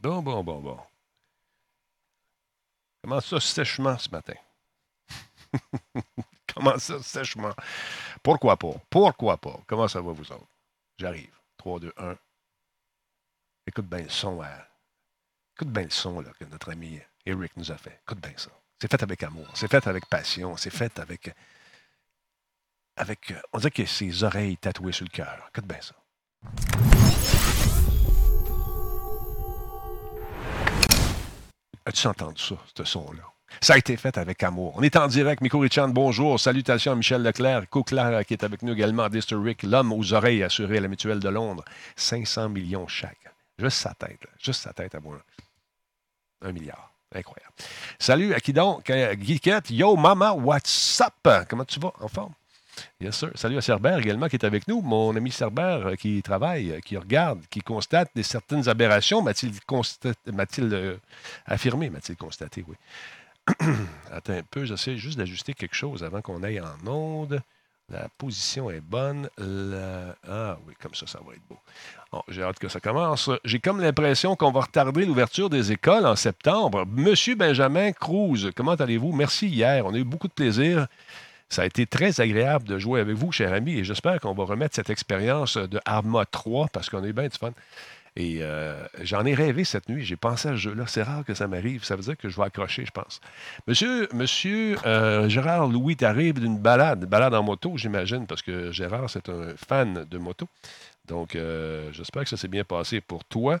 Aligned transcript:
Bon, 0.00 0.22
bon, 0.22 0.42
bon, 0.42 0.60
bon. 0.62 0.78
Comment 3.02 3.20
ça, 3.20 3.38
sèchement 3.38 3.98
ce 3.98 4.08
matin? 4.08 4.34
Comment 6.54 6.78
ça, 6.78 7.02
sèchement? 7.02 7.52
Pourquoi 8.22 8.56
pas? 8.56 8.74
Pourquoi 8.88 9.36
pas? 9.36 9.60
Comment 9.66 9.88
ça 9.88 10.00
va, 10.00 10.12
vous 10.12 10.32
autres? 10.32 10.46
J'arrive. 10.98 11.34
3, 11.58 11.80
2, 11.80 11.92
1. 11.98 12.16
Écoute 13.66 13.86
bien 13.86 14.02
le 14.02 14.08
son. 14.08 14.42
Hein? 14.42 14.48
Écoute 15.54 15.68
bien 15.68 15.84
le 15.84 15.90
son 15.90 16.20
là, 16.20 16.30
que 16.38 16.44
notre 16.46 16.72
ami 16.72 16.98
Eric 17.26 17.54
nous 17.58 17.70
a 17.70 17.76
fait. 17.76 18.00
Écoute 18.02 18.20
bien 18.20 18.32
ça. 18.36 18.50
C'est 18.80 18.90
fait 18.90 19.02
avec 19.02 19.22
amour. 19.22 19.48
C'est 19.54 19.68
fait 19.68 19.86
avec 19.86 20.06
passion. 20.06 20.56
C'est 20.56 20.70
fait 20.70 20.98
avec. 20.98 21.30
avec 22.96 23.34
on 23.52 23.58
dirait 23.58 23.70
que 23.70 23.84
ses 23.84 24.24
oreilles 24.24 24.56
tatouées 24.56 24.92
sur 24.92 25.04
le 25.04 25.10
cœur. 25.10 25.46
Écoute 25.50 25.66
bien 25.66 25.80
ça. 25.82 25.94
As-tu 31.86 32.06
entendu 32.06 32.42
ça, 32.42 32.56
ce 32.76 32.84
son-là? 32.84 33.22
Ça 33.60 33.74
a 33.74 33.78
été 33.78 33.96
fait 33.96 34.16
avec 34.16 34.42
amour. 34.42 34.74
On 34.76 34.82
est 34.82 34.96
en 34.96 35.06
direct. 35.08 35.40
Miko 35.40 35.58
Richan, 35.58 35.88
bonjour. 35.88 36.38
Salutations 36.38 36.92
à 36.92 36.94
Michel 36.94 37.22
Leclerc. 37.22 37.64
Claire 37.84 38.24
qui 38.24 38.34
est 38.34 38.44
avec 38.44 38.62
nous 38.62 38.72
également. 38.72 39.08
Rick, 39.10 39.62
l'homme 39.64 39.92
aux 39.92 40.12
oreilles 40.12 40.42
assuré 40.42 40.78
à 40.78 40.80
la 40.80 40.88
Mutuelle 40.88 41.20
de 41.20 41.28
Londres. 41.28 41.64
500 41.96 42.48
millions 42.50 42.86
chaque. 42.86 43.18
Juste 43.58 43.78
sa 43.78 43.94
tête. 43.94 44.20
Juste 44.38 44.62
sa 44.62 44.72
tête 44.72 44.94
à 44.94 45.00
moi. 45.00 45.18
Un 46.42 46.52
milliard. 46.52 46.92
Incroyable. 47.12 47.52
Salut, 47.98 48.34
à 48.34 48.40
qui 48.40 48.52
donc? 48.52 48.86
Geekette. 48.86 49.70
Yo, 49.70 49.96
mama, 49.96 50.32
what's 50.32 51.00
up? 51.00 51.46
Comment 51.48 51.64
tu 51.64 51.80
vas? 51.80 51.92
En 52.00 52.08
forme? 52.08 52.32
Yes, 53.00 53.16
sir. 53.16 53.30
Salut 53.34 53.58
à 53.58 53.60
Cerbère 53.60 53.98
également 53.98 54.28
qui 54.28 54.36
est 54.36 54.44
avec 54.44 54.68
nous. 54.68 54.80
Mon 54.80 55.14
ami 55.16 55.30
Cerbère 55.30 55.88
euh, 55.88 55.94
qui 55.94 56.22
travaille, 56.22 56.72
euh, 56.72 56.80
qui 56.80 56.96
regarde, 56.96 57.40
qui 57.50 57.60
constate 57.60 58.10
des 58.14 58.22
certaines 58.22 58.68
aberrations. 58.68 59.22
M'a-t-il 59.22 59.54
euh, 60.74 60.96
affirmé? 61.46 61.90
M'a-t-il 61.90 62.16
constaté, 62.16 62.64
oui. 62.68 62.76
Attends 64.12 64.34
un 64.34 64.42
peu, 64.42 64.64
j'essaie 64.64 64.96
juste 64.96 65.18
d'ajuster 65.18 65.54
quelque 65.54 65.74
chose 65.74 66.04
avant 66.04 66.20
qu'on 66.20 66.42
aille 66.42 66.60
en 66.60 66.86
onde. 66.86 67.40
La 67.90 68.08
position 68.18 68.70
est 68.70 68.80
bonne. 68.80 69.28
Ah 70.28 70.56
oui, 70.66 70.74
comme 70.80 70.94
ça, 70.94 71.08
ça 71.08 71.18
va 71.26 71.32
être 71.32 71.42
beau. 71.48 72.22
J'ai 72.28 72.42
hâte 72.42 72.60
que 72.60 72.68
ça 72.68 72.78
commence. 72.78 73.28
J'ai 73.44 73.58
comme 73.58 73.80
l'impression 73.80 74.36
qu'on 74.36 74.52
va 74.52 74.60
retarder 74.60 75.04
l'ouverture 75.04 75.50
des 75.50 75.72
écoles 75.72 76.06
en 76.06 76.14
septembre. 76.14 76.84
Monsieur 76.86 77.34
Benjamin 77.34 77.90
Cruz, 77.90 78.52
comment 78.54 78.74
allez-vous? 78.74 79.10
Merci 79.10 79.48
hier. 79.48 79.84
On 79.86 79.92
a 79.92 79.98
eu 79.98 80.04
beaucoup 80.04 80.28
de 80.28 80.32
plaisir. 80.32 80.86
Ça 81.50 81.62
a 81.62 81.66
été 81.66 81.84
très 81.84 82.20
agréable 82.20 82.66
de 82.66 82.78
jouer 82.78 83.00
avec 83.00 83.16
vous, 83.16 83.32
cher 83.32 83.52
ami, 83.52 83.78
et 83.78 83.84
j'espère 83.84 84.20
qu'on 84.20 84.34
va 84.34 84.44
remettre 84.44 84.76
cette 84.76 84.88
expérience 84.88 85.56
de 85.56 85.80
Arma 85.84 86.24
3 86.24 86.68
parce 86.72 86.88
qu'on 86.88 87.04
eu 87.04 87.12
bien 87.12 87.26
du 87.26 87.36
fun. 87.36 87.52
Et 88.16 88.38
euh, 88.40 88.84
j'en 89.02 89.24
ai 89.24 89.34
rêvé 89.34 89.64
cette 89.64 89.88
nuit. 89.88 90.04
J'ai 90.04 90.16
pensé 90.16 90.48
à 90.48 90.52
ce 90.52 90.56
jeu-là. 90.56 90.84
C'est 90.86 91.02
rare 91.02 91.24
que 91.24 91.34
ça 91.34 91.48
m'arrive. 91.48 91.84
Ça 91.84 91.96
veut 91.96 92.02
dire 92.02 92.16
que 92.16 92.28
je 92.28 92.36
vais 92.36 92.44
accrocher, 92.44 92.84
je 92.84 92.90
pense. 92.90 93.20
Monsieur, 93.66 94.08
monsieur 94.12 94.76
euh, 94.86 95.28
Gérard 95.28 95.68
Louis, 95.68 95.96
tu 95.96 96.04
arrives 96.04 96.40
d'une 96.40 96.58
balade, 96.58 97.04
balade 97.06 97.34
en 97.34 97.42
moto, 97.42 97.76
j'imagine, 97.76 98.26
parce 98.26 98.42
que 98.42 98.72
Gérard, 98.72 99.08
c'est 99.10 99.28
un 99.28 99.54
fan 99.56 100.06
de 100.08 100.18
moto. 100.18 100.48
Donc, 101.06 101.34
euh, 101.34 101.90
j'espère 101.92 102.24
que 102.24 102.28
ça 102.28 102.36
s'est 102.36 102.48
bien 102.48 102.64
passé 102.64 103.00
pour 103.00 103.24
toi. 103.24 103.58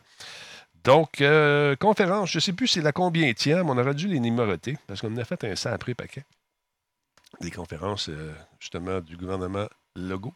Donc, 0.84 1.22
conférence, 1.78 2.30
je 2.30 2.38
ne 2.38 2.40
sais 2.40 2.52
plus 2.52 2.66
c'est 2.66 2.80
la 2.80 2.92
combien 2.92 3.32
tiens, 3.34 3.62
mais 3.64 3.70
on 3.70 3.78
aurait 3.78 3.94
dû 3.94 4.08
les 4.08 4.20
numéroter 4.20 4.78
parce 4.86 5.00
qu'on 5.00 5.14
a 5.16 5.24
fait 5.24 5.44
un 5.44 5.72
après 5.72 5.94
paquet. 5.94 6.24
Des 7.40 7.50
conférences, 7.50 8.10
justement, 8.58 9.00
du 9.00 9.16
gouvernement 9.16 9.68
Logo. 9.96 10.34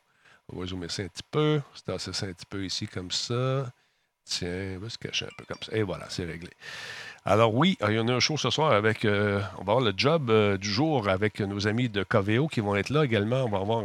On 0.53 0.59
va 0.59 0.67
zoomer 0.67 0.91
ça 0.91 1.03
un 1.03 1.09
petit 1.09 1.23
peu. 1.31 1.61
C'est 1.75 2.15
ça 2.15 2.27
un 2.27 2.33
petit 2.33 2.47
peu 2.47 2.65
ici 2.65 2.87
comme 2.87 3.11
ça. 3.11 3.67
Tiens, 4.25 4.77
on 4.77 4.81
va 4.81 4.89
se 4.89 4.97
cacher 4.97 5.27
un 5.27 5.35
peu 5.37 5.45
comme 5.45 5.63
ça. 5.63 5.77
Et 5.77 5.83
voilà, 5.83 6.07
c'est 6.09 6.25
réglé. 6.25 6.51
Alors 7.27 7.55
oui, 7.55 7.77
il 7.87 7.95
y 7.95 7.99
en 7.99 8.09
a 8.09 8.13
un 8.13 8.21
show 8.21 8.37
ce 8.37 8.51
soir 8.51 8.73
avec, 8.73 9.05
euh, 9.05 9.41
on 9.59 9.65
va 9.65 9.73
avoir 9.73 9.81
le 9.81 9.93
job 9.97 10.31
euh, 10.31 10.57
du 10.57 10.71
jour 10.71 11.09
avec 11.09 11.41
nos 11.41 11.67
amis 11.67 11.89
de 11.89 12.03
Coveo 12.03 12.49
qui 12.49 12.61
vont 12.61 12.75
être 12.77 12.91
là 12.91 13.05
également. 13.05 13.45
On 13.45 13.49
va 13.51 13.59
avoir 13.59 13.83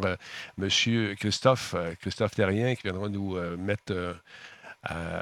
M. 0.58 0.70
Euh, 0.88 1.16
Christophe, 1.16 1.76
Christophe 2.02 2.36
Terrien 2.36 2.76
qui 2.76 2.84
viendra 2.84 3.10
nous 3.10 3.38
mettre 3.58 4.18
un, 4.88 5.22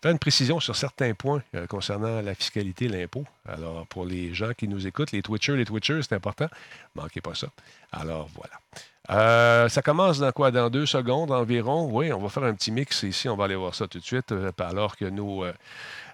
faire 0.00 0.12
une 0.12 0.18
précision 0.18 0.60
sur 0.60 0.76
certains 0.76 1.14
points 1.14 1.42
concernant 1.68 2.20
la 2.22 2.34
fiscalité 2.34 2.88
l'impôt. 2.88 3.24
Alors 3.46 3.86
pour 3.86 4.04
les 4.04 4.32
gens 4.34 4.52
qui 4.56 4.68
nous 4.68 4.86
écoutent, 4.86 5.12
les 5.12 5.22
Twitchers, 5.22 5.56
les 5.56 5.64
Twitchers, 5.64 6.02
c'est 6.02 6.14
important. 6.14 6.48
Manquez 6.94 7.20
pas 7.20 7.34
ça. 7.34 7.48
Alors 7.92 8.28
voilà. 8.34 8.54
Euh, 9.10 9.68
ça 9.68 9.82
commence 9.82 10.18
dans 10.18 10.32
quoi? 10.32 10.50
Dans 10.50 10.70
deux 10.70 10.86
secondes 10.86 11.30
environ? 11.30 11.88
Oui, 11.90 12.12
on 12.12 12.20
va 12.20 12.28
faire 12.28 12.44
un 12.44 12.54
petit 12.54 12.70
mix 12.70 13.02
ici. 13.02 13.28
On 13.28 13.36
va 13.36 13.44
aller 13.44 13.54
voir 13.54 13.74
ça 13.74 13.86
tout 13.86 13.98
de 13.98 14.04
suite. 14.04 14.32
Euh, 14.32 14.50
alors 14.58 14.96
que 14.96 15.04
nos, 15.04 15.44
euh, 15.44 15.52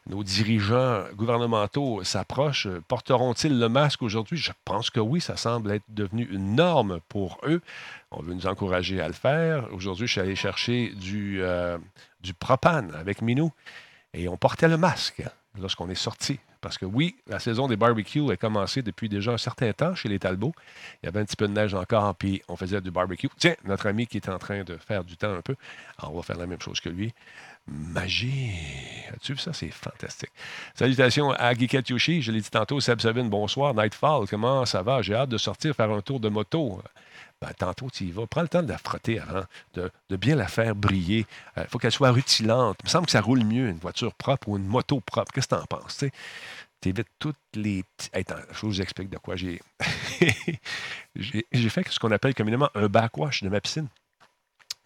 nos 0.07 0.25
dirigeants 0.25 1.05
gouvernementaux 1.15 2.03
s'approchent, 2.05 2.69
porteront-ils 2.89 3.59
le 3.59 3.69
masque 3.69 4.03
aujourd'hui? 4.03 4.39
Je 4.39 4.53
pense 4.65 4.91
que 4.91 5.01
oui. 5.01 5.21
Ça 5.21 5.37
semble 5.37 5.73
être 5.73 5.85
devenu 5.89 6.25
une 6.31 6.55
norme 6.55 7.01
pour 7.09 7.39
eux. 7.45 7.61
On 8.11 8.23
veut 8.23 8.35
nous 8.35 8.47
encourager 8.47 9.01
à 9.01 9.07
le 9.07 9.15
faire. 9.15 9.69
Aujourd'hui, 9.73 10.07
je 10.07 10.13
suis 10.13 10.21
allé 10.21 10.35
chercher 10.35 10.89
du, 10.95 11.43
du 12.23 12.35
propane 12.35 12.93
avec 12.95 13.23
Minou 13.23 13.53
et 14.15 14.29
on 14.29 14.37
portait 14.37 14.69
le 14.69 14.77
masque 14.77 15.23
lorsqu'on 15.59 15.89
est 15.91 15.95
sorti. 15.95 16.41
Parce 16.61 16.77
que 16.77 16.85
oui, 16.85 17.17
la 17.27 17.39
saison 17.39 17.69
des 17.69 17.77
barbecues 17.77 18.31
a 18.31 18.37
commencé 18.37 18.83
depuis 18.83 19.09
déjà 19.09 19.33
un 19.33 19.39
certain 19.39 19.73
temps 19.73 19.95
chez 19.95 20.09
les 20.09 20.19
Talbots. 20.19 20.53
Il 21.03 21.07
y 21.07 21.09
avait 21.09 21.21
un 21.21 21.25
petit 21.25 21.37
peu 21.37 21.49
de 21.49 21.53
neige 21.53 21.75
encore, 21.75 22.15
puis 22.15 22.43
on 22.49 22.57
faisait 22.57 22.81
du 22.81 22.91
barbecue. 22.91 23.29
Tiens, 23.39 23.55
notre 23.65 23.87
ami 23.87 24.07
qui 24.07 24.19
est 24.19 24.29
en 24.29 24.39
train 24.39 24.63
de 24.63 24.77
faire 24.77 25.05
du 25.05 25.17
temps 25.17 25.33
un 25.33 25.41
peu, 25.41 25.57
on 26.03 26.17
va 26.17 26.23
faire 26.23 26.37
la 26.37 26.47
même 26.47 26.61
chose 26.61 26.81
que 26.81 26.91
lui. 26.91 27.15
Magie. 27.67 28.53
As-tu 29.15 29.35
vu 29.35 29.39
ça? 29.39 29.53
C'est 29.53 29.71
fantastique. 29.71 30.31
Salutations 30.75 31.31
à 31.31 31.55
Geekette 31.55 31.89
Yoshi. 31.89 32.21
Je 32.21 32.33
l'ai 32.33 32.41
dit 32.41 32.51
tantôt, 32.51 32.81
Seb 32.81 33.01
Sabine, 33.01 33.29
bonsoir. 33.29 33.75
Nightfall, 33.75 34.27
comment 34.29 34.67
ça 34.67 34.83
va? 34.83 35.03
J'ai 35.03 35.15
hâte 35.15 35.29
de 35.29 35.39
sortir 35.39 35.75
faire 35.75 35.91
un 35.91 36.01
tour 36.01 36.21
de 36.21 36.29
moto. 36.29 36.83
Ben, 37.41 37.53
tantôt, 37.55 37.89
tu 37.91 38.05
y 38.05 38.11
vas. 38.11 38.27
Prends 38.27 38.43
le 38.43 38.49
temps 38.49 38.63
de 38.63 38.69
la 38.69 38.77
frotter 38.77 39.19
avant, 39.19 39.45
de, 39.75 39.91
bien 40.17 40.37
la 40.37 40.47
faire 40.47 40.75
briller. 40.75 41.27
Il 41.57 41.61
euh, 41.61 41.67
faut 41.69 41.79
qu'elle 41.79 41.93
soit 41.93 42.11
rutilante. 42.11 42.77
Il 42.83 42.85
me 42.87 42.91
semble 42.91 43.07
que 43.07 43.13
ça 43.13 43.23
roule 43.23 43.45
mieux, 43.45 43.69
une 43.69 43.79
voiture 43.79 44.15
propre 44.15 44.49
ou 44.49 44.59
une 44.59 44.67
moto 44.67 45.01
propre. 45.01 45.33
Qu'est-ce 45.33 45.49
que 45.49 45.55
tu 45.55 45.61
en 45.63 45.65
penses? 45.65 46.05
Tu 46.83 46.89
évites 46.89 47.09
toutes 47.19 47.37
les 47.55 47.83
Attends, 48.13 48.37
je 48.53 48.67
vous 48.67 48.83
explique 48.83 49.09
de 49.09 49.17
quoi 49.17 49.37
j'ai. 49.37 49.61
j'ai 51.15 51.69
fait 51.71 51.89
ce 51.89 51.99
qu'on 51.99 52.11
appelle 52.11 52.35
communément 52.35 52.71
un 52.75 52.89
backwash 52.89 53.43
de 53.43 53.49
ma 53.49 53.61
piscine. 53.61 53.89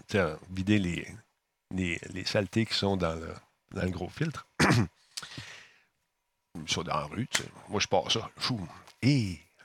Tu 0.08 0.16
sais, 0.16 0.36
vider 0.50 0.78
les, 0.78 2.24
saletés 2.24 2.66
qui 2.66 2.74
sont 2.74 2.96
dans 2.96 3.14
le, 3.14 3.90
gros 3.90 4.08
filtre. 4.08 4.46
ça 6.68 6.82
dans 6.84 6.94
la 6.94 7.04
rue. 7.06 7.28
Moi, 7.68 7.80
je 7.80 7.88
pars 7.88 8.12
ça. 8.12 8.30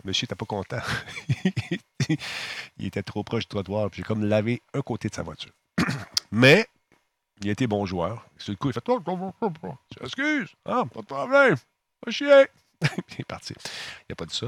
Monsieur 0.04 0.26
n'était 0.26 0.36
pas 0.36 0.46
content. 0.46 0.82
il 2.78 2.86
était 2.86 3.04
trop 3.04 3.24
proche 3.24 3.44
du 3.44 3.50
trottoir. 3.50 3.90
J'ai 3.92 4.04
comme 4.04 4.24
lavé 4.24 4.62
un 4.74 4.82
côté 4.82 5.10
de 5.10 5.16
sa 5.16 5.24
voiture. 5.24 5.52
Mais 6.32 6.68
il 7.42 7.50
a 7.50 7.52
été 7.52 7.68
bon 7.68 7.86
joueur. 7.86 8.26
Sur 8.38 8.52
le 8.52 8.58
coup, 8.58 8.70
il 8.70 8.74
fait 8.74 8.84
Excuse, 10.02 10.50
ah, 10.66 10.84
pas 10.94 11.02
de 11.02 11.06
problème. 11.06 11.56
Pas 12.02 12.12
chier. 12.12 12.48
il 12.82 13.22
est 13.22 13.26
parti. 13.26 13.54
Il 13.58 14.12
n'a 14.12 14.16
pas 14.16 14.26
dit 14.26 14.36
ça. 14.36 14.48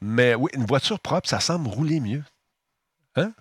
Mais 0.00 0.34
oui, 0.34 0.50
une 0.54 0.66
voiture 0.66 1.00
propre, 1.00 1.28
ça 1.28 1.40
semble 1.40 1.68
rouler 1.68 2.00
mieux. 2.00 2.24
Hein? 3.16 3.32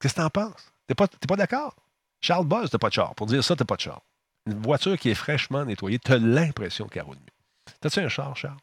Qu'est-ce 0.00 0.14
que 0.14 0.20
tu 0.20 0.24
en 0.26 0.30
penses? 0.30 0.72
T'es 0.86 0.94
pas, 0.94 1.08
pas 1.08 1.36
d'accord? 1.36 1.76
Charles 2.20 2.46
Buzz, 2.46 2.70
t'as 2.70 2.78
pas 2.78 2.88
de 2.88 2.94
char. 2.94 3.14
Pour 3.14 3.26
dire 3.26 3.44
ça, 3.44 3.54
t'as 3.54 3.64
pas 3.64 3.76
de 3.76 3.82
char. 3.82 4.00
Une 4.46 4.60
voiture 4.60 4.98
qui 4.98 5.10
est 5.10 5.14
fraîchement 5.14 5.64
nettoyée, 5.64 5.98
t'as 5.98 6.18
l'impression 6.18 6.86
qu'elle 6.88 7.02
roule 7.02 7.16
mieux. 7.16 7.74
T'as-tu 7.80 8.00
un 8.00 8.08
char, 8.08 8.36
Charles? 8.36 8.58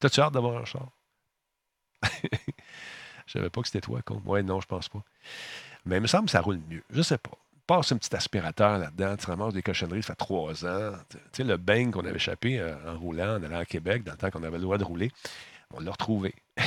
T'as-tu 0.00 0.20
hâte 0.20 0.32
d'avoir 0.32 0.56
un 0.60 0.64
char? 0.64 0.88
je 3.26 3.32
savais 3.32 3.50
pas 3.50 3.60
que 3.60 3.68
c'était 3.68 3.80
toi, 3.80 4.00
con. 4.02 4.22
Ouais, 4.24 4.42
non, 4.42 4.60
je 4.60 4.66
pense 4.66 4.88
pas. 4.88 5.02
Mais 5.86 5.96
il 5.96 6.02
me 6.02 6.06
semble 6.06 6.26
que 6.26 6.32
ça 6.32 6.40
roule 6.40 6.60
mieux. 6.68 6.82
Je 6.90 7.02
sais 7.02 7.18
pas. 7.18 7.36
Passe 7.66 7.92
un 7.92 7.98
petit 7.98 8.14
aspirateur 8.16 8.78
là-dedans, 8.78 9.16
tu 9.16 9.26
ramasses 9.26 9.52
des 9.52 9.60
cochonneries, 9.62 10.02
ça 10.02 10.14
fait 10.14 10.16
trois 10.16 10.64
ans. 10.64 10.92
Tu 11.10 11.18
sais, 11.32 11.44
le 11.44 11.58
bang 11.58 11.90
qu'on 11.90 12.00
avait 12.00 12.16
échappé 12.16 12.58
euh, 12.58 12.74
en 12.86 12.98
roulant, 12.98 13.36
en 13.36 13.42
allant 13.42 13.58
à 13.58 13.66
Québec, 13.66 14.04
dans 14.04 14.12
le 14.12 14.18
temps 14.18 14.30
qu'on 14.30 14.42
avait 14.42 14.56
le 14.56 14.62
droit 14.62 14.78
de 14.78 14.84
rouler, 14.84 15.12
on 15.74 15.80
l'a 15.80 15.90
retrouvé. 15.90 16.34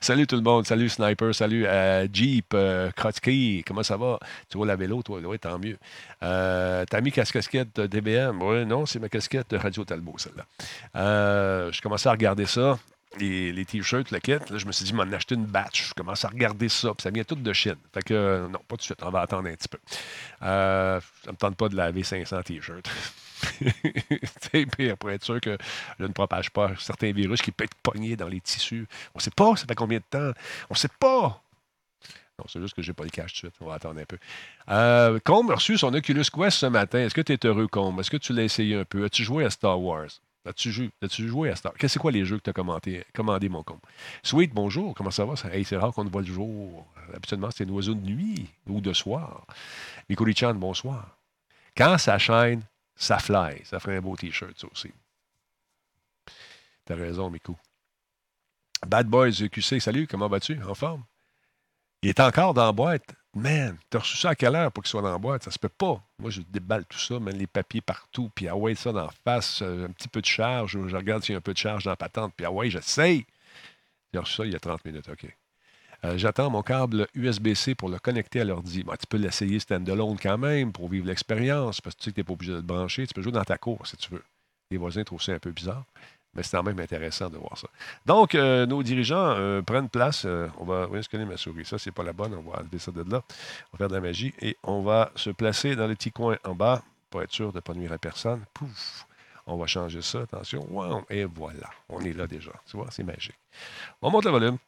salut 0.00 0.26
tout 0.26 0.34
le 0.34 0.42
monde, 0.42 0.66
salut 0.66 0.88
Sniper, 0.88 1.34
salut 1.34 1.64
euh, 1.66 2.08
Jeep, 2.12 2.52
euh, 2.54 2.90
Krotsky, 2.90 3.62
comment 3.66 3.84
ça 3.84 3.96
va? 3.96 4.18
Tu 4.48 4.56
vois 4.58 4.66
la 4.66 4.76
vélo, 4.76 5.02
toi? 5.02 5.20
Oui, 5.24 5.38
tant 5.38 5.58
mieux. 5.58 5.78
Euh, 6.22 6.84
T'as 6.90 7.00
mis 7.00 7.12
casquette 7.12 7.80
DBM? 7.80 8.42
Oui, 8.42 8.66
non, 8.66 8.84
c'est 8.84 8.98
ma 8.98 9.08
casquette 9.08 9.54
Radio 9.56 9.84
Talbot, 9.84 10.16
celle-là. 10.18 11.70
Je 11.70 11.80
commençais 11.80 12.08
à 12.08 12.12
regarder 12.12 12.46
ça 12.46 12.78
les, 13.18 13.64
t-shirts, 13.64 14.10
le 14.10 14.18
kit. 14.20 14.32
Là, 14.32 14.58
je 14.58 14.66
me 14.66 14.72
suis 14.72 14.84
dit, 14.84 14.92
m'en 14.92 15.02
acheter 15.04 15.34
une 15.34 15.46
batch. 15.46 15.88
Je 15.88 15.94
commence 15.94 16.24
à 16.24 16.28
regarder 16.28 16.68
ça, 16.68 16.94
puis 16.94 17.02
ça 17.02 17.10
vient 17.10 17.24
tout 17.24 17.34
de 17.34 17.52
Chine. 17.52 17.76
Fait 17.92 18.02
que, 18.02 18.14
euh, 18.14 18.48
non, 18.48 18.58
pas 18.66 18.76
tout 18.76 18.76
de 18.76 18.82
suite, 18.82 19.02
on 19.02 19.10
va 19.10 19.20
attendre 19.20 19.48
un 19.48 19.54
petit 19.54 19.68
peu. 19.68 19.78
Euh, 20.42 21.00
ça 21.00 21.28
ne 21.28 21.32
me 21.32 21.36
tente 21.36 21.56
pas 21.56 21.68
de 21.68 21.76
laver 21.76 22.02
500 22.02 22.42
t-shirts. 22.42 22.90
puis 24.72 24.94
pour 24.96 25.10
être 25.10 25.24
sûr 25.24 25.40
que 25.40 25.56
je 25.98 26.04
ne 26.04 26.12
propage 26.12 26.50
pas 26.50 26.72
certains 26.78 27.12
virus 27.12 27.40
qui 27.40 27.52
peuvent 27.52 27.66
être 27.66 27.76
pognés 27.82 28.16
dans 28.16 28.28
les 28.28 28.40
tissus. 28.40 28.86
On 29.14 29.18
ne 29.18 29.22
sait 29.22 29.30
pas, 29.30 29.54
ça 29.56 29.66
fait 29.66 29.74
combien 29.74 29.98
de 29.98 30.04
temps? 30.08 30.32
On 30.68 30.74
ne 30.74 30.76
sait 30.76 30.90
pas. 30.98 31.42
Non, 32.38 32.44
c'est 32.48 32.60
juste 32.60 32.74
que 32.74 32.82
j'ai 32.82 32.92
pas 32.92 33.04
le 33.04 33.10
cash 33.10 33.32
tout 33.32 33.46
de 33.46 33.52
suite. 33.52 33.54
On 33.60 33.66
va 33.66 33.74
attendre 33.74 34.00
un 34.00 34.04
peu. 34.04 34.18
Euh, 34.70 35.18
Combe 35.24 35.50
a 35.50 35.54
reçu 35.56 35.76
son 35.76 35.92
Oculus 35.92 36.24
Quest 36.32 36.58
ce 36.58 36.66
matin. 36.66 37.00
Est-ce 37.00 37.14
que 37.14 37.20
tu 37.20 37.32
es 37.32 37.46
heureux, 37.46 37.66
Combe? 37.66 37.98
Est-ce 37.98 38.10
que 38.10 38.16
tu 38.16 38.32
l'as 38.32 38.44
essayé 38.44 38.76
un 38.76 38.84
peu? 38.84 39.04
As-tu 39.04 39.24
joué 39.24 39.44
à 39.44 39.50
Star 39.50 39.80
Wars? 39.80 40.08
As-tu 40.44 40.70
joué, 40.72 40.90
as 41.02 41.08
joué 41.08 41.50
à 41.50 41.56
Star? 41.56 41.72
Wars? 41.72 41.90
C'est 41.90 41.98
quoi 41.98 42.12
les 42.12 42.24
jeux 42.24 42.38
que 42.38 42.44
tu 42.44 42.50
as 42.50 43.04
commandé, 43.12 43.48
mon 43.48 43.62
Combe? 43.62 43.80
Sweet, 44.22 44.52
bonjour. 44.54 44.94
Comment 44.94 45.10
ça 45.10 45.24
va? 45.24 45.34
Hey, 45.52 45.64
c'est 45.64 45.76
rare 45.76 45.92
qu'on 45.92 46.04
te 46.04 46.10
voit 46.10 46.22
le 46.22 46.28
jour. 46.28 46.86
Habituellement, 47.12 47.50
c'est 47.50 47.64
un 47.64 47.68
oiseau 47.70 47.94
de 47.94 48.00
nuit 48.00 48.48
ou 48.66 48.80
de 48.80 48.92
soir. 48.92 49.46
Mikuri-chan, 50.08 50.54
bonsoir. 50.54 51.18
Quand 51.76 51.98
ça 51.98 52.18
chaîne, 52.18 52.62
ça 52.96 53.18
fly. 53.18 53.62
Ça 53.64 53.78
ferait 53.78 53.98
un 53.98 54.00
beau 54.00 54.16
T-shirt, 54.16 54.58
ça 54.58 54.66
aussi. 54.72 54.90
T'as 56.84 56.96
raison, 56.96 57.28
Miku. 57.28 57.54
Bad 58.86 59.08
Boys 59.08 59.48
QC, 59.50 59.80
salut, 59.80 60.06
comment 60.06 60.28
vas-tu? 60.28 60.62
En 60.62 60.74
forme? 60.74 61.04
Il 62.00 62.08
est 62.08 62.20
encore 62.20 62.54
dans 62.54 62.64
la 62.64 62.72
boîte. 62.72 63.14
Man, 63.38 63.76
t'as 63.88 64.00
reçu 64.00 64.16
ça 64.16 64.30
à 64.30 64.34
quelle 64.34 64.56
heure 64.56 64.72
pour 64.72 64.82
qu'il 64.82 64.90
soit 64.90 65.02
dans 65.02 65.12
la 65.12 65.18
boîte? 65.18 65.44
Ça 65.44 65.52
se 65.52 65.58
peut 65.58 65.68
pas. 65.68 66.02
Moi, 66.18 66.30
je 66.30 66.40
déballe 66.40 66.84
tout 66.86 66.98
ça, 66.98 67.20
mets 67.20 67.30
les 67.30 67.46
papiers 67.46 67.80
partout, 67.80 68.30
puis 68.34 68.48
ah 68.48 68.56
ouais, 68.56 68.74
ça 68.74 68.90
d'en 68.90 69.08
face, 69.24 69.62
euh, 69.62 69.86
un 69.86 69.92
petit 69.92 70.08
peu 70.08 70.20
de 70.20 70.26
charge. 70.26 70.76
Je 70.88 70.96
regarde 70.96 71.22
s'il 71.22 71.34
y 71.34 71.36
a 71.36 71.38
un 71.38 71.42
peu 71.42 71.52
de 71.52 71.58
charge 71.58 71.84
dans 71.84 71.90
la 71.90 71.96
patente, 71.96 72.32
puis 72.36 72.44
ah 72.44 72.50
ouais, 72.50 72.68
j'essaye. 72.68 73.26
J'ai 74.12 74.18
reçu 74.18 74.34
ça 74.34 74.44
il 74.44 74.52
y 74.52 74.56
a 74.56 74.58
30 74.58 74.84
minutes, 74.84 75.08
OK. 75.08 75.26
Euh, 76.04 76.18
j'attends 76.18 76.50
mon 76.50 76.62
câble 76.62 77.06
USB-C 77.14 77.74
pour 77.74 77.88
le 77.88 77.98
connecter 77.98 78.40
à 78.40 78.44
l'ordi. 78.44 78.84
tu 78.84 79.06
peux 79.08 79.16
l'essayer 79.16 79.58
stand-alone 79.60 80.16
quand 80.20 80.38
même 80.38 80.72
pour 80.72 80.88
vivre 80.88 81.06
l'expérience, 81.06 81.80
parce 81.80 81.94
que 81.94 82.00
tu 82.00 82.04
sais 82.06 82.10
que 82.10 82.14
tu 82.16 82.20
n'es 82.20 82.24
pas 82.24 82.32
obligé 82.32 82.52
de 82.52 82.56
le 82.56 82.62
brancher. 82.62 83.06
Tu 83.06 83.14
peux 83.14 83.22
jouer 83.22 83.32
dans 83.32 83.44
ta 83.44 83.58
cour 83.58 83.86
si 83.86 83.96
tu 83.96 84.10
veux. 84.10 84.24
Les 84.70 84.78
voisins 84.78 85.04
trouvent 85.04 85.22
ça 85.22 85.32
un 85.32 85.38
peu 85.38 85.50
bizarre. 85.52 85.84
Mais 86.38 86.44
c'est 86.44 86.56
quand 86.56 86.62
même 86.62 86.78
intéressant 86.78 87.28
de 87.28 87.36
voir 87.36 87.58
ça. 87.58 87.66
Donc, 88.06 88.36
euh, 88.36 88.64
nos 88.64 88.80
dirigeants 88.84 89.34
euh, 89.36 89.60
prennent 89.60 89.88
place. 89.88 90.22
Euh, 90.24 90.46
on 90.58 90.64
va. 90.64 90.86
Oui, 90.86 91.00
ma 91.26 91.36
souris? 91.36 91.64
Ça, 91.64 91.78
c'est 91.78 91.90
pas 91.90 92.04
la 92.04 92.12
bonne. 92.12 92.32
On 92.32 92.48
va 92.48 92.60
enlever 92.60 92.78
ça 92.78 92.92
de 92.92 93.00
là. 93.00 93.24
On 93.72 93.72
va 93.72 93.78
faire 93.78 93.88
de 93.88 93.94
la 93.94 94.00
magie 94.00 94.32
et 94.40 94.56
on 94.62 94.82
va 94.82 95.10
se 95.16 95.30
placer 95.30 95.74
dans 95.74 95.88
le 95.88 95.96
petit 95.96 96.12
coin 96.12 96.36
en 96.44 96.54
bas 96.54 96.80
pour 97.10 97.22
être 97.22 97.32
sûr 97.32 97.50
de 97.50 97.56
ne 97.56 97.60
pas 97.60 97.74
nuire 97.74 97.92
à 97.92 97.98
personne. 97.98 98.44
Pouf! 98.54 99.04
On 99.48 99.56
va 99.56 99.66
changer 99.66 100.00
ça. 100.00 100.20
Attention. 100.20 101.04
Et 101.10 101.24
voilà. 101.24 101.70
On 101.88 101.98
est 102.02 102.12
là 102.12 102.28
déjà. 102.28 102.52
Tu 102.66 102.76
vois, 102.76 102.86
c'est 102.90 103.02
magique. 103.02 103.34
On 104.00 104.08
monte 104.08 104.26
le 104.26 104.30
volume. 104.30 104.58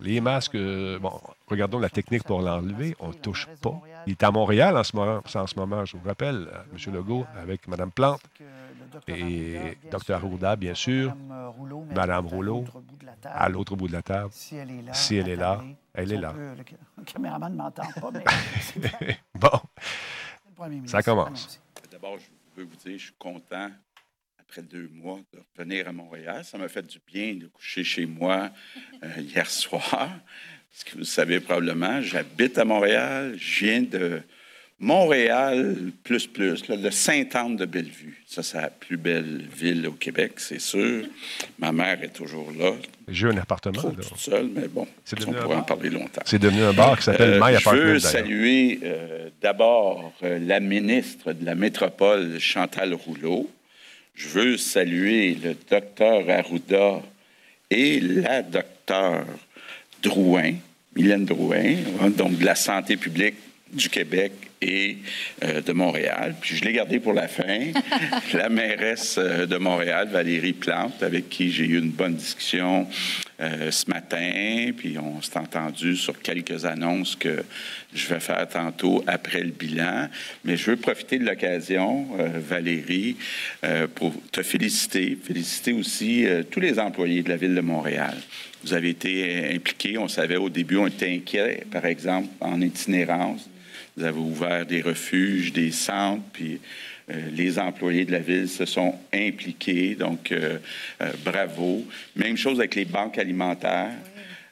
Les 0.00 0.20
masques, 0.20 0.56
bon, 0.56 1.20
regardons 1.46 1.78
la 1.78 1.90
technique 1.90 2.24
pour 2.24 2.40
l'enlever. 2.40 2.94
On 3.00 3.08
ne 3.08 3.14
touche 3.14 3.48
pas. 3.60 3.80
Il 4.06 4.12
est 4.12 4.22
à 4.22 4.30
Montréal 4.30 4.76
en 4.76 4.84
ce 4.84 4.96
moment, 4.96 5.20
en 5.22 5.46
ce 5.46 5.56
moment 5.56 5.84
je 5.84 5.96
vous 5.96 6.06
rappelle, 6.06 6.48
M. 6.72 6.94
Legault 6.94 7.26
avec 7.36 7.66
Mme 7.68 7.90
Plante 7.90 8.20
et 9.08 9.76
Dr. 9.90 10.14
Arruda, 10.14 10.56
bien 10.56 10.74
sûr, 10.74 11.14
Madame 11.94 12.26
Rouleau, 12.26 12.64
à 13.24 13.48
l'autre 13.48 13.76
bout 13.76 13.88
de 13.88 13.92
la 13.92 14.02
table. 14.02 14.30
Si 14.32 14.56
elle 14.56 15.28
est 15.28 15.36
là, 15.36 15.62
elle 15.92 16.12
est 16.12 16.18
là. 16.18 16.34
Le 16.96 17.04
caméraman 17.04 17.52
ne 17.52 17.56
m'entend 17.56 17.88
pas, 18.00 18.10
mais... 18.12 19.18
bon, 19.34 19.60
ça 20.86 21.02
commence. 21.02 21.60
D'abord, 21.90 22.18
je 22.18 22.60
veux 22.60 22.66
vous 22.66 22.76
dire, 22.76 22.98
je 22.98 23.04
suis 23.04 23.14
content, 23.18 23.70
après 24.54 24.62
deux 24.62 24.88
mois, 24.92 25.18
de 25.32 25.40
revenir 25.56 25.88
à 25.88 25.92
Montréal. 25.92 26.44
Ça 26.44 26.58
m'a 26.58 26.68
fait 26.68 26.86
du 26.86 26.98
bien 27.12 27.34
de 27.34 27.46
coucher 27.46 27.82
chez 27.82 28.06
moi 28.06 28.50
euh, 29.02 29.08
hier 29.20 29.50
soir. 29.50 29.82
Parce 29.82 30.84
que 30.84 30.98
vous 30.98 31.04
savez 31.04 31.40
probablement, 31.40 32.00
j'habite 32.00 32.56
à 32.58 32.64
Montréal, 32.64 33.34
je 33.36 33.64
viens 33.64 33.82
de 33.82 34.20
Montréal, 34.78 35.76
plus, 36.04 36.26
plus, 36.28 36.68
le 36.68 36.90
Sainte-Anne 36.90 37.56
de 37.56 37.64
Bellevue. 37.64 38.22
Ça, 38.26 38.44
c'est 38.44 38.60
la 38.60 38.70
plus 38.70 38.96
belle 38.96 39.42
ville 39.52 39.86
au 39.88 39.92
Québec, 39.92 40.34
c'est 40.36 40.60
sûr. 40.60 41.06
Ma 41.58 41.72
mère 41.72 42.02
est 42.02 42.12
toujours 42.12 42.52
là. 42.56 42.72
J'ai 43.08 43.28
un 43.28 43.36
appartement. 43.36 43.78
Trop 43.78 43.90
là. 43.90 44.04
seul, 44.16 44.50
mais 44.54 44.68
bon, 44.68 44.86
on 45.26 45.32
pourrait 45.32 45.56
en 45.56 45.62
parler 45.62 45.90
longtemps. 45.90 46.22
C'est 46.24 46.38
devenu 46.38 46.62
un 46.62 46.72
bar 46.72 46.96
qui 46.96 47.04
s'appelle 47.04 47.42
euh, 47.42 47.58
Je 47.58 47.70
veux 47.70 47.98
saluer 47.98 48.80
euh, 48.84 49.30
d'abord 49.40 50.12
euh, 50.22 50.38
la 50.38 50.60
ministre 50.60 51.32
de 51.32 51.44
la 51.44 51.56
métropole, 51.56 52.38
Chantal 52.38 52.94
Rouleau. 52.94 53.50
Je 54.14 54.28
veux 54.28 54.56
saluer 54.56 55.34
le 55.34 55.56
docteur 55.68 56.28
Arruda 56.28 57.02
et 57.70 58.00
la 58.00 58.42
docteur 58.42 59.26
Drouin, 60.02 60.54
Mylène 60.94 61.24
Drouin, 61.24 61.74
hein, 62.00 62.10
donc 62.10 62.38
de 62.38 62.44
la 62.44 62.54
santé 62.54 62.96
publique 62.96 63.34
du 63.72 63.88
Québec 63.88 64.32
et 64.64 64.98
euh, 65.44 65.60
de 65.60 65.72
Montréal. 65.72 66.34
Puis 66.40 66.56
je 66.56 66.64
l'ai 66.64 66.72
gardé 66.72 66.98
pour 66.98 67.12
la 67.12 67.28
fin. 67.28 67.72
la 68.32 68.48
mairesse 68.48 69.16
euh, 69.18 69.46
de 69.46 69.56
Montréal, 69.56 70.08
Valérie 70.10 70.54
Plante, 70.54 71.02
avec 71.02 71.28
qui 71.28 71.52
j'ai 71.52 71.64
eu 71.64 71.78
une 71.78 71.90
bonne 71.90 72.14
discussion 72.14 72.88
euh, 73.40 73.70
ce 73.70 73.88
matin. 73.90 74.72
Puis 74.76 74.96
on 74.98 75.20
s'est 75.20 75.38
entendu 75.38 75.96
sur 75.96 76.20
quelques 76.20 76.64
annonces 76.64 77.14
que 77.14 77.44
je 77.94 78.08
vais 78.08 78.20
faire 78.20 78.48
tantôt 78.48 79.04
après 79.06 79.42
le 79.42 79.50
bilan. 79.50 80.08
Mais 80.44 80.56
je 80.56 80.70
veux 80.70 80.76
profiter 80.76 81.18
de 81.18 81.24
l'occasion, 81.24 82.08
Valérie, 82.16 83.16
pour 83.94 84.12
te 84.32 84.42
féliciter, 84.42 85.16
féliciter 85.22 85.72
aussi 85.72 86.26
tous 86.50 86.58
les 86.58 86.80
employés 86.80 87.22
de 87.22 87.28
la 87.28 87.36
ville 87.36 87.54
de 87.54 87.60
Montréal. 87.60 88.16
Vous 88.64 88.74
avez 88.74 88.90
été 88.90 89.54
impliqués. 89.54 89.96
On 89.96 90.08
savait 90.08 90.36
au 90.36 90.48
début, 90.48 90.76
on 90.76 90.88
était 90.88 91.08
inquiets, 91.08 91.64
par 91.70 91.84
exemple, 91.84 92.28
en 92.40 92.60
itinérance 92.60 93.48
vous 93.96 94.04
avez 94.04 94.18
ouvert 94.18 94.66
des 94.66 94.82
refuges, 94.82 95.52
des 95.52 95.70
centres, 95.70 96.24
puis 96.32 96.60
euh, 97.10 97.28
les 97.32 97.58
employés 97.58 98.04
de 98.04 98.12
la 98.12 98.18
ville 98.18 98.48
se 98.48 98.64
sont 98.64 98.94
impliqués, 99.12 99.94
donc 99.94 100.32
euh, 100.32 100.58
euh, 101.02 101.12
bravo. 101.24 101.84
Même 102.16 102.36
chose 102.36 102.58
avec 102.58 102.74
les 102.74 102.86
banques 102.86 103.18
alimentaires. 103.18 103.92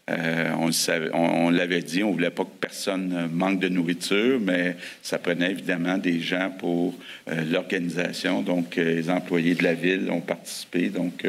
on, 0.08 0.70
on, 1.14 1.50
l'avait 1.50 1.80
dit, 1.80 2.04
on 2.04 2.08
ne 2.08 2.12
voulait 2.12 2.30
pas 2.30 2.44
que 2.44 2.58
personne 2.60 3.30
manque 3.32 3.60
de 3.60 3.68
nourriture, 3.68 4.38
mais 4.38 4.76
ça 5.02 5.18
prenait 5.18 5.52
évidemment 5.52 5.96
des 5.96 6.20
gens 6.20 6.50
pour 6.58 6.94
l'organisation. 7.26 8.42
Donc, 8.42 8.76
les 8.76 9.08
employés 9.08 9.54
de 9.54 9.62
la 9.62 9.74
ville 9.74 10.10
ont 10.10 10.20
participé. 10.20 10.90
Donc, 10.90 11.24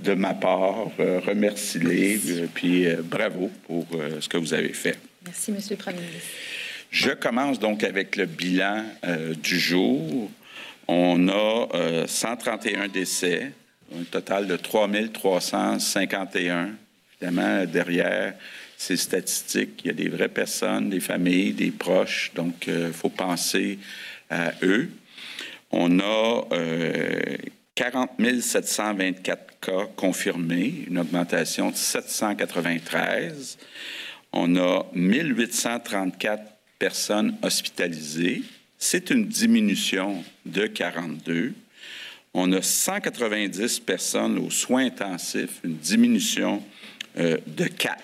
de 0.00 0.14
ma 0.14 0.34
part, 0.34 0.90
remercie-les, 0.98 2.48
puis 2.54 2.86
bravo 3.04 3.50
pour 3.66 3.86
ce 4.18 4.28
que 4.28 4.38
vous 4.38 4.54
avez 4.54 4.72
fait. 4.72 4.98
Merci, 5.24 5.52
Monsieur 5.52 5.76
le 5.76 5.82
Premier 5.82 6.00
ministre. 6.00 6.28
Je 6.94 7.10
commence 7.10 7.58
donc 7.58 7.82
avec 7.82 8.14
le 8.14 8.24
bilan 8.24 8.84
euh, 9.04 9.34
du 9.34 9.58
jour. 9.58 10.30
On 10.86 11.28
a 11.28 12.06
131 12.06 12.84
euh, 12.84 12.88
décès, 12.88 13.50
un 13.92 14.04
total 14.04 14.46
de 14.46 14.54
3351. 14.54 16.70
Évidemment, 17.20 17.64
derrière 17.64 18.34
ces 18.76 18.96
statistiques, 18.96 19.80
il 19.84 19.88
y 19.88 19.90
a 19.90 19.94
des 19.94 20.08
vraies 20.08 20.28
personnes, 20.28 20.88
des 20.88 21.00
familles, 21.00 21.52
des 21.52 21.72
proches, 21.72 22.30
donc 22.36 22.68
il 22.68 22.72
euh, 22.72 22.92
faut 22.92 23.08
penser 23.08 23.80
à 24.30 24.52
eux. 24.62 24.88
On 25.72 25.98
a 25.98 26.44
40 27.74 28.10
724 28.40 29.58
cas 29.60 29.86
confirmés, 29.96 30.84
une 30.86 30.98
augmentation 30.98 31.72
de 31.72 31.76
793. 31.76 33.58
On 34.32 34.54
a 34.54 34.86
1834 34.94 36.53
personnes 36.84 37.36
hospitalisées. 37.42 38.42
C'est 38.76 39.08
une 39.08 39.26
diminution 39.26 40.22
de 40.44 40.66
42. 40.66 41.54
On 42.34 42.52
a 42.52 42.60
190 42.60 43.80
personnes 43.80 44.36
aux 44.36 44.50
soins 44.50 44.84
intensifs, 44.84 45.62
une 45.64 45.78
diminution 45.78 46.62
euh, 47.16 47.38
de 47.46 47.64
4. 47.64 47.96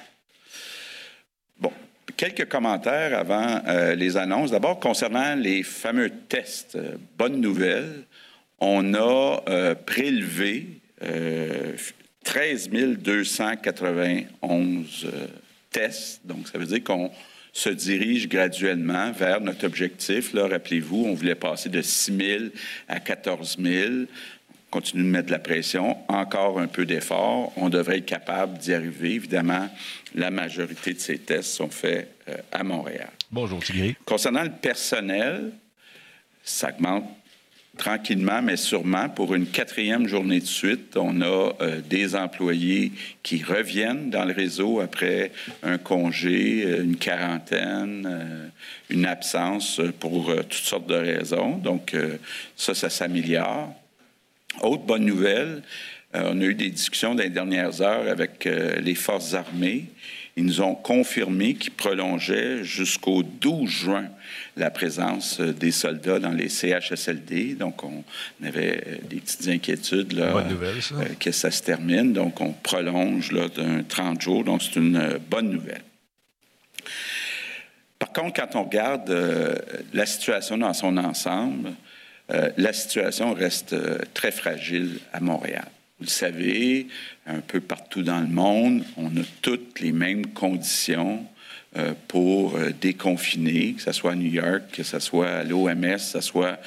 Bon, 1.58 1.70
quelques 2.16 2.48
commentaires 2.48 3.18
avant 3.18 3.60
euh, 3.66 3.94
les 3.94 4.16
annonces. 4.16 4.50
D'abord, 4.50 4.80
concernant 4.80 5.34
les 5.34 5.62
fameux 5.62 6.10
tests, 6.30 6.76
euh, 6.76 6.96
bonne 7.18 7.38
nouvelle, 7.38 8.04
on 8.60 8.94
a 8.94 9.74
prélevé 9.84 10.80
13 12.24 12.70
291 12.70 15.06
tests. 15.70 16.22
Donc, 16.24 16.48
ça 16.48 16.56
veut 16.56 16.64
dire 16.64 16.82
qu'on 16.82 17.10
se 17.52 17.68
dirige 17.68 18.28
graduellement 18.28 19.12
vers 19.12 19.40
notre 19.40 19.66
objectif. 19.66 20.32
Là, 20.32 20.48
rappelez-vous, 20.48 21.04
on 21.06 21.14
voulait 21.14 21.34
passer 21.34 21.68
de 21.68 21.82
6 21.82 22.16
000 22.16 22.44
à 22.88 23.00
14 23.00 23.58
000. 23.60 23.92
On 23.92 24.06
continue 24.70 25.02
de 25.02 25.08
mettre 25.08 25.26
de 25.26 25.32
la 25.32 25.40
pression, 25.40 25.96
encore 26.08 26.60
un 26.60 26.68
peu 26.68 26.86
d'effort. 26.86 27.52
On 27.56 27.68
devrait 27.68 27.98
être 27.98 28.06
capable 28.06 28.58
d'y 28.58 28.72
arriver. 28.72 29.14
Évidemment, 29.14 29.68
la 30.14 30.30
majorité 30.30 30.94
de 30.94 31.00
ces 31.00 31.18
tests 31.18 31.50
sont 31.54 31.70
faits 31.70 32.14
euh, 32.28 32.36
à 32.52 32.62
Montréal. 32.62 33.10
Bonjour, 33.32 33.62
Thierry. 33.62 33.96
Concernant 34.04 34.44
le 34.44 34.52
personnel, 34.52 35.52
ça 36.44 36.70
augmente 36.70 37.04
tranquillement, 37.80 38.42
mais 38.42 38.58
sûrement, 38.58 39.08
pour 39.08 39.34
une 39.34 39.46
quatrième 39.46 40.06
journée 40.06 40.40
de 40.40 40.46
suite, 40.46 40.98
on 40.98 41.22
a 41.22 41.54
euh, 41.62 41.80
des 41.80 42.14
employés 42.14 42.92
qui 43.22 43.42
reviennent 43.42 44.10
dans 44.10 44.26
le 44.26 44.34
réseau 44.34 44.80
après 44.80 45.32
un 45.62 45.78
congé, 45.78 46.62
euh, 46.66 46.84
une 46.84 46.96
quarantaine, 46.96 48.06
euh, 48.06 48.48
une 48.90 49.06
absence 49.06 49.80
pour 49.98 50.30
toutes 50.42 50.52
sortes 50.52 50.88
de 50.88 50.94
raisons. 50.94 51.56
Donc, 51.56 51.96
ça, 52.54 52.74
ça 52.74 52.90
s'améliore. 52.90 53.72
Autre 54.62 54.82
bonne 54.82 55.06
nouvelle, 55.06 55.62
on 56.12 56.40
a 56.40 56.44
eu 56.44 56.54
des 56.54 56.70
discussions 56.70 57.14
dans 57.14 57.22
les 57.22 57.30
dernières 57.30 57.80
heures 57.80 58.08
avec 58.08 58.44
les 58.44 58.94
forces 58.96 59.34
armées. 59.34 59.86
Ils 60.36 60.44
nous 60.44 60.60
ont 60.60 60.74
confirmé 60.74 61.54
qu'ils 61.54 61.72
prolongeaient 61.72 62.62
jusqu'au 62.64 63.22
12 63.22 63.68
juin 63.68 64.08
la 64.56 64.70
présence 64.70 65.40
euh, 65.40 65.52
des 65.52 65.72
soldats 65.72 66.18
dans 66.18 66.30
les 66.30 66.48
CHSLD. 66.48 67.54
Donc, 67.54 67.82
on 67.82 68.04
avait 68.44 69.00
des 69.08 69.16
petites 69.16 69.48
inquiétudes 69.48 70.12
là, 70.12 70.44
que 71.18 71.32
ça 71.32 71.50
se 71.50 71.62
termine. 71.62 72.12
Donc, 72.12 72.40
on 72.40 72.52
prolonge 72.52 73.30
d'un 73.54 73.82
30 73.82 74.20
jours. 74.20 74.44
Donc, 74.44 74.62
c'est 74.62 74.76
une 74.76 75.18
bonne 75.28 75.50
nouvelle. 75.50 75.82
Par 77.98 78.12
contre, 78.12 78.40
quand 78.40 78.56
on 78.56 78.64
regarde 78.64 79.12
la 79.92 80.06
situation 80.06 80.56
dans 80.56 80.72
son 80.72 80.96
ensemble, 80.96 81.72
la 82.28 82.72
situation 82.72 83.34
reste 83.34 83.76
très 84.14 84.30
fragile 84.30 85.00
à 85.12 85.20
Montréal. 85.20 85.68
Vous 86.00 86.06
le 86.06 86.10
savez, 86.10 86.86
un 87.26 87.40
peu 87.40 87.60
partout 87.60 88.02
dans 88.02 88.20
le 88.20 88.26
monde, 88.26 88.84
on 88.96 89.08
a 89.18 89.24
toutes 89.42 89.80
les 89.80 89.92
mêmes 89.92 90.28
conditions 90.28 91.26
euh, 91.76 91.92
pour 92.08 92.56
euh, 92.56 92.70
déconfiner, 92.70 93.74
que 93.74 93.82
ce 93.82 93.92
soit 93.92 94.12
à 94.12 94.14
New 94.14 94.32
York, 94.32 94.62
que 94.72 94.82
ce 94.82 94.98
soit 94.98 95.28
à 95.28 95.44
l'OMS, 95.44 95.78
que 95.82 95.98
ce 95.98 96.22
soit 96.22 96.58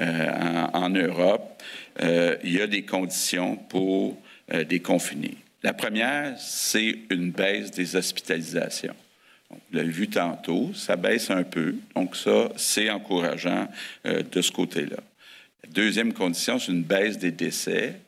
euh, 0.00 0.66
en, 0.72 0.88
Europe. 0.88 1.62
il 2.00 2.52
y 2.52 2.60
a 2.60 2.66
des 2.66 2.82
conditions 2.82 3.54
pour 3.54 4.20
déconfiner. 4.68 5.36
La 5.62 5.72
première, 5.72 6.36
c'est 6.36 6.98
une 7.10 7.30
baisse 7.30 7.70
des 7.70 7.94
hospitalisations. 7.94 8.96
vous 9.50 9.56
l'avez 9.72 9.90
vu 9.90 10.08
tantôt, 10.08 10.72
ça 10.74 10.96
baisse 10.96 11.30
un 11.30 11.44
peu, 11.44 11.76
donc 11.94 12.16
ça, 12.16 12.48
c'est 12.56 12.90
encourageant 12.90 13.68
de 14.04 14.42
ce 14.42 14.50
côté-là. 14.50 14.96
La 15.62 15.70
deuxième 15.70 16.12
condition, 16.12 16.58
c'est 16.58 16.72
une 16.72 16.82
baisse 16.82 17.18
des 17.18 17.30
décès. 17.30 18.00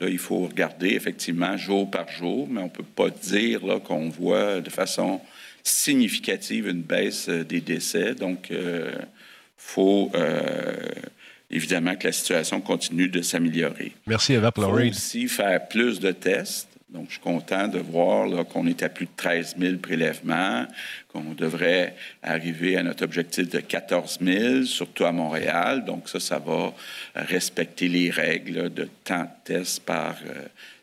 Là, 0.00 0.08
il 0.08 0.18
faut 0.18 0.46
regarder 0.46 0.90
effectivement 0.90 1.56
jour 1.56 1.90
par 1.90 2.10
jour, 2.10 2.46
mais 2.50 2.60
on 2.60 2.64
ne 2.64 2.70
peut 2.70 2.84
pas 2.84 3.08
dire 3.10 3.60
qu'on 3.84 4.08
voit 4.08 4.60
de 4.60 4.70
façon 4.70 5.20
significative 5.62 6.68
une 6.68 6.82
baisse 6.82 7.28
euh, 7.28 7.44
des 7.44 7.60
décès. 7.60 8.14
Donc, 8.14 8.48
il 8.50 8.56
euh, 8.56 8.92
faut 9.56 10.10
euh, 10.14 10.76
évidemment 11.50 11.96
que 11.96 12.06
la 12.06 12.12
situation 12.12 12.60
continue 12.60 13.08
de 13.08 13.22
s'améliorer. 13.22 13.92
Merci, 14.06 14.34
Eva, 14.34 14.52
Il 14.56 14.62
faut 14.62 14.70
aussi 14.70 15.28
faire 15.28 15.66
plus 15.68 15.98
de 15.98 16.12
tests. 16.12 16.68
Donc, 16.96 17.08
je 17.08 17.12
suis 17.12 17.20
content 17.20 17.68
de 17.68 17.78
voir 17.78 18.46
qu'on 18.46 18.66
est 18.66 18.82
à 18.82 18.88
plus 18.88 19.04
de 19.04 19.10
13 19.14 19.56
000 19.58 19.76
prélèvements, 19.76 20.64
qu'on 21.12 21.34
devrait 21.34 21.94
arriver 22.22 22.78
à 22.78 22.82
notre 22.82 23.04
objectif 23.04 23.50
de 23.50 23.60
14 23.60 24.18
000, 24.22 24.62
surtout 24.62 25.04
à 25.04 25.12
Montréal. 25.12 25.84
Donc, 25.84 26.08
ça, 26.08 26.20
ça 26.20 26.38
va 26.38 26.72
respecter 27.14 27.88
les 27.88 28.08
règles 28.08 28.72
de 28.72 28.88
temps 29.04 29.24
de 29.24 29.28
test 29.44 29.84
par 29.84 30.16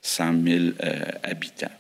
100 0.04 0.36
euh, 0.36 0.44
000 0.46 0.66
euh, 0.84 1.00
habitants. 1.24 1.72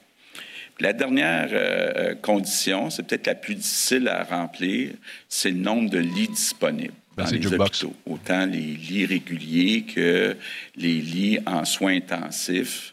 La 0.80 0.94
dernière 0.94 1.50
euh, 1.52 2.16
condition, 2.16 2.90
c'est 2.90 3.04
peut-être 3.04 3.28
la 3.28 3.36
plus 3.36 3.54
difficile 3.54 4.08
à 4.08 4.24
remplir, 4.24 4.94
c'est 5.30 5.52
le 5.52 5.60
nombre 5.60 5.92
de 5.92 6.00
lits 6.00 6.30
disponibles 6.30 6.96
dans 7.16 7.26
les 7.26 7.54
hôpitaux. 7.54 7.94
Autant 8.08 8.48
les 8.48 8.58
lits 8.58 9.06
réguliers 9.06 9.84
que 9.84 10.36
les 10.76 11.02
lits 11.02 11.38
en 11.46 11.66
soins 11.66 11.98
intensifs. 11.98 12.93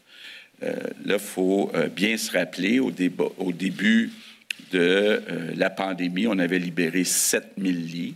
Euh, 0.63 0.75
là, 1.05 1.15
il 1.15 1.19
faut 1.19 1.71
euh, 1.73 1.87
bien 1.87 2.17
se 2.17 2.31
rappeler, 2.31 2.79
au, 2.79 2.91
début 2.91 4.11
de 4.71 4.79
euh, 4.79 5.53
la 5.55 5.69
pandémie, 5.69 6.27
on 6.27 6.37
avait 6.37 6.59
libéré 6.59 7.03
7000 7.03 7.87
lits. 7.87 8.15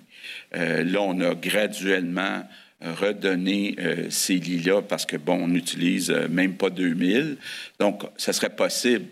là, 0.54 1.02
on 1.02 1.20
a 1.22 1.36
graduellement 1.36 2.48
redonné 2.82 3.76
ces 4.10 4.36
lits-là 4.36 4.82
parce 4.82 5.06
que, 5.06 5.18
bon, 5.18 5.44
on 5.44 5.48
n'utilise 5.48 6.12
même 6.30 6.56
pas 6.56 6.70
2000. 6.70 7.38
Donc, 7.80 8.04
ça 8.18 8.32
serait 8.32 8.56
possible 8.56 9.06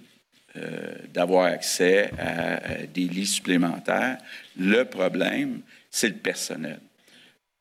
d'avoir 1.14 1.46
accès 1.46 2.12
à, 2.20 2.86
des 2.94 3.08
lits 3.08 3.26
supplémentaires. 3.26 4.18
Le 4.58 4.84
problème, 4.84 5.62
c'est 5.90 6.10
le 6.10 6.16
personnel. 6.16 6.80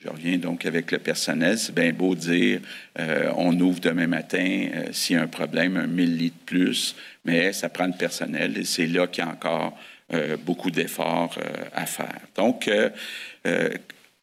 Je 0.03 0.09
reviens 0.09 0.37
donc 0.37 0.67
avec 0.67 0.91
le 0.91 0.99
personnel. 0.99 1.57
C'est 1.59 1.75
bien 1.75 1.93
beau 1.93 2.17
dire 2.17 2.61
euh, 2.99 3.31
on 3.37 3.59
ouvre 3.61 3.79
demain 3.79 4.09
matin 4.09 4.69
euh, 4.75 4.89
s'il 4.91 5.15
y 5.15 5.19
a 5.19 5.23
un 5.23 5.29
problème, 5.29 5.77
un 5.77 5.87
1000 5.87 6.17
litres 6.17 6.45
plus, 6.45 6.97
mais 7.25 7.53
ça 7.53 7.69
prend 7.69 7.87
le 7.87 7.93
personnel 7.93 8.59
et 8.59 8.65
c'est 8.65 8.89
là 8.89 9.07
qu'il 9.07 9.23
y 9.23 9.27
a 9.27 9.31
encore 9.31 9.79
euh, 10.13 10.37
beaucoup 10.37 10.73
d'efforts 10.73 11.39
à 11.73 11.87
faire. 11.87 12.19
Donc, 12.35 12.69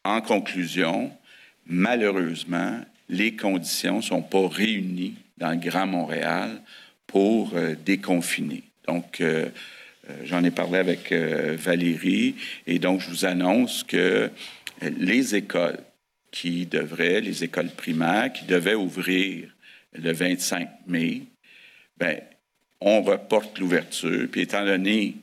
en 0.04 0.20
conclusion, 0.20 1.10
malheureusement, 1.66 2.80
les 3.08 3.34
conditions 3.34 3.96
ne 3.96 4.02
sont 4.02 4.22
pas 4.22 4.48
réunies 4.48 5.14
dans 5.38 5.50
le 5.50 5.56
Grand 5.56 5.86
Montréal 5.86 6.60
pour 7.06 7.54
déconfiner. 7.84 8.62
Donc, 8.86 9.22
j'en 10.24 10.44
ai 10.44 10.50
parlé 10.50 10.78
avec 10.78 11.12
Valérie 11.12 12.34
et 12.66 12.78
donc 12.78 13.00
je 13.00 13.08
vous 13.08 13.24
annonce 13.24 13.82
que 13.82 14.30
les 14.82 15.34
écoles 15.34 15.78
qui 16.30 16.66
devraient, 16.66 17.20
les 17.20 17.44
écoles 17.44 17.70
primaires 17.70 18.32
qui 18.32 18.44
devaient 18.44 18.74
ouvrir 18.74 19.48
le 19.92 20.12
25 20.12 20.68
mai, 20.86 21.22
ben, 21.96 22.20
on 22.80 23.02
reporte 23.02 23.58
l'ouverture. 23.58 24.28
Puis 24.30 24.42
étant 24.42 24.64
donné 24.64 25.16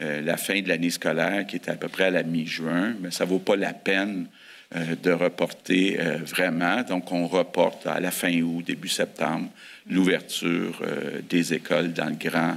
euh, 0.00 0.22
la 0.22 0.36
fin 0.36 0.60
de 0.60 0.68
l'année 0.68 0.90
scolaire 0.90 1.46
qui 1.46 1.56
est 1.56 1.68
à 1.68 1.74
peu 1.74 1.88
près 1.88 2.04
à 2.04 2.10
la 2.10 2.22
mi-juin, 2.22 2.94
mais 3.00 3.10
ça 3.10 3.24
ne 3.24 3.30
vaut 3.30 3.38
pas 3.38 3.56
la 3.56 3.74
peine 3.74 4.26
euh, 4.74 4.96
de 5.02 5.10
reporter 5.10 5.98
euh, 6.00 6.18
vraiment. 6.24 6.82
Donc, 6.82 7.12
on 7.12 7.26
reporte 7.26 7.86
à 7.86 8.00
la 8.00 8.10
fin 8.10 8.32
août, 8.40 8.64
début 8.64 8.88
septembre, 8.88 9.48
l'ouverture 9.88 10.80
des 11.28 11.54
écoles 11.54 11.92
dans 11.92 12.06
le 12.06 12.14
Grand 12.14 12.56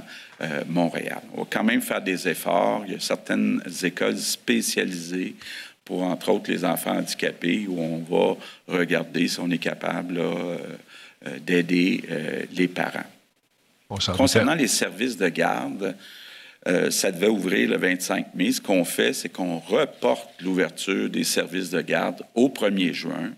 Montréal. 0.68 1.22
On 1.34 1.40
va 1.40 1.46
quand 1.50 1.64
même 1.64 1.82
faire 1.82 2.00
des 2.00 2.28
efforts. 2.28 2.84
Il 2.86 2.92
y 2.92 2.96
a 2.96 3.00
certaines 3.00 3.60
écoles 3.82 4.16
spécialisées 4.16 5.34
pour, 5.86 6.02
entre 6.02 6.30
autres, 6.30 6.50
les 6.50 6.64
enfants 6.64 6.98
handicapés, 6.98 7.66
où 7.68 7.80
on 7.80 7.98
va 7.98 8.36
regarder 8.66 9.28
si 9.28 9.40
on 9.40 9.48
est 9.50 9.58
capable 9.58 10.18
euh, 10.18 10.58
euh, 11.24 11.38
d'aider 11.38 12.02
euh, 12.10 12.42
les 12.52 12.68
parents. 12.68 13.06
Concernant 13.88 14.56
les 14.56 14.66
services 14.66 15.16
de 15.16 15.28
garde, 15.28 15.96
ça 16.90 17.12
devait 17.12 17.28
ouvrir 17.28 17.70
le 17.70 17.76
25 17.76 18.34
mai. 18.34 18.50
Ce 18.50 18.60
qu'on 18.60 18.84
fait, 18.84 19.12
c'est 19.12 19.28
qu'on 19.28 19.60
reporte 19.60 20.42
l'ouverture 20.42 21.08
des 21.08 21.22
services 21.22 21.70
de 21.70 21.80
garde 21.80 22.22
au 22.34 22.48
1er 22.48 22.92
juin 22.92 23.30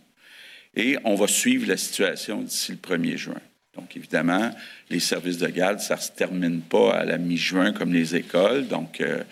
et 0.75 0.97
on 1.05 1.14
va 1.17 1.26
suivre 1.26 1.69
la 1.69 1.76
situation 1.76 2.40
d'ici 2.40 2.73
le 2.73 2.78
1er 2.78 3.17
juin. 3.19 3.43
Donc, 3.78 3.97
évidemment, 3.97 4.50
les 4.90 4.99
services 4.99 5.38
de 5.38 5.47
garde, 5.47 5.78
ça 5.78 5.94
ne 5.94 6.00
se 6.00 6.11
termine 6.11 6.62
pas 6.62 6.94
à 6.94 7.04
la 7.04 7.16
mi-juin 7.16 7.73
comme 7.73 7.92
les 7.92 8.16
écoles. 8.16 8.66
Donc, 8.66 9.00
euh, 9.00 9.23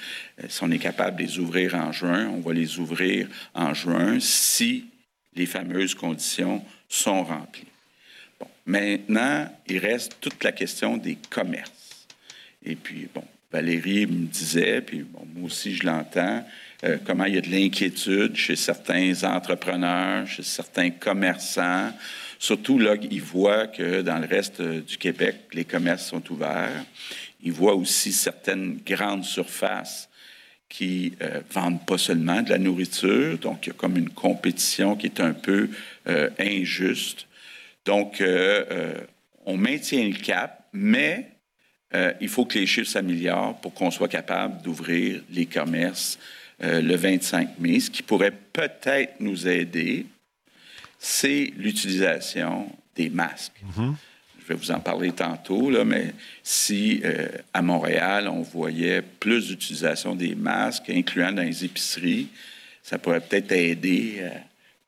si 0.49 0.63
on 0.63 0.71
est 0.71 0.79
capable 0.79 1.17
de 1.17 1.23
les 1.25 1.41
ouvrir 1.41 1.75
en 1.75 1.91
juin, 1.91 2.29
on 2.29 2.39
va 2.39 2.53
les 2.53 2.79
ouvrir 2.79 3.27
en 3.55 3.75
juin 3.75 4.19
si 4.21 4.87
les 5.35 5.47
fameuses 5.47 5.97
conditions 5.97 6.65
sont 6.89 7.25
remplies. 7.25 7.67
Bon, 8.39 8.47
maintenant, 8.67 9.53
il 9.67 9.79
reste 9.79 10.19
toute 10.21 10.45
la 10.45 10.53
question 10.53 10.97
des 10.97 11.19
commerces. 11.29 12.07
Et 12.65 12.77
puis, 12.77 13.09
bon, 13.13 13.25
Valérie 13.51 14.07
me 14.07 14.27
disait, 14.27 14.81
puis 14.81 15.03
bon, 15.03 15.27
moi 15.35 15.47
aussi 15.47 15.75
je 15.75 15.85
l'entends, 15.87 16.47
euh, 16.85 16.99
comment 17.05 17.25
il 17.25 17.35
y 17.35 17.39
a 17.39 17.41
de 17.41 17.51
l'inquiétude 17.51 18.37
chez 18.37 18.55
certains 18.55 19.25
entrepreneurs, 19.25 20.25
chez 20.29 20.45
certains 20.45 20.91
commerçants 20.91 21.91
Surtout, 22.39 22.79
là, 22.79 22.97
ils 23.11 23.23
voient 23.23 23.67
que 23.67 24.03
dans 24.03 24.19
le 24.19 24.27
reste 24.27 24.61
euh, 24.61 24.81
du 24.81 24.99
Québec, 24.99 25.37
les 25.53 25.65
commerces 25.65 26.07
sont 26.07 26.23
ouverts. 26.31 26.85
Ils 27.43 27.53
voient 27.53 27.75
aussi 27.75 28.13
certaines 28.13 28.79
grandes 28.85 29.25
surfaces 29.25 30.09
qui 30.69 31.15
euh, 31.23 31.41
vendent 31.51 31.85
pas 31.87 31.97
seulement 31.97 32.43
de 32.43 32.51
la 32.51 32.59
nourriture. 32.59 33.39
Donc, 33.39 33.67
il 33.67 33.71
y 33.71 33.73
a 33.73 33.75
comme 33.75 33.97
une 33.97 34.11
compétition 34.11 34.97
qui 34.97 35.07
est 35.07 35.21
un 35.21 35.33
peu 35.33 35.71
euh, 36.09 36.29
injuste. 36.39 37.27
Donc, 37.85 38.21
on 39.45 39.57
maintient 39.57 40.09
le 40.09 40.17
cap, 40.17 40.67
mais 40.73 41.31
il 42.21 42.29
faut 42.29 42.45
que 42.45 42.59
les 42.59 42.67
chiffres 42.67 42.91
s'améliorent 42.91 43.61
pour 43.61 43.73
qu'on 43.75 43.93
soit 43.93 44.09
capable 44.09 44.61
d'ouvrir 44.61 45.23
les 45.31 45.47
commerces 45.47 46.19
le 46.59 46.97
25 46.97 47.61
mai, 47.61 47.79
ce 47.79 47.89
qui 47.89 48.03
pourrait 48.03 48.33
peut-être 48.53 49.21
nous 49.21 49.47
aider 49.47 50.07
c'est 50.99 51.53
l'utilisation 51.57 52.71
des 52.95 53.11
masques. 53.11 53.61
Mhm. 53.77 53.97
Je 54.47 54.53
vais 54.53 54.59
vous 54.59 54.71
en 54.71 54.79
parler 54.79 55.11
tantôt, 55.11 55.71
là, 55.71 55.85
mais 55.85 56.15
si 56.45 57.01
euh, 57.05 57.27
à 57.53 57.63
Montréal, 57.63 58.29
on 58.29 58.43
voyait 58.43 59.03
plus 59.03 59.49
d'utilisation 59.49 60.15
des 60.15 60.37
masques, 60.37 60.89
incluant 60.89 61.33
dans 61.33 61.43
les 61.43 61.65
épiceries, 61.65 62.29
ça 62.83 62.99
pourrait 62.99 63.21
peut-être 63.21 63.51
aider 63.51 64.23
à 64.25 64.39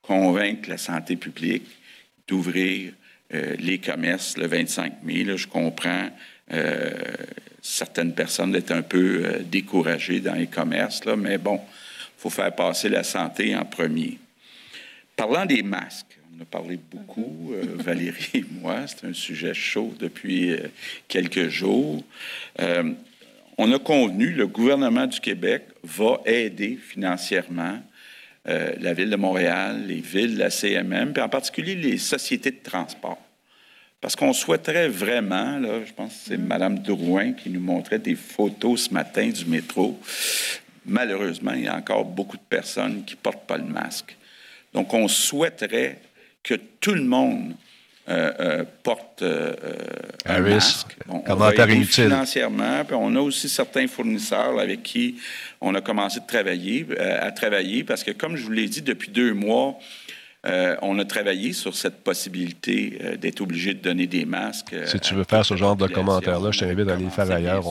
convaincre 0.00 0.68
la 0.68 0.78
santé 0.78 1.16
publique 1.16 1.66
d'ouvrir 2.28 2.92
euh, 3.34 3.56
les 3.58 3.78
commerces 3.78 4.36
le 4.38 4.46
25 4.46 5.02
mai. 5.02 5.24
Là, 5.24 5.34
je 5.34 5.48
comprends 5.48 6.08
euh, 6.52 6.92
certaines 7.60 8.14
personnes 8.14 8.52
d'être 8.52 8.70
un 8.70 8.82
peu 8.82 9.40
découragées 9.44 10.20
dans 10.20 10.34
les 10.34 10.46
commerces, 10.46 11.04
là, 11.04 11.16
mais 11.16 11.36
bon, 11.36 11.60
il 11.60 12.20
faut 12.22 12.30
faire 12.30 12.54
passer 12.54 12.88
la 12.88 13.02
santé 13.02 13.56
en 13.56 13.64
premier. 13.64 14.18
Parlant 15.18 15.46
des 15.46 15.64
masques, 15.64 16.16
on 16.32 16.42
a 16.42 16.44
parlé 16.44 16.78
beaucoup, 16.92 17.52
euh, 17.52 17.64
Valérie 17.74 18.30
et 18.34 18.44
moi. 18.62 18.86
C'est 18.86 19.04
un 19.04 19.12
sujet 19.12 19.52
chaud 19.52 19.92
depuis 19.98 20.52
euh, 20.52 20.68
quelques 21.08 21.48
jours. 21.48 22.04
Euh, 22.60 22.92
on 23.58 23.72
a 23.72 23.80
convenu, 23.80 24.30
le 24.30 24.46
gouvernement 24.46 25.08
du 25.08 25.18
Québec 25.18 25.64
va 25.82 26.20
aider 26.24 26.78
financièrement 26.80 27.80
la 28.44 28.94
Ville 28.94 29.10
de 29.10 29.16
Montréal, 29.16 29.84
les 29.86 30.00
villes, 30.00 30.38
la 30.38 30.48
CMM, 30.48 31.12
puis 31.12 31.22
en 31.22 31.28
particulier 31.28 31.74
les 31.74 31.98
sociétés 31.98 32.52
de 32.52 32.62
transport. 32.62 33.18
Parce 34.00 34.16
qu'on 34.16 34.32
souhaiterait 34.32 34.88
vraiment, 34.88 35.58
là, 35.58 35.84
je 35.84 35.92
pense 35.92 36.14
que 36.14 36.20
c'est 36.28 36.38
Mme 36.38 36.78
Drouin 36.78 37.32
qui 37.32 37.50
nous 37.50 37.60
montrait 37.60 37.98
des 37.98 38.14
photos 38.14 38.84
ce 38.84 38.94
matin 38.94 39.28
du 39.28 39.44
métro. 39.44 40.00
Malheureusement, 40.86 41.52
il 41.52 41.64
y 41.64 41.68
a 41.68 41.76
encore 41.76 42.06
beaucoup 42.06 42.38
de 42.38 42.42
personnes 42.48 43.04
qui 43.04 43.16
ne 43.16 43.20
portent 43.20 43.46
pas 43.46 43.58
le 43.58 43.64
masque. 43.64 44.16
Donc, 44.74 44.94
on 44.94 45.08
souhaiterait 45.08 46.00
que 46.42 46.54
tout 46.54 46.94
le 46.94 47.02
monde 47.02 47.54
euh, 48.08 48.32
euh, 48.40 48.64
porte 48.82 49.20
euh, 49.20 49.52
un 50.24 50.40
masque. 50.40 50.96
on 51.10 51.18
commentaire 51.18 51.68
inutile. 51.68 52.04
Financièrement, 52.04 52.82
puis 52.86 52.96
on 52.98 53.14
a 53.14 53.20
aussi 53.20 53.50
certains 53.50 53.86
fournisseurs 53.86 54.58
avec 54.58 54.82
qui 54.82 55.16
on 55.60 55.74
a 55.74 55.82
commencé 55.82 56.20
de 56.20 56.26
travailler, 56.26 56.86
à 56.98 57.30
travailler, 57.32 57.84
parce 57.84 58.02
que 58.02 58.12
comme 58.12 58.36
je 58.36 58.44
vous 58.44 58.52
l'ai 58.52 58.66
dit, 58.66 58.80
depuis 58.80 59.10
deux 59.10 59.34
mois, 59.34 59.76
on 60.80 60.98
a 60.98 61.04
travaillé 61.04 61.52
sur 61.52 61.76
cette 61.76 62.02
possibilité 62.02 62.98
d'être 63.20 63.42
obligé 63.42 63.74
de 63.74 63.80
donner 63.80 64.06
des 64.06 64.24
masques. 64.24 64.74
si 64.86 64.98
tu 65.00 65.14
veux 65.14 65.24
faire 65.24 65.44
ce 65.44 65.56
genre 65.56 65.76
de 65.76 65.86
commentaires-là, 65.86 66.50
je 66.50 66.60
t'invite 66.60 66.88
à 66.88 66.94
aller 66.94 67.10
faire 67.10 67.30
ailleurs. 67.30 67.66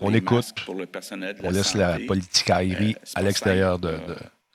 On, 0.00 0.12
écoute, 0.12 0.52
on 0.68 1.50
laisse 1.50 1.74
la 1.74 1.96
politique 2.06 2.50
aérie 2.50 2.96
à 3.14 3.22
l'extérieur 3.22 3.78
de 3.78 3.94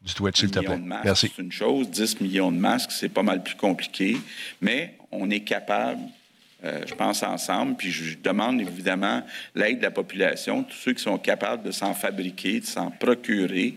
du 0.03 0.13
Twitch, 0.13 0.39
s'il 0.39 0.51
te 0.51 0.59
plaît. 0.59 0.79
Merci. 1.03 1.31
C'est 1.33 1.41
une 1.41 1.51
chose. 1.51 1.89
10 1.89 2.19
millions 2.21 2.51
de 2.51 2.57
masques, 2.57 2.91
c'est 2.91 3.09
pas 3.09 3.23
mal 3.23 3.41
plus 3.41 3.55
compliqué. 3.55 4.17
Mais 4.61 4.95
on 5.11 5.29
est 5.29 5.41
capable, 5.41 6.01
euh, 6.65 6.81
je 6.85 6.93
pense, 6.93 7.23
ensemble, 7.23 7.75
puis 7.75 7.91
je 7.91 8.17
demande 8.17 8.59
évidemment 8.59 9.23
l'aide 9.55 9.77
de 9.77 9.83
la 9.83 9.91
population, 9.91 10.63
tous 10.63 10.75
ceux 10.75 10.93
qui 10.93 11.03
sont 11.03 11.17
capables 11.17 11.63
de 11.63 11.71
s'en 11.71 11.93
fabriquer, 11.93 12.59
de 12.59 12.65
s'en 12.65 12.91
procurer. 12.91 13.75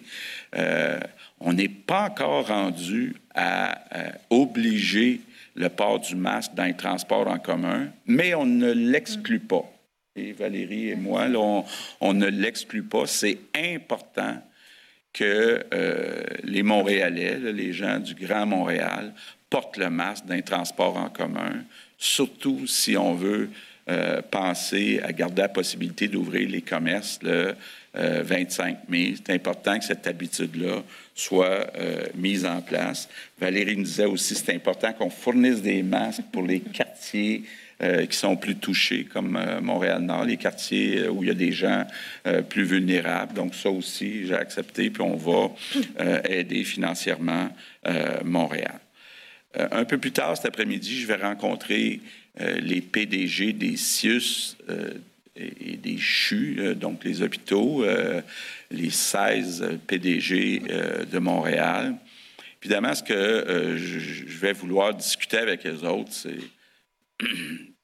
Euh, 0.57 0.99
on 1.39 1.53
n'est 1.53 1.69
pas 1.69 2.07
encore 2.07 2.49
rendu 2.49 3.15
à 3.35 3.79
euh, 3.95 4.11
obliger 4.31 5.21
le 5.55 5.69
port 5.69 6.01
du 6.01 6.17
masque 6.17 6.55
dans 6.55 6.65
les 6.65 6.77
transports 6.77 7.29
en 7.29 7.39
commun, 7.39 7.89
mais 8.07 8.35
on 8.35 8.47
ne 8.47 8.73
l'exclut 8.73 9.41
pas. 9.41 9.65
Et 10.17 10.33
Valérie 10.33 10.91
et 10.91 10.97
moi, 10.97 11.27
on, 11.35 11.65
on 12.01 12.15
ne 12.15 12.27
l'exclut 12.27 12.83
pas. 12.83 13.07
C'est 13.07 13.39
important 13.55 14.43
que 15.17 15.65
euh, 15.73 16.23
les 16.45 16.63
Montréalais, 16.63 17.39
les 17.39 17.73
gens 17.73 17.99
du 17.99 18.15
Grand 18.15 18.45
Montréal, 18.45 19.15
portent 19.49 19.79
le 19.79 19.89
masque 19.89 20.27
d'un 20.27 20.43
transport 20.43 20.97
en 20.99 21.09
commun, 21.09 21.65
surtout 21.97 22.67
si 22.67 22.99
on 22.99 23.15
veut 23.15 23.49
euh, 23.89 24.21
penser 24.31 25.01
à 25.03 25.13
garder 25.13 25.43
la 25.43 25.49
possibilité 25.49 26.09
d'ouvrir 26.09 26.49
les 26.51 26.61
commerces 26.61 27.19
le 27.23 27.55
25 27.95 28.77
euh, 28.77 28.79
mai. 28.89 29.15
C'est 29.17 29.33
important 29.33 29.79
que 29.79 29.87
cette 29.87 30.07
habitude-là 30.07 30.83
soit 31.15 31.67
mise 32.15 32.45
en 32.45 32.61
place. 32.61 33.09
Valérie 33.41 33.75
nous 33.75 33.85
disait 33.85 34.05
aussi 34.05 34.35
c'est 34.35 34.55
important 34.55 34.93
qu'on 34.93 35.09
fournisse 35.09 35.63
des 35.63 35.83
masques 35.83 36.25
pour 36.31 36.43
les 36.43 36.61
quartiers 36.61 37.45
qui 37.79 38.17
sont 38.17 38.37
plus 38.37 38.57
touchés, 38.57 39.05
comme 39.05 39.37
euh, 39.37 39.61
Montréal-Nord, 39.61 40.25
les 40.25 40.39
quartiers 40.39 41.01
euh, 41.01 41.11
où 41.11 41.23
il 41.23 41.29
y 41.29 41.31
a 41.31 41.35
des 41.35 41.53
gens 41.53 41.87
plus 42.49 42.65
vulnérables. 42.65 43.35
Donc 43.35 43.55
ça 43.55 43.71
aussi, 43.71 44.27
j'ai 44.27 44.35
accepté, 44.35 44.91
puis 44.91 45.03
on 45.03 45.17
va 45.17 45.51
aider 46.29 46.65
financièrement 46.65 47.51
Montréal. 48.25 48.81
un 49.55 49.85
peu 49.85 49.99
plus 49.99 50.13
tard 50.13 50.37
cet 50.37 50.47
après-midi, 50.47 51.01
je 51.01 51.07
vais 51.07 51.17
rencontrer 51.17 52.01
les 52.39 52.81
PDG 52.81 53.53
des 53.53 53.77
CIUS 53.77 54.57
et 55.37 55.77
des 55.77 55.99
CHU, 55.99 56.75
donc 56.75 57.05
les 57.05 57.23
hôpitaux, 57.23 57.85
les 58.71 58.91
16 58.91 59.79
PDG 59.87 60.63
de 61.11 61.19
Montréal. 61.19 61.95
Évidemment, 62.63 62.95
ce 62.95 63.03
que 63.03 63.77
je 63.77 64.39
vais 64.39 64.53
vouloir 64.53 64.95
discuter 64.95 65.39
avec 65.39 65.63
les 65.65 65.85
autres, 65.85 66.13
c'est 66.13 66.39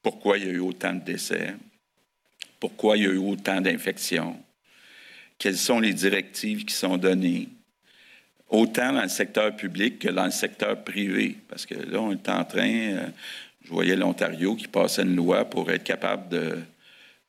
pourquoi 0.03 0.39
il 0.39 0.47
y 0.47 0.49
a 0.49 0.53
eu 0.53 0.59
autant 0.59 0.95
de 0.95 1.01
décès, 1.01 1.55
pourquoi 2.59 2.97
il 2.97 3.05
y 3.05 3.07
a 3.07 3.11
eu 3.11 3.19
autant 3.19 3.61
d'infections, 3.61 4.37
quelles 5.39 5.57
sont 5.57 5.81
les 5.81 5.95
directives 5.95 6.65
qui 6.65 6.75
sont 6.75 6.97
données, 6.97 7.49
autant 8.49 8.93
dans 8.93 9.03
le 9.03 9.09
secteur 9.09 9.57
public 9.57 9.99
que 9.99 10.09
dans 10.09 10.27
le 10.27 10.31
secteur 10.31 10.83
privé. 10.85 11.37
Parce 11.49 11.67
que 11.67 11.75
là, 11.75 12.01
on 12.01 12.13
est 12.13 12.29
en 12.29 12.45
train, 12.45 12.69
euh, 12.69 13.07
je 13.65 13.71
voyais 13.71 13.97
l'Ontario 13.97 14.55
qui 14.55 14.69
passait 14.69 15.03
une 15.03 15.17
loi 15.17 15.45
pour 15.45 15.71
être 15.71 15.85
capable 15.85 16.29
de 16.29 16.59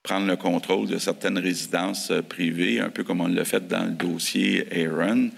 prendre 0.04 0.28
le 0.28 0.36
contrôle 0.36 0.88
de 0.88 0.98
certaines 0.98 1.38
résidences 1.38 2.12
euh, 2.12 2.22
privées, 2.22 2.80
un 2.80 2.90
peu 2.90 3.04
comme 3.04 3.22
on 3.22 3.28
l'a 3.28 3.46
fait 3.46 3.68
dans 3.68 3.86
le 3.86 3.92
dossier 3.92 4.68
Aaron. 4.86 5.30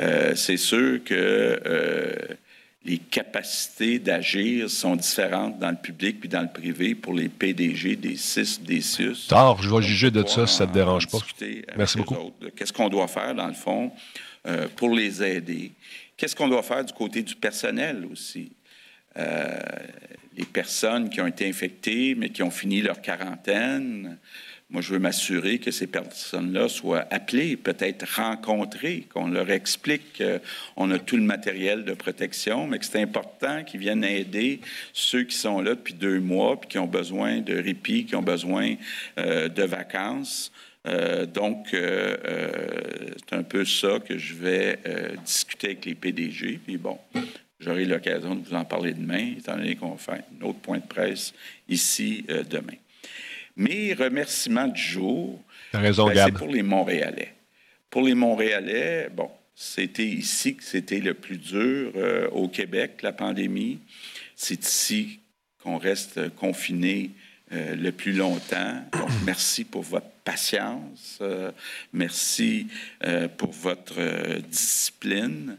Euh, 0.00 0.34
c'est 0.34 0.56
sûr 0.56 1.02
que 1.04 2.36
les 2.84 2.98
capacités 2.98 3.98
d'agir 3.98 4.68
sont 4.68 4.96
différentes 4.96 5.58
dans 5.58 5.70
le 5.70 5.76
public 5.76 6.20
puis 6.20 6.28
dans 6.28 6.42
le 6.42 6.52
privé 6.52 6.94
pour 6.94 7.14
les 7.14 7.28
PDG 7.28 7.96
des 7.96 8.16
CIS, 8.16 8.60
des 8.60 8.82
CIUS. 8.82 9.26
Tard, 9.28 9.62
je 9.62 9.74
vais 9.74 9.82
juger 9.82 10.10
de 10.10 10.24
ça 10.26 10.46
si 10.46 10.56
ça 10.56 10.66
ne 10.66 10.70
te 10.70 10.74
dérange 10.74 11.08
pas. 11.08 11.18
Merci 11.76 11.98
beaucoup. 11.98 12.32
Qu'est-ce 12.54 12.72
qu'on 12.72 12.90
doit 12.90 13.08
faire, 13.08 13.34
dans 13.34 13.46
le 13.46 13.54
fond, 13.54 13.90
euh, 14.46 14.68
pour 14.76 14.90
les 14.90 15.22
aider? 15.22 15.72
Qu'est-ce 16.16 16.36
qu'on 16.36 16.48
doit 16.48 16.62
faire 16.62 16.84
du 16.84 16.92
côté 16.92 17.22
du 17.22 17.34
personnel 17.34 18.06
aussi? 18.12 18.52
Euh, 19.16 19.58
les 20.36 20.44
personnes 20.44 21.08
qui 21.08 21.20
ont 21.20 21.26
été 21.26 21.48
infectées, 21.48 22.14
mais 22.14 22.30
qui 22.30 22.42
ont 22.42 22.50
fini 22.50 22.82
leur 22.82 23.00
quarantaine, 23.00 24.18
moi, 24.74 24.82
je 24.82 24.92
veux 24.92 24.98
m'assurer 24.98 25.60
que 25.60 25.70
ces 25.70 25.86
personnes-là 25.86 26.68
soient 26.68 27.06
appelées, 27.12 27.56
peut-être 27.56 28.16
rencontrées, 28.16 29.06
qu'on 29.14 29.28
leur 29.28 29.48
explique 29.52 30.20
qu'on 30.20 30.90
a 30.90 30.98
tout 30.98 31.16
le 31.16 31.22
matériel 31.22 31.84
de 31.84 31.94
protection, 31.94 32.66
mais 32.66 32.80
que 32.80 32.84
c'est 32.84 33.00
important 33.00 33.62
qu'ils 33.62 33.78
viennent 33.78 34.02
aider 34.02 34.60
ceux 34.92 35.22
qui 35.22 35.36
sont 35.36 35.60
là 35.60 35.76
depuis 35.76 35.94
deux 35.94 36.18
mois, 36.18 36.60
puis 36.60 36.70
qui 36.70 36.78
ont 36.80 36.88
besoin 36.88 37.40
de 37.40 37.54
répit, 37.54 38.04
qui 38.04 38.16
ont 38.16 38.22
besoin 38.22 38.74
euh, 39.20 39.48
de 39.48 39.62
vacances. 39.62 40.50
Euh, 40.88 41.24
donc, 41.24 41.72
euh, 41.72 42.16
c'est 43.28 43.36
un 43.36 43.44
peu 43.44 43.64
ça 43.64 44.00
que 44.00 44.18
je 44.18 44.34
vais 44.34 44.80
discuter 45.24 45.68
avec 45.68 45.84
les 45.84 45.94
PDG. 45.94 46.58
Puis 46.66 46.78
bon, 46.78 46.98
j'aurai 47.60 47.84
l'occasion 47.84 48.34
de 48.34 48.44
vous 48.44 48.54
en 48.56 48.64
parler 48.64 48.92
demain, 48.92 49.34
étant 49.38 49.54
donné 49.54 49.76
qu'on 49.76 49.96
fait 49.96 50.24
un 50.40 50.44
autre 50.44 50.58
point 50.58 50.78
de 50.78 50.86
presse 50.86 51.32
ici 51.68 52.26
demain. 52.50 52.74
Mes 53.56 53.94
remerciements 53.94 54.66
du 54.66 54.80
jour, 54.80 55.40
ben, 55.72 55.92
c'est 55.92 56.32
pour 56.32 56.48
les 56.48 56.62
Montréalais. 56.62 57.34
Pour 57.88 58.02
les 58.02 58.14
Montréalais, 58.14 59.08
bon, 59.14 59.30
c'était 59.54 60.06
ici 60.06 60.56
que 60.56 60.64
c'était 60.64 60.98
le 60.98 61.14
plus 61.14 61.38
dur 61.38 61.92
euh, 61.94 62.28
au 62.30 62.48
Québec, 62.48 63.00
la 63.02 63.12
pandémie. 63.12 63.78
C'est 64.34 64.64
ici 64.64 65.20
qu'on 65.62 65.78
reste 65.78 66.34
confiné 66.34 67.12
euh, 67.52 67.76
le 67.76 67.92
plus 67.92 68.12
longtemps. 68.12 68.82
Donc, 68.92 69.10
merci 69.24 69.62
pour 69.62 69.82
votre 69.82 70.10
patience. 70.24 71.18
Euh, 71.20 71.52
merci 71.92 72.66
pour 73.38 73.52
votre 73.52 74.40
discipline. 74.48 75.56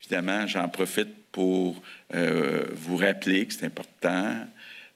Évidemment, 0.00 0.46
j'en 0.46 0.68
profite 0.68 1.14
pour 1.30 1.82
vous 2.10 2.96
rappeler 2.96 3.46
que 3.46 3.52
c'est 3.52 3.66
important 3.66 4.46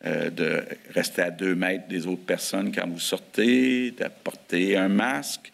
euh, 0.06 0.30
de 0.30 0.62
rester 0.94 1.20
à 1.20 1.30
deux 1.30 1.54
mètres 1.54 1.86
des 1.86 2.06
autres 2.06 2.24
personnes 2.24 2.72
quand 2.74 2.88
vous 2.88 2.98
sortez, 2.98 3.90
d'apporter 3.90 4.76
un 4.76 4.88
masque. 4.88 5.52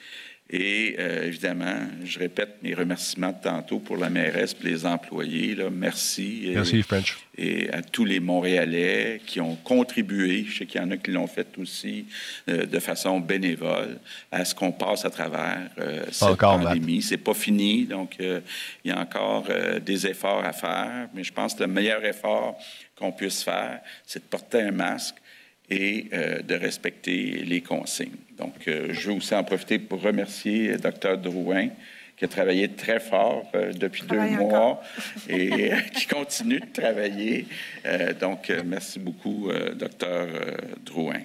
Et 0.49 0.95
euh, 1.01 1.27
évidemment, 1.27 1.89
je 2.05 2.21
répète 2.21 2.59
mes 2.63 2.73
remerciements 2.73 3.33
de 3.33 3.43
tantôt 3.43 3.81
pour 3.81 3.97
la 3.97 4.09
mairesse 4.09 4.55
et 4.61 4.69
les 4.69 4.87
employés. 4.87 5.57
Là. 5.57 5.71
Merci. 5.71 6.53
Merci, 6.55 6.83
French. 6.83 7.17
Et 7.37 7.69
à 7.71 7.83
tous 7.83 8.05
les 8.05 8.21
Montréalais 8.21 9.21
qui 9.27 9.41
ont 9.41 9.57
contribué, 9.57 10.45
je 10.49 10.59
sais 10.59 10.67
qu'il 10.67 10.81
y 10.81 10.85
en 10.85 10.91
a 10.93 10.97
qui 10.99 11.11
l'ont 11.11 11.27
fait 11.27 11.49
aussi 11.59 12.07
euh, 12.49 12.65
de 12.65 12.79
façon 12.79 13.19
bénévole, 13.19 13.99
à 14.31 14.45
ce 14.45 14.55
qu'on 14.55 14.71
passe 14.71 15.05
à 15.05 15.11
travers 15.11 15.69
cette 16.13 16.29
encore, 16.29 16.61
pandémie. 16.61 17.03
C'est 17.03 17.17
pas 17.17 17.35
fini, 17.35 17.85
donc 17.85 18.17
il 18.21 18.43
y 18.85 18.91
a 18.91 19.01
encore 19.01 19.49
des 19.85 20.07
efforts 20.07 20.45
à 20.45 20.53
faire. 20.53 21.09
Mais 21.13 21.25
je 21.25 21.33
pense 21.33 21.55
que 21.55 21.65
le 21.65 21.69
meilleur 21.69 22.05
effort 22.05 22.57
qu'on 22.97 23.11
puisse 23.11 23.43
faire, 23.43 23.81
c'est 24.07 24.21
de 24.21 24.29
porter 24.29 24.63
un 24.63 24.71
masque 24.71 25.17
et 25.70 26.07
euh, 26.12 26.42
de 26.42 26.55
respecter 26.55 27.44
les 27.44 27.61
consignes. 27.61 28.16
Donc, 28.38 28.68
euh, 28.68 28.88
je 28.92 29.11
veux 29.11 29.16
aussi 29.16 29.35
en 29.35 29.44
profiter 29.44 29.79
pour 29.79 30.00
remercier 30.00 30.68
le 30.68 30.79
Dr 30.79 31.18
Drouin, 31.18 31.68
qui 32.16 32.24
a 32.24 32.29
travaillé 32.29 32.68
très 32.68 33.00
fort 33.00 33.50
euh, 33.55 33.72
depuis 33.72 34.05
deux 34.05 34.20
mois 34.20 34.83
et 35.29 35.70
qui 35.94 36.07
continue 36.07 36.61
de 36.61 36.72
travailler. 36.72 37.46
donc, 38.20 38.52
merci 38.64 38.98
beaucoup, 38.98 39.50
Dr 39.76 40.26
Drouin. 40.85 41.20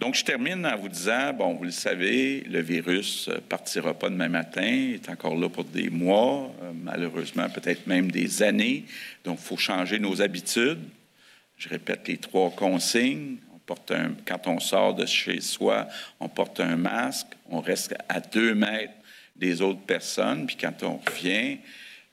Donc, 0.00 0.14
je 0.14 0.24
termine 0.24 0.64
en 0.64 0.76
vous 0.76 0.88
disant, 0.88 1.32
bon, 1.32 1.54
vous 1.54 1.64
le 1.64 1.72
savez, 1.72 2.44
le 2.48 2.60
virus 2.60 3.28
ne 3.28 3.38
partira 3.38 3.94
pas 3.94 4.08
demain 4.08 4.28
matin, 4.28 4.62
il 4.62 4.94
est 4.94 5.08
encore 5.08 5.36
là 5.36 5.48
pour 5.48 5.64
des 5.64 5.90
mois, 5.90 6.52
euh, 6.62 6.70
malheureusement 6.84 7.48
peut-être 7.48 7.86
même 7.88 8.10
des 8.10 8.42
années. 8.44 8.84
Donc, 9.24 9.38
il 9.40 9.44
faut 9.44 9.56
changer 9.56 9.98
nos 9.98 10.22
habitudes. 10.22 10.78
Je 11.56 11.68
répète 11.68 12.06
les 12.06 12.16
trois 12.16 12.50
consignes. 12.50 13.38
Quand 14.26 14.46
on 14.46 14.60
sort 14.60 14.94
de 14.94 15.06
chez 15.06 15.40
soi, 15.40 15.88
on 16.20 16.28
porte 16.28 16.60
un 16.60 16.76
masque, 16.76 17.28
on 17.50 17.60
reste 17.60 17.94
à 18.08 18.20
deux 18.20 18.54
mètres 18.54 18.94
des 19.36 19.62
autres 19.62 19.80
personnes, 19.80 20.46
puis 20.46 20.56
quand 20.56 20.82
on 20.82 20.98
revient, 20.98 21.58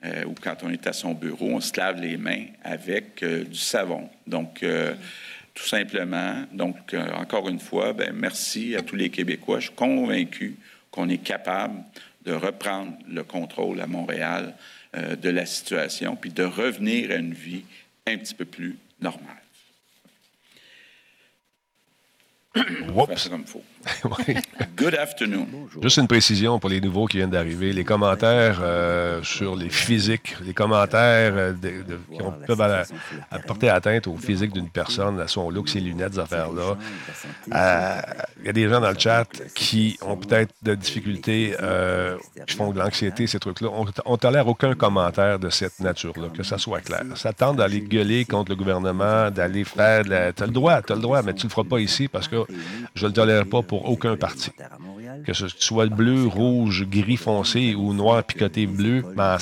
euh, 0.04 0.26
ou 0.26 0.36
quand 0.40 0.58
on 0.64 0.70
est 0.70 0.86
à 0.88 0.94
son 0.94 1.14
bureau, 1.14 1.52
on 1.52 1.62
se 1.62 1.76
lave 1.78 2.00
les 2.00 2.18
mains 2.18 2.46
avec 2.64 3.24
euh, 3.24 3.44
du 3.44 3.58
savon. 3.58 4.10
Donc, 4.28 4.62
euh, 4.62 4.94
tout 5.54 5.66
simplement, 5.66 6.44
donc, 6.52 6.94
encore 7.16 7.48
une 7.48 7.62
fois, 7.62 7.94
ben, 7.94 8.12
merci 8.14 8.76
à 8.76 8.82
tous 8.82 8.98
les 8.98 9.10
Québécois. 9.10 9.60
Je 9.60 9.68
suis 9.68 9.76
convaincu 9.76 10.58
qu'on 10.92 11.08
est 11.08 11.24
capable 11.24 11.82
de 12.26 12.34
reprendre 12.34 12.92
le 13.08 13.24
contrôle 13.24 13.80
à 13.80 13.88
Montréal 13.88 14.54
de 14.94 15.30
la 15.30 15.46
situation, 15.46 16.18
puis 16.18 16.32
de 16.32 16.44
revenir 16.44 17.12
à 17.12 17.16
une 17.16 17.34
vie 17.34 17.64
un 18.06 18.18
petit 18.18 18.34
peu 18.34 18.44
plus 18.44 18.78
normale. 19.00 19.45
Oups. 22.96 23.30
comme 23.30 23.46
faut. 23.46 23.64
Good 24.78 24.96
afternoon. 24.96 25.48
Juste 25.82 25.98
une 25.98 26.08
précision 26.08 26.60
pour 26.60 26.70
les 26.70 26.82
nouveaux 26.82 27.06
qui 27.06 27.18
viennent 27.18 27.30
d'arriver. 27.30 27.72
Les 27.74 27.84
commentaires 27.84 28.60
euh, 28.62 29.22
sur 29.24 29.56
les 29.56 29.70
physiques, 29.70 30.36
les 30.44 30.54
commentaires 30.54 31.34
euh, 31.36 31.54
de, 31.54 31.84
de, 31.84 32.00
qui 32.14 32.22
ont, 32.22 32.32
peuvent 32.32 32.84
apporter 33.32 33.70
atteinte 33.70 34.08
au 34.08 34.16
physique 34.16 34.54
d'une 34.54 34.70
personne, 34.70 35.20
à 35.20 35.28
son 35.28 35.50
look, 35.50 35.70
ses 35.70 35.80
lunettes, 35.80 36.16
ces 36.16 36.20
affaires-là. 36.20 36.78
Euh, 37.54 38.02
il 38.40 38.46
y 38.46 38.50
a 38.50 38.54
des 38.54 38.68
gens 38.68 38.82
dans 38.82 38.90
le 38.90 38.98
chat 38.98 39.26
qui 39.54 39.98
ont 40.02 40.18
peut-être 40.18 40.54
de 40.64 40.76
difficultés, 40.76 41.56
euh, 41.62 42.18
qui 42.48 42.56
font 42.56 42.72
de 42.72 42.80
l'anxiété, 42.80 43.28
ces 43.28 43.40
trucs-là. 43.40 43.70
On 43.72 43.86
ne 44.12 44.18
tolère 44.18 44.48
aucun 44.48 44.74
commentaire 44.74 45.40
de 45.40 45.50
cette 45.50 45.80
nature-là, 45.80 46.30
que 46.36 46.44
ça 46.44 46.58
soit 46.58 46.82
clair. 46.82 47.04
Ça 47.16 47.34
tente 47.34 47.58
d'aller 47.58 47.82
gueuler 47.82 48.26
contre 48.26 48.52
le 48.52 48.56
gouvernement, 48.56 49.30
d'aller 49.32 49.64
faire... 49.64 50.04
Tu 50.04 50.44
as 50.44 50.46
le 50.46 50.52
droit, 50.52 50.82
tu 50.82 50.94
as 50.94 50.96
le 50.96 51.02
droit, 51.02 51.22
mais 51.22 51.34
tu 51.34 51.46
ne 51.46 51.50
le 51.50 51.54
feras 51.54 51.68
pas 51.68 51.80
ici 51.80 52.08
parce 52.08 52.28
que 52.28 52.44
je 52.96 53.04
ne 53.04 53.10
le 53.10 53.14
tolère 53.14 53.46
pas 53.46 53.62
pour 53.62 53.75
aucun 53.84 54.16
parti. 54.18 54.52
Que 55.26 55.34
ce 55.34 55.48
soit 55.48 55.88
bleu, 55.88 56.26
rouge, 56.28 56.86
gris 56.88 57.18
foncé 57.18 57.76
ou 57.76 57.94
noir 57.94 58.24
picoté 58.24 58.68
bleu, 58.68 59.04
mais 59.16 59.24
en 59.24 59.40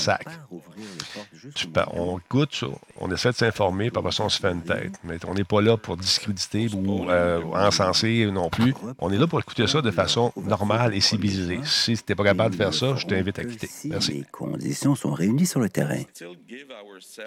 sac. 1.55 1.87
on 1.93 2.19
écoute 2.19 2.53
ça, 2.53 2.67
on 2.99 3.11
essaie 3.11 3.29
de 3.29 3.35
s'informer, 3.35 3.89
puis 3.89 3.99
après 3.99 4.11
ça, 4.11 4.23
on 4.23 4.29
se 4.29 4.39
fait 4.39 4.51
une 4.51 4.61
tête. 4.61 4.93
Mais 5.03 5.17
on 5.27 5.33
n'est 5.33 5.43
pas 5.43 5.61
là 5.61 5.77
pour 5.77 5.97
discréditer 5.97 6.67
ou 6.73 7.09
euh, 7.09 7.41
encenser 7.53 8.29
non 8.31 8.49
plus. 8.49 8.73
On 8.99 9.11
est 9.11 9.17
là 9.17 9.27
pour 9.27 9.39
écouter 9.39 9.67
ça 9.67 9.81
de 9.81 9.91
façon 9.91 10.31
normale 10.35 10.95
et 10.95 11.01
civilisée. 11.01 11.59
Si 11.63 11.95
tu 11.95 12.03
n'es 12.09 12.15
pas 12.15 12.23
capable 12.23 12.51
de 12.51 12.57
faire 12.57 12.73
ça, 12.73 12.95
je 12.95 13.05
t'invite 13.05 13.39
à 13.39 13.45
quitter. 13.45 13.69
Merci. 13.85 14.13
Les 14.13 14.25
conditions 14.31 14.95
sont 14.95 15.13
réunies 15.13 15.45
sur 15.45 15.59
le 15.59 15.69
terrain. 15.69 16.01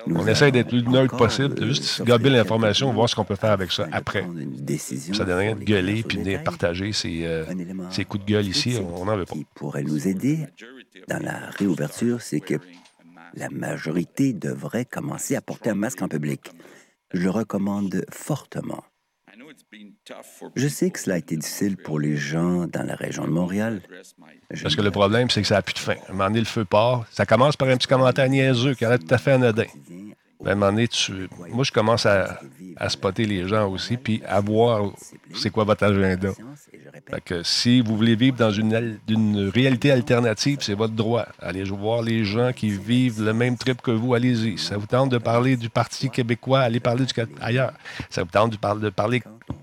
on 0.07 0.27
essaie 0.27 0.51
d'être 0.51 0.73
le 0.73 0.83
plus 0.83 0.91
neutre 0.93 1.17
possible, 1.17 1.65
juste 1.67 2.03
gober 2.05 2.31
l'information, 2.31 2.93
voir 2.93 3.09
ce 3.09 3.15
qu'on 3.15 3.25
peut 3.25 3.37
faire 3.37 3.53
avec 3.53 3.73
ça 3.73 3.87
après. 3.93 4.23
Ça 4.23 5.23
ne 5.23 5.29
donne 5.29 5.39
rien 5.39 5.57
de 5.57 5.65
gueuler 5.65 6.03
puis 6.03 6.19
de 6.19 6.37
partager 6.39 6.93
ces, 6.93 7.25
euh, 7.25 7.45
ces 7.91 8.05
coups 8.05 8.25
de 8.25 8.31
gueule 8.31 8.47
ici. 8.47 8.79
On 8.79 9.05
n'en 9.05 9.17
veut 9.17 9.25
pas. 9.25 9.35
Ce 9.35 9.39
qui 9.39 9.47
pourrait 9.55 9.83
nous 9.83 10.09
aider 10.09 10.47
dans 11.09 11.23
la 11.23 11.51
réouverture, 11.59 12.21
c'est 12.21 12.41
que 12.41 12.55
la 13.37 13.51
majorité 13.51 14.33
devrait 14.33 14.85
commencer 14.85 15.37
à 15.37 15.41
porter 15.41 15.71
un 15.71 15.75
masque 15.75 16.03
en 16.03 16.09
public. 16.09 16.51
Je 17.13 17.23
le 17.23 17.31
recommande 17.31 18.05
fortement. 18.11 18.83
Je 20.57 20.69
sais 20.69 20.91
que 20.91 20.99
cela 20.99 21.17
a 21.17 21.19
été 21.19 21.37
difficile 21.37 21.77
pour 21.77 22.01
les 22.01 22.17
gens 22.17 22.67
dans 22.67 22.83
la 22.83 22.95
région 22.95 23.25
de 23.25 23.31
Montréal. 23.31 23.83
Parce 24.63 24.75
que 24.75 24.83
le 24.83 24.91
problème, 24.91 25.31
c'est 25.31 25.43
que 25.43 25.49
ça 25.49 25.57
n'a 25.57 25.63
plus 25.63 25.75
de 25.75 25.79
fin. 25.79 25.93
À 25.93 26.11
un 26.11 26.13
moment 26.13 26.25
donné, 26.29 26.41
le 26.41 26.47
feu 26.47 26.65
part. 26.65 27.07
Ça 27.11 27.27
commence 27.27 27.57
par 27.57 27.69
un 27.69 27.77
petit 27.77 27.87
commentaire 27.87 28.29
niaiseux 28.29 28.75
qui 28.75 28.85
a 28.85 28.99
tout 28.99 29.07
à 29.11 29.19
fait 29.19 29.33
anodin. 29.33 29.67
Ben, 30.41 30.51
à 30.51 30.53
un 30.53 30.55
moment 30.55 30.73
donné, 30.73 30.89
tu... 30.89 31.29
moi, 31.49 31.65
je 31.65 31.73
commence 31.73 32.05
à, 32.05 32.41
à, 32.77 32.89
spotter 32.91 33.25
les 33.25 33.49
gens 33.49 33.69
aussi, 33.71 33.97
puis 33.97 34.23
à 34.27 34.41
voir 34.41 34.93
c'est 35.35 35.51
quoi 35.51 35.65
votre 35.65 35.85
agenda. 35.85 36.31
Fait 37.11 37.21
que 37.25 37.43
si 37.43 37.81
vous 37.81 37.97
voulez 37.97 38.17
vivre 38.17 38.37
dans 38.37 38.51
une, 38.51 38.99
une 39.09 39.49
réalité 39.49 39.91
alternative, 39.91 40.59
c'est 40.61 40.75
votre 40.75 40.95
droit. 40.95 41.27
Allez 41.41 41.65
voir 41.65 42.03
les 42.03 42.25
gens 42.25 42.53
qui 42.53 42.71
vivent 42.71 43.23
le 43.23 43.33
même 43.33 43.57
trip 43.57 43.81
que 43.81 43.91
vous, 43.91 44.15
allez-y. 44.15 44.59
Ça 44.59 44.77
vous 44.77 44.87
tente 44.87 45.11
de 45.11 45.19
parler 45.19 45.57
du 45.57 45.71
Parti 45.71 46.11
québécois, 46.11 46.61
allez 46.61 46.81
parler 46.81 47.05
du 47.05 47.15
ailleurs. 47.41 47.73
Ça 48.11 48.23
vous 48.23 48.31
tente 48.31 48.53
de, 48.53 48.57
parler, 48.57 48.83
de 48.83 48.91
parler 48.91 49.23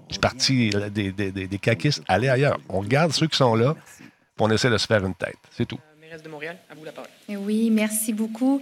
du 0.10 0.20
Parti 0.20 0.72
des, 0.92 1.12
des, 1.12 1.32
des, 1.32 1.48
des 1.48 1.60
caquistes, 1.60 2.04
allez 2.08 2.30
ailleurs. 2.30 2.60
On 2.70 2.80
regarde 2.80 3.12
ceux 3.12 3.28
qui 3.28 3.38
sont 3.38 3.56
là, 3.56 3.76
puis 3.76 4.08
on 4.40 4.50
essaie 4.50 4.70
de 4.70 4.78
se 4.78 4.88
faire 4.88 5.06
une 5.06 5.16
tête. 5.16 5.38
C'est 5.52 5.68
tout. 5.68 5.80
Euh, 6.14 6.18
de 6.18 6.30
Montréal, 6.30 6.58
à 6.70 6.76
vous 6.76 6.86
la 6.86 6.92
parole. 6.92 7.10
Oui, 7.30 7.70
merci 7.72 8.14
beaucoup. 8.14 8.62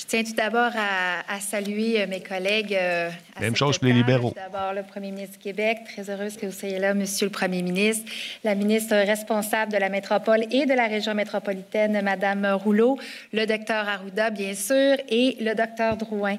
Je 0.00 0.06
tiens 0.06 0.24
tout 0.24 0.32
d'abord 0.32 0.70
à, 0.74 1.40
saluer 1.40 2.00
euh, 2.00 2.06
mes 2.06 2.22
collègues. 2.22 2.74
Euh, 2.74 3.10
Même 3.38 3.54
chose 3.54 3.76
pour 3.76 3.86
les 3.86 3.92
libéraux. 3.92 4.32
D'abord, 4.34 4.72
le 4.72 4.82
premier 4.82 5.10
ministre 5.10 5.36
du 5.36 5.42
Québec. 5.42 5.80
Très 5.84 6.08
heureuse 6.08 6.38
que 6.38 6.46
vous 6.46 6.52
soyez 6.52 6.78
là, 6.78 6.94
Monsieur 6.94 7.26
le 7.26 7.30
Premier 7.30 7.60
ministre. 7.60 8.10
La 8.42 8.54
ministre 8.54 8.96
responsable 8.96 9.70
de 9.70 9.76
la 9.76 9.90
métropole 9.90 10.46
et 10.50 10.64
de 10.64 10.72
la 10.72 10.86
région 10.86 11.12
métropolitaine, 11.12 12.00
Madame 12.00 12.46
Rouleau. 12.46 12.98
Le 13.34 13.44
docteur 13.44 13.86
Arruda, 13.86 14.30
bien 14.30 14.54
sûr, 14.54 14.96
et 15.10 15.36
le 15.38 15.54
docteur 15.54 15.98
Drouin. 15.98 16.38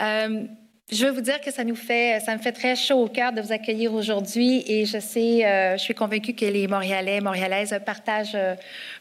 Euh, 0.00 0.44
je 0.92 1.06
veux 1.06 1.12
vous 1.12 1.22
dire 1.22 1.40
que 1.40 1.50
ça 1.50 1.64
nous 1.64 1.76
fait, 1.76 2.20
ça 2.20 2.36
me 2.36 2.42
fait 2.42 2.52
très 2.52 2.76
chaud 2.76 3.02
au 3.02 3.08
cœur 3.08 3.32
de 3.32 3.40
vous 3.40 3.52
accueillir 3.52 3.94
aujourd'hui 3.94 4.62
et 4.66 4.84
je 4.84 4.98
sais, 4.98 5.44
euh, 5.44 5.78
je 5.78 5.82
suis 5.82 5.94
convaincue 5.94 6.34
que 6.34 6.44
les 6.44 6.68
Montréalais, 6.68 7.20
Montréalaises 7.22 7.74
partagent 7.86 8.34
euh, 8.34 8.54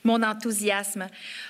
mon 0.03 0.21
enthousiasme. 0.23 1.07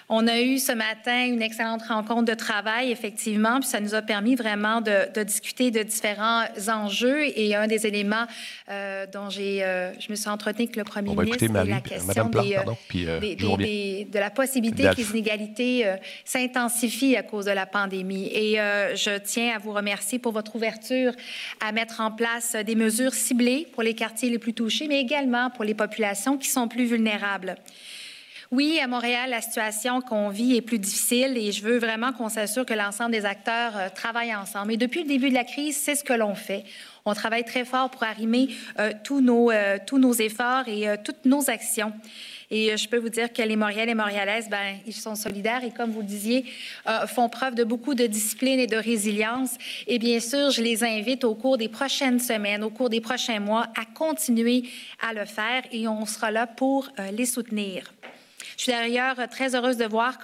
On 0.10 0.28
a 0.28 0.42
eu 0.42 0.58
ce 0.58 0.72
matin 0.72 1.26
une 1.26 1.42
excellente 1.42 1.84
rencontre 1.84 2.26
de 2.26 2.34
travail, 2.34 2.92
effectivement, 2.92 3.60
puis 3.60 3.70
ça 3.70 3.80
nous 3.80 3.96
a 3.96 4.02
permis 4.02 4.36
vraiment 4.36 4.82
de, 4.82 5.12
de 5.13 5.24
discuter 5.24 5.72
de 5.72 5.84
différents 5.84 6.44
enjeux 6.68 7.26
et 7.38 7.56
un 7.56 7.68
des 7.68 7.88
éléments 7.88 8.26
euh, 8.70 9.06
dont 9.12 9.30
j'ai, 9.30 9.63
euh, 9.63 9.92
je 10.00 10.12
me 10.12 10.16
suis 10.16 10.30
entretenue 10.30 10.63
avec 10.66 10.76
le 10.76 10.84
premier 10.84 11.10
On 11.10 11.16
ministre, 11.16 11.48
Marie, 11.48 11.70
la 11.70 11.82
question 11.82 12.30
Plante, 12.30 12.48
des, 12.48 12.56
pardon, 12.56 12.78
puis, 12.88 13.06
des, 13.06 13.36
des, 13.36 14.08
de 14.12 14.20
la 14.20 14.30
possibilité 14.30 14.84
que 14.84 14.98
les 14.98 15.10
inégalités 15.10 15.94
s'intensifient 16.26 17.18
à 17.18 17.24
cause 17.24 17.46
de 17.46 17.52
la 17.52 17.66
pandémie. 17.66 18.28
Et 18.34 18.56
je 18.56 19.18
tiens 19.20 19.56
à 19.56 19.60
vous 19.60 19.72
remercier 19.72 20.20
pour 20.20 20.32
votre 20.32 20.56
ouverture 20.56 21.13
à 21.60 21.72
mettre 21.72 22.02
en 22.02 22.12
place 22.12 22.56
des 22.56 22.76
mesures 22.76 23.13
ciblées 23.13 23.68
pour 23.74 23.84
les 23.84 23.94
quartiers 23.94 24.30
les 24.30 24.39
plus 24.39 24.54
touchés, 24.54 24.88
mais 24.88 25.00
également 25.00 25.50
pour 25.50 25.63
les 25.63 25.74
populations 25.74 26.38
qui 26.38 26.50
sont 26.50 26.68
plus 26.68 26.86
vulnérables. 26.86 27.56
Oui, 28.56 28.80
à 28.80 28.86
Montréal, 28.86 29.32
la 29.32 29.42
situation 29.42 30.00
qu'on 30.00 30.30
vit 30.30 30.56
est 30.56 30.62
plus 30.62 30.78
difficile 30.78 31.39
et 31.39 31.52
je 31.52 31.63
veux 31.63 31.80
vraiment 31.80 32.13
qu'on 32.13 32.30
s'assure 32.30 32.68
que 32.68 32.76
l'ensemble 32.76 33.10
des 33.10 33.26
acteurs 33.26 33.76
euh, 33.76 33.89
travaillent 33.89 34.36
ensemble. 34.36 34.74
Et 34.74 34.78
depuis 34.78 35.02
le 35.02 35.08
début 35.08 35.30
de 35.30 35.34
la 35.34 35.44
crise, 35.44 35.76
c'est 35.76 35.96
ce 35.96 36.04
que 36.04 36.13
l'on 36.13 36.36
fait. 36.36 36.63
On 37.04 37.16
travaille 37.16 37.46
très 37.46 37.66
fort 37.66 37.89
pour 37.89 38.04
arrimer 38.04 38.50
euh, 38.78 38.92
tous, 39.04 39.22
nos, 39.22 39.50
euh, 39.50 39.80
tous 39.84 39.98
nos 39.98 40.13
efforts 40.13 40.68
et 40.68 40.86
toutes 41.04 41.26
nos 41.26 41.50
actions. 41.50 41.94
Et 42.52 42.78
je 42.78 42.88
peux 42.88 43.00
vous 43.00 43.10
dire 43.10 43.34
que 43.34 43.42
les 43.42 43.56
Montréalais 43.56 43.94
et 43.94 43.96
Montréalaises, 43.96 44.48
ben, 44.52 44.76
ils 44.86 44.94
sont 44.94 45.16
solidaires 45.16 45.63
et, 45.63 45.72
comme 45.72 45.89
vous 45.89 46.02
le 46.02 46.06
disiez, 46.06 46.46
font 47.08 47.30
preuve 47.30 47.56
de 47.56 47.63
beaucoup 47.63 47.96
de 47.96 48.06
discipline 48.06 48.60
et 48.60 48.68
de 48.68 48.78
résilience. 48.78 49.58
Et 49.88 49.98
bien 49.98 50.20
sûr, 50.20 50.52
je 50.52 50.62
les 50.62 50.84
invite 50.84 51.24
au 51.24 51.34
cours 51.34 51.58
des 51.58 51.70
prochaines 51.70 52.20
semaines, 52.20 52.63
au 52.63 52.70
cours 52.70 52.92
des 52.92 53.02
prochains 53.02 53.39
mois, 53.39 53.66
à 53.76 53.86
continuer 53.86 54.66
à 55.02 55.13
le 55.13 55.26
faire 55.26 55.63
et 55.72 55.88
on 55.88 56.06
sera 56.06 56.30
là 56.30 56.46
pour 56.46 56.92
les 57.12 57.26
soutenir. 57.26 57.92
Je 58.58 58.63
suis 58.63 58.72
d'ailleurs 58.72 59.16
très 59.30 59.56
heureuse 59.56 59.78
de 59.78 59.86
voir 59.86 60.18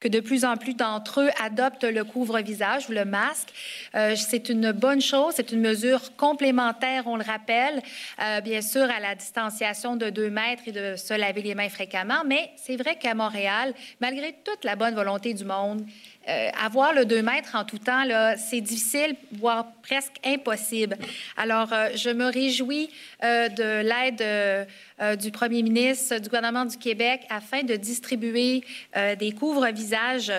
que 0.00 0.08
de 0.08 0.20
plus 0.20 0.44
en 0.44 0.56
plus 0.56 0.74
d'entre 0.74 1.20
eux 1.20 1.30
adoptent 1.42 1.84
le 1.84 2.04
couvre-visage 2.04 2.88
ou 2.88 2.92
le 2.92 3.04
masque. 3.04 3.48
Euh, 3.94 4.14
c'est 4.16 4.48
une 4.48 4.72
bonne 4.72 5.00
chose, 5.00 5.34
c'est 5.36 5.52
une 5.52 5.60
mesure 5.60 6.16
complémentaire, 6.16 7.04
on 7.06 7.16
le 7.16 7.24
rappelle, 7.24 7.82
euh, 8.20 8.40
bien 8.40 8.62
sûr 8.62 8.82
à 8.82 9.00
la 9.00 9.14
distanciation 9.14 9.96
de 9.96 10.10
deux 10.10 10.30
mètres 10.30 10.62
et 10.66 10.72
de 10.72 10.96
se 10.96 11.14
laver 11.14 11.42
les 11.42 11.54
mains 11.54 11.68
fréquemment, 11.68 12.22
mais 12.26 12.50
c'est 12.56 12.76
vrai 12.76 12.96
qu'à 12.96 13.14
Montréal, 13.14 13.74
malgré 14.00 14.34
toute 14.44 14.64
la 14.64 14.76
bonne 14.76 14.94
volonté 14.94 15.34
du 15.34 15.44
monde, 15.44 15.84
euh, 16.30 16.50
avoir 16.62 16.92
le 16.92 17.04
2 17.04 17.22
mètres 17.22 17.56
en 17.56 17.64
tout 17.64 17.78
temps, 17.78 18.04
c'est 18.36 18.60
difficile, 18.60 19.16
voire 19.32 19.66
presque 19.82 20.14
impossible. 20.24 20.96
Alors, 21.36 21.72
euh, 21.72 21.88
je 21.96 22.10
me 22.10 22.26
réjouis 22.26 22.88
euh, 23.24 23.48
de 23.48 23.82
l'aide 23.82 24.68
du 25.18 25.30
premier 25.30 25.62
ministre 25.62 26.18
du 26.18 26.28
gouvernement 26.28 26.66
du 26.66 26.76
Québec 26.76 27.22
afin 27.30 27.62
de 27.62 27.74
distribuer 27.74 28.62
des 29.18 29.32
couvre-visages 29.32 30.30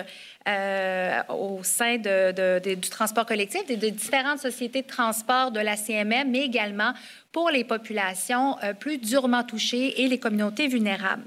au 1.28 1.64
sein 1.64 1.96
du 1.96 2.88
transport 2.88 3.26
collectif 3.26 3.62
et 3.68 3.76
de 3.76 3.88
différentes 3.88 4.38
sociétés 4.38 4.82
de 4.82 4.86
transport 4.86 5.50
de 5.50 5.58
la 5.58 5.76
CMM, 5.76 6.30
mais 6.30 6.44
également 6.44 6.92
pour 7.32 7.50
les 7.50 7.64
populations 7.64 8.56
plus 8.78 8.98
durement 8.98 9.42
touchées 9.42 10.00
et 10.00 10.06
les 10.06 10.18
communautés 10.18 10.68
vulnérables. 10.68 11.24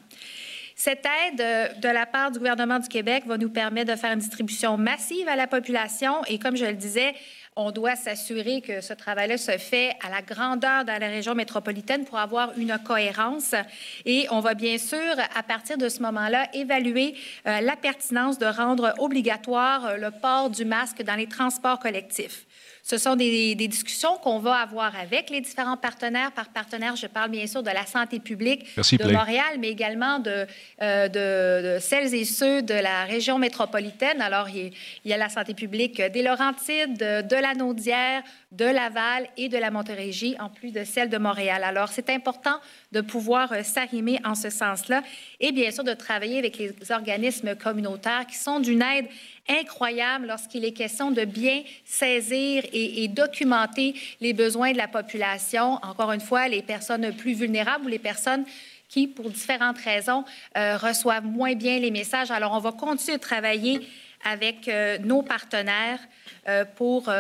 Cette 0.78 1.06
aide 1.06 1.40
euh, 1.40 1.68
de 1.76 1.88
la 1.88 2.06
part 2.06 2.32
du 2.32 2.38
gouvernement 2.38 2.80
du 2.80 2.90
Québec 2.90 3.24
va 3.26 3.38
nous 3.38 3.50
permettre 3.50 3.94
de 3.94 3.98
faire 3.98 4.12
une 4.12 4.20
distribution 4.20 4.78
massive 4.78 5.26
à 5.30 5.38
la 5.38 5.48
population 5.48 6.24
et, 6.28 6.38
comme 6.38 6.58
je 6.58 6.66
le 6.66 6.74
disais, 6.74 7.16
on 7.56 7.72
doit 7.72 7.96
s'assurer 7.96 8.60
que 8.60 8.82
ce 8.82 8.92
travail-là 8.92 9.38
se 9.38 9.58
fait 9.58 9.96
à 10.06 10.10
la 10.10 10.22
grandeur 10.22 10.84
de 10.84 10.90
la 10.90 11.08
région 11.08 11.34
métropolitaine 11.34 12.04
pour 12.04 12.18
avoir 12.18 12.52
une 12.58 12.78
cohérence. 12.80 13.56
Et 14.04 14.28
on 14.30 14.42
va 14.42 14.54
bien 14.54 14.78
sûr, 14.78 15.16
à 15.34 15.44
partir 15.44 15.78
de 15.78 15.88
ce 15.88 16.02
moment-là, 16.02 16.50
évaluer 16.54 17.16
euh, 17.48 17.62
la 17.62 17.78
pertinence 17.78 18.38
de 18.38 18.46
rendre 18.46 18.94
obligatoire 19.00 19.86
euh, 19.86 19.96
le 19.96 20.12
port 20.12 20.50
du 20.50 20.66
masque 20.66 21.02
dans 21.04 21.16
les 21.16 21.28
transports 21.28 21.80
collectifs. 21.80 22.46
Ce 22.88 23.00
sont 23.00 23.16
des, 23.16 23.56
discussions 23.56 24.16
qu'on 24.18 24.38
va 24.38 24.58
avoir 24.58 24.96
avec 24.96 25.32
les 25.32 25.42
différents 25.42 25.76
partenaires. 25.76 26.32
Par 26.32 26.50
partenaire, 26.50 26.96
je 26.96 27.08
parle 27.08 27.32
bien 27.32 27.48
sûr 27.48 27.64
de 27.64 27.72
la 27.72 27.88
santé 27.88 28.20
publique 28.20 28.64
de 28.78 29.12
Montréal, 29.12 29.58
mais 29.58 29.70
également 29.72 30.20
de, 30.20 30.46
euh, 30.84 31.08
de, 31.08 31.80
celles 31.82 32.14
et 32.14 32.26
ceux 32.26 32.62
de 32.62 32.76
la 32.76 33.06
région 33.06 33.40
métropolitaine. 33.40 34.22
Alors, 34.22 34.50
il 34.50 34.72
y 35.04 35.14
a 35.14 35.18
la 35.18 35.30
santé 35.30 35.56
publique 35.56 36.00
des 36.00 36.22
Laurentides, 36.22 36.96
de, 36.96 37.28
de 37.28 37.36
la 37.36 37.56
Naudière, 37.56 38.22
de 38.52 38.66
Laval 38.66 39.28
et 39.36 39.50
de 39.50 39.58
la 39.58 39.72
Montérégie, 39.72 40.36
en 40.40 40.50
plus 40.50 40.72
de 40.72 40.84
celle 40.84 41.10
de 41.10 41.18
Montréal. 41.18 41.64
Alors, 41.64 41.90
c'est 41.90 42.12
important 42.12 42.60
de 42.92 43.02
pouvoir 43.02 43.52
euh, 43.52 43.64
s'arrimer 43.64 44.20
en 44.24 44.36
ce 44.36 44.52
sens-là 44.52 45.02
et 45.40 45.52
bien 45.52 45.72
sûr 45.72 45.84
de 45.84 45.94
travailler 45.94 46.38
avec 46.38 46.60
les 46.60 46.72
organismes 46.92 47.56
communautaires 47.56 48.28
qui 48.28 48.38
sont 48.38 48.60
d'une 48.60 48.84
aide 48.84 49.08
incroyable 49.48 50.28
lorsqu'il 50.28 50.66
est 50.66 50.72
question 50.72 51.12
de 51.12 51.26
bien 51.26 51.64
saisir 51.84 52.64
et, 52.74 53.08
documenter 53.08 53.94
les 54.22 54.34
besoins 54.34 54.72
de 54.72 54.78
la 54.78 54.88
population. 54.88 55.80
Encore 55.84 56.12
une 56.12 56.22
fois, 56.22 56.48
les 56.48 56.62
personnes 56.62 57.14
plus 57.16 57.34
vulnérables 57.34 57.86
ou 57.86 57.88
les 57.88 58.00
personnes 58.00 58.46
qui, 58.90 59.08
pour 59.08 59.30
différentes 59.30 59.78
raisons, 59.78 60.24
euh, 60.58 60.78
reçoivent 60.78 61.26
moins 61.26 61.54
bien 61.54 61.80
les 61.80 61.92
messages. 61.92 62.32
Alors, 62.32 62.54
on 62.54 62.60
va 62.60 62.72
continuer 62.72 63.18
de 63.18 63.22
travailler 63.22 63.88
avec 64.24 64.68
euh, 64.68 64.98
nos 65.00 65.22
partenaires 65.22 66.00
euh, 66.48 66.66
pour, 66.66 67.12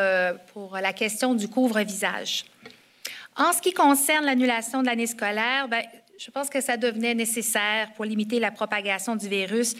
pour 0.54 0.78
la 0.78 0.94
question 0.94 1.36
du 1.36 1.48
couvre-visage. 1.48 2.46
En 3.38 3.52
ce 3.52 3.62
qui 3.62 3.74
concerne 3.74 4.26
l'annulation 4.26 4.82
de 4.82 4.88
l'année 4.88 5.08
scolaire, 5.08 5.68
bien, 5.68 5.82
je 6.18 6.32
pense 6.32 6.50
que 6.50 6.62
ça 6.62 6.78
devenait 6.78 7.14
nécessaire 7.14 7.92
pour 7.94 8.06
limiter 8.06 8.40
la 8.40 8.52
propagation 8.52 9.16
du 9.16 9.28
virus 9.28 9.76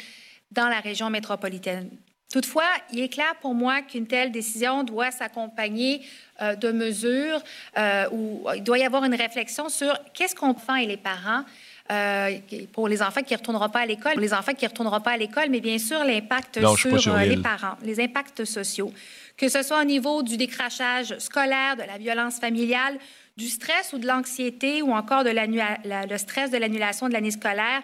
dans 0.52 0.68
la 0.68 0.80
région 0.80 1.10
métropolitaine. 1.10 1.90
Toutefois, 2.36 2.68
il 2.92 3.00
est 3.00 3.08
clair 3.08 3.34
pour 3.40 3.54
moi 3.54 3.82
qu'une 3.82 4.08
telle 4.08 4.30
décision 4.30 4.84
doit 4.84 5.10
s'accompagner 5.10 6.02
euh, 6.42 6.54
de 6.58 6.70
mesures 6.74 7.42
euh, 7.78 8.10
où 8.12 8.46
il 8.54 8.62
doit 8.62 8.78
y 8.78 8.84
avoir 8.84 9.06
une 9.06 9.16
réflexion 9.16 9.70
sur 9.70 9.98
qu'est-ce 10.14 10.36
qu'on 10.36 10.54
fait 10.54 10.84
et 10.84 10.86
les 10.86 10.98
parents 10.98 11.46
euh, 11.94 12.38
pour 12.74 12.90
les 12.90 13.02
enfants 13.02 13.22
qui 13.22 13.32
ne 13.32 13.38
retourneront 13.38 13.70
pas 13.70 13.80
à 13.80 13.86
l'école, 13.86 14.16
les 14.18 14.34
enfants 14.34 14.54
qui 14.54 14.66
ne 14.66 14.70
retourneront 14.70 15.00
pas 15.00 15.12
à 15.12 15.18
l'école, 15.18 15.46
mais 15.50 15.62
bien 15.62 15.78
sûr 15.78 16.04
l'impact 16.04 16.60
sur, 16.76 17.16
les 17.16 17.38
parents, 17.38 17.78
les 17.84 18.02
impacts 18.02 18.44
sociaux, 18.44 18.92
que 19.38 19.48
ce 19.48 19.64
soit 19.64 19.80
au 19.80 19.86
niveau 19.86 20.22
du 20.22 20.36
décrachage 20.36 21.18
scolaire, 21.20 21.78
de 21.78 21.84
la 21.84 21.98
violence 21.98 22.40
familiale, 22.40 22.98
du 23.38 23.48
stress 23.48 23.94
ou 23.94 23.98
de 23.98 24.08
l'anxiété 24.08 24.82
ou 24.82 24.92
encore 24.92 25.24
de 25.24 25.30
le 25.30 26.18
stress 26.18 26.52
de 26.52 26.58
l'annulation 26.58 27.08
de 27.08 27.14
l'année 27.14 27.32
scolaire. 27.32 27.82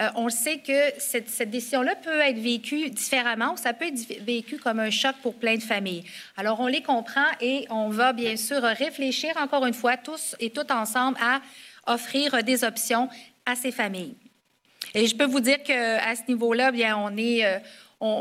Euh, 0.00 0.08
on 0.14 0.30
sait 0.30 0.58
que 0.58 0.98
cette, 0.98 1.50
décision-là 1.50 1.94
peut 1.96 2.20
être 2.20 2.38
vécue 2.38 2.88
différemment 2.90 3.52
ou 3.52 3.56
ça 3.56 3.74
peut 3.74 3.86
être 3.86 4.24
vécu 4.24 4.56
comme 4.56 4.80
un 4.80 4.90
choc 4.90 5.14
pour 5.22 5.34
plein 5.34 5.56
de 5.56 5.62
familles. 5.62 6.04
Alors, 6.36 6.60
on 6.60 6.66
les 6.66 6.82
comprend 6.82 7.26
et 7.40 7.66
on 7.68 7.88
va 7.90 8.12
bien 8.12 8.36
sûr 8.36 8.62
réfléchir 8.62 9.32
encore 9.36 9.66
une 9.66 9.74
fois 9.74 9.96
tous 9.96 10.36
et 10.40 10.50
tout 10.50 10.70
ensemble 10.72 11.18
à 11.20 11.40
offrir 11.86 12.42
des 12.42 12.64
options 12.64 13.08
à 13.44 13.54
ces 13.54 13.72
familles. 13.72 14.14
Et 14.94 15.06
je 15.06 15.14
peux 15.14 15.26
vous 15.26 15.40
dire 15.40 15.62
qu'à 15.62 16.16
ce 16.16 16.22
niveau-là, 16.28 16.72
bien, 16.72 16.96
on 16.96 17.16
est, 17.16 17.44
euh, 17.44 17.58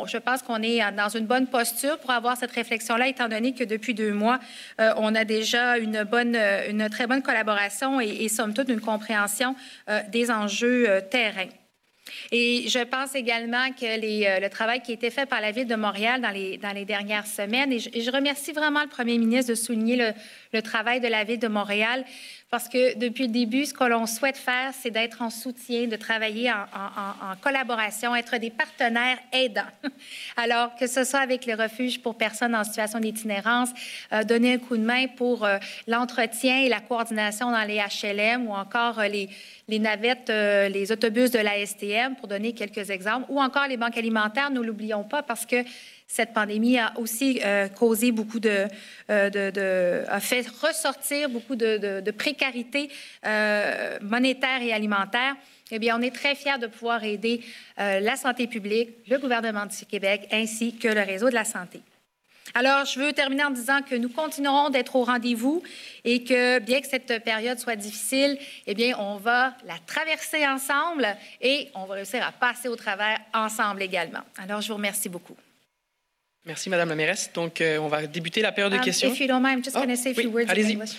je 0.06 0.18
pense 0.18 0.42
qu'on 0.42 0.62
est 0.62 0.80
dans 0.92 1.10
une 1.10 1.26
bonne 1.26 1.48
posture 1.48 1.98
pour 2.00 2.12
avoir 2.12 2.36
cette 2.36 2.52
réflexion-là, 2.52 3.08
étant 3.08 3.30
donné 3.30 3.54
que 3.54 3.64
depuis 3.64 3.94
deux 3.94 4.12
mois, 4.12 4.40
euh, 4.82 4.94
on 4.98 5.16
a 5.16 5.24
déjà 5.24 5.78
une, 5.78 6.04
bonne, 6.04 6.36
une 6.36 6.90
très 6.90 7.08
bonne 7.08 7.22
collaboration 7.22 8.02
et, 8.02 8.28
somme 8.28 8.54
toute, 8.54 8.70
une 8.70 8.82
compréhension 8.82 9.56
des 10.12 10.30
enjeux 10.30 11.02
terrain. 11.10 11.48
Et 12.32 12.68
je 12.68 12.80
pense 12.84 13.16
également 13.16 13.70
que 13.72 13.86
euh, 13.86 14.40
le 14.40 14.50
travail 14.50 14.82
qui 14.82 14.92
a 14.92 14.94
été 14.96 15.10
fait 15.10 15.26
par 15.26 15.42
la 15.42 15.52
Ville 15.52 15.68
de 15.68 15.76
Montréal 15.76 16.22
dans 16.22 16.32
les, 16.32 16.58
dans 16.58 16.72
les 16.72 16.86
dernières 16.86 17.28
semaines, 17.28 17.72
et 17.72 17.80
je, 17.80 18.12
remercie 18.12 18.52
vraiment 18.52 18.82
le 18.82 18.90
Premier 18.90 19.18
ministre 19.18 19.52
de 19.52 19.56
souligner 19.56 19.96
le, 19.96 20.14
le 20.52 20.62
travail 20.62 21.00
de 21.00 21.08
la 21.08 21.24
Ville 21.24 21.40
de 21.40 21.48
Montréal, 21.48 22.06
parce 22.50 22.68
que 22.68 22.98
depuis 22.98 23.28
le 23.28 23.32
début, 23.34 23.66
ce 23.66 23.74
que 23.74 23.84
l'on 23.84 24.08
souhaite 24.08 24.38
faire, 24.38 24.72
c'est 24.74 24.90
d'être 24.90 25.22
en 25.22 25.30
soutien, 25.30 25.88
de 25.88 25.96
travailler 25.96 26.52
en, 26.52 27.36
collaboration, 27.42 28.16
être 28.16 28.38
des 28.38 28.50
partenaires 28.50 29.20
aidants. 29.32 29.62
Alors, 30.38 30.76
que 30.76 30.88
ce 30.88 31.04
soit 31.04 31.20
avec 31.20 31.46
les 31.46 31.54
refuges 31.54 32.02
pour 32.02 32.16
personnes 32.16 32.56
en 32.56 32.64
situation 32.64 33.00
d'itinérance, 33.00 33.70
euh, 34.12 34.24
donner 34.24 34.54
un 34.54 34.58
coup 34.58 34.78
de 34.78 34.84
main 34.84 35.06
pour 35.16 35.46
euh, 35.46 35.60
l'entretien 35.86 36.62
et 36.62 36.70
la 36.70 36.80
coordination 36.80 37.52
dans 37.52 37.64
les 37.64 37.78
HLM 37.78 38.48
ou 38.48 38.54
encore 38.54 39.00
euh, 39.00 39.08
les, 39.08 39.80
navettes, 39.80 40.30
les 40.30 40.92
autobus 40.92 41.30
de 41.30 41.38
la 41.38 41.64
STM, 41.64 42.16
pour 42.16 42.28
donner 42.28 42.54
quelques 42.54 42.90
exemples, 42.90 43.28
ou 43.30 43.40
encore 43.40 43.68
les 43.68 43.78
banques 43.78 43.98
alimentaires, 43.98 44.50
nous 44.50 44.64
l'oublions 44.64 45.04
pas, 45.04 45.22
parce 45.22 45.46
que 45.46 45.58
cette 46.10 46.34
pandémie 46.34 46.80
a 46.80 46.92
aussi 46.98 47.40
euh, 47.46 47.68
causé 47.68 48.12
beaucoup 48.12 48.40
de, 48.40 48.66
euh, 49.12 49.30
de, 49.30 50.04
a 50.10 50.20
fait 50.20 50.46
ressortir 50.62 51.30
beaucoup 51.30 51.56
de, 51.56 52.02
de 52.02 52.12
précarité 52.12 52.90
euh, 53.26 54.00
monétaire 54.02 54.62
et 54.64 54.74
alimentaire. 54.74 55.36
Eh 55.72 55.78
bien, 55.78 55.98
on 55.98 56.02
est 56.02 56.14
très 56.14 56.34
fiers 56.34 56.58
de 56.58 56.66
pouvoir 56.66 57.04
aider 57.04 57.42
la 57.78 58.16
santé 58.16 58.48
publique, 58.48 58.90
le 59.08 59.20
gouvernement 59.20 59.68
du 59.68 59.86
Québec 59.86 60.28
ainsi 60.32 60.76
que 60.76 60.88
le 60.88 61.02
réseau 61.02 61.30
de 61.30 61.36
la 61.36 61.46
santé. 61.46 61.82
Alors, 62.56 62.86
je 62.86 63.00
veux 63.00 63.14
terminer 63.14 63.44
en 63.44 63.52
disant 63.52 63.84
que 63.84 63.94
nous 63.94 64.10
continuerons 64.10 64.72
d'être 64.72 64.96
au 64.96 65.04
rendez-vous 65.04 65.62
et 66.04 66.24
que, 66.24 66.58
bien 66.58 66.82
que 66.82 66.88
cette 66.88 67.24
période 67.24 67.60
soit 67.60 67.76
difficile, 67.76 68.40
eh 68.66 68.74
bien, 68.74 68.98
on 68.98 69.18
va 69.18 69.54
la 69.64 69.78
traverser 69.86 70.48
ensemble 70.48 71.08
et 71.40 71.70
on 71.76 71.86
va 71.86 71.94
réussir 71.94 72.26
à 72.26 72.32
passer 72.32 72.68
au 72.68 72.76
travers 72.76 73.20
ensemble 73.36 73.84
également. 73.84 74.22
Alors, 74.40 74.62
je 74.62 74.70
vous 74.70 74.76
remercie 74.78 75.08
beaucoup. 75.08 75.36
Merci, 76.46 76.70
Madame 76.70 76.90
la 76.90 76.96
mairesse. 76.96 77.32
Donc, 77.34 77.62
euh, 77.62 77.78
on 77.80 77.88
va 77.88 78.08
débuter 78.08 78.42
la 78.42 78.52
période 78.52 78.72
de 78.72 78.78
um, 78.78 78.84
questions. 78.84 79.12
If 79.12 79.20
you 79.20 79.28
don't 79.28 79.42
mind, 79.42 79.58
I'm 79.58 79.64
just 79.64 79.78
oh, 79.78 79.96
say 79.96 80.12
a 80.12 80.14
few 80.14 80.32
words 80.32 80.50
in 80.50 80.56
English. 80.56 80.96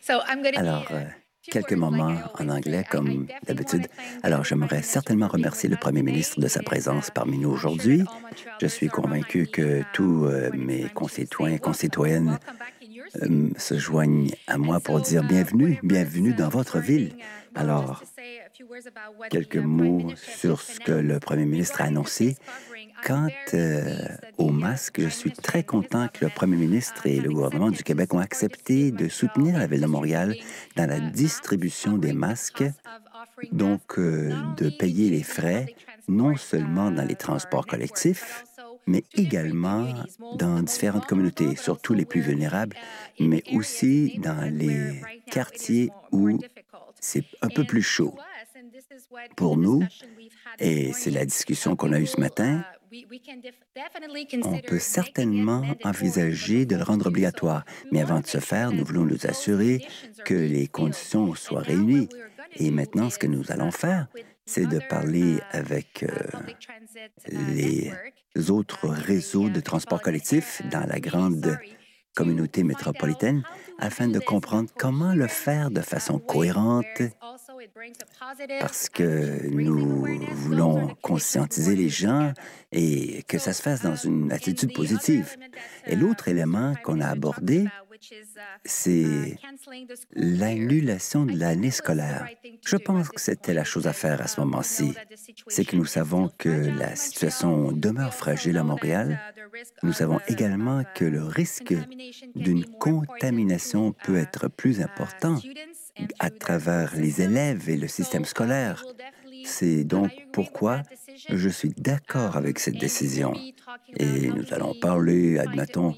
so 0.00 0.20
I'm 0.28 0.44
Alors, 0.56 0.86
euh, 0.92 1.04
quelques 1.42 1.72
moments 1.72 2.16
en 2.38 2.48
anglais, 2.48 2.84
comme 2.88 3.26
d'habitude. 3.46 3.86
Alors, 4.22 4.44
j'aimerais 4.44 4.82
certainement 4.82 5.28
remercier 5.28 5.68
le 5.68 5.76
Premier 5.76 6.02
ministre 6.02 6.40
de 6.40 6.48
sa 6.48 6.62
présence 6.62 7.10
parmi 7.10 7.38
nous 7.38 7.50
aujourd'hui. 7.50 8.04
Je 8.60 8.66
suis 8.66 8.88
convaincu 8.88 9.46
que 9.46 9.82
tous 9.92 10.24
euh, 10.24 10.50
mes 10.54 10.84
concitoyens 10.94 11.56
et 11.56 11.58
concitoyennes 11.58 12.38
se 13.56 13.76
joignent 13.76 14.30
à 14.46 14.56
moi 14.56 14.78
pour 14.78 15.00
dire 15.00 15.24
bienvenue, 15.24 15.80
bienvenue 15.82 16.32
dans 16.32 16.48
votre 16.48 16.78
ville. 16.78 17.16
Alors, 17.54 18.04
quelques 19.30 19.56
mots 19.56 20.12
sur 20.16 20.60
ce 20.60 20.78
que 20.78 20.92
le 20.92 21.18
Premier 21.18 21.44
ministre 21.44 21.80
a 21.80 21.84
annoncé. 21.84 22.36
Quant 23.04 23.28
euh, 23.54 24.08
aux 24.38 24.50
masques, 24.50 25.00
je 25.00 25.08
suis 25.08 25.32
très 25.32 25.62
content 25.62 26.08
que 26.08 26.24
le 26.24 26.30
Premier 26.30 26.56
ministre 26.56 27.06
et 27.06 27.20
le 27.20 27.30
gouvernement 27.30 27.70
du 27.70 27.82
Québec 27.82 28.12
ont 28.14 28.18
accepté 28.18 28.90
de 28.90 29.08
soutenir 29.08 29.58
la 29.58 29.66
Ville 29.66 29.80
de 29.80 29.86
Montréal 29.86 30.34
dans 30.76 30.86
la 30.86 31.00
distribution 31.00 31.98
des 31.98 32.12
masques, 32.12 32.64
donc 33.52 33.98
euh, 33.98 34.32
de 34.56 34.70
payer 34.70 35.10
les 35.10 35.22
frais 35.22 35.74
non 36.08 36.36
seulement 36.36 36.90
dans 36.90 37.04
les 37.04 37.14
transports 37.14 37.66
collectifs, 37.66 38.44
mais 38.86 39.04
également 39.14 39.86
dans 40.34 40.62
différentes 40.62 41.06
communautés, 41.06 41.56
surtout 41.56 41.94
les 41.94 42.04
plus 42.04 42.20
vulnérables, 42.20 42.76
mais 43.18 43.42
aussi 43.54 44.18
dans 44.18 44.50
les 44.52 45.00
quartiers 45.30 45.90
où 46.10 46.38
c'est 47.00 47.24
un 47.42 47.48
peu 47.48 47.64
plus 47.64 47.82
chaud. 47.82 48.14
Pour 49.36 49.56
nous, 49.56 49.82
et 50.58 50.92
c'est 50.92 51.10
la 51.10 51.24
discussion 51.24 51.76
qu'on 51.76 51.92
a 51.92 52.00
eue 52.00 52.06
ce 52.06 52.20
matin, 52.20 52.64
on 54.42 54.58
peut 54.58 54.78
certainement 54.78 55.64
envisager 55.84 56.66
de 56.66 56.76
le 56.76 56.82
rendre 56.82 57.06
obligatoire, 57.06 57.64
mais 57.92 58.00
avant 58.00 58.20
de 58.20 58.26
ce 58.26 58.38
faire, 58.38 58.72
nous 58.72 58.84
voulons 58.84 59.04
nous 59.04 59.26
assurer 59.26 59.86
que 60.24 60.34
les 60.34 60.66
conditions 60.66 61.34
soient 61.34 61.60
réunies. 61.60 62.08
Et 62.56 62.70
maintenant, 62.70 63.10
ce 63.10 63.18
que 63.18 63.26
nous 63.26 63.52
allons 63.52 63.70
faire, 63.70 64.08
c'est 64.44 64.66
de 64.66 64.80
parler 64.88 65.38
avec 65.50 66.02
euh, 66.02 66.08
les 67.28 67.92
autres 68.48 68.88
réseaux 68.88 69.48
de 69.48 69.60
transport 69.60 70.00
collectif 70.00 70.62
dans 70.70 70.86
la 70.86 70.98
grande 70.98 71.58
communauté 72.16 72.64
métropolitaine 72.64 73.42
afin 73.78 74.08
de 74.08 74.18
comprendre 74.18 74.68
comment 74.76 75.14
le 75.14 75.28
faire 75.28 75.70
de 75.70 75.80
façon 75.80 76.18
cohérente 76.18 77.02
parce 78.60 78.88
que 78.88 79.48
nous 79.48 80.06
voulons 80.32 80.94
conscientiser 81.02 81.76
les 81.76 81.88
gens 81.88 82.32
et 82.72 83.22
que 83.24 83.38
ça 83.38 83.52
se 83.52 83.62
fasse 83.62 83.82
dans 83.82 83.96
une 83.96 84.32
attitude 84.32 84.72
positive. 84.74 85.36
Et 85.86 85.96
l'autre 85.96 86.28
élément 86.28 86.74
qu'on 86.84 87.00
a 87.00 87.06
abordé, 87.06 87.66
c'est 88.64 89.36
l'annulation 90.12 91.26
de 91.26 91.38
l'année 91.38 91.70
scolaire. 91.70 92.26
Je 92.64 92.76
pense 92.76 93.08
que 93.08 93.20
c'était 93.20 93.54
la 93.54 93.64
chose 93.64 93.86
à 93.86 93.92
faire 93.92 94.20
à 94.22 94.26
ce 94.26 94.40
moment-ci. 94.40 94.94
C'est 95.48 95.64
que 95.64 95.76
nous 95.76 95.84
savons 95.84 96.30
que 96.38 96.48
la 96.48 96.96
situation 96.96 97.72
demeure 97.72 98.14
fragile 98.14 98.56
à 98.56 98.64
Montréal. 98.64 99.20
Nous 99.82 99.92
savons 99.92 100.20
également 100.28 100.82
que 100.94 101.04
le 101.04 101.24
risque 101.24 101.74
d'une 102.34 102.64
contamination 102.64 103.92
peut 103.92 104.16
être 104.16 104.48
plus 104.48 104.80
important 104.80 105.36
à 106.18 106.30
travers 106.30 106.94
les 106.96 107.22
élèves 107.22 107.68
et 107.68 107.76
le 107.76 107.88
système 107.88 108.24
scolaire. 108.24 108.84
C'est 109.44 109.84
donc 109.84 110.10
pourquoi 110.32 110.82
je 111.28 111.48
suis 111.48 111.72
d'accord 111.76 112.36
avec 112.36 112.58
cette 112.58 112.78
décision. 112.78 113.32
Et 113.96 114.28
nous 114.28 114.52
allons 114.52 114.74
parler, 114.80 115.38
admettons, 115.38 115.94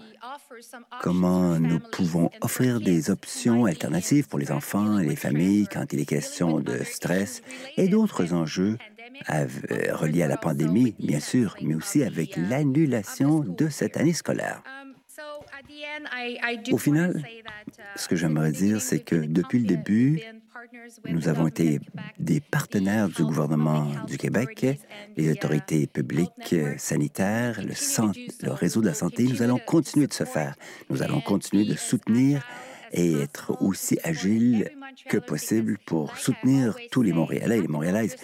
comment 1.00 1.58
nous 1.58 1.80
pouvons 1.80 2.30
offrir 2.40 2.80
des 2.80 3.10
options 3.10 3.64
alternatives 3.64 4.28
pour 4.28 4.38
les 4.38 4.52
enfants 4.52 4.98
et 4.98 5.06
les 5.06 5.16
familles 5.16 5.66
quand 5.70 5.92
il 5.92 6.00
est 6.00 6.06
question 6.06 6.60
de 6.60 6.84
stress 6.84 7.42
et 7.76 7.88
d'autres 7.88 8.32
enjeux 8.32 8.78
reliés 9.28 10.22
à 10.22 10.28
la 10.28 10.36
pandémie, 10.36 10.94
bien 10.98 11.20
sûr, 11.20 11.56
mais 11.62 11.74
aussi 11.74 12.02
avec 12.02 12.36
l'annulation 12.36 13.40
de 13.40 13.68
cette 13.68 13.96
année 13.96 14.12
scolaire. 14.12 14.62
Au 16.71 16.79
final, 16.79 17.23
ce 17.97 18.09
que 18.09 18.16
j'aimerais 18.16 18.53
dire, 18.53 18.81
c'est 18.81 19.01
que 19.01 19.16
depuis 19.16 19.61
le 19.61 19.66
début, 19.66 20.21
nous 21.09 21.29
avons 21.29 21.47
été 21.47 21.81
des 22.18 22.40
partenaires 22.40 23.09
du 23.09 23.25
gouvernement 23.25 23.88
du 24.07 24.16
Québec, 24.16 24.66
les 25.16 25.31
autorités 25.31 25.87
publiques 25.87 26.55
sanitaires, 26.79 27.61
le, 27.62 27.75
le 28.47 28.53
réseau 28.53 28.81
de 28.81 28.87
la 28.87 28.95
santé. 28.95 29.25
Nous 29.25 29.42
allons 29.42 29.59
continuer 29.59 30.07
de 30.07 30.12
se 30.12 30.25
faire. 30.25 30.55
Nous 30.90 31.03
allons 31.03 31.21
continuer 31.21 31.64
de 31.64 31.75
soutenir 31.75 32.47
et 32.92 33.12
être 33.14 33.57
aussi 33.62 33.99
agiles 34.05 34.71
que 35.09 35.16
possible 35.16 35.79
pour 35.87 36.16
soutenir 36.16 36.77
tous 36.90 37.03
les 37.03 37.12
Montréalais 37.12 37.59
et 37.59 37.62
les 37.62 37.68
Montréalaises. 37.68 38.16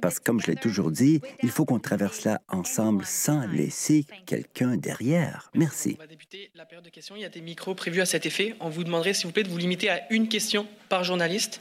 Parce 0.00 0.18
que, 0.18 0.24
comme 0.24 0.40
je 0.40 0.46
l'ai 0.46 0.56
toujours 0.56 0.90
dit, 0.90 1.20
il 1.42 1.50
faut 1.50 1.64
qu'on 1.64 1.78
traverse 1.78 2.24
là 2.24 2.40
ensemble 2.48 3.04
sans 3.04 3.46
laisser 3.46 4.06
quelqu'un 4.26 4.76
derrière. 4.76 5.50
Merci. 5.54 5.96
On 5.98 6.02
va 6.02 6.06
débuter 6.06 6.50
la 6.54 6.64
période 6.66 6.84
de 6.84 6.90
questions. 6.90 7.16
Il 7.16 7.22
y 7.22 7.24
a 7.24 7.28
des 7.28 7.40
micros 7.40 7.74
prévus 7.74 8.00
à 8.00 8.06
cet 8.06 8.26
effet. 8.26 8.54
On 8.60 8.68
vous 8.68 8.84
demanderait, 8.84 9.14
s'il 9.14 9.26
vous 9.26 9.32
plaît, 9.32 9.42
de 9.42 9.48
vous 9.48 9.58
limiter 9.58 9.88
à 9.88 10.12
une 10.12 10.28
question 10.28 10.66
par 10.88 11.04
journaliste. 11.04 11.60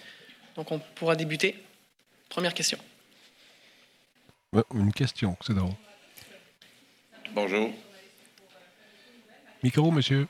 Donc, 0.55 0.71
on 0.71 0.79
pourra 0.95 1.15
débuter. 1.15 1.55
Première 2.29 2.53
question. 2.53 2.77
une 4.73 4.93
question, 4.93 5.37
c'est 5.45 5.53
drôle. 5.53 5.71
Bonjour. 7.33 7.69
Micro, 9.63 9.91
monsieur. 9.91 10.27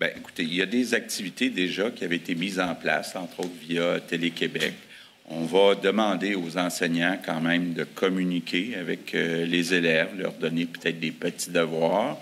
Bien, 0.00 0.10
écoutez, 0.16 0.44
il 0.44 0.54
y 0.54 0.62
a 0.62 0.66
des 0.66 0.94
activités 0.94 1.50
déjà 1.50 1.90
qui 1.90 2.04
avaient 2.04 2.14
été 2.14 2.36
mises 2.36 2.60
en 2.60 2.72
place, 2.76 3.16
entre 3.16 3.40
autres 3.40 3.58
via 3.60 3.98
Télé-Québec. 3.98 4.74
On 5.28 5.42
va 5.42 5.74
demander 5.74 6.36
aux 6.36 6.56
enseignants 6.56 7.18
quand 7.26 7.40
même 7.40 7.72
de 7.72 7.82
communiquer 7.82 8.76
avec 8.76 9.12
euh, 9.16 9.44
les 9.44 9.74
élèves, 9.74 10.10
leur 10.16 10.34
donner 10.34 10.66
peut-être 10.66 11.00
des 11.00 11.10
petits 11.10 11.50
devoirs. 11.50 12.16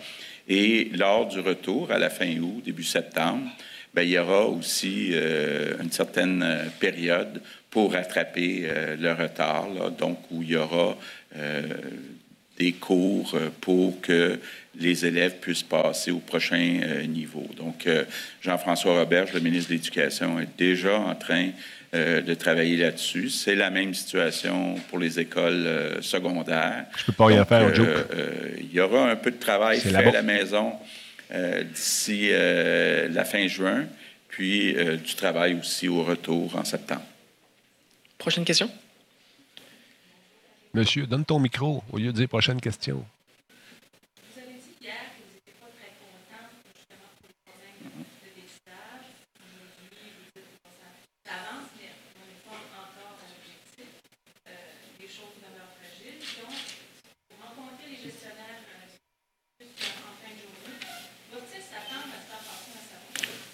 Et 0.49 0.91
lors 0.95 1.29
du 1.29 1.39
retour, 1.41 1.93
à 1.93 1.99
la 1.99 2.09
fin 2.09 2.35
août, 2.39 2.63
début 2.65 2.83
septembre, 2.83 3.47
bien, 3.95 4.05
il 4.05 4.11
y 4.11 4.19
aura 4.19 4.47
aussi 4.47 5.11
euh, 5.13 5.75
une 5.83 5.93
certaine 5.93 6.43
euh, 6.43 6.65
période 6.81 7.43
pour 7.69 7.93
rattraper 7.93 8.67
le 8.99 9.13
retard, 9.13 9.69
donc 9.99 10.19
où 10.31 10.43
il 10.43 10.53
y 10.53 10.57
aura 10.57 10.97
des 12.59 12.73
cours 12.73 13.37
pour 13.61 14.01
que 14.01 14.39
les 14.79 15.07
élèves 15.07 15.37
puissent 15.41 15.63
passer 15.63 16.11
au 16.11 16.19
prochain 16.19 16.81
niveau. 17.09 17.47
Donc, 17.57 17.89
Jean-François 18.43 18.99
Roberge, 18.99 19.33
le 19.33 19.41
ministre 19.41 19.71
de 19.71 19.75
l'Éducation, 19.75 20.41
est 20.41 20.49
déjà 20.57 20.99
en 20.99 21.15
train 21.15 21.51
euh, 21.97 22.21
de 22.21 22.35
travailler 22.35 22.77
là-dessus. 22.77 23.31
C'est 23.31 23.55
la 23.55 23.71
même 23.71 23.95
situation 23.95 24.75
pour 24.89 24.99
les 24.99 25.21
écoles 25.21 25.67
euh, 25.67 26.03
secondaires. 26.03 26.85
Je 26.99 27.05
peux 27.07 27.13
pas 27.13 27.31
y 27.31 27.45
faire, 27.45 27.73
euh, 27.79 28.49
Il 28.59 28.73
y 28.73 28.81
aura 28.81 29.09
un 29.09 29.15
peu 29.15 29.31
de 29.31 29.39
travail 29.39 29.79
fait 29.79 29.95
à 29.95 30.11
la 30.11 30.23
maison 30.23 30.73
d'ici 31.75 32.31
la 32.31 33.25
fin 33.25 33.47
juin, 33.47 33.85
puis 34.29 34.75
du 35.05 35.15
travail 35.15 35.55
aussi 35.55 35.89
au 35.89 36.03
retour 36.03 36.55
en 36.57 36.65
septembre. 36.65 37.03
Prochaine 38.19 38.45
question. 38.45 38.71
Monsieur, 40.77 41.07
donne 41.07 41.25
ton 41.25 41.39
micro 41.39 41.83
au 41.91 41.97
lieu 41.97 42.13
de 42.13 42.19
dire 42.19 42.29
prochaine 42.29 42.61
question. 42.61 43.03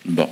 Bon. 0.04 0.24
Ben, 0.24 0.28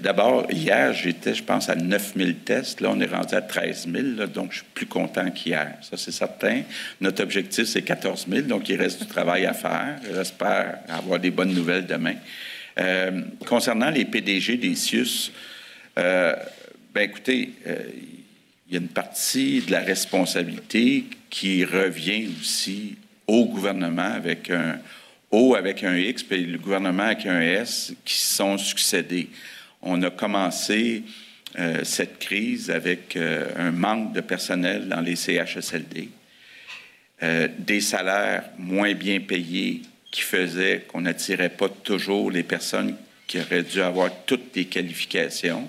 d'abord, 0.00 0.50
hier, 0.50 0.92
j'étais, 0.92 1.34
je 1.34 1.42
pense, 1.42 1.68
à 1.68 1.74
9 1.74 2.12
000 2.16 2.30
tests. 2.44 2.80
Là, 2.80 2.90
on 2.92 3.00
est 3.00 3.06
rendu 3.06 3.34
à 3.34 3.42
13 3.42 3.88
000, 3.90 4.26
donc 4.26 4.52
je 4.52 4.58
suis 4.58 4.66
plus 4.74 4.86
content 4.86 5.30
qu'hier. 5.30 5.76
Ça, 5.82 5.96
c'est 5.96 6.12
certain. 6.12 6.62
Notre 7.00 7.22
objectif, 7.22 7.66
c'est 7.66 7.82
14 7.82 8.26
000, 8.28 8.42
donc 8.42 8.68
il 8.68 8.76
reste 8.76 9.00
du 9.02 9.06
travail 9.06 9.46
à 9.46 9.52
faire. 9.52 9.96
J'espère 10.12 10.78
avoir 10.88 11.18
des 11.20 11.30
bonnes 11.30 11.54
nouvelles 11.54 11.86
demain. 11.86 12.14
Euh, 12.78 13.22
concernant 13.46 13.90
les 13.90 14.04
PDG 14.04 14.56
des 14.56 14.74
CIUS, 14.74 15.32
euh, 15.98 16.34
ben, 16.94 17.02
écoutez, 17.02 17.52
euh, 17.66 17.76
il 18.68 18.74
y 18.74 18.76
a 18.76 18.80
une 18.80 18.88
partie 18.88 19.60
de 19.60 19.72
la 19.72 19.80
responsabilité 19.80 21.04
qui 21.28 21.64
revient 21.64 22.28
aussi 22.40 22.96
au 23.26 23.46
gouvernement 23.46 24.02
avec 24.02 24.50
un 24.50 24.78
O 25.30 25.54
avec 25.54 25.84
un 25.84 25.96
X, 25.96 26.24
puis 26.24 26.44
le 26.44 26.58
gouvernement 26.58 27.04
avec 27.04 27.24
un 27.26 27.40
S, 27.40 27.94
qui 28.04 28.18
sont 28.18 28.58
succédés. 28.58 29.28
On 29.82 30.02
a 30.02 30.10
commencé 30.10 31.04
euh, 31.58 31.82
cette 31.84 32.18
crise 32.18 32.70
avec 32.70 33.16
euh, 33.16 33.48
un 33.56 33.70
manque 33.72 34.12
de 34.12 34.20
personnel 34.20 34.88
dans 34.88 35.00
les 35.00 35.16
CHSLD, 35.16 36.08
euh, 37.22 37.48
des 37.58 37.80
salaires 37.80 38.44
moins 38.58 38.94
bien 38.94 39.20
payés 39.20 39.82
qui 40.12 40.20
faisaient 40.20 40.84
qu'on 40.88 41.00
n'attirait 41.00 41.50
pas 41.50 41.68
toujours 41.68 42.30
les 42.30 42.42
personnes 42.42 42.96
qui 43.26 43.40
auraient 43.40 43.62
dû 43.62 43.80
avoir 43.80 44.10
toutes 44.26 44.54
les 44.54 44.66
qualifications. 44.66 45.68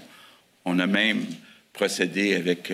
On 0.66 0.78
a 0.80 0.88
même 0.88 1.26
procédé 1.74 2.36
avec 2.36 2.72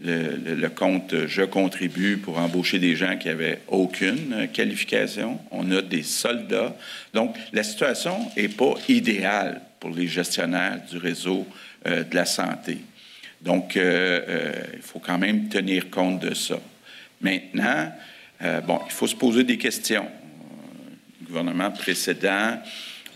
le, 0.00 0.68
compte 0.68 1.26
Je 1.26 1.42
contribue 1.42 2.18
pour 2.18 2.38
embaucher 2.38 2.78
des 2.78 2.96
gens 2.96 3.16
qui 3.16 3.28
n'avaient 3.28 3.62
aucune 3.68 4.48
qualification. 4.52 5.38
On 5.50 5.70
a 5.72 5.82
des 5.82 6.02
soldats. 6.02 6.76
Donc, 7.14 7.36
la 7.52 7.62
situation 7.62 8.16
n'est 8.36 8.48
pas 8.48 8.74
idéale 8.88 9.60
pour 9.80 9.90
les 9.90 10.06
gestionnaires 10.06 10.80
du 10.90 10.98
réseau 10.98 11.46
euh, 11.86 12.04
de 12.04 12.14
la 12.14 12.24
santé. 12.24 12.78
Donc, 13.40 13.76
euh, 13.76 14.20
euh, 14.28 14.52
il 14.74 14.82
faut 14.82 14.98
quand 14.98 15.18
même 15.18 15.48
tenir 15.48 15.90
compte 15.90 16.20
de 16.20 16.34
ça. 16.34 16.58
Maintenant, 17.20 17.92
bon, 18.66 18.80
il 18.86 18.92
faut 18.92 19.08
se 19.08 19.16
poser 19.16 19.42
des 19.42 19.58
questions. 19.58 20.06
Le 21.20 21.26
gouvernement 21.26 21.72
précédent 21.72 22.60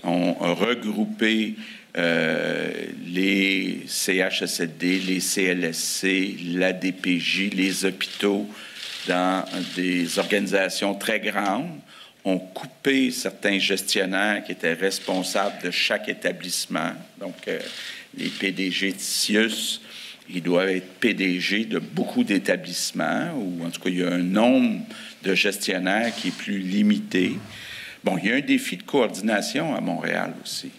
ont 0.02 0.32
regroupé 0.54 1.54
euh, 1.56 1.60
les 1.94 3.82
CHSLD, 3.86 4.98
les 5.00 5.20
CLSC, 5.20 6.36
l'ADPJ, 6.54 7.50
les 7.54 7.84
hôpitaux 7.84 8.46
dans 9.06 9.44
des 9.76 10.18
organisations 10.18 10.94
très 10.94 11.20
grandes 11.20 11.80
ont 12.24 12.38
coupé 12.38 13.10
certains 13.10 13.58
gestionnaires 13.58 14.44
qui 14.44 14.52
étaient 14.52 14.74
responsables 14.74 15.60
de 15.62 15.70
chaque 15.70 16.08
établissement. 16.08 16.92
Donc, 17.18 17.34
euh, 17.48 17.58
les 18.16 18.28
PDG 18.28 18.92
de 18.92 18.98
CIUS, 18.98 19.80
ils 20.30 20.42
doivent 20.42 20.68
être 20.68 21.00
PDG 21.00 21.64
de 21.64 21.78
beaucoup 21.80 22.22
d'établissements, 22.22 23.32
ou 23.34 23.64
en 23.64 23.70
tout 23.70 23.80
cas, 23.80 23.90
il 23.90 23.98
y 23.98 24.04
a 24.04 24.12
un 24.12 24.18
nombre 24.18 24.84
de 25.24 25.34
gestionnaires 25.34 26.14
qui 26.14 26.28
est 26.28 26.36
plus 26.36 26.58
limité. 26.58 27.32
Bon, 28.04 28.16
il 28.18 28.30
y 28.30 28.32
a 28.32 28.36
un 28.36 28.40
défi 28.40 28.76
de 28.76 28.84
coordination 28.84 29.74
à 29.74 29.80
Montréal 29.80 30.34
aussi. 30.42 30.70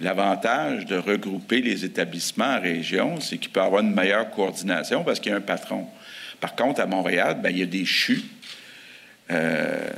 L'avantage 0.00 0.86
de 0.86 0.96
regrouper 0.96 1.60
les 1.60 1.84
établissements 1.84 2.56
en 2.56 2.60
région, 2.60 3.20
c'est 3.20 3.38
qu'il 3.38 3.50
peut 3.50 3.60
avoir 3.60 3.82
une 3.82 3.94
meilleure 3.94 4.30
coordination 4.30 5.04
parce 5.04 5.20
qu'il 5.20 5.30
y 5.30 5.34
a 5.34 5.38
un 5.38 5.40
patron. 5.40 5.86
Par 6.40 6.56
contre, 6.56 6.80
à 6.80 6.86
Montréal, 6.86 7.38
bien, 7.40 7.50
il 7.50 7.58
y 7.58 7.62
a 7.62 7.66
des 7.66 7.84
chutes. 7.84 8.26
Euh, 9.30 9.88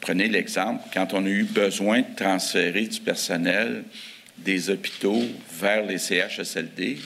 prenez 0.00 0.28
l'exemple, 0.28 0.82
quand 0.94 1.12
on 1.14 1.26
a 1.26 1.28
eu 1.28 1.44
besoin 1.44 2.00
de 2.00 2.14
transférer 2.16 2.86
du 2.86 3.00
personnel 3.00 3.82
des 4.38 4.70
hôpitaux 4.70 5.22
vers 5.60 5.84
les 5.84 5.98
CHSLD, 5.98 6.98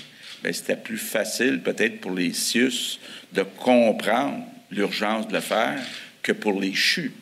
ben, 0.42 0.52
c'était 0.52 0.76
plus 0.76 0.98
facile 0.98 1.60
peut-être 1.60 2.00
pour 2.00 2.12
les 2.12 2.32
CIUS 2.32 2.98
de 3.32 3.42
comprendre 3.42 4.44
l'urgence 4.70 5.28
de 5.28 5.34
le 5.34 5.40
faire 5.40 5.80
que 6.22 6.32
pour 6.32 6.60
les 6.60 6.74
CHU. 6.74 7.12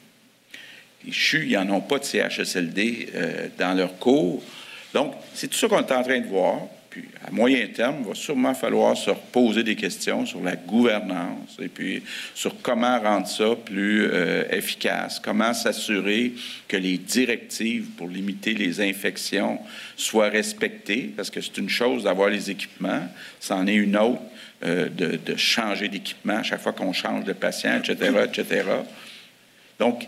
Les 1.04 1.12
CHU, 1.12 1.46
ils 1.46 1.54
n'en 1.54 1.76
ont 1.76 1.80
pas 1.80 1.98
de 1.98 2.04
CHSLD 2.04 3.08
euh, 3.14 3.48
dans 3.58 3.74
leur 3.74 3.98
cours. 3.98 4.42
Donc, 4.94 5.14
c'est 5.34 5.48
tout 5.48 5.56
ça 5.56 5.68
qu'on 5.68 5.78
est 5.78 5.92
en 5.92 6.02
train 6.02 6.20
de 6.20 6.26
voir. 6.26 6.62
Puis, 6.90 7.04
à 7.24 7.30
moyen 7.30 7.68
terme, 7.68 7.98
il 8.00 8.08
va 8.08 8.14
sûrement 8.16 8.52
falloir 8.52 8.96
se 8.96 9.10
reposer 9.10 9.62
des 9.62 9.76
questions 9.76 10.26
sur 10.26 10.42
la 10.42 10.56
gouvernance 10.56 11.56
et 11.62 11.68
puis 11.68 12.02
sur 12.34 12.60
comment 12.62 12.98
rendre 12.98 13.28
ça 13.28 13.54
plus 13.64 14.08
euh, 14.10 14.42
efficace, 14.50 15.20
comment 15.20 15.54
s'assurer 15.54 16.32
que 16.66 16.76
les 16.76 16.98
directives 16.98 17.90
pour 17.96 18.08
limiter 18.08 18.54
les 18.54 18.80
infections 18.80 19.60
soient 19.96 20.30
respectées, 20.30 21.12
parce 21.16 21.30
que 21.30 21.40
c'est 21.40 21.58
une 21.58 21.68
chose 21.68 22.04
d'avoir 22.04 22.28
les 22.28 22.50
équipements, 22.50 23.06
c'en 23.38 23.68
est 23.68 23.74
une 23.74 23.96
autre 23.96 24.22
euh, 24.64 24.88
de, 24.88 25.36
changer 25.36 25.88
d'équipement 25.88 26.42
chaque 26.42 26.60
fois 26.60 26.72
qu'on 26.72 26.92
change 26.92 27.22
de 27.24 27.32
patient, 27.32 27.78
etc., 27.78 28.10
etc. 28.24 28.64
Donc, 29.78 30.06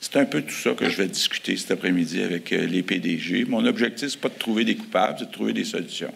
c'est 0.00 0.16
un 0.16 0.24
peu 0.24 0.42
tout 0.42 0.54
ça 0.54 0.72
que 0.72 0.88
je 0.88 0.96
vais 0.96 1.08
discuter 1.08 1.56
cet 1.56 1.70
après-midi 1.70 2.22
avec 2.22 2.52
euh, 2.52 2.66
les 2.66 2.82
PDG. 2.82 3.44
Mon 3.46 3.64
objectif, 3.66 4.08
ce 4.08 4.16
n'est 4.16 4.20
pas 4.20 4.28
de 4.28 4.38
trouver 4.38 4.64
des 4.64 4.76
coupables, 4.76 5.16
c'est 5.18 5.26
de 5.26 5.32
trouver 5.32 5.52
des 5.52 5.64
solutions. 5.64 6.12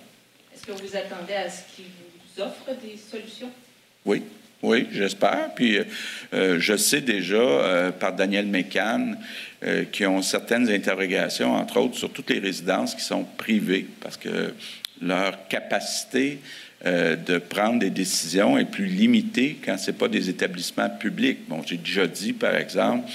Est-ce 0.55 0.67
que 0.67 0.73
vous 0.73 0.97
attendez 0.97 1.35
à 1.35 1.49
ce 1.49 1.63
qu'ils 1.75 1.87
vous 1.87 2.43
offrent 2.43 2.81
des 2.83 2.97
solutions? 2.97 3.51
Oui. 4.05 4.23
Oui, 4.63 4.89
j'espère. 4.93 5.55
Puis 5.55 5.79
euh, 5.79 5.85
euh, 6.35 6.61
je 6.61 6.77
sais 6.77 7.01
déjà 7.01 7.93
par 7.99 8.15
Daniel 8.15 8.47
Mécan 8.47 9.15
qui 9.93 10.07
ont 10.07 10.23
certaines 10.23 10.71
interrogations, 10.71 11.55
entre 11.55 11.79
autres, 11.81 11.97
sur 11.97 12.11
toutes 12.11 12.31
les 12.31 12.39
résidences 12.39 12.95
qui 12.95 13.03
sont 13.03 13.25
privées, 13.25 13.87
parce 14.01 14.17
que 14.17 14.55
leur 15.03 15.49
capacité 15.49 16.39
euh, 16.87 17.15
de 17.15 17.37
prendre 17.37 17.79
des 17.79 17.91
décisions 17.91 18.57
est 18.57 18.65
plus 18.65 18.87
limitée 18.87 19.59
quand 19.63 19.77
ce 19.77 19.91
n'est 19.91 19.97
pas 19.99 20.09
des 20.09 20.31
établissements 20.31 20.89
publics. 20.89 21.41
Bon, 21.47 21.61
j'ai 21.67 21.77
déjà 21.77 22.07
dit, 22.07 22.33
par 22.33 22.57
exemple, 22.57 23.07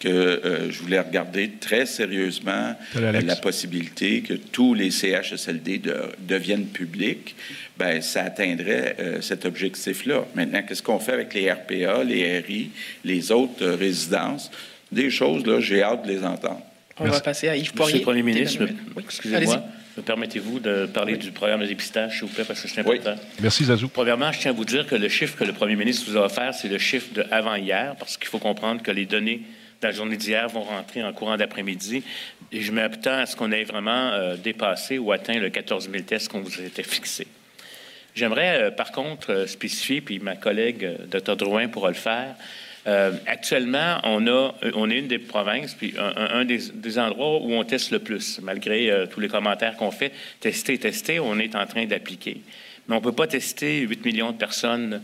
que 0.00 0.08
euh, 0.08 0.72
je 0.72 0.78
voulais 0.80 0.98
regarder 0.98 1.52
très 1.60 1.86
sérieusement 1.86 2.74
la 2.96 3.36
possibilité 3.36 4.22
que 4.22 4.34
tous 4.34 4.74
les 4.74 4.90
CHSLD 4.90 5.80
deviennent 6.18 6.66
publics. 6.66 7.36
Bien, 7.78 8.00
ça 8.00 8.24
atteindrait 8.24 8.96
euh, 8.98 9.20
cet 9.20 9.44
objectif-là. 9.44 10.24
Maintenant, 10.34 10.62
qu'est-ce 10.66 10.82
qu'on 10.82 10.98
fait 10.98 11.12
avec 11.12 11.32
les 11.32 11.48
RPA, 11.48 12.02
les 12.02 12.40
RI, 12.40 12.70
les 13.04 13.30
autres 13.30 13.68
résidences? 13.68 14.50
Des 14.90 15.10
choses, 15.10 15.46
là, 15.46 15.60
j'ai 15.60 15.80
hâte 15.80 16.04
de 16.04 16.10
les 16.10 16.24
entendre. 16.24 16.62
On 16.98 17.04
va 17.04 17.20
passer 17.20 17.48
à 17.48 17.56
Yves 17.56 17.72
Poirier. 17.72 17.94
Monsieur 17.94 17.98
le 17.98 18.04
Premier 18.04 18.22
ministre, 18.24 18.64
excusez-moi. 18.98 19.62
Me 19.96 20.02
permettez-vous 20.02 20.58
de 20.58 20.86
parler 20.86 21.18
du 21.18 21.32
programme 21.32 21.60
de 21.60 21.66
dépistage, 21.66 22.18
s'il 22.18 22.22
vous 22.22 22.34
plaît, 22.34 22.44
parce 22.44 22.62
que 22.62 22.68
c'est 22.68 22.80
important? 22.80 23.14
Merci, 23.40 23.64
Zazou. 23.64 23.88
Premièrement, 23.88 24.32
je 24.32 24.40
tiens 24.40 24.52
à 24.52 24.54
vous 24.54 24.64
dire 24.64 24.86
que 24.86 24.94
le 24.94 25.08
chiffre 25.08 25.36
que 25.36 25.44
le 25.44 25.52
premier 25.52 25.76
ministre 25.76 26.10
vous 26.10 26.16
a 26.16 26.22
offert, 26.24 26.54
c'est 26.54 26.68
le 26.68 26.78
chiffre 26.78 27.12
de 27.12 27.24
avant-hier, 27.30 27.94
parce 27.98 28.16
qu'il 28.16 28.28
faut 28.28 28.38
comprendre 28.38 28.82
que 28.82 28.90
les 28.90 29.04
données 29.04 29.42
de 29.82 29.86
la 29.86 29.92
journée 29.92 30.16
d'hier 30.16 30.48
vont 30.48 30.62
rentrer 30.62 31.02
en 31.02 31.12
courant 31.12 31.36
d'après-midi. 31.36 32.02
Et 32.52 32.62
je 32.62 32.72
m'attends 32.72 33.18
à 33.18 33.26
ce 33.26 33.36
qu'on 33.36 33.52
ait 33.52 33.64
vraiment 33.64 34.12
euh, 34.12 34.36
dépassé 34.36 34.96
ou 34.96 35.12
atteint 35.12 35.38
le 35.38 35.50
14 35.50 35.90
000 35.90 36.04
tests 36.04 36.28
qu'on 36.28 36.40
vous 36.40 36.60
était 36.62 36.82
fixé. 36.82 37.26
J'aimerais, 38.14 38.62
euh, 38.62 38.70
par 38.70 38.92
contre, 38.92 39.30
euh, 39.30 39.46
spécifier, 39.46 40.00
puis 40.00 40.18
ma 40.20 40.36
collègue 40.36 40.88
Dr. 41.10 41.36
Drouin 41.36 41.68
pourra 41.68 41.88
le 41.88 41.94
faire, 41.94 42.34
euh, 42.86 43.12
actuellement, 43.26 43.98
on, 44.04 44.26
a, 44.26 44.54
on 44.74 44.90
est 44.90 44.98
une 44.98 45.06
des 45.06 45.18
provinces, 45.18 45.74
puis 45.74 45.94
un, 45.98 46.44
des, 46.44 46.98
endroits 46.98 47.40
où 47.40 47.52
on 47.52 47.64
teste 47.64 47.92
le 47.92 48.00
plus, 48.00 48.40
malgré 48.42 48.90
euh, 48.90 49.06
tous 49.06 49.20
les 49.20 49.28
commentaires 49.28 49.76
qu'on 49.76 49.92
fait. 49.92 50.12
Tester, 50.40 50.78
tester, 50.78 51.20
on 51.20 51.38
est 51.38 51.54
en 51.54 51.66
train 51.66 51.86
d'appliquer. 51.86 52.40
Mais 52.88 52.96
on 52.96 52.98
ne 52.98 53.04
peut 53.04 53.12
pas 53.12 53.28
tester 53.28 53.80
8 53.80 54.04
millions 54.04 54.32
de 54.32 54.36
personnes 54.36 55.00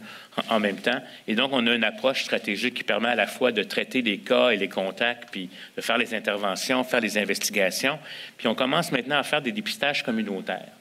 en, 0.48 0.58
même 0.58 0.78
temps. 0.78 1.00
Et 1.28 1.36
donc, 1.36 1.50
on 1.52 1.64
a 1.68 1.74
une 1.74 1.84
approche 1.84 2.24
stratégique 2.24 2.74
qui 2.74 2.82
permet 2.82 3.10
à 3.10 3.14
la 3.14 3.28
fois 3.28 3.52
de 3.52 3.62
traiter 3.62 4.02
les 4.02 4.18
cas 4.18 4.50
et 4.50 4.56
les 4.56 4.68
contacts, 4.68 5.28
puis 5.30 5.48
de 5.76 5.80
faire 5.80 5.98
les 5.98 6.12
interventions, 6.12 6.82
faire 6.82 7.00
les 7.00 7.16
investigations. 7.18 8.00
Puis 8.36 8.48
on 8.48 8.56
commence 8.56 8.90
maintenant 8.90 9.18
à 9.18 9.22
faire 9.22 9.42
des 9.42 9.52
dépistages 9.52 10.02
communautaires. 10.02 10.72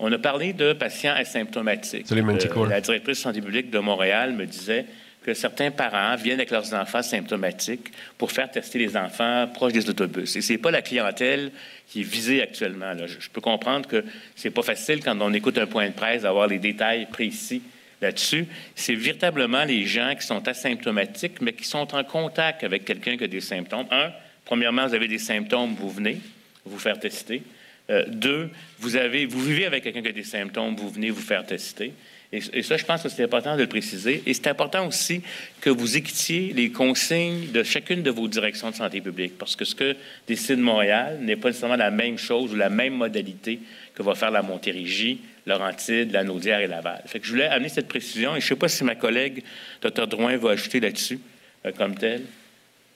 On 0.00 0.10
a 0.12 0.18
parlé 0.18 0.52
de 0.52 0.72
patients 0.72 1.14
asymptomatiques. 1.14 2.10
Euh, 2.10 2.66
la 2.68 2.80
directrice 2.80 3.18
de 3.18 3.22
santé 3.22 3.40
publique 3.40 3.70
de 3.70 3.78
Montréal 3.78 4.32
me 4.32 4.44
disait 4.44 4.86
que 5.24 5.32
certains 5.32 5.70
parents 5.70 6.16
viennent 6.16 6.38
avec 6.38 6.50
leurs 6.50 6.74
enfants 6.74 7.02
symptomatiques 7.02 7.90
pour 8.18 8.30
faire 8.30 8.50
tester 8.50 8.78
les 8.78 8.94
enfants 8.96 9.48
proches 9.52 9.72
des 9.72 9.88
autobus. 9.88 10.36
Et 10.36 10.42
ce 10.42 10.52
n'est 10.52 10.58
pas 10.58 10.70
la 10.70 10.82
clientèle 10.82 11.50
qui 11.88 12.00
est 12.00 12.04
visée 12.04 12.42
actuellement. 12.42 12.92
Je, 13.06 13.28
peux 13.30 13.40
comprendre 13.40 13.88
que 13.88 14.04
ce 14.36 14.46
n'est 14.46 14.52
pas 14.52 14.62
facile 14.62 15.02
quand 15.02 15.18
on 15.20 15.32
écoute 15.32 15.56
un 15.56 15.66
point 15.66 15.88
de 15.88 15.94
presse 15.94 16.22
d'avoir 16.22 16.46
les 16.46 16.58
détails 16.58 17.06
précis 17.06 17.62
là-dessus. 18.02 18.46
C'est 18.74 18.94
véritablement 18.94 19.64
les 19.64 19.86
gens 19.86 20.14
qui 20.14 20.26
sont 20.26 20.46
asymptomatiques, 20.46 21.40
mais 21.40 21.54
qui 21.54 21.64
sont 21.64 21.94
en 21.94 22.04
contact 22.04 22.62
avec 22.62 22.84
quelqu'un 22.84 23.16
qui 23.16 23.24
a 23.24 23.28
des 23.28 23.40
symptômes. 23.40 23.86
Un, 23.90 24.12
premièrement, 24.44 24.86
vous 24.86 24.94
avez 24.94 25.08
des 25.08 25.18
symptômes, 25.18 25.74
vous 25.74 25.90
venez 25.90 26.20
vous 26.66 26.78
faire 26.78 27.00
tester. 27.00 27.42
Euh, 27.88 28.04
deux, 28.08 28.50
vous, 28.78 28.96
avez, 28.96 29.24
vous 29.24 29.40
vivez 29.40 29.64
avec 29.64 29.84
quelqu'un 29.84 30.02
qui 30.02 30.08
a 30.08 30.12
des 30.12 30.22
symptômes, 30.22 30.76
vous 30.76 30.90
venez 30.90 31.10
vous 31.10 31.20
faire 31.20 31.46
tester. 31.46 31.92
Et, 32.34 32.62
ça, 32.62 32.76
je 32.76 32.84
pense 32.84 33.02
que 33.02 33.08
c'est 33.08 33.22
important 33.22 33.54
de 33.54 33.62
le 33.62 33.68
préciser. 33.68 34.22
Et 34.26 34.34
c'est 34.34 34.48
important 34.48 34.86
aussi 34.88 35.22
que 35.60 35.70
vous 35.70 35.96
équitiez 35.96 36.52
les 36.52 36.70
consignes 36.70 37.52
de 37.52 37.62
chacune 37.62 38.02
de 38.02 38.10
vos 38.10 38.26
directions 38.26 38.70
de 38.70 38.74
santé 38.74 39.00
publique, 39.00 39.38
parce 39.38 39.54
que 39.54 39.64
ce 39.64 39.74
que 39.74 39.94
décide 40.26 40.58
Montréal 40.58 41.18
n'est 41.20 41.36
pas 41.36 41.48
nécessairement 41.48 41.76
la 41.76 41.92
même 41.92 42.18
chose 42.18 42.52
ou 42.52 42.56
la 42.56 42.70
même 42.70 42.94
modalité 42.94 43.60
que 43.94 44.02
va 44.02 44.16
faire 44.16 44.32
la 44.32 44.42
Montérégie, 44.42 45.20
Laurentide, 45.46 46.10
la 46.10 46.24
Naudière 46.24 46.58
et 46.58 46.66
Laval. 46.66 47.02
Fait 47.06 47.20
que 47.20 47.26
je 47.26 47.30
voulais 47.30 47.46
amener 47.46 47.68
cette 47.68 47.86
précision, 47.86 48.34
et 48.34 48.40
je 48.40 48.46
ne 48.46 48.48
sais 48.48 48.56
pas 48.56 48.68
si 48.68 48.82
ma 48.82 48.96
collègue, 48.96 49.44
Dr. 49.80 50.08
Drouin, 50.08 50.36
va 50.36 50.50
ajouter 50.50 50.80
là-dessus 50.80 51.20
euh, 51.64 51.70
comme 51.76 51.94
tel. 51.94 52.22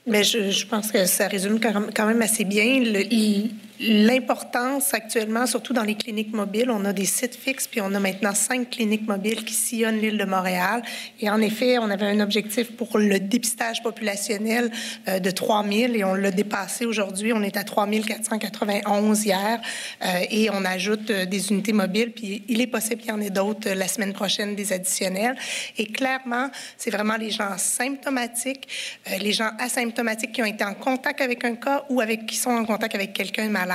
Mais 0.04 0.24
je, 0.24 0.66
pense 0.66 0.90
que 0.90 1.04
ça 1.04 1.28
résume 1.28 1.60
quand 1.60 2.06
même 2.06 2.22
assez 2.22 2.44
bien 2.44 2.82
l'importance 3.80 4.92
actuellement, 4.92 5.46
surtout 5.46 5.72
dans 5.72 5.82
les 5.82 5.94
cliniques 5.94 6.32
mobiles. 6.32 6.70
On 6.70 6.84
a 6.84 6.92
des 6.92 7.04
sites 7.04 7.36
fixes, 7.36 7.68
puis 7.68 7.80
on 7.80 7.94
a 7.94 8.00
maintenant 8.00 8.34
cinq 8.34 8.70
cliniques 8.70 9.06
mobiles 9.06 9.44
qui 9.44 9.54
sillonnent 9.54 10.00
l'île 10.00 10.18
de 10.18 10.24
Montréal. 10.24 10.82
Et 11.20 11.30
en 11.30 11.40
effet, 11.40 11.78
on 11.78 11.90
avait 11.90 12.06
un 12.06 12.20
objectif 12.20 12.72
pour 12.72 12.98
le 12.98 13.20
dépistage 13.20 13.82
populationnel 13.82 14.70
euh, 15.06 15.20
de 15.20 15.30
3 15.30 15.64
000 15.64 15.94
et 15.94 16.04
on 16.04 16.14
l'a 16.14 16.30
dépassé 16.30 16.86
aujourd'hui. 16.86 17.32
On 17.32 17.42
est 17.42 17.56
à 17.56 17.64
3 17.64 17.88
491 17.88 19.24
hier 19.24 19.60
euh, 20.04 20.06
et 20.30 20.50
on 20.50 20.64
ajoute 20.64 21.10
euh, 21.10 21.24
des 21.24 21.50
unités 21.50 21.72
mobiles. 21.72 22.12
Puis 22.12 22.42
il 22.48 22.60
est 22.60 22.66
possible 22.66 23.00
qu'il 23.00 23.10
y 23.10 23.14
en 23.14 23.20
ait 23.20 23.30
d'autres 23.30 23.70
la 23.70 23.88
semaine 23.88 24.12
prochaine, 24.12 24.56
des 24.56 24.72
additionnels. 24.72 25.36
Et 25.76 25.86
clairement, 25.86 26.50
c'est 26.76 26.90
vraiment 26.90 27.16
les 27.16 27.30
gens 27.30 27.56
symptomatiques, 27.56 28.68
les 29.20 29.32
gens 29.32 29.50
asymptomatiques 29.58 30.32
qui 30.32 30.42
ont 30.42 30.46
été 30.46 30.64
en 30.64 30.74
contact 30.74 31.20
avec 31.20 31.44
un 31.44 31.54
cas 31.54 31.84
ou 31.88 32.02
qui 32.26 32.36
sont 32.36 32.50
en 32.50 32.64
contact 32.64 32.94
avec 32.94 33.12
quelqu'un 33.12 33.48
malade 33.48 33.67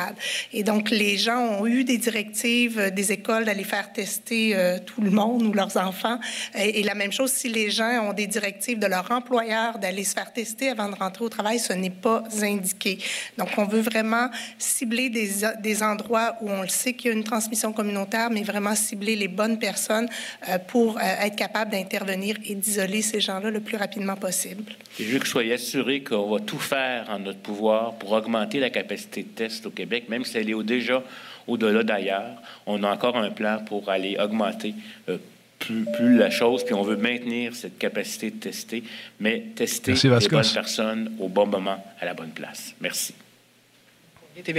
et 0.52 0.64
donc, 0.64 0.90
les 0.90 1.18
gens 1.18 1.40
ont 1.40 1.68
eu 1.68 1.84
des 1.84 1.98
directives 1.98 2.80
euh, 2.80 2.90
des 2.90 3.12
écoles 3.12 3.46
d'aller 3.46 3.64
faire 3.64 3.92
tester 3.92 4.56
euh, 4.56 4.78
tout 4.86 5.02
le 5.02 5.10
monde 5.10 5.44
ou 5.44 5.54
leurs 5.54 5.78
enfants. 5.78 6.20
Et, 6.56 6.84
la 6.84 6.96
même 6.96 7.12
chose, 7.12 7.32
si 7.32 7.50
les 7.50 7.72
gens 7.72 8.10
ont 8.10 8.14
des 8.14 8.28
directives 8.28 8.80
de 8.80 8.88
leur 8.88 9.10
employeur 9.12 9.80
d'aller 9.80 10.04
se 10.04 10.14
faire 10.14 10.32
tester 10.32 10.70
avant 10.70 10.90
de 10.90 10.96
rentrer 10.96 11.24
au 11.24 11.30
travail, 11.30 11.60
ce 11.60 11.74
n'est 11.74 11.90
pas 11.90 12.24
indiqué. 12.42 13.00
Donc, 13.38 13.50
on 13.58 13.66
veut 13.66 13.82
vraiment 13.82 14.30
cibler 14.58 15.10
des, 15.10 15.30
des 15.62 15.84
endroits 15.84 16.36
où 16.42 16.50
on 16.50 16.62
le 16.62 16.68
sait 16.68 16.94
qu'il 16.94 17.12
y 17.12 17.14
a 17.14 17.18
une 17.18 17.24
transmission 17.24 17.74
communautaire, 17.74 18.30
mais 18.30 18.44
vraiment 18.44 18.76
cibler 18.76 19.16
les 19.16 19.28
bonnes 19.28 19.60
personnes 19.60 20.10
euh, 20.50 20.58
pour 20.60 21.00
être 21.00 21.36
capable 21.36 21.72
d'intervenir 21.72 22.38
et 22.46 22.56
d'isoler 22.56 23.02
ces 23.02 23.20
gens-là 23.20 23.50
le 23.50 23.60
plus 23.60 23.78
rapidement 23.78 24.16
possible. 24.16 24.64
Et 25.00 25.04
je 25.04 25.14
veux 25.14 25.20
que 25.20 25.28
soyez 25.28 25.54
assurés 25.54 26.04
qu'on 26.04 26.30
va 26.30 26.40
tout 26.40 26.60
faire 26.60 27.10
en 27.10 27.20
notre 27.20 27.40
pouvoir 27.40 27.94
pour 27.96 28.12
augmenter 28.12 28.60
la 28.60 28.70
capacité 28.70 29.24
de 29.24 29.30
test 29.30 29.66
au 29.66 29.72
Québec 29.72 29.83
même 30.10 30.26
si 30.26 30.38
elle 30.38 30.50
est 30.50 30.64
déjà 30.64 31.04
au-delà 31.48 31.84
d'ailleurs, 31.84 32.42
on 32.66 32.84
a 32.84 32.92
encore 32.92 33.18
un 33.18 33.30
plan 33.30 33.60
pour 33.66 33.90
aller 33.90 34.18
augmenter 34.18 34.74
euh, 35.10 35.18
plus, 35.60 36.18
la 36.18 36.30
chose, 36.30 36.64
puis 36.64 36.74
on 36.74 36.82
veut 36.82 36.98
maintenir 36.98 37.56
cette 37.56 37.78
capacité 37.78 38.32
de 38.32 38.36
tester, 38.38 38.84
mais 39.20 39.44
tester 39.56 39.94
les 39.94 40.28
bonnes 40.28 40.44
personnes 40.54 41.12
au 41.20 41.30
bon 41.30 41.48
moment, 41.48 41.84
à 42.00 42.06
la 42.06 42.14
bonne 42.14 42.32
place. 42.32 42.74
Merci. 42.82 43.14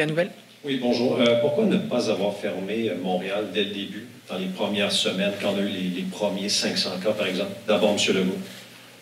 Nouvelle. 0.07 0.31
Oui, 0.65 0.79
bonjour. 0.81 1.21
Euh, 1.21 1.41
pourquoi 1.41 1.67
ne 1.67 1.77
pas 1.77 2.11
avoir 2.11 2.35
fermé 2.37 2.89
euh, 2.89 2.97
Montréal 3.03 3.49
dès 3.53 3.65
le 3.65 3.71
début, 3.71 4.07
dans 4.31 4.39
les 4.39 4.47
premières 4.47 4.93
semaines, 4.93 5.33
quand 5.43 5.53
on 5.53 5.59
a 5.59 5.61
eu 5.61 5.69
les, 5.69 5.89
les 5.97 6.03
premiers 6.03 6.49
500 6.49 7.01
cas, 7.03 7.13
par 7.13 7.27
exemple? 7.27 7.53
D'abord, 7.67 7.91
M. 7.91 8.15
Legault. 8.15 8.39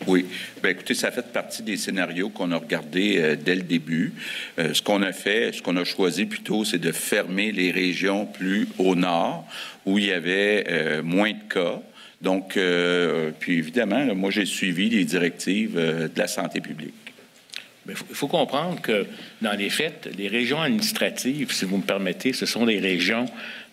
Oui. 0.07 0.25
Bien, 0.61 0.71
écoutez, 0.71 0.93
ça 0.93 1.11
fait 1.11 1.31
partie 1.31 1.63
des 1.63 1.77
scénarios 1.77 2.29
qu'on 2.29 2.51
a 2.51 2.57
regardés 2.57 3.17
euh, 3.17 3.35
dès 3.35 3.55
le 3.55 3.61
début. 3.61 4.13
Euh, 4.59 4.73
ce 4.73 4.81
qu'on 4.81 5.01
a 5.01 5.11
fait, 5.13 5.53
ce 5.53 5.61
qu'on 5.61 5.77
a 5.77 5.83
choisi 5.83 6.25
plutôt, 6.25 6.65
c'est 6.65 6.79
de 6.79 6.91
fermer 6.91 7.51
les 7.51 7.71
régions 7.71 8.25
plus 8.25 8.67
au 8.77 8.95
nord, 8.95 9.47
où 9.85 9.97
il 9.97 10.05
y 10.05 10.11
avait 10.11 10.65
euh, 10.69 11.03
moins 11.03 11.31
de 11.31 11.53
cas. 11.53 11.81
Donc, 12.21 12.57
puis 13.39 13.57
évidemment, 13.57 14.15
moi, 14.15 14.31
j'ai 14.31 14.45
suivi 14.45 14.89
les 14.89 15.03
directives 15.03 15.75
de 15.75 16.09
la 16.15 16.27
santé 16.27 16.61
publique. 16.61 17.02
Il 17.87 17.95
faut, 17.95 18.27
comprendre 18.27 18.79
que, 18.81 19.05
dans 19.41 19.51
les 19.51 19.69
faits, 19.69 20.09
les 20.17 20.29
régions 20.29 20.61
administratives, 20.61 21.51
si 21.51 21.65
vous 21.65 21.77
me 21.77 21.83
permettez, 21.83 22.31
ce 22.31 22.45
sont 22.45 22.65
des 22.65 22.79
régions, 22.79 23.25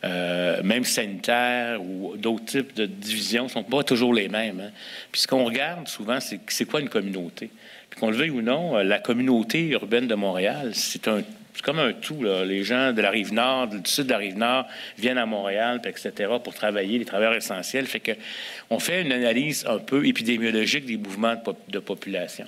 euh, 0.03 0.61
même 0.65 0.85
sanitaires 0.85 1.81
ou 1.81 2.17
d'autres 2.17 2.45
types 2.45 2.75
de 2.75 2.87
divisions, 2.87 3.45
ne 3.45 3.49
sont 3.49 3.63
pas 3.63 3.85
toujours 3.85 4.13
les 4.13 4.29
mêmes. 4.29 4.61
Hein. 4.61 4.71
Puis 5.13 5.21
ce 5.21 5.29
qu'on 5.29 5.45
regarde 5.45 5.87
souvent, 5.87 6.19
c'est 6.21 6.65
quoi 6.65 6.81
une 6.81 6.89
communauté? 6.89 7.51
Puis 7.89 8.01
qu'on 8.01 8.11
le 8.11 8.17
veuille 8.17 8.31
ou 8.31 8.43
non, 8.43 8.79
la 8.79 8.99
communauté 8.99 9.69
urbaine 9.69 10.09
de 10.09 10.15
Montréal, 10.17 10.73
c'est 10.75 11.07
un 11.07 11.23
c'est 11.61 11.65
comme 11.65 11.79
un 11.79 11.93
tout. 11.93 12.23
Les 12.23 12.63
gens 12.65 12.93
de 12.93 13.03
la 13.03 13.11
rive 13.11 13.35
nord, 13.35 13.67
du 13.67 13.79
sud 13.85 14.07
de 14.07 14.13
la 14.13 14.19
rive 14.19 14.39
nord, 14.39 14.67
viennent 14.97 15.19
à 15.19 15.27
Montréal, 15.27 15.81
etc., 15.85 16.33
pour 16.43 16.55
travailler, 16.55 16.99
les 16.99 17.05
travailleurs 17.05 17.35
essentiels. 17.35 17.87
Fait 17.87 18.01
que 18.01 18.13
on 18.73 18.79
fait 18.79 19.03
une 19.03 19.11
analyse 19.11 19.67
un 19.69 19.79
peu 19.79 20.07
épidémiologique 20.07 20.87
des 20.87 20.97
mouvements 20.97 21.35
de, 21.69 21.79
population. 21.81 22.47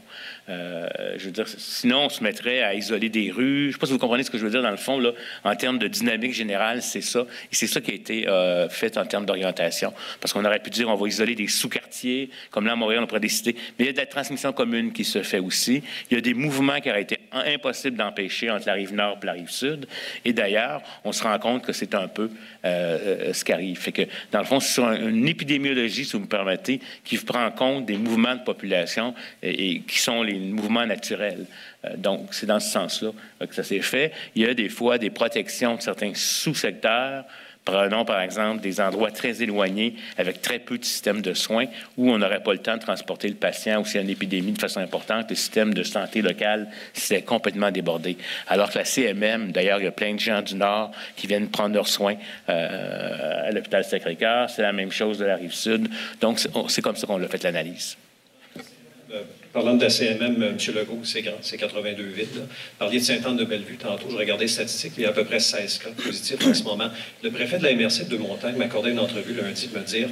Euh, 0.49 0.89
je 1.17 1.25
veux 1.25 1.33
dire, 1.33 1.49
sinon, 1.49 2.05
on 2.05 2.09
se 2.09 2.23
mettrait 2.23 2.63
à 2.63 2.75
isoler 2.75 3.09
des 3.09 3.33
rues. 3.33 3.65
Je 3.65 3.67
ne 3.67 3.73
sais 3.73 3.79
pas 3.79 3.87
si 3.87 3.93
vous 3.93 3.99
comprenez 3.99 4.23
ce 4.23 4.31
que 4.31 4.39
je 4.39 4.45
veux 4.45 4.51
dire 4.51 4.63
dans 4.63 4.71
le 4.71 4.77
fond, 4.77 5.01
là, 5.01 5.11
en 5.43 5.57
termes 5.57 5.81
de 5.81 5.89
dynamique 5.89 6.33
générale, 6.33 6.81
c'est 6.81 7.01
ça. 7.01 7.27
Et 7.51 7.57
c'est 7.57 7.67
ça 7.67 7.81
qui 7.81 7.91
a 7.91 7.95
été 7.95 8.29
euh, 8.29 8.69
fait 8.69 8.97
en 8.99 9.05
termes 9.05 9.27
d'orientation. 9.27 9.93
Parce 10.21 10.33
qu'on 10.33 10.45
aurait 10.45 10.61
pu 10.61 10.71
dire, 10.71 10.89
on 10.89 10.95
va 10.95 11.09
isoler 11.09 11.35
des 11.35 11.49
sous-quartiers, 11.49 12.31
comme 12.53 12.67
là, 12.67 12.73
à 12.73 12.77
Montréal, 12.77 13.03
on 13.03 13.07
pourrait 13.09 13.19
décider. 13.19 13.57
Mais 13.79 13.85
il 13.85 13.87
y 13.87 13.91
a 13.91 13.93
de 13.93 13.99
la 13.99 14.07
transmission 14.07 14.53
commune 14.53 14.93
qui 14.93 15.05
se 15.05 15.25
fait 15.25 15.41
aussi. 15.41 15.83
Il 16.09 16.15
y 16.15 16.19
a 16.19 16.21
des 16.21 16.35
mouvements 16.35 16.81
qui 16.81 16.89
auraient 16.89 17.03
été 17.03 17.19
impossibles 17.33 17.97
d'empêcher 17.97 18.49
entre 18.49 18.69
la 18.69 18.75
rive 18.75 18.95
nord 18.95 19.19
et 19.21 19.27
la 19.27 19.33
rive 19.33 19.51
sud. 19.51 19.87
Et 20.25 20.33
d'ailleurs, 20.33 20.83
on 21.03 21.11
se 21.11 21.25
rend 21.25 21.39
compte 21.41 21.65
que 21.65 21.73
c'est 21.73 21.97
un 21.97 22.07
peu 22.07 22.31
euh, 22.65 23.33
ce 23.33 23.45
qui 23.45 23.53
arrive. 23.53 23.81
Fait 23.81 23.91
que, 23.91 24.03
dans 24.31 24.39
le 24.39 24.45
fond, 24.45 24.61
c'est 24.61 24.83
une 24.83 25.27
épidémiologie 25.27 26.12
si 26.13 26.17
vous 26.17 26.25
me 26.25 26.29
permettez, 26.29 26.81
qui 27.05 27.17
prend 27.19 27.45
en 27.45 27.51
compte 27.51 27.87
des 27.87 27.97
mouvements 27.97 28.37
de 28.37 28.43
population 28.43 29.15
et, 29.43 29.81
qui 29.81 29.99
sont 29.99 30.23
les 30.23 30.39
mouvements 30.39 30.87
naturels. 30.87 31.47
Euh, 31.85 31.97
donc, 31.97 32.29
c'est 32.33 32.47
dans 32.47 32.61
ce 32.61 32.71
sens-là 32.71 33.11
que 33.41 33.55
ça 33.55 33.65
s'est 33.65 33.81
fait. 33.81 34.13
Il 34.35 34.43
y 34.43 34.47
a 34.47 34.55
des 34.55 34.69
fois 34.69 34.99
des 34.99 35.11
protections 35.11 35.77
de 35.77 35.83
certains 35.83 36.13
sous-secteurs 36.15 37.25
Prenons 37.65 38.05
par 38.05 38.21
exemple 38.21 38.61
des 38.61 38.81
endroits 38.81 39.13
très 39.13 39.43
éloignés 39.43 39.95
avec 40.19 40.43
très 40.43 40.59
peu 40.59 40.79
de 40.79 40.85
systèmes 40.85 41.23
de 41.23 41.33
soins 41.33 41.67
où 41.97 42.11
on 42.11 42.19
n'aurait 42.19 42.43
pas 42.43 42.53
le 42.53 42.59
temps 42.59 42.77
de 42.77 42.81
transporter 42.81 43.29
le 43.29 43.35
patient 43.35 43.81
ou 43.81 43.85
s'il 43.85 43.97
y 43.97 43.99
a 43.99 44.03
une 44.03 44.11
épidémie 44.11 44.53
de 44.53 44.59
façon 44.59 44.81
importante, 44.81 45.31
le 45.31 45.37
système 45.37 45.73
de 45.73 45.83
santé 45.85 46.23
local 46.23 46.69
c'est 46.93 47.23
complètement 47.23 47.71
débordé. 47.71 48.17
Alors 48.49 48.71
que 48.71 48.79
la 48.79 48.85
CMM, 48.85 49.53
d'ailleurs, 49.53 49.79
il 49.79 49.85
y 49.85 49.89
a 49.89 49.93
plein 49.93 50.15
de 50.15 50.21
gens 50.21 50.43
du 50.43 50.55
Nord 50.55 50.91
qui 51.17 51.27
viennent 51.27 51.49
prendre 51.49 51.75
leurs 51.75 51.89
soins 51.89 52.17
euh, 52.49 53.49
à 53.49 53.51
l'hôpital 53.51 53.85
Sacré-Cœur. 53.85 54.51
C'est 54.51 54.63
la 54.63 54.73
même 54.73 54.91
chose 54.91 55.19
de 55.19 55.25
la 55.25 55.37
rive 55.37 55.55
sud. 55.55 55.89
Donc, 56.21 56.41
c'est 56.69 56.83
comme 56.83 56.97
ça 56.97 57.07
qu'on 57.07 57.23
a 57.23 57.29
fait 57.29 57.43
l'analyse. 57.43 57.97
Euh, 59.53 59.59
Parlant 59.59 59.75
de 59.75 59.83
la 59.83 59.91
CMM, 59.91 60.43
M. 60.43 60.57
Legault, 60.75 61.01
c'est 61.05 61.23
grand, 61.23 61.37
c'est 61.43 61.57
82 61.57 62.03
vides. 62.03 62.29
Parliez 62.79 63.01
de 63.01 63.05
Sainte-Anne-de-Bellevue 63.05 63.77
tantôt, 63.77 64.09
je 64.11 64.17
regardais 64.17 64.45
les 64.45 64.49
statistiques, 64.49 64.95
il 64.97 65.03
y 65.03 65.07
a 65.07 65.11
à 65.11 65.13
peu 65.13 65.25
près 65.25 65.41
16 65.41 65.79
cas 65.79 65.91
positifs 65.91 66.47
en 66.47 66.55
ce 66.55 66.63
moment. 66.65 66.89
Le 67.23 67.31
préfet 67.31 67.59
de 67.59 67.65
la 67.65 67.75
MRC 67.75 68.09
de 68.09 68.17
Montagne 68.17 68.57
m'accordait 68.57 68.91
une 68.91 68.99
entrevue 68.99 69.35
lundi 69.35 69.69
de 69.69 69.79
me 69.79 69.85
dire 69.85 70.09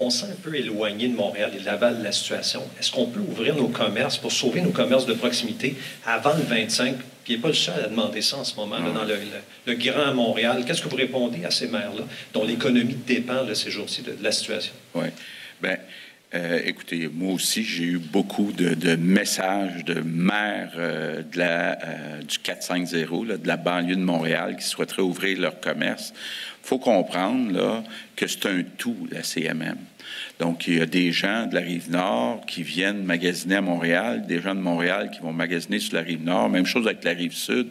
on 0.00 0.10
s'est 0.10 0.26
un 0.26 0.36
peu 0.42 0.54
éloigné 0.54 1.08
de 1.08 1.16
Montréal 1.16 1.50
et 1.56 1.60
de 1.60 1.64
Laval 1.64 1.98
de 1.98 2.04
la 2.04 2.12
situation. 2.12 2.62
Est-ce 2.78 2.92
qu'on 2.92 3.06
peut 3.06 3.20
ouvrir 3.20 3.56
nos 3.56 3.66
commerces 3.66 4.16
pour 4.16 4.30
sauver 4.30 4.60
nos 4.60 4.70
commerces 4.70 5.06
de 5.06 5.14
proximité 5.14 5.74
avant 6.06 6.34
le 6.34 6.42
25? 6.42 6.94
Puis 7.24 7.34
il 7.34 7.36
n'est 7.36 7.42
pas 7.42 7.48
le 7.48 7.54
seul 7.54 7.84
à 7.84 7.88
demander 7.88 8.22
ça 8.22 8.36
en 8.36 8.44
ce 8.44 8.54
moment, 8.54 8.78
dans 8.78 9.04
le, 9.04 9.74
grand 9.74 10.14
Montréal. 10.14 10.64
Qu'est-ce 10.64 10.82
que 10.82 10.88
vous 10.88 10.96
répondez 10.96 11.44
à 11.44 11.50
ces 11.50 11.66
maires-là, 11.66 12.04
dont 12.32 12.44
l'économie 12.44 12.96
dépend 13.06 13.42
ces 13.54 13.72
jours-ci 13.72 14.02
de, 14.02 14.12
de, 14.12 14.22
la 14.22 14.30
situation? 14.30 14.72
Oui. 14.94 15.08
Bien, 15.60 15.78
euh, 16.34 16.60
écoutez, 16.62 17.08
moi 17.08 17.32
aussi, 17.32 17.64
j'ai 17.64 17.84
eu 17.84 17.98
beaucoup 17.98 18.52
de, 18.52 18.96
messages 18.96 19.82
de 19.84 20.00
maires 20.00 20.72
euh, 20.76 21.22
de 21.22 21.38
la, 21.38 21.78
euh, 21.82 22.22
du 22.22 22.38
450, 22.38 23.26
de 23.28 23.48
la 23.48 23.56
banlieue 23.56 23.96
de 23.96 24.02
Montréal, 24.02 24.56
qui 24.56 24.66
souhaiteraient 24.66 25.02
ouvrir 25.02 25.40
leur 25.40 25.58
commerce. 25.60 26.12
Il 26.62 26.68
faut 26.68 26.78
comprendre 26.78 27.50
là, 27.52 27.82
que 28.14 28.26
c'est 28.26 28.44
un 28.44 28.62
tout, 28.76 29.08
la 29.10 29.22
CMM. 29.22 29.78
Donc, 30.38 30.68
il 30.68 30.78
y 30.78 30.80
a 30.80 30.86
des 30.86 31.10
gens 31.10 31.46
de 31.46 31.54
la 31.56 31.60
rive 31.60 31.90
nord 31.90 32.46
qui 32.46 32.62
viennent 32.62 33.02
magasiner 33.02 33.56
à 33.56 33.60
Montréal, 33.60 34.24
des 34.26 34.40
gens 34.40 34.54
de 34.54 34.60
Montréal 34.60 35.10
qui 35.12 35.20
vont 35.20 35.32
magasiner 35.32 35.80
sur 35.80 35.96
la 35.96 36.02
rive 36.02 36.22
nord. 36.22 36.48
Même 36.48 36.66
chose 36.66 36.86
avec 36.86 37.02
la 37.02 37.10
rive 37.10 37.32
sud. 37.32 37.68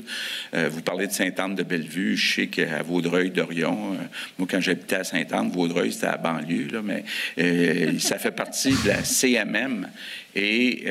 Euh, 0.53 0.67
vous 0.69 0.81
parlez 0.81 1.07
de 1.07 1.13
Sainte-Anne-de-Bellevue. 1.13 2.17
Je 2.17 2.35
sais 2.35 2.47
qu'à 2.47 2.83
Vaudreuil-Dorion, 2.83 3.93
euh, 3.93 3.97
moi, 4.37 4.47
quand 4.51 4.59
j'habitais 4.59 4.97
à 4.97 5.03
Sainte-Anne, 5.05 5.49
Vaudreuil, 5.49 5.93
c'était 5.93 6.07
à 6.07 6.11
la 6.11 6.17
banlieue, 6.17 6.67
là, 6.73 6.81
mais 6.83 7.05
euh, 7.39 7.97
ça 7.99 8.19
fait 8.19 8.31
partie 8.31 8.73
de 8.83 8.89
la 8.89 9.03
CMM. 9.03 9.87
Et 10.35 10.85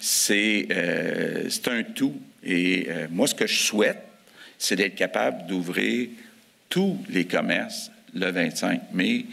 c'est 0.00 0.66
un 1.66 1.82
tout. 1.94 2.20
Et 2.42 2.88
moi, 3.10 3.28
ce 3.28 3.34
que 3.34 3.46
je 3.46 3.60
souhaite, 3.60 4.02
c'est 4.58 4.74
d'être 4.74 4.96
capable 4.96 5.46
d'ouvrir 5.46 6.08
tous 6.68 6.98
les 7.10 7.26
commerces 7.26 7.92
le 8.12 8.30
25 8.30 8.92
mai 8.92 9.26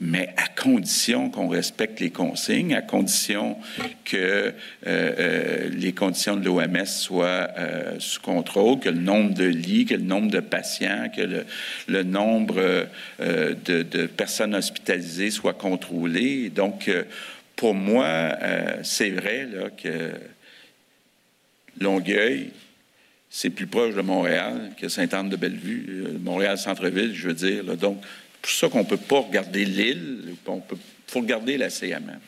mais 0.00 0.28
à 0.36 0.46
condition 0.48 1.30
qu'on 1.30 1.48
respecte 1.48 2.00
les 2.00 2.10
consignes, 2.10 2.74
à 2.74 2.82
condition 2.82 3.56
que 4.04 4.16
euh, 4.16 4.52
euh, 4.86 5.68
les 5.70 5.92
conditions 5.92 6.36
de 6.36 6.44
l'OMS 6.44 6.86
soient 6.86 7.48
euh, 7.58 7.96
sous 7.98 8.20
contrôle, 8.20 8.78
que 8.80 8.88
le 8.88 9.00
nombre 9.00 9.34
de 9.34 9.44
lits, 9.44 9.86
que 9.86 9.94
le 9.94 10.02
nombre 10.02 10.30
de 10.30 10.40
patients, 10.40 11.10
que 11.14 11.44
le, 11.88 12.02
nombre 12.02 12.86
de, 13.18 14.06
personnes 14.06 14.54
hospitalisées 14.54 15.30
soit 15.30 15.54
contrôlé. 15.54 16.50
Donc, 16.50 16.90
pour 17.54 17.74
moi, 17.74 18.36
c'est 18.82 19.10
vrai 19.10 19.48
que 19.82 20.12
Longueuil, 21.80 22.50
c'est 23.30 23.50
plus 23.50 23.66
proche 23.66 23.94
de 23.94 24.00
Montréal 24.00 24.72
que 24.80 24.88
Sainte-Anne-de-Bellevue, 24.88 26.18
Montréal-Centre-Ville, 26.22 27.14
je 27.14 27.28
veux 27.28 27.34
dire. 27.34 27.76
Donc, 27.76 28.02
pour 28.46 28.54
ça 28.54 28.68
qu'on 28.68 28.78
ne 28.78 28.84
peut 28.84 28.96
pas 28.96 29.20
regarder 29.20 29.64
l'île, 29.64 30.22
il 30.28 30.52
faut 31.08 31.20
regarder 31.20 31.56
la 31.56 31.68
CMM. 31.68 31.98
Monsieur 31.98 32.20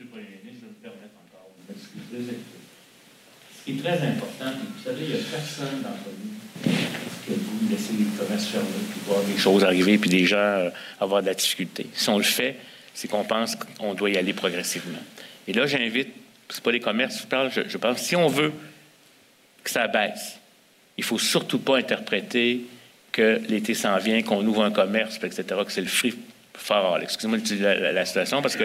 le 0.00 0.06
Premier 0.06 0.24
ministre, 0.42 0.62
je 0.62 0.66
me 0.66 0.72
permettre 0.80 1.14
encore 1.28 1.50
de 1.68 1.74
m'excuser. 1.74 2.38
Ce 3.58 3.64
qui 3.64 3.78
est 3.78 3.82
très 3.82 3.98
important, 3.98 4.58
vous 4.58 4.82
savez, 4.82 5.04
il 5.04 5.08
n'y 5.08 5.20
a 5.20 5.24
personne 5.30 5.82
d'entre 5.82 6.08
nous 6.24 6.72
que 7.26 7.32
vous 7.32 7.68
laissez 7.70 7.92
les 7.92 8.06
commerces 8.18 8.46
fermés, 8.46 8.66
puis 8.90 9.00
voir 9.06 9.22
des 9.22 9.36
choses 9.36 9.62
arriver, 9.62 9.98
puis 9.98 10.08
des 10.08 10.24
gens 10.24 10.38
euh, 10.38 10.70
avoir 10.98 11.20
de 11.20 11.26
la 11.26 11.34
difficulté. 11.34 11.86
Si 11.92 12.08
on 12.08 12.16
le 12.16 12.24
fait, 12.24 12.56
c'est 12.94 13.08
qu'on 13.08 13.24
pense 13.24 13.54
qu'on 13.54 13.92
doit 13.92 14.08
y 14.08 14.16
aller 14.16 14.32
progressivement. 14.32 15.02
Et 15.46 15.52
là, 15.52 15.66
j'invite, 15.66 16.08
c'est 16.48 16.62
pas 16.62 16.72
les 16.72 16.80
commerces, 16.80 17.20
je 17.20 17.26
parle, 17.26 17.52
je, 17.52 17.60
je 17.68 17.78
si 17.98 18.16
on 18.16 18.28
veut 18.28 18.52
que 19.62 19.70
ça 19.70 19.86
baisse, 19.86 20.38
il 20.96 21.02
ne 21.02 21.06
faut 21.06 21.18
surtout 21.18 21.58
pas 21.58 21.76
interpréter 21.76 22.62
que 23.12 23.40
l'été 23.48 23.74
s'en 23.74 23.98
vient, 23.98 24.22
qu'on 24.22 24.44
ouvre 24.46 24.64
un 24.64 24.70
commerce, 24.70 25.16
etc., 25.22 25.44
que 25.64 25.70
c'est 25.70 25.82
le 25.82 25.86
free 25.86 26.14
for 26.54 26.94
all. 26.94 27.02
Excusez-moi 27.02 27.38
d'utiliser 27.38 27.64
la, 27.92 28.04
situation, 28.04 28.42
parce 28.42 28.56
que 28.56 28.64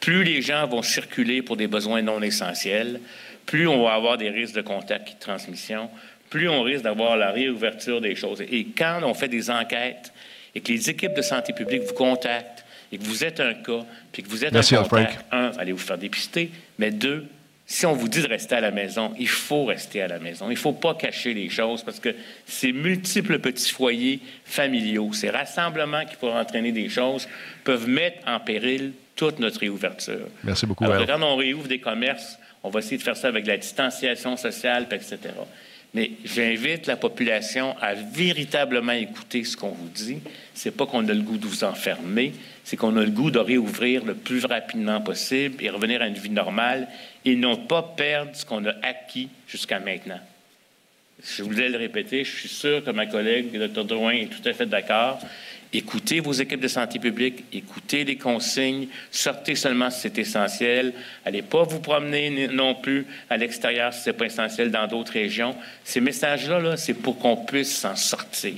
plus 0.00 0.24
les 0.24 0.42
gens 0.42 0.66
vont 0.66 0.82
circuler 0.82 1.42
pour 1.42 1.56
des 1.56 1.68
besoins 1.68 2.02
non 2.02 2.20
essentiels, 2.20 3.00
plus 3.46 3.66
on 3.68 3.84
va 3.84 3.94
avoir 3.94 4.18
des 4.18 4.30
risques 4.30 4.54
de 4.56 4.62
contact 4.62 5.10
et 5.10 5.14
de 5.14 5.20
transmission, 5.20 5.88
plus 6.28 6.48
on 6.48 6.62
risque 6.62 6.82
d'avoir 6.82 7.16
la 7.16 7.30
réouverture 7.30 8.00
des 8.00 8.16
choses. 8.16 8.40
Et 8.40 8.66
quand 8.76 9.00
on 9.04 9.14
fait 9.14 9.28
des 9.28 9.50
enquêtes 9.50 10.12
et 10.54 10.60
que 10.60 10.72
les 10.72 10.90
équipes 10.90 11.14
de 11.14 11.22
santé 11.22 11.52
publique 11.52 11.82
vous 11.82 11.94
contactent 11.94 12.64
et 12.90 12.98
que 12.98 13.04
vous 13.04 13.24
êtes 13.24 13.40
un 13.40 13.54
cas, 13.54 13.84
puis 14.12 14.22
que 14.22 14.28
vous 14.28 14.44
êtes 14.44 14.54
un 14.54 14.62
contact, 14.62 15.24
un, 15.30 15.52
allez 15.58 15.72
vous 15.72 15.78
faire 15.78 15.98
dépister, 15.98 16.50
mais 16.78 16.90
deux, 16.90 17.26
si 17.66 17.86
on 17.86 17.94
vous 17.94 18.08
dit 18.08 18.20
de 18.20 18.28
rester 18.28 18.56
à 18.56 18.60
la 18.60 18.70
maison, 18.70 19.14
il 19.18 19.28
faut 19.28 19.64
rester 19.64 20.02
à 20.02 20.08
la 20.08 20.18
maison. 20.18 20.46
Il 20.48 20.54
ne 20.54 20.58
faut 20.58 20.72
pas 20.72 20.94
cacher 20.94 21.32
les 21.32 21.48
choses 21.48 21.82
parce 21.82 21.98
que 21.98 22.14
ces 22.46 22.72
multiples 22.72 23.38
petits 23.38 23.72
foyers 23.72 24.20
familiaux, 24.44 25.12
ces 25.12 25.30
rassemblements 25.30 26.04
qui 26.04 26.16
pourraient 26.16 26.38
entraîner 26.38 26.72
des 26.72 26.88
choses, 26.90 27.26
peuvent 27.64 27.88
mettre 27.88 28.18
en 28.26 28.38
péril 28.38 28.92
toute 29.16 29.38
notre 29.38 29.60
réouverture. 29.60 30.28
Merci 30.42 30.66
beaucoup. 30.66 30.84
Alors, 30.84 31.06
quand 31.06 31.22
on 31.22 31.36
réouvre 31.36 31.68
des 31.68 31.78
commerces, 31.78 32.38
on 32.62 32.68
va 32.70 32.80
essayer 32.80 32.98
de 32.98 33.02
faire 33.02 33.16
ça 33.16 33.28
avec 33.28 33.46
la 33.46 33.56
distanciation 33.56 34.36
sociale, 34.36 34.86
etc. 34.90 35.18
Mais 35.94 36.10
j'invite 36.24 36.86
la 36.86 36.96
population 36.96 37.76
à 37.80 37.94
véritablement 37.94 38.92
écouter 38.92 39.44
ce 39.44 39.56
qu'on 39.56 39.70
vous 39.70 39.88
dit. 39.88 40.18
C'est 40.52 40.76
pas 40.76 40.86
qu'on 40.86 41.08
a 41.08 41.12
le 41.12 41.22
goût 41.22 41.38
de 41.38 41.46
vous 41.46 41.62
enfermer, 41.62 42.32
c'est 42.64 42.76
qu'on 42.76 42.96
a 42.96 43.04
le 43.04 43.10
goût 43.10 43.30
de 43.30 43.38
réouvrir 43.38 44.04
le 44.04 44.14
plus 44.14 44.44
rapidement 44.46 45.00
possible 45.00 45.62
et 45.62 45.70
revenir 45.70 46.02
à 46.02 46.08
une 46.08 46.14
vie 46.14 46.30
normale 46.30 46.88
et 47.24 47.36
non 47.36 47.56
pas 47.56 47.82
perdre 47.96 48.34
ce 48.34 48.44
qu'on 48.44 48.64
a 48.64 48.74
acquis 48.82 49.28
jusqu'à 49.46 49.78
maintenant. 49.78 50.20
Je 51.22 51.42
voulais 51.42 51.68
le 51.68 51.78
répéter, 51.78 52.24
je 52.24 52.30
suis 52.30 52.48
sûr 52.48 52.82
que 52.82 52.90
ma 52.90 53.06
collègue, 53.06 53.54
le 53.54 53.68
Dr. 53.68 53.84
Drouin, 53.84 54.12
est 54.12 54.26
tout 54.26 54.46
à 54.48 54.52
fait 54.52 54.66
d'accord. 54.66 55.20
Écoutez 55.72 56.20
vos 56.20 56.32
équipes 56.32 56.60
de 56.60 56.68
santé 56.68 56.98
publique, 56.98 57.44
écoutez 57.52 58.04
les 58.04 58.16
consignes, 58.16 58.88
sortez 59.10 59.56
seulement 59.56 59.90
si 59.90 60.02
c'est 60.02 60.18
essentiel. 60.18 60.92
Allez 61.24 61.42
pas 61.42 61.64
vous 61.64 61.80
promener 61.80 62.48
non 62.48 62.74
plus 62.74 63.06
à 63.28 63.36
l'extérieur 63.36 63.92
si 63.92 64.02
ce 64.02 64.10
n'est 64.10 64.16
pas 64.16 64.26
essentiel 64.26 64.70
dans 64.70 64.86
d'autres 64.86 65.12
régions. 65.12 65.56
Ces 65.82 66.00
messages-là, 66.00 66.60
-là, 66.60 66.76
c'est 66.76 66.94
pour 66.94 67.18
qu'on 67.18 67.36
puisse 67.36 67.76
s'en 67.76 67.96
sortir. 67.96 68.54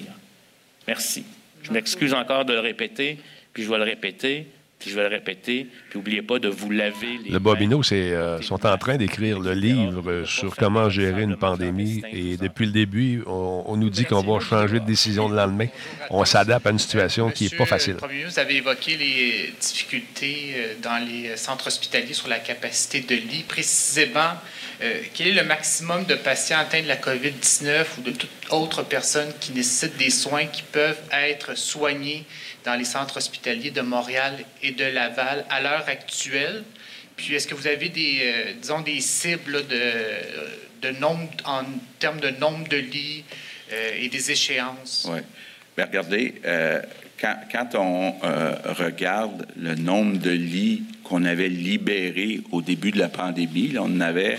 Merci. 0.87 1.25
Je 1.63 1.73
m'excuse 1.73 2.15
encore 2.15 2.45
de 2.45 2.53
le 2.53 2.61
répéter, 2.61 3.19
puis 3.57 3.65
je 3.65 3.71
vais 3.71 3.79
le 3.79 3.85
répéter. 3.85 4.49
Je 4.85 4.95
vais 4.95 5.03
le 5.03 5.09
répéter. 5.09 5.67
Puis 5.89 5.99
n'oubliez 5.99 6.23
pas 6.23 6.39
de 6.39 6.49
vous 6.49 6.71
laver 6.71 7.19
les 7.25 7.31
Le 7.31 7.39
Bobino, 7.39 7.83
c'est 7.83 8.13
euh, 8.13 8.41
sont 8.43 8.65
en 8.67 8.79
train 8.79 8.97
d'écrire 8.97 9.41
le 9.41 9.53
livre 9.53 10.25
sur 10.25 10.55
comment 10.55 10.89
gérer 10.89 11.23
une 11.23 11.37
pandémie. 11.37 12.03
Et 12.13 12.37
depuis 12.37 12.67
le 12.67 12.73
début, 12.73 13.23
on, 13.27 13.77
nous 13.77 13.91
dit 13.91 14.05
qu'on 14.05 14.23
va 14.23 14.41
changer 14.41 14.81
de 14.81 14.85
décision 14.85 15.29
le 15.29 15.37
lendemain. 15.37 15.67
On 16.11 16.25
s'adapte 16.25 16.67
à 16.67 16.71
une 16.71 16.79
situation 16.79 17.31
qui 17.31 17.45
n'est 17.45 17.57
pas 17.57 17.67
facile. 17.67 17.95
Premier 17.95 18.25
vous 18.25 18.39
avez 18.39 18.57
évoqué 18.57 18.97
les 18.97 19.53
difficultés 19.61 20.55
euh, 20.57 20.75
dans 20.83 21.05
les 21.05 21.37
centres 21.37 21.67
hospitaliers 21.67 22.15
sur 22.15 22.29
la 22.29 22.39
capacité 22.39 23.01
de 23.01 23.15
lit. 23.15 23.45
Précisément, 23.47 24.35
euh, 24.83 25.01
quel 25.15 25.29
est 25.29 25.33
le 25.33 25.45
maximum 25.45 26.05
de 26.05 26.15
patients 26.15 26.59
atteints 26.59 26.83
de 26.83 26.89
la 26.89 26.97
COVID-19 26.97 27.85
ou 27.99 28.03
de 28.03 28.11
toute 28.11 28.31
autre 28.51 28.83
personne 28.83 29.33
qui 29.41 29.53
nécessite 29.53 29.97
des 29.97 30.11
soins 30.11 30.47
qui 30.47 30.63
peuvent 30.63 31.01
être 31.13 31.57
soignés 31.57 32.25
dans 32.67 32.75
les 32.75 32.85
centres 32.85 33.17
hospitaliers 33.17 33.71
de 33.71 33.81
Montréal 33.81 34.37
et 34.63 34.66
de 34.73 34.85
Laval 34.85 35.45
à 35.51 35.61
l'heure 35.61 35.85
actuelle? 35.89 36.65
Puis 37.17 37.35
est-ce 37.35 37.47
que 37.47 37.55
vous 37.55 37.67
avez 37.67 37.89
des, 37.89 38.21
euh, 38.23 38.53
disons, 38.61 38.81
des 38.81 39.01
cibles 39.01 39.67
de, 39.67 40.89
de, 40.89 40.99
nombre, 40.99 41.29
en 41.45 41.63
termes 41.99 42.21
de 42.21 42.31
nombre 42.31 42.69
de 42.69 42.77
lits 42.77 43.25
euh, 43.73 43.91
et 43.99 44.09
des 44.09 44.31
échéances? 44.31 45.09
Oui. 45.11 45.21
Bien, 45.77 45.87
regardez, 45.87 46.35
euh, 46.45 46.83
quand, 47.21 47.37
quand, 47.51 47.75
on 47.75 48.13
regarde 48.75 49.47
le 49.57 49.75
nombre 49.75 50.19
de 50.19 50.31
lits 50.31 50.83
qu'on 51.05 51.25
avait 51.25 51.49
libérés 51.49 52.41
au 52.53 52.61
début 52.61 52.91
de 52.91 52.99
la 52.99 53.09
pandémie, 53.09 53.69
là, 53.69 53.83
on 53.83 53.97
en 53.97 54.01
avait 54.01 54.39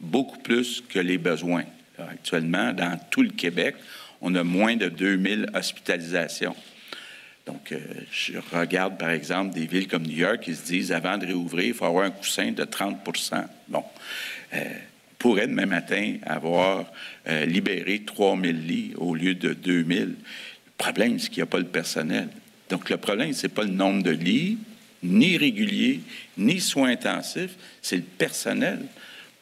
beaucoup 0.00 0.38
plus 0.38 0.82
que 0.88 0.98
les 0.98 1.18
besoins. 1.18 1.64
actuellement, 1.98 2.72
dans 2.72 2.98
tout 3.10 3.22
le 3.22 3.30
Québec, 3.30 3.76
on 4.20 4.34
a 4.34 4.42
moins 4.42 4.76
de 4.76 4.88
2000 4.88 5.50
hospitalisations. 5.54 6.56
Donc, 7.46 7.70
euh, 7.70 7.78
je 8.10 8.32
regarde, 8.52 8.98
par 8.98 9.10
exemple, 9.10 9.54
des 9.54 9.66
villes 9.66 9.86
comme 9.86 10.02
New 10.02 10.16
York 10.16 10.40
qui 10.40 10.54
se 10.54 10.64
disent, 10.64 10.90
avant 10.90 11.16
de 11.16 11.26
réouvrir, 11.26 11.66
il 11.66 11.74
faut 11.74 11.84
avoir 11.84 12.04
un 12.04 12.10
coussin 12.10 12.50
de 12.50 12.64
30% 12.64 13.44
Bon, 13.68 13.84
euh, 14.52 14.64
pourrait 15.16 15.46
demain 15.46 15.66
matin 15.66 16.16
avoir 16.26 16.86
euh, 17.28 17.46
libéré 17.46 18.02
3 18.04 18.36
000 18.40 18.52
lits 18.52 18.94
au 18.96 19.14
lieu 19.14 19.34
de 19.34 19.52
2 19.52 19.84
000. 19.84 20.00
Le 20.06 20.14
problème, 20.76 21.20
c'est 21.20 21.28
qu'il 21.28 21.38
n'y 21.38 21.42
a 21.44 21.46
pas 21.46 21.58
le 21.58 21.66
personnel. 21.66 22.28
Donc, 22.68 22.90
le 22.90 22.96
problème, 22.96 23.32
ce 23.32 23.46
n'est 23.46 23.52
pas 23.52 23.62
le 23.62 23.70
nombre 23.70 24.02
de 24.02 24.10
lits, 24.10 24.58
ni 25.04 25.36
réguliers, 25.36 26.00
ni 26.36 26.60
soins 26.60 26.90
intensifs, 26.90 27.54
c'est 27.80 27.96
le 27.96 28.02
personnel 28.02 28.80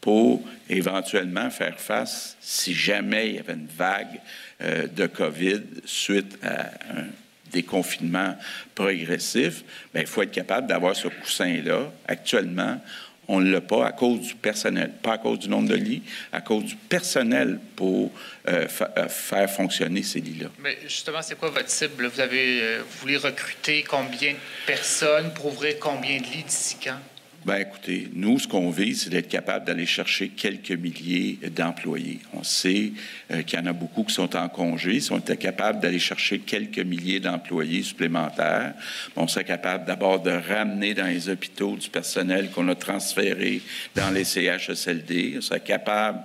pour 0.02 0.46
éventuellement 0.68 1.48
faire 1.48 1.80
face, 1.80 2.36
si 2.42 2.74
jamais 2.74 3.30
il 3.30 3.36
y 3.36 3.38
avait 3.38 3.54
une 3.54 3.66
vague 3.66 4.20
de 4.60 5.06
COVID 5.06 5.62
suite 5.86 6.38
à 6.42 6.66
un 6.98 7.06
des 7.54 7.62
confinements 7.62 8.36
progressifs, 8.74 9.64
bien, 9.92 10.02
il 10.02 10.06
faut 10.06 10.22
être 10.22 10.32
capable 10.32 10.66
d'avoir 10.66 10.94
ce 10.94 11.08
coussin-là. 11.08 11.90
Actuellement, 12.06 12.80
on 13.28 13.40
ne 13.40 13.50
l'a 13.50 13.60
pas 13.60 13.86
à 13.86 13.92
cause 13.92 14.20
du 14.20 14.34
personnel, 14.34 14.92
pas 15.02 15.14
à 15.14 15.18
cause 15.18 15.38
du 15.38 15.48
nombre 15.48 15.68
de 15.68 15.74
lits, 15.74 16.02
à 16.32 16.40
cause 16.40 16.64
du 16.64 16.76
personnel 16.76 17.58
pour 17.76 18.12
euh, 18.48 18.66
euh, 18.98 19.08
faire 19.08 19.50
fonctionner 19.50 20.02
ces 20.02 20.20
lits-là. 20.20 20.48
Mais 20.58 20.78
justement, 20.82 21.22
c'est 21.22 21.38
quoi 21.38 21.50
votre 21.50 21.70
cible? 21.70 22.06
Vous 22.06 22.20
avez 22.20 22.62
euh, 22.62 22.82
voulez 23.00 23.16
recruter 23.16 23.82
combien 23.82 24.32
de 24.32 24.38
personnes 24.66 25.32
pour 25.32 25.46
ouvrir 25.46 25.78
combien 25.80 26.18
de 26.18 26.24
lits 26.24 26.44
d'ici 26.46 26.76
quand? 26.82 26.98
Bien, 27.44 27.56
écoutez, 27.56 28.08
nous, 28.14 28.38
ce 28.38 28.48
qu'on 28.48 28.70
vise, 28.70 29.02
c'est 29.02 29.10
d'être 29.10 29.28
capable 29.28 29.66
d'aller 29.66 29.84
chercher 29.84 30.30
quelques 30.30 30.70
milliers 30.70 31.38
d'employés. 31.54 32.20
On 32.32 32.42
sait 32.42 32.92
euh, 33.30 33.42
qu'il 33.42 33.58
y 33.58 33.62
en 33.62 33.66
a 33.66 33.74
beaucoup 33.74 34.02
qui 34.04 34.14
sont 34.14 34.34
en 34.34 34.48
congé. 34.48 34.98
Si 34.98 35.12
on 35.12 35.18
était 35.18 35.36
capable 35.36 35.78
d'aller 35.80 35.98
chercher 35.98 36.38
quelques 36.38 36.78
milliers 36.78 37.20
d'employés 37.20 37.82
supplémentaires, 37.82 38.72
on 39.14 39.28
serait 39.28 39.44
capable 39.44 39.84
d'abord 39.84 40.22
de 40.22 40.30
ramener 40.30 40.94
dans 40.94 41.04
les 41.04 41.28
hôpitaux 41.28 41.76
du 41.76 41.90
personnel 41.90 42.50
qu'on 42.50 42.66
a 42.68 42.74
transféré 42.74 43.60
dans 43.94 44.10
les 44.10 44.24
CHSLD. 44.24 45.34
On 45.36 45.40
serait 45.42 45.60
capable 45.60 46.20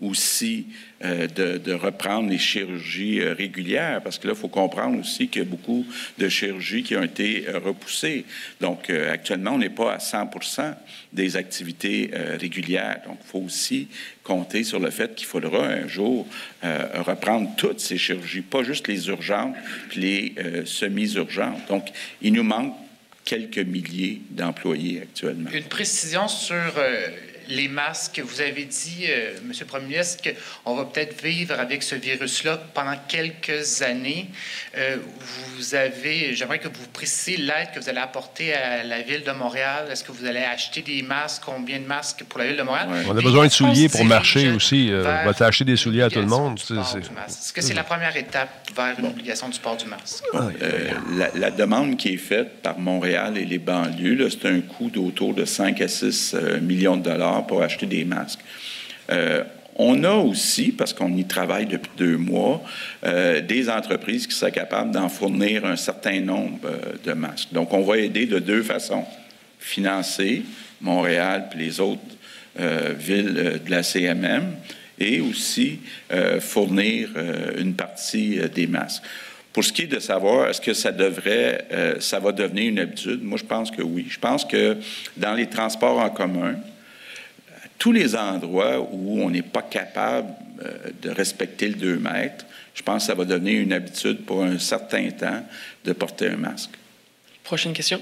aussi 0.00 0.66
euh, 1.04 1.26
de, 1.28 1.72
reprendre 1.72 2.28
les 2.30 2.38
chirurgies 2.38 3.20
euh, 3.20 3.34
régulières, 3.34 4.02
parce 4.02 4.18
que 4.18 4.26
là, 4.26 4.34
il 4.34 4.38
faut 4.38 4.48
comprendre 4.48 4.98
aussi 4.98 5.28
qu'il 5.28 5.42
y 5.42 5.44
a 5.44 5.48
beaucoup 5.48 5.86
de 6.18 6.28
chirurgies 6.28 6.82
qui 6.82 6.96
ont 6.96 7.02
été 7.02 7.46
euh, 7.48 7.58
repoussées. 7.58 8.24
Donc, 8.60 8.90
actuellement, 8.90 9.52
on 9.52 9.58
n'est 9.58 9.70
pas 9.70 9.94
à 9.94 9.98
100 9.98 10.30
des 11.12 11.36
activités 11.36 12.10
régulières. 12.38 13.00
Donc, 13.06 13.18
il 13.24 13.28
faut 13.28 13.38
aussi 13.40 13.88
compter 14.22 14.64
sur 14.64 14.78
le 14.78 14.90
fait 14.90 15.14
qu'il 15.14 15.26
faudra 15.26 15.66
un 15.66 15.88
jour 15.88 16.26
reprendre 16.62 17.50
toutes 17.56 17.80
ces 17.80 17.98
chirurgies, 17.98 18.42
pas 18.42 18.62
juste 18.62 18.88
les 18.88 19.08
urgentes, 19.08 19.54
puis 19.88 20.00
les 20.00 20.34
semi-urgentes. 20.66 21.66
Donc, 21.68 21.88
il 22.22 22.32
nous 22.32 22.42
manque 22.42 22.74
quelques 23.24 23.58
milliers 23.58 24.20
d'employés 24.30 25.02
actuellement. 25.02 25.50
Une 25.50 25.64
précision 25.64 26.28
sur 26.28 26.74
les 27.50 27.68
masques. 27.68 28.20
Vous 28.24 28.40
avez 28.40 28.64
dit, 28.64 29.06
euh, 29.08 29.32
Monsieur 29.44 29.64
M. 29.64 29.66
le 29.66 29.66
Premier 29.66 29.86
ministre, 29.86 30.22
qu'on 30.64 30.76
va 30.76 30.84
peut-être 30.84 31.22
vivre 31.22 31.58
avec 31.58 31.82
ce 31.82 31.94
virus-là 31.94 32.58
pendant 32.72 32.96
quelques 33.08 33.82
années. 33.82 34.28
Euh, 34.76 34.96
vous 35.56 35.74
avez, 35.74 36.34
j'aimerais 36.34 36.58
que 36.58 36.68
vous 36.68 36.86
précisiez 36.92 37.36
l'aide 37.36 37.70
que 37.74 37.80
vous 37.80 37.88
allez 37.88 37.98
apporter 37.98 38.54
à 38.54 38.84
la 38.84 39.02
Ville 39.02 39.24
de 39.24 39.32
Montréal. 39.32 39.88
Est-ce 39.90 40.04
que 40.04 40.12
vous 40.12 40.24
allez 40.24 40.40
acheter 40.40 40.82
des 40.82 41.02
masques? 41.02 41.42
Combien 41.44 41.80
de 41.80 41.86
masques 41.86 42.24
pour 42.28 42.38
la 42.38 42.46
Ville 42.46 42.56
de 42.56 42.62
Montréal? 42.62 42.88
On 43.08 43.16
a 43.16 43.20
besoin 43.20 43.46
de 43.46 43.52
souliers 43.52 43.88
pour 43.88 44.04
marcher 44.04 44.50
aussi. 44.50 44.90
Euh, 44.90 45.24
on 45.24 45.30
va 45.30 45.46
acheter 45.46 45.64
des 45.64 45.76
souliers 45.76 46.02
à 46.02 46.10
tout 46.10 46.20
le 46.20 46.26
monde. 46.26 46.58
Est-ce 46.58 47.52
que 47.52 47.60
c'est 47.60 47.74
la 47.74 47.84
première 47.84 48.16
étape 48.16 48.70
vers 48.74 48.98
une 48.98 49.06
obligation 49.06 49.48
du 49.48 49.58
port 49.58 49.76
du 49.76 49.86
masque? 49.86 50.24
la, 51.34 51.50
demande 51.50 51.96
qui 51.96 52.14
est 52.14 52.16
faite 52.16 52.62
par 52.62 52.78
Montréal 52.78 53.36
et 53.36 53.44
les 53.44 53.58
banlieues, 53.58 54.28
c'est 54.30 54.48
un 54.48 54.60
coût 54.60 54.88
d'autour 54.88 55.34
de 55.34 55.44
5 55.44 55.80
à 55.80 55.88
6 55.88 56.36
millions 56.62 56.96
de 56.96 57.02
dollars 57.02 57.39
pour 57.46 57.62
acheter 57.62 57.86
des 57.86 58.04
masques. 58.04 58.40
Euh, 59.10 59.44
on 59.76 60.04
a 60.04 60.12
aussi, 60.12 60.72
parce 60.72 60.92
qu'on 60.92 61.16
y 61.16 61.24
travaille 61.24 61.66
depuis 61.66 61.90
deux 61.96 62.16
mois, 62.16 62.62
euh, 63.04 63.40
des 63.40 63.70
entreprises 63.70 64.26
qui 64.26 64.34
sont 64.34 64.50
capables 64.50 64.90
d'en 64.90 65.08
fournir 65.08 65.64
un 65.64 65.76
certain 65.76 66.20
nombre 66.20 66.58
euh, 66.66 66.92
de 67.04 67.12
masques. 67.12 67.48
Donc, 67.52 67.72
on 67.72 67.82
va 67.82 67.98
aider 67.98 68.26
de 68.26 68.38
deux 68.38 68.62
façons. 68.62 69.04
Financer 69.58 70.42
Montréal 70.80 71.48
et 71.54 71.58
les 71.58 71.80
autres 71.80 72.00
villes 72.98 73.60
de 73.64 73.70
la 73.70 73.82
CMM 73.82 74.54
et 74.98 75.20
aussi 75.20 75.78
fournir 76.40 77.10
une 77.58 77.74
partie 77.74 78.40
des 78.54 78.66
masques. 78.66 79.02
Pour 79.52 79.62
ce 79.62 79.72
qui 79.72 79.82
est 79.82 79.86
de 79.86 79.98
savoir, 79.98 80.48
est-ce 80.48 80.60
que 80.60 80.72
ça 80.72 80.92
devrait, 80.92 81.98
ça 82.00 82.18
va 82.18 82.32
devenir 82.32 82.70
une 82.70 82.78
habitude, 82.78 83.22
moi 83.22 83.38
je 83.38 83.44
pense 83.44 83.70
que 83.70 83.82
oui. 83.82 84.06
Je 84.08 84.18
pense 84.18 84.46
que 84.46 84.78
dans 85.18 85.34
les 85.34 85.46
transports 85.46 85.98
en 85.98 86.08
commun, 86.08 86.56
tous 87.80 87.92
les 87.92 88.14
endroits 88.14 88.78
où 88.92 89.22
on 89.22 89.30
n'est 89.30 89.42
pas 89.42 89.62
capable 89.62 90.28
euh, 90.62 90.90
de 91.02 91.10
respecter 91.10 91.66
le 91.66 91.74
2 91.74 91.96
mètres, 91.96 92.44
je 92.74 92.82
pense 92.82 93.02
que 93.02 93.06
ça 93.06 93.14
va 93.14 93.24
devenir 93.24 93.60
une 93.60 93.72
habitude 93.72 94.24
pour 94.24 94.44
un 94.44 94.58
certain 94.58 95.10
temps 95.10 95.42
de 95.84 95.92
porter 95.94 96.28
un 96.28 96.36
masque. 96.36 96.70
Prochaine 97.42 97.72
question. 97.72 98.00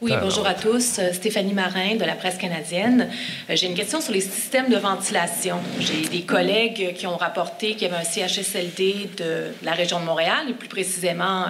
Oui, 0.00 0.12
bonjour 0.20 0.46
à 0.46 0.54
tous. 0.54 0.98
Euh, 0.98 1.12
Stéphanie 1.12 1.54
Marin 1.54 1.94
de 1.94 2.04
la 2.04 2.14
presse 2.14 2.38
canadienne. 2.38 3.08
Euh, 3.48 3.54
j'ai 3.54 3.66
une 3.66 3.74
question 3.74 4.00
sur 4.00 4.12
les 4.12 4.20
systèmes 4.20 4.68
de 4.68 4.76
ventilation. 4.76 5.58
J'ai 5.78 6.08
des 6.08 6.22
collègues 6.22 6.94
qui 6.94 7.06
ont 7.06 7.16
rapporté 7.16 7.74
qu'il 7.74 7.82
y 7.82 7.92
avait 7.92 8.04
un 8.04 8.04
CHSLD 8.04 9.10
de 9.16 9.44
la 9.62 9.72
région 9.72 10.00
de 10.00 10.06
Montréal, 10.06 10.50
et 10.50 10.54
plus 10.54 10.68
précisément 10.68 11.46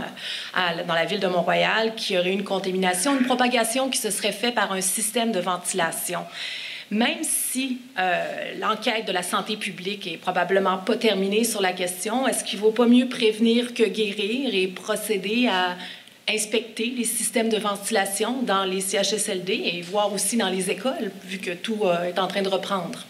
dans 0.86 0.94
la 0.94 1.04
ville 1.06 1.20
de 1.20 1.28
Montréal, 1.28 1.94
qui 1.96 2.18
aurait 2.18 2.28
eu 2.28 2.32
une 2.32 2.44
contamination, 2.44 3.18
une 3.18 3.26
propagation 3.26 3.88
qui 3.88 3.98
se 3.98 4.10
serait 4.10 4.32
faite 4.32 4.54
par 4.54 4.72
un 4.72 4.82
système 4.82 5.32
de 5.32 5.40
ventilation. 5.40 6.20
Même 6.90 7.22
si 7.22 7.80
euh, 7.98 8.54
l'enquête 8.58 9.06
de 9.06 9.12
la 9.12 9.22
santé 9.22 9.56
publique 9.56 10.06
est 10.06 10.16
probablement 10.16 10.78
pas 10.78 10.96
terminée 10.96 11.44
sur 11.44 11.60
la 11.60 11.72
question, 11.72 12.26
est-ce 12.26 12.44
qu'il 12.44 12.58
vaut 12.58 12.70
pas 12.70 12.86
mieux 12.86 13.08
prévenir 13.08 13.74
que 13.74 13.82
guérir 13.82 14.54
et 14.54 14.68
procéder 14.68 15.48
à 15.48 15.76
inspecter 16.30 16.86
les 16.96 17.04
systèmes 17.04 17.50
de 17.50 17.58
ventilation 17.58 18.42
dans 18.42 18.64
les 18.64 18.80
CHSLD 18.80 19.52
et 19.52 19.82
voir 19.82 20.12
aussi 20.12 20.38
dans 20.38 20.48
les 20.48 20.70
écoles, 20.70 21.10
vu 21.24 21.38
que 21.38 21.50
tout 21.50 21.80
euh, 21.84 22.04
est 22.04 22.18
en 22.18 22.26
train 22.26 22.42
de 22.42 22.48
reprendre? 22.48 23.04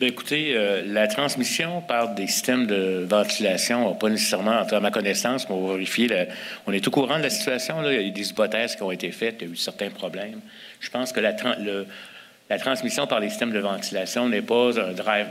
Écoutez, 0.00 0.54
euh, 0.54 0.82
la 0.84 1.06
transmission 1.06 1.80
par 1.80 2.14
des 2.14 2.26
systèmes 2.26 2.66
de 2.66 3.06
ventilation 3.08 3.88
n'a 3.88 3.94
pas 3.94 4.10
nécessairement, 4.10 4.58
à 4.58 4.80
ma 4.80 4.90
connaissance, 4.90 5.48
mais 5.48 5.54
on 5.54 5.68
va 5.68 5.74
vérifier. 5.74 6.10
on 6.66 6.72
est 6.72 6.86
au 6.86 6.90
courant 6.90 7.16
de 7.16 7.22
la 7.22 7.30
situation. 7.30 7.76
Il 7.84 7.94
y 7.94 7.96
a 7.96 8.02
eu 8.02 8.10
des 8.10 8.28
hypothèses 8.28 8.74
qui 8.74 8.82
ont 8.82 8.90
été 8.90 9.10
faites, 9.12 9.36
il 9.40 9.46
y 9.46 9.50
a 9.50 9.52
eu 9.54 9.56
certains 9.56 9.88
problèmes. 9.88 10.40
Je 10.80 10.90
pense 10.90 11.12
que 11.12 11.20
la, 11.20 11.32
la 12.48 12.58
transmission 12.58 13.06
par 13.06 13.20
les 13.20 13.28
systèmes 13.28 13.52
de 13.52 13.58
ventilation 13.58 14.28
n'est 14.28 14.42
pas 14.42 14.78
un 14.80 14.92
drive, 14.92 15.28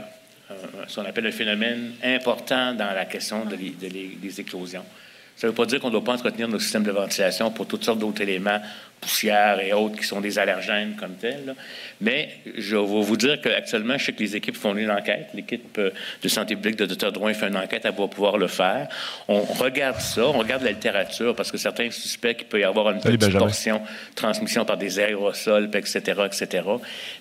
ce 0.86 0.96
qu'on 0.96 1.06
appelle 1.06 1.26
un 1.26 1.32
phénomène 1.32 1.92
important 2.02 2.74
dans 2.74 2.92
la 2.92 3.04
question 3.06 3.44
des 3.46 4.40
éclosions. 4.40 4.84
Ça 5.36 5.46
ne 5.46 5.52
veut 5.52 5.56
pas 5.56 5.66
dire 5.66 5.80
qu'on 5.80 5.88
ne 5.88 5.92
doit 5.92 6.04
pas 6.04 6.14
entretenir 6.14 6.48
nos 6.48 6.58
systèmes 6.58 6.84
de 6.84 6.90
ventilation 6.90 7.50
pour 7.50 7.66
toutes 7.66 7.84
sortes 7.84 7.98
d'autres 7.98 8.22
éléments 8.22 8.58
poussière 9.06 9.60
et 9.60 9.72
autres 9.72 9.96
qui 9.96 10.04
sont 10.04 10.20
des 10.20 10.36
allergènes 10.36 10.96
comme 10.98 11.14
tels. 11.14 11.54
Mais 12.00 12.28
je 12.58 12.76
vais 12.76 12.84
vous 12.84 13.16
dire 13.16 13.40
qu'actuellement, 13.40 13.96
je 13.96 14.06
sais 14.06 14.12
que 14.12 14.18
les 14.18 14.34
équipes 14.34 14.56
font 14.56 14.76
une 14.76 14.90
enquête. 14.90 15.28
L'équipe 15.32 15.78
euh, 15.78 15.90
de 16.20 16.28
santé 16.28 16.56
publique 16.56 16.76
de 16.76 16.86
Dr. 16.86 17.12
Drouin 17.12 17.32
fait 17.32 17.46
une 17.46 17.56
enquête, 17.56 17.82
elle 17.84 17.94
va 17.94 18.08
pouvoir 18.08 18.36
le 18.36 18.48
faire. 18.48 18.88
On 19.28 19.42
regarde 19.42 20.00
ça, 20.00 20.26
on 20.26 20.38
regarde 20.38 20.64
la 20.64 20.72
littérature 20.72 21.36
parce 21.36 21.52
que 21.52 21.56
certains 21.56 21.90
suspectent 21.92 22.40
qu'il 22.40 22.48
peut 22.48 22.60
y 22.60 22.64
avoir 22.64 22.90
une 22.90 23.00
petite 23.00 23.38
portion 23.38 23.78
de 23.78 24.14
transmission 24.16 24.64
par 24.64 24.76
des 24.76 24.98
aérosols, 24.98 25.70
etc., 25.72 26.00
etc. 26.26 26.64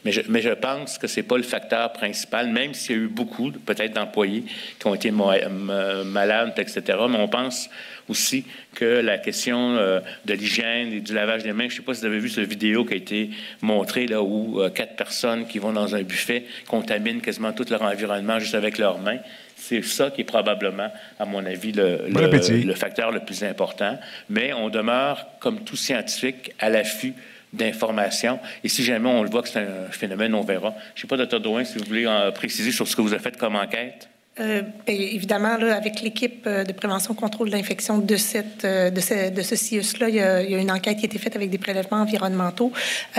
Mais 0.03 0.11
je, 0.11 0.21
mais 0.27 0.41
je 0.41 0.49
pense 0.49 0.97
que 0.97 1.05
c'est 1.05 1.23
pas 1.23 1.37
le 1.37 1.43
facteur 1.43 1.93
principal, 1.93 2.49
même 2.49 2.73
s'il 2.73 2.95
y 2.95 2.99
a 2.99 3.01
eu 3.03 3.07
beaucoup, 3.07 3.51
peut-être, 3.51 3.93
d'employés 3.93 4.43
qui 4.79 4.87
ont 4.87 4.95
été 4.95 5.11
malades, 5.11 6.53
etc. 6.57 6.81
Mais 7.09 7.17
on 7.17 7.27
pense 7.27 7.69
aussi 8.09 8.45
que 8.75 8.85
la 8.85 9.17
question 9.17 9.77
euh, 9.77 9.99
de 10.25 10.33
l'hygiène 10.33 10.93
et 10.93 10.99
du 10.99 11.13
lavage 11.13 11.41
des 11.43 11.53
mains, 11.53 11.67
je 11.67 11.73
ne 11.73 11.77
sais 11.77 11.81
pas 11.81 11.95
si 11.95 12.01
vous 12.01 12.05
avez 12.05 12.19
vu 12.19 12.29
cette 12.29 12.47
vidéo 12.47 12.85
qui 12.85 12.93
a 12.93 12.97
été 12.97 13.31
montrée 13.61 14.05
là 14.05 14.21
où 14.21 14.61
euh, 14.61 14.69
quatre 14.69 14.95
personnes 14.95 15.47
qui 15.47 15.57
vont 15.57 15.73
dans 15.73 15.95
un 15.95 16.03
buffet 16.03 16.45
contaminent 16.67 17.21
quasiment 17.21 17.53
tout 17.53 17.65
leur 17.71 17.81
environnement 17.81 18.37
juste 18.37 18.53
avec 18.53 18.77
leurs 18.77 18.99
mains. 18.99 19.17
C'est 19.55 19.83
ça 19.83 20.11
qui 20.11 20.21
est 20.21 20.25
probablement, 20.25 20.91
à 21.17 21.25
mon 21.25 21.43
avis, 21.43 21.71
le, 21.71 22.05
le, 22.07 22.73
facteur 22.75 23.11
le 23.11 23.21
plus 23.21 23.43
important. 23.43 23.97
Mais 24.29 24.53
on 24.53 24.69
demeure, 24.69 25.25
comme 25.39 25.61
tout 25.63 25.77
scientifique, 25.77 26.51
à 26.59 26.69
l'affût 26.69 27.15
d'informations. 27.51 28.39
Et 28.63 28.69
si 28.69 28.83
jamais 28.83 29.09
on 29.09 29.23
le 29.23 29.29
voit 29.29 29.41
que 29.41 29.49
c'est 29.49 29.61
un 29.61 29.89
phénomène, 29.89 30.35
on 30.35 30.41
verra. 30.41 30.75
Je 30.93 30.99
ne 30.99 31.01
sais 31.01 31.07
pas, 31.07 31.25
Dr. 31.25 31.39
Drouin, 31.39 31.63
si 31.63 31.79
vous 31.79 31.85
voulez 31.85 32.05
en 32.05 32.31
préciser 32.31 32.71
sur 32.71 32.87
ce 32.87 32.95
que 32.95 33.01
vous 33.01 33.13
avez 33.13 33.23
fait 33.23 33.37
comme 33.37 33.55
enquête. 33.55 34.09
Euh, 34.41 34.63
évidemment, 34.85 35.55
là, 35.55 35.77
avec 35.77 36.01
l'équipe 36.01 36.45
euh, 36.45 36.65
de 36.65 36.73
prévention 36.73 37.13
contrôle 37.13 37.49
de 37.49 37.55
l'infection 37.55 37.99
de, 37.99 38.17
cette, 38.17 38.65
euh, 38.65 38.89
de 38.89 38.99
ce, 38.99 39.29
de 39.29 39.41
ce 39.41 39.55
CIUS-là, 39.55 40.09
il, 40.09 40.15
y 40.15 40.19
a 40.19 40.57
une 40.57 40.71
enquête 40.71 40.97
qui 40.97 41.05
a 41.05 41.07
été 41.07 41.17
faite 41.17 41.37
avec 41.37 41.49
des 41.49 41.57
prélèvements 41.57 42.01
environnementaux. 42.01 42.73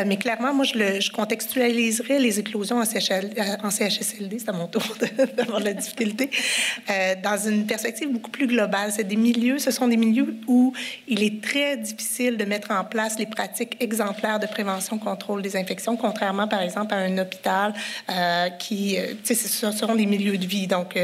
Mais 0.04 0.18
clairement, 0.18 0.52
moi, 0.52 0.66
je, 0.66 0.74
le, 0.74 1.12
contextualiserais 1.14 2.18
les 2.18 2.38
éclosions 2.38 2.80
en, 2.80 2.84
CHSLD, 2.84 4.38
c'est 4.40 4.50
à 4.50 4.52
mon 4.52 4.66
tour 4.66 4.82
d'avoir 5.36 5.60
la 5.60 5.72
difficulté, 5.72 6.28
dans 7.22 7.38
une 7.48 7.64
perspective 7.66 8.10
beaucoup 8.12 8.30
plus 8.30 8.46
globale. 8.46 8.92
C'est 8.92 9.04
des 9.04 9.16
milieux, 9.16 9.58
ce 9.58 9.70
sont 9.70 9.88
des 9.88 9.96
milieux 9.96 10.36
où 10.46 10.74
il 11.08 11.22
est 11.22 11.42
très 11.42 11.78
difficile 11.78 12.36
de 12.36 12.44
mettre 12.44 12.70
en 12.72 12.84
place 12.84 13.18
les 13.18 13.26
pratiques 13.26 13.76
exemplaires 13.80 14.38
de 14.38 14.46
prévention 14.46 14.98
contrôle 14.98 15.40
des 15.40 15.56
infections, 15.56 15.96
contrairement, 15.96 16.46
par 16.46 16.60
exemple, 16.60 16.92
à 16.92 16.98
un 16.98 17.16
hôpital 17.16 17.72
qui, 18.58 18.98
ce 19.24 19.34
seront 19.72 19.94
des 19.94 20.06
milieux 20.06 20.36
de 20.36 20.46
vie. 20.46 20.66
Donc, 20.66 20.96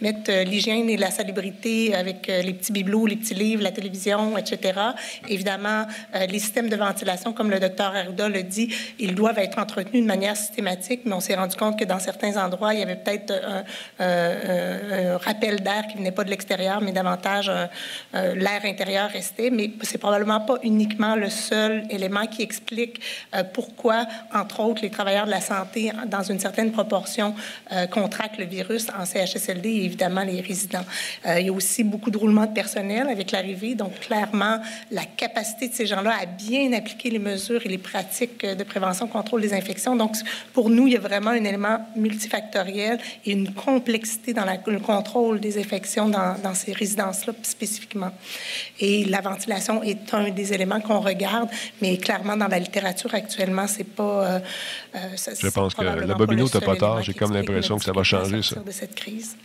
mettre 0.00 0.30
euh, 0.30 0.44
l'hygiène 0.44 0.88
et 0.88 0.96
la 0.96 1.10
salubrité 1.10 1.94
avec 1.94 2.28
euh, 2.28 2.42
les 2.42 2.54
petits 2.54 2.72
bibelots, 2.72 3.06
les 3.06 3.16
petits 3.16 3.34
livres, 3.34 3.62
la 3.62 3.70
télévision, 3.70 4.36
etc. 4.38 4.78
Évidemment, 5.28 5.86
euh, 6.14 6.26
les 6.26 6.38
systèmes 6.38 6.68
de 6.68 6.76
ventilation, 6.76 7.32
comme 7.32 7.50
le 7.50 7.60
docteur 7.60 7.94
Arruda 7.94 8.28
le 8.28 8.42
dit, 8.42 8.74
ils 8.98 9.14
doivent 9.14 9.38
être 9.38 9.58
entretenus 9.58 10.02
de 10.02 10.06
manière 10.06 10.36
systématique, 10.36 11.02
mais 11.04 11.12
on 11.12 11.20
s'est 11.20 11.34
rendu 11.34 11.56
compte 11.56 11.78
que 11.78 11.84
dans 11.84 11.98
certains 11.98 12.36
endroits, 12.42 12.74
il 12.74 12.80
y 12.80 12.82
avait 12.82 12.96
peut-être 12.96 13.32
un, 13.98 15.18
rappel 15.18 15.60
d'air 15.60 15.86
qui 15.90 15.98
venait 15.98 16.12
pas 16.12 16.24
de 16.24 16.30
l'extérieur, 16.30 16.80
mais 16.80 16.92
davantage 16.92 17.50
l'air 18.12 18.60
intérieur 18.64 19.10
restait. 19.10 19.50
Mais 19.50 19.70
c'est 19.82 19.98
probablement 19.98 20.40
pas 20.40 20.56
uniquement 20.62 21.16
le 21.16 21.28
seul 21.28 21.84
élément 21.90 22.26
qui 22.26 22.42
explique 22.42 23.00
pourquoi, 23.52 24.06
entre 24.34 24.60
autres, 24.60 24.82
les 24.82 24.90
travailleurs 24.90 25.26
de 25.26 25.30
la 25.30 25.40
santé, 25.40 25.92
dans 26.06 26.22
une 26.22 26.38
certaine 26.38 26.72
proportion, 26.72 27.34
contractent 27.90 28.38
le 28.38 28.46
virus 28.46 28.86
en 28.98 29.04
CHSLD 29.04 29.49
et 29.64 29.84
évidemment 29.84 30.22
les 30.22 30.40
résidents. 30.40 30.84
Euh, 31.26 31.40
il 31.40 31.46
y 31.46 31.48
a 31.48 31.52
aussi 31.52 31.84
beaucoup 31.84 32.10
de 32.10 32.18
roulement 32.18 32.46
de 32.46 32.52
personnel 32.52 33.08
avec 33.08 33.30
l'arrivée, 33.30 33.74
donc 33.74 33.98
clairement 34.00 34.58
la 34.90 35.04
capacité 35.04 35.68
de 35.68 35.74
ces 35.74 35.86
gens-là 35.86 36.14
à 36.20 36.26
bien 36.26 36.72
appliquer 36.72 37.10
les 37.10 37.18
mesures 37.18 37.64
et 37.64 37.68
les 37.68 37.78
pratiques 37.78 38.44
de 38.44 38.64
prévention, 38.64 39.06
contrôle 39.06 39.40
des 39.40 39.52
infections. 39.52 39.96
Donc 39.96 40.14
pour 40.52 40.70
nous, 40.70 40.86
il 40.86 40.94
y 40.94 40.96
a 40.96 41.00
vraiment 41.00 41.30
un 41.30 41.44
élément 41.44 41.78
multifactoriel 41.96 42.98
et 43.24 43.32
une 43.32 43.52
complexité 43.52 44.32
dans 44.32 44.44
la, 44.44 44.58
le 44.66 44.80
contrôle 44.80 45.40
des 45.40 45.58
infections 45.58 46.08
dans, 46.08 46.36
dans 46.42 46.54
ces 46.54 46.72
résidences-là 46.72 47.32
spécifiquement. 47.42 48.10
Et 48.78 49.04
la 49.04 49.20
ventilation 49.20 49.82
est 49.82 50.12
un 50.14 50.30
des 50.30 50.52
éléments 50.52 50.80
qu'on 50.80 51.00
regarde, 51.00 51.48
mais 51.80 51.96
clairement 51.98 52.36
dans 52.36 52.48
la 52.48 52.58
littérature 52.58 53.14
actuellement, 53.14 53.66
c'est 53.66 53.84
pas. 53.84 54.02
Euh, 54.02 54.40
euh 54.94 54.98
ça, 55.16 55.32
Je 55.38 55.48
pense 55.48 55.74
que 55.74 55.82
la 55.82 56.14
Bobino, 56.14 56.48
t'as 56.48 56.60
pas 56.60 56.76
tard. 56.76 57.02
J'ai 57.02 57.14
comme 57.14 57.32
l'impression 57.32 57.78
que 57.78 57.84
ça 57.84 57.92
va 57.92 58.02
changer 58.02 58.42
ça. 58.42 58.60
De 58.60 58.70
cette 58.70 58.94
crise. 58.94 59.36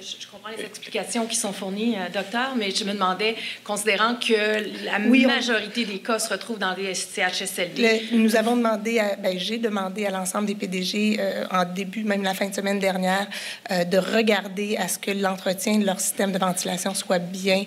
Je, 0.00 0.26
comprends 0.26 0.50
les 0.50 0.64
explications 0.64 1.26
qui 1.26 1.36
sont 1.36 1.52
fournies, 1.52 1.94
euh, 1.96 2.08
docteur, 2.12 2.54
mais 2.56 2.70
je 2.70 2.84
me 2.84 2.92
demandais, 2.92 3.36
considérant 3.62 4.16
que 4.16 4.84
la 4.84 4.98
majorité 4.98 5.84
des 5.84 6.00
cas 6.00 6.18
se 6.18 6.30
retrouvent 6.30 6.58
dans 6.58 6.74
des 6.74 6.94
CHSLD. 6.94 8.08
nous 8.12 8.34
avons 8.34 8.56
demandé, 8.56 9.00
ben, 9.20 9.38
j'ai 9.38 9.58
demandé 9.58 10.04
à 10.06 10.10
l'ensemble 10.10 10.46
des 10.46 10.56
PDG 10.56 11.16
euh, 11.20 11.44
en 11.50 11.64
début, 11.64 12.02
même 12.02 12.22
la 12.22 12.34
fin 12.34 12.48
de 12.48 12.54
semaine 12.54 12.80
dernière, 12.80 13.28
euh, 13.70 13.84
de 13.84 13.98
regarder 13.98 14.76
à 14.76 14.88
ce 14.88 14.98
que 14.98 15.12
l'entretien 15.12 15.78
de 15.78 15.86
leur 15.86 16.00
système 16.00 16.32
de 16.32 16.38
ventilation 16.38 16.92
soit 16.94 17.20
bien 17.20 17.64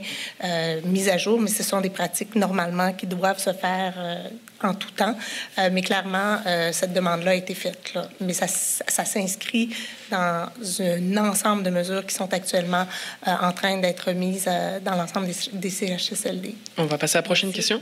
mis 0.83 1.09
à 1.09 1.17
jour, 1.17 1.39
mais 1.39 1.49
ce 1.49 1.63
sont 1.63 1.81
des 1.81 1.89
pratiques 1.89 2.35
normalement 2.35 2.91
qui 2.93 3.07
doivent 3.07 3.39
se 3.39 3.53
faire 3.53 3.93
en 4.63 4.73
tout 4.73 4.91
temps. 4.91 5.15
Euh, 5.57 5.69
mais 5.71 5.81
clairement, 5.81 6.37
euh, 6.45 6.71
cette 6.71 6.93
demande-là 6.93 7.31
a 7.31 7.35
été 7.35 7.53
faite. 7.53 7.93
Là. 7.93 8.07
Mais 8.21 8.33
ça, 8.33 8.47
ça 8.47 9.05
s'inscrit 9.05 9.69
dans 10.11 10.47
un 10.79 11.17
ensemble 11.17 11.63
de 11.63 11.69
mesures 11.69 12.05
qui 12.05 12.15
sont 12.15 12.31
actuellement 12.33 12.85
euh, 13.27 13.31
en 13.41 13.51
train 13.51 13.77
d'être 13.77 14.11
mises 14.11 14.49
dans 14.83 14.95
l'ensemble 14.95 15.27
des, 15.27 15.35
des, 15.53 15.69
CHSLD. 15.69 16.55
On 16.77 16.85
va 16.85 16.97
passer 16.97 17.17
à 17.17 17.19
la 17.19 17.23
prochaine 17.23 17.51
question. 17.51 17.81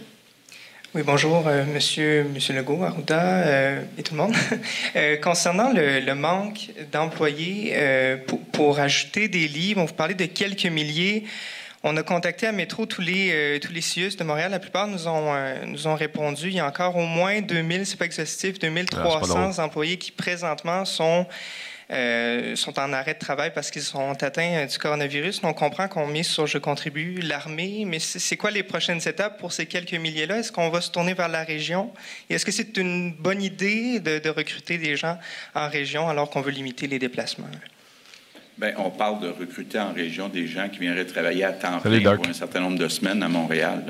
Oui, 0.94 1.02
bonjour, 1.06 1.44
monsieur, 1.74 2.24
monsieur 2.24 2.56
Legault, 2.56 2.82
Arruda 2.82 3.82
et 3.98 4.04
tout 4.04 4.14
le 4.14 4.22
monde. 4.22 4.36
concernant 5.22 5.74
le, 5.74 6.00
le 6.00 6.16
manque 6.16 6.70
d'employés 6.94 7.76
pour, 8.28 8.40
pour, 8.40 8.80
ajouter 8.80 9.28
des 9.28 9.50
lits, 9.50 9.74
on 9.76 9.84
vous 9.84 9.94
parler 9.94 10.14
de 10.14 10.24
quelques 10.24 10.68
milliers. 10.68 11.26
On 11.88 11.96
a 11.98 12.02
contacté 12.02 12.48
à 12.48 12.52
Métro 12.52 12.88
tous 12.88 13.02
les, 13.02 13.30
euh, 13.32 13.60
tous 13.60 13.72
les 13.72 13.80
CIUS 13.80 14.16
de 14.18 14.24
Montréal. 14.24 14.50
La 14.50 14.58
plupart 14.58 14.88
nous 14.88 15.08
ont, 15.08 15.36
euh, 15.36 15.66
nous 15.68 15.86
ont 15.86 15.94
répondu. 15.94 16.48
Il 16.48 16.56
y 16.56 16.60
a 16.60 16.66
encore 16.66 16.96
au 16.96 17.06
moins 17.06 17.42
2000, 17.42 17.86
c'est 17.86 17.96
pas 17.96 18.06
exhaustif, 18.06 18.58
2300 18.58 19.52
ah, 19.60 19.64
employés 19.64 19.98
qui 19.98 20.10
présentement 20.10 20.84
sont, 20.84 21.28
euh, 21.92 22.56
sont 22.56 22.80
en 22.80 22.92
arrêt 22.92 23.14
de 23.14 23.20
travail 23.20 23.52
parce 23.54 23.70
qu'ils 23.70 23.84
sont 23.84 24.24
atteints 24.24 24.66
du 24.66 24.80
coronavirus. 24.80 25.42
on 25.44 25.54
comprend 25.54 25.88
qu'on 25.88 26.08
mise 26.08 26.26
sur 26.26 26.48
Je 26.48 26.58
contribue, 26.58 27.20
l'armée, 27.22 27.84
mais 27.86 28.00
c'est 28.00 28.36
quoi 28.36 28.50
les 28.50 28.64
prochaines 28.64 29.08
étapes 29.08 29.40
pour 29.40 29.54
ces 29.54 29.68
quelques 29.68 29.94
milliers-là? 29.94 30.40
Est-ce 30.40 30.52
qu'on 30.52 30.72
va 30.72 30.82
se 30.82 30.90
tourner 30.90 31.14
vers 31.14 31.30
la 31.30 31.44
région? 31.44 31.94
Et 32.32 32.34
est-ce 32.34 32.48
que 32.48 32.52
c'est 32.52 32.78
une 32.78 33.14
bonne 33.14 33.44
idée 33.44 34.00
de, 34.00 34.18
de 34.18 34.30
recruter 34.32 34.80
des 34.80 34.98
gens 34.98 35.20
en 35.54 35.70
région 35.70 36.10
alors 36.10 36.32
qu'on 36.32 36.42
veut 36.42 36.50
limiter 36.50 36.88
les 36.88 36.98
déplacements? 36.98 37.46
Bien, 38.58 38.72
on 38.78 38.90
parle 38.90 39.20
de 39.20 39.28
recruter 39.28 39.78
en 39.80 39.92
région 39.92 40.30
des 40.30 40.48
gens 40.48 40.70
qui 40.70 40.80
viendraient 40.80 41.06
travailler 41.06 41.44
à 41.44 41.52
temps 41.52 41.82
plein 41.82 42.16
pour 42.16 42.26
un 42.26 42.32
certain 42.32 42.62
nombre 42.62 42.78
de 42.78 42.88
semaines 42.88 43.22
à 43.22 43.28
Montréal. 43.28 43.84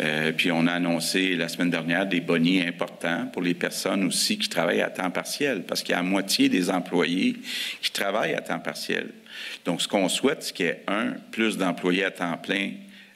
Euh, 0.00 0.32
puis 0.32 0.50
on 0.50 0.66
a 0.66 0.72
annoncé 0.72 1.36
la 1.36 1.46
semaine 1.46 1.70
dernière 1.70 2.06
des 2.06 2.20
bonnets 2.20 2.66
importants 2.66 3.28
pour 3.32 3.42
les 3.42 3.54
personnes 3.54 4.02
aussi 4.04 4.38
qui 4.38 4.48
travaillent 4.48 4.82
à 4.82 4.90
temps 4.90 5.12
partiel, 5.12 5.62
parce 5.62 5.82
qu'il 5.82 5.92
y 5.92 5.94
a 5.94 5.98
la 5.98 6.02
moitié 6.02 6.48
des 6.48 6.68
employés 6.68 7.36
qui 7.80 7.92
travaillent 7.92 8.34
à 8.34 8.40
temps 8.40 8.58
partiel. 8.58 9.06
Donc, 9.64 9.80
ce 9.80 9.86
qu'on 9.86 10.08
souhaite, 10.08 10.42
c'est 10.42 10.52
qu'il 10.52 10.66
y 10.66 10.68
ait, 10.70 10.82
un, 10.88 11.12
plus 11.30 11.56
d'employés 11.56 12.04
à 12.04 12.10
temps 12.10 12.36
plein 12.38 12.70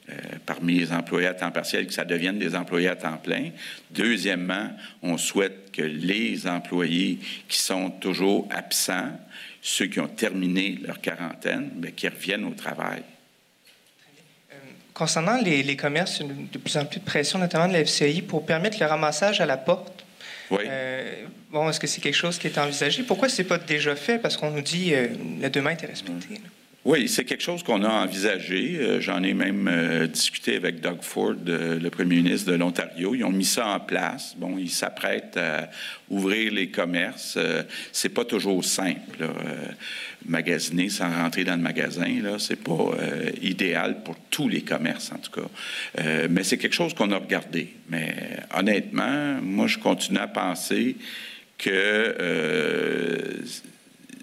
euh, 0.09 0.13
parmi 0.45 0.79
les 0.79 0.93
employés 0.93 1.27
à 1.27 1.33
temps 1.33 1.51
partiel, 1.51 1.85
que 1.85 1.93
ça 1.93 2.05
devienne 2.05 2.39
des 2.39 2.55
employés 2.55 2.87
à 2.87 2.95
temps 2.95 3.17
plein. 3.17 3.49
Deuxièmement, 3.91 4.69
on 5.01 5.17
souhaite 5.17 5.69
que 5.73 5.81
les 5.81 6.47
employés 6.47 7.19
qui 7.49 7.57
sont 7.57 7.89
toujours 7.89 8.47
absents 8.51 9.11
ceux 9.67 9.87
qui 9.87 9.99
ont 9.99 10.07
terminé 10.07 10.79
leur 10.81 11.01
quarantaine, 11.01 11.71
mais 11.75 11.91
qui 11.91 12.07
reviennent 12.07 12.45
au 12.45 12.53
travail. 12.53 13.03
Concernant 14.93 15.41
les, 15.41 15.61
les 15.61 15.75
commerces, 15.75 16.21
il 16.21 16.27
y 16.27 16.29
a 16.29 16.33
de 16.53 16.57
plus 16.57 16.77
en 16.77 16.85
plus 16.85 17.01
de 17.01 17.05
pression, 17.05 17.37
notamment 17.37 17.67
de 17.67 17.73
la 17.73 17.83
FCI, 17.83 18.21
pour 18.21 18.45
permettre 18.45 18.77
le 18.79 18.85
ramassage 18.85 19.41
à 19.41 19.45
la 19.45 19.57
porte. 19.57 20.05
Oui. 20.51 20.59
Euh, 20.65 21.25
bon, 21.51 21.69
est-ce 21.69 21.81
que 21.81 21.85
c'est 21.85 21.99
quelque 21.99 22.15
chose 22.15 22.39
qui 22.39 22.47
est 22.47 22.57
envisagé? 22.57 23.03
Pourquoi 23.03 23.27
ce 23.27 23.41
n'est 23.41 23.47
pas 23.47 23.57
déjà 23.57 23.97
fait? 23.97 24.19
Parce 24.19 24.37
qu'on 24.37 24.51
nous 24.51 24.61
dit 24.61 24.91
que 24.91 24.95
euh, 24.95 25.07
la 25.41 25.49
demande 25.49 25.83
est 25.83 25.85
respectée. 25.85 26.39
Oui, 26.87 27.09
c'est 27.09 27.25
quelque 27.25 27.43
chose 27.43 27.63
qu'on 27.63 27.83
a 27.83 27.89
envisagé. 27.89 28.77
Euh, 28.79 29.01
j'en 29.01 29.21
ai 29.21 29.33
même 29.33 29.67
euh, 29.69 30.07
discuté 30.07 30.55
avec 30.55 30.79
Doug 30.79 30.99
Ford, 31.01 31.35
euh, 31.45 31.77
le 31.77 31.89
premier 31.89 32.15
ministre 32.15 32.49
de 32.49 32.55
l'Ontario. 32.55 33.13
Ils 33.13 33.25
ont 33.25 33.29
mis 33.29 33.43
ça 33.43 33.67
en 33.67 33.81
place. 33.81 34.35
Bon, 34.37 34.57
ils 34.57 34.69
s'apprêtent 34.69 35.35
à 35.35 35.69
ouvrir 36.09 36.53
les 36.53 36.69
commerces. 36.69 37.37
c'est 37.91 38.07
pas 38.07 38.23
toujours 38.23 38.63
simple. 38.63 39.27
magasiner 40.25 40.87
sans 40.87 41.11
rentrer 41.11 41.43
dans 41.43 41.57
le 41.57 41.61
magasin, 41.61 42.21
là, 42.23 42.39
c'est 42.39 42.63
pas 42.63 42.91
idéal 43.41 44.03
pour 44.03 44.15
tous 44.29 44.47
les 44.47 44.61
commerces 44.61 45.11
en 45.11 45.17
tout 45.17 45.41
cas. 45.41 46.07
mais 46.29 46.45
c'est 46.45 46.57
quelque 46.57 46.73
chose 46.73 46.93
qu'on 46.93 47.11
a 47.11 47.17
regardé. 47.17 47.73
Mais 47.89 48.15
honnêtement, 48.57 49.41
moi, 49.41 49.67
je 49.67 49.77
continue 49.77 50.19
à 50.19 50.27
penser 50.27 50.95
que 51.57 52.15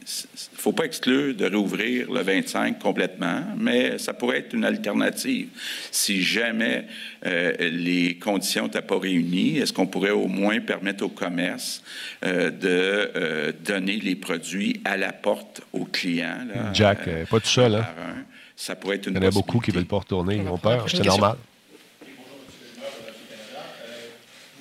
ne 0.05 0.59
faut 0.59 0.73
pas 0.73 0.85
exclure 0.85 1.35
de 1.35 1.47
réouvrir 1.47 2.13
le 2.13 2.21
25 2.21 2.79
complètement, 2.79 3.43
mais 3.57 3.99
ça 3.99 4.13
pourrait 4.13 4.39
être 4.39 4.53
une 4.53 4.65
alternative. 4.65 5.49
Si 5.91 6.23
jamais 6.23 6.87
euh, 7.25 7.53
les 7.59 8.19
conditions 8.19 8.65
n'étaient 8.65 8.83
pas 8.83 8.99
réunies, 8.99 9.59
est-ce 9.59 9.73
qu'on 9.73 9.87
pourrait 9.87 10.11
au 10.11 10.29
moins 10.29 10.61
permettre 10.61 11.05
au 11.05 11.09
commerce 11.09 11.83
euh, 12.25 12.51
de 12.51 12.69
euh, 12.69 13.53
donner 13.65 13.97
les 13.97 14.15
produits 14.15 14.81
à 14.85 14.97
la 14.97 15.13
porte 15.13 15.63
aux 15.73 15.87
clients? 15.87 16.47
Jack, 16.75 17.09
pas 17.31 17.41
tout 17.41 17.47
seul. 17.47 17.77
Hein? 17.77 18.25
Ça 18.57 18.77
pourrait 18.77 18.97
être 18.97 19.07
une 19.07 19.15
Il 19.15 19.23
y 19.23 19.27
en 19.27 19.29
a 19.29 19.33
beaucoup 19.33 19.59
qui 19.59 19.71
ne 19.71 19.77
veulent 19.77 19.87
pas 19.87 19.99
retourner, 19.99 20.37
ils 20.37 20.49
ont 20.49 20.59
peur, 20.59 20.87
c'est 20.89 21.05
normal. 21.05 21.37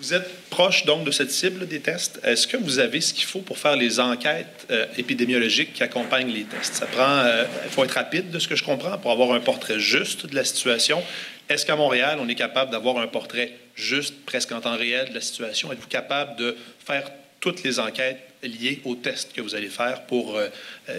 Vous 0.03 0.13
êtes 0.13 0.49
proche 0.49 0.83
donc 0.83 1.05
de 1.05 1.11
cette 1.11 1.31
cible 1.31 1.65
des 1.65 1.79
tests. 1.79 2.19
Est-ce 2.25 2.45
que 2.45 2.57
vous 2.57 2.79
avez 2.79 2.99
ce 2.99 3.13
qu'il 3.13 3.23
faut 3.23 3.39
pour 3.39 3.57
faire 3.57 3.77
les 3.77 4.01
enquêtes 4.01 4.67
euh, 4.69 4.85
épidémiologiques 4.97 5.71
qui 5.71 5.81
accompagnent 5.81 6.29
les 6.29 6.43
tests? 6.43 6.73
Ça 6.73 6.87
prend, 6.87 7.19
euh, 7.19 7.45
il 7.63 7.71
faut 7.71 7.85
être 7.85 7.91
rapide 7.91 8.29
de 8.29 8.37
ce 8.37 8.49
que 8.49 8.57
je 8.57 8.65
comprends 8.65 8.97
pour 8.97 9.11
avoir 9.11 9.31
un 9.31 9.39
portrait 9.39 9.79
juste 9.79 10.25
de 10.25 10.35
la 10.35 10.43
situation. 10.43 11.01
Est-ce 11.47 11.65
qu'à 11.65 11.77
Montréal, 11.77 12.17
on 12.19 12.27
est 12.27 12.35
capable 12.35 12.69
d'avoir 12.69 12.97
un 12.97 13.07
portrait 13.07 13.53
juste, 13.75 14.25
presque 14.25 14.51
en 14.51 14.59
temps 14.59 14.75
réel 14.75 15.07
de 15.07 15.13
la 15.13 15.21
situation? 15.21 15.71
Êtes-vous 15.71 15.87
capable 15.87 16.35
de 16.35 16.57
faire 16.85 17.09
toutes 17.39 17.63
les 17.63 17.79
enquêtes 17.79 18.19
liées 18.43 18.81
aux 18.83 18.95
tests 18.95 19.31
que 19.31 19.39
vous 19.39 19.55
allez 19.55 19.69
faire 19.69 20.01
pour 20.01 20.35
euh, 20.35 20.49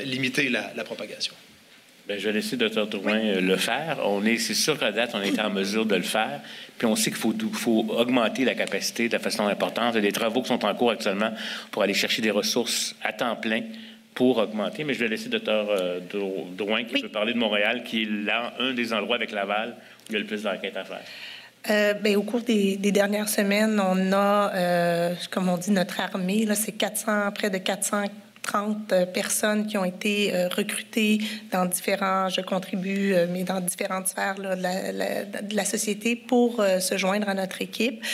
limiter 0.03 0.49
la 0.49 0.83
propagation? 0.83 1.35
Bien, 2.07 2.19
je 2.19 2.27
vais 2.27 2.33
laisser 2.33 2.57
Dr. 2.57 2.87
Drouin 2.87 3.19
euh, 3.19 3.41
le 3.41 3.57
faire. 3.57 4.01
On 4.05 4.25
est, 4.27 4.37
c'est 4.37 4.55
sûr 4.55 4.79
qu'à 4.79 4.93
date, 4.93 5.13
on 5.15 5.23
est 5.23 5.41
en 5.41 5.49
mesure 5.49 5.87
de 5.87 5.95
le 5.95 6.03
faire. 6.03 6.41
Puis 6.77 6.87
on 6.87 6.97
sait 6.97 7.11
qu'il 7.11 7.19
faut, 7.19 7.35
faut, 7.53 7.87
augmenter 7.89 8.45
la 8.45 8.55
capacité 8.55 9.09
de 9.09 9.15
la 9.15 9.19
façon 9.19 9.47
importante. 9.47 9.95
Il 9.95 9.97
y 9.97 9.99
a 9.99 10.03
des 10.03 10.13
travaux 10.13 10.43
qui 10.43 10.49
sont 10.49 10.65
en 10.67 10.75
cours 10.75 10.91
actuellement 10.91 11.33
pour 11.71 11.83
aller 11.83 11.95
chercher 11.95 12.21
des 12.21 12.31
ressources 12.31 12.95
à 13.03 13.13
temps 13.13 13.37
plein 13.37 13.63
pour 14.15 14.37
augmenter. 14.37 14.85
Mais 14.85 14.93
je 14.93 15.01
vais 15.01 15.09
laisser 15.09 15.31
Dr. 15.31 15.49
Euh, 15.49 16.01
Drouin 16.57 16.85
qui 16.85 17.01
peut 17.01 17.09
parler 17.09 17.33
de 17.33 17.39
Montréal, 17.39 17.83
qui 17.85 18.03
est 18.03 18.09
là, 18.11 18.53
un 18.59 18.75
des 18.75 18.93
endroits 18.93 19.17
avec 19.17 19.33
Laval 19.33 19.71
où 19.71 20.11
il 20.11 20.13
y 20.13 20.17
a 20.17 20.19
le 20.19 20.27
plus 20.27 20.43
d'enquêtes 20.43 20.77
à 20.77 20.85
faire. 20.85 21.01
Euh, 21.71 21.95
ben, 21.95 22.17
au 22.17 22.23
cours 22.23 22.43
des, 22.43 22.77
dernières 22.77 23.29
semaines, 23.29 23.81
on 23.81 24.13
a, 24.13 24.55
euh, 24.55 25.15
comme 25.31 25.49
on 25.49 25.57
dit, 25.57 25.71
notre 25.71 25.99
armée. 26.01 26.45
Là, 26.45 26.55
c'est 26.55 26.73
400, 26.73 27.33
près 27.33 27.49
de 27.49 27.57
400 27.57 28.05
30 28.45 28.93
euh, 28.93 29.07
personnes 29.07 29.67
qui 29.67 29.77
ont 29.79 29.85
été 29.85 30.35
euh, 30.35 30.49
recrutées 30.49 31.19
dans 31.51 31.65
différents, 31.65 32.29
je 32.29 32.41
contribue, 32.41 33.15
euh, 33.15 33.27
mais 33.31 33.43
dans 33.43 33.61
différentes 33.61 34.09
sphères 34.09 34.37
de, 34.37 35.55
la, 35.55 35.65
société 35.65 36.15
pour 36.15 36.63
se 36.63 36.99
joindre 36.99 37.29
à 37.29 37.35
notre 37.35 37.63
équipe. 37.63 38.05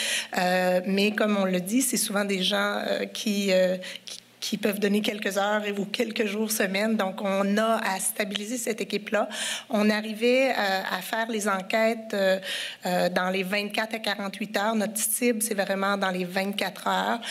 mais 0.87 1.11
comme 1.11 1.35
on 1.37 1.43
le 1.43 1.59
dit, 1.59 1.81
c'est 1.81 1.97
souvent 1.97 2.23
des 2.23 2.41
gens 2.41 2.81
qui, 3.13 3.51
qui 4.05 4.20
qui 4.41 4.57
peuvent 4.57 4.79
donner 4.79 5.01
quelques 5.01 5.37
heures 5.37 5.63
et 5.63 5.71
ou 5.71 5.85
quelques 5.85 6.25
jours, 6.25 6.51
semaines. 6.51 6.97
Donc, 6.97 7.21
on 7.21 7.57
a 7.57 7.77
à 7.77 7.99
stabiliser 7.99 8.57
cette 8.57 8.81
équipe-là. 8.81 9.29
On 9.69 9.89
arrivait 9.89 10.49
euh, 10.49 10.81
à 10.91 11.01
faire 11.01 11.29
les 11.29 11.47
enquêtes 11.47 12.13
euh, 12.13 12.39
euh, 12.85 13.09
dans 13.09 13.29
les 13.29 13.43
24 13.43 13.95
à 13.95 13.99
48 13.99 14.57
heures. 14.57 14.75
Notre 14.75 14.97
cible, 14.97 15.41
c'est 15.41 15.53
vraiment 15.53 15.95
dans 15.95 16.09
les 16.09 16.25
24 16.25 16.87
heures, 16.87 17.21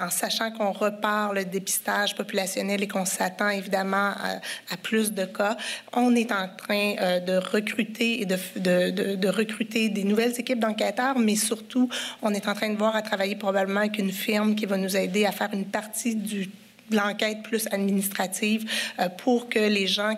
en 0.00 0.10
sachant 0.10 0.50
qu'on 0.50 0.72
repart 0.72 1.32
le 1.32 1.44
dépistage 1.44 2.16
populationnel 2.16 2.82
et 2.82 2.88
qu'on 2.88 3.04
s'attend 3.04 3.48
évidemment 3.50 4.10
à, 4.10 4.76
plus 4.82 5.12
de 5.12 5.24
cas. 5.24 5.56
On 5.92 6.14
est 6.16 6.32
en 6.32 6.48
train 6.48 7.20
de 7.20 7.36
recruter 7.36 8.22
et 8.22 8.26
de, 8.26 9.28
recruter 9.28 9.88
des 9.88 10.02
nouvelles 10.02 10.38
équipes 10.40 10.58
d'enquêteurs, 10.58 11.18
mais 11.18 11.36
surtout, 11.36 11.88
on 12.22 12.34
est 12.34 12.48
en 12.48 12.54
train 12.54 12.70
de 12.70 12.76
voir 12.76 12.96
à 12.96 13.02
travailler 13.02 13.36
probablement 13.36 13.80
avec 13.80 13.98
une 13.98 14.12
firme 14.12 14.56
qui 14.56 14.66
va 14.66 14.76
nous 14.76 14.96
aider 14.96 15.24
à 15.24 15.32
faire 15.32 15.50
une 15.52 15.66
partie 15.66 16.16
du 16.16 16.48
l'enquête 16.90 17.42
plus 17.42 17.66
administrative 17.70 18.70
euh, 18.98 19.08
pour 19.08 19.48
que 19.48 19.58
les 19.58 19.86
gens 19.86 20.14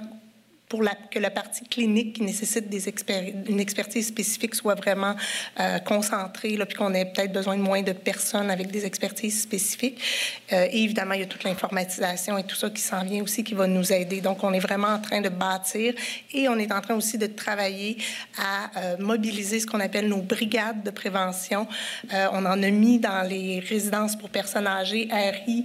pour 0.69 0.83
que 1.11 1.19
la 1.19 1.31
partie 1.31 1.65
clinique 1.65 2.17
qui 2.17 2.23
nécessite 2.23 2.67
une 3.49 3.61
expertise 3.61 4.09
spécifique 4.09 4.55
soit 4.55 4.75
vraiment 4.75 5.15
euh, 5.59 5.79
concentrée, 5.79 6.59
puis 6.69 6.77
qu'on 6.77 6.93
ait 6.93 7.07
peut-être 7.07 7.33
besoin 7.33 7.57
de 7.57 7.63
moins 7.63 7.83
de 7.83 7.93
personnes 7.93 8.51
avec 8.51 8.71
des 8.71 8.85
expertises 8.85 9.41
spécifiques. 9.41 9.99
Euh, 10.53 10.67
et 10.71 10.83
évidemment, 10.83 11.15
il 11.15 11.21
y 11.21 11.23
a 11.23 11.27
toute 11.27 11.45
l'informatisation 11.45 12.37
et 12.37 12.45
tout 12.45 12.57
ça 12.57 12.69
qui 12.69 12.83
s'en 12.83 13.03
vient 13.03 13.23
aussi 13.23 13.45
qui 13.45 13.55
va 13.55 13.67
nous 13.67 13.93
aider. 13.93 14.21
Donc, 14.21 14.45
on 14.45 14.53
est 14.53 14.59
vraiment 14.59 14.89
en 14.89 14.99
train 14.99 15.21
de 15.21 15.31
bâtir 15.31 15.95
et 16.35 16.49
on 16.49 16.59
est 16.59 16.71
en 16.71 16.81
train 16.81 16.95
aussi 16.95 17.17
de 17.17 17.27
travailler 17.27 17.97
à 18.39 18.79
euh, 18.79 18.97
mobiliser 18.99 19.61
ce 19.61 19.67
qu'on 19.67 19.81
appelle 19.81 20.09
nos 20.09 20.23
brigades 20.23 20.83
de 20.83 20.91
prévention. 20.91 21.67
On 22.13 22.45
en 22.45 22.63
a 22.63 22.71
mis 22.71 22.99
dans 22.99 23.27
les 23.29 23.61
résidences 23.61 24.17
pour 24.17 24.29
personnes 24.31 24.67
âgées, 24.67 25.09
RI, 25.11 25.65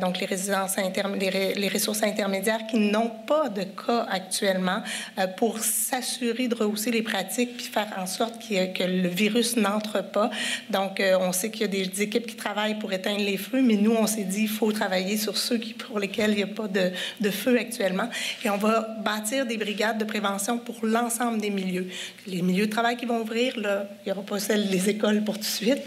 donc 0.00 0.18
les 0.20 0.26
résidences 0.26 0.76
les, 0.76 1.54
les 1.54 1.68
ressources 1.68 2.02
intermédiaires 2.02 2.66
qui 2.68 2.78
n'ont 2.78 3.10
pas 3.26 3.48
de 3.48 3.62
cas 3.62 4.06
actuellement 4.22 4.82
euh, 5.18 5.26
pour 5.26 5.58
s'assurer 5.58 6.48
de 6.48 6.54
rehausser 6.54 6.90
les 6.90 7.02
pratiques 7.02 7.56
puis 7.56 7.66
faire 7.66 7.88
en 7.96 8.06
sorte 8.06 8.34
que 8.38 8.84
le 8.84 9.08
virus 9.08 9.56
n'entre 9.56 10.02
pas. 10.02 10.30
Donc, 10.70 11.00
euh, 11.00 11.18
on 11.20 11.32
sait 11.32 11.50
qu'il 11.50 11.62
y 11.62 11.64
a 11.64 11.68
des, 11.68 12.02
équipes 12.02 12.26
qui 12.26 12.36
travaillent 12.36 12.78
pour 12.78 12.92
éteindre 12.92 13.24
les 13.24 13.36
feux, 13.36 13.62
mais 13.62 13.74
nous, 13.74 13.92
on 13.92 14.06
s'est 14.06 14.24
dit 14.24 14.40
qu'il 14.40 14.48
faut 14.48 14.72
travailler 14.72 15.16
sur 15.16 15.36
ceux 15.36 15.60
pour 15.78 15.98
lesquels 15.98 16.30
il 16.30 16.36
n'y 16.36 16.42
a 16.42 16.46
pas 16.46 16.66
de, 16.66 16.90
de, 17.20 17.30
feu 17.30 17.58
actuellement. 17.58 18.08
Et 18.44 18.50
on 18.50 18.56
va 18.56 18.96
bâtir 19.04 19.46
des 19.46 19.56
brigades 19.56 19.98
de 19.98 20.04
prévention 20.04 20.58
pour 20.58 20.84
l'ensemble 20.84 21.40
des 21.40 21.50
milieux. 21.50 21.88
Les 22.26 22.42
milieux 22.42 22.66
de 22.66 22.70
travail 22.70 22.96
qui 22.96 23.06
vont 23.06 23.20
ouvrir, 23.20 23.58
là, 23.58 23.86
il 24.00 24.08
n'y 24.08 24.12
aura 24.12 24.22
pas 24.22 24.38
celles 24.38 24.68
des 24.68 24.88
écoles 24.88 25.22
pour 25.22 25.34
tout 25.34 25.42
de 25.42 25.44
suite, 25.44 25.82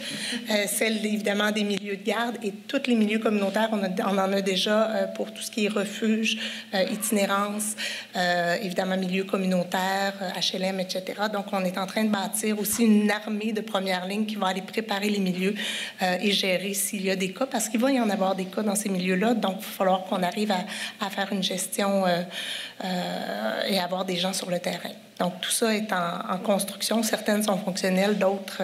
euh, 0.50 0.64
celles 0.68 1.06
évidemment 1.06 1.52
des 1.52 1.64
milieux 1.64 1.98
de 1.98 2.04
garde 2.04 2.38
et 2.44 2.52
tous 2.68 2.88
les 2.88 2.96
milieux 2.96 3.20
communautaires, 3.20 3.70
on, 3.72 3.82
on 3.82 4.18
en 4.18 4.32
a 4.32 4.42
déjà 4.42 5.12
pour 5.16 5.34
tout 5.34 5.42
ce 5.42 5.52
qui 5.52 5.66
est 5.66 5.70
refuge, 5.70 6.38
itinérance, 6.92 7.76
euh, 8.26 8.58
évidemment 8.62 8.98
milieu 8.98 9.24
communautaire, 9.24 10.14
HLM, 10.36 10.80
etc. 10.80 11.04
Donc, 11.32 11.46
on 11.52 11.64
est 11.64 11.78
en 11.78 11.86
train 11.86 12.04
de 12.04 12.10
bâtir 12.10 12.60
aussi 12.60 12.84
une 12.84 13.12
armée 13.12 13.54
de 13.54 13.62
première 13.62 14.08
ligne 14.08 14.26
qui 14.26 14.36
va 14.36 14.48
aller 14.48 14.62
préparer 14.62 15.10
les 15.10 15.20
milieux 15.20 15.54
euh, 16.02 16.18
et 16.22 16.32
gérer 16.32 16.74
s'il 16.74 17.06
y 17.06 17.12
a 17.12 17.16
des 17.16 17.32
cas, 17.32 17.46
parce 17.46 17.70
qu'il 17.70 17.80
va 17.80 17.92
y 17.92 18.00
en 18.00 18.10
avoir 18.10 18.36
des 18.36 18.46
cas 18.46 18.64
dans 18.64 18.76
ces 18.76 18.90
milieux-là. 18.90 19.36
Donc, 19.36 19.58
il 19.60 19.66
va 19.66 19.72
falloir 19.72 20.04
qu'on 20.06 20.24
arrive 20.24 20.52
à, 20.52 21.10
faire 21.10 21.32
une 21.32 21.44
gestion 21.44 22.06
euh, 22.06 23.62
et 23.68 23.80
avoir 23.80 24.06
des 24.06 24.18
gens 24.18 24.34
sur 24.34 24.50
le 24.50 24.60
terrain. 24.60 24.92
Donc, 25.20 25.40
tout 25.42 25.52
ça 25.52 25.74
est 25.74 25.92
en, 25.94 26.34
en 26.34 26.38
construction. 26.40 27.04
Certaines 27.04 27.44
sont 27.44 27.58
fonctionnelles, 27.58 28.18
d'autres 28.18 28.62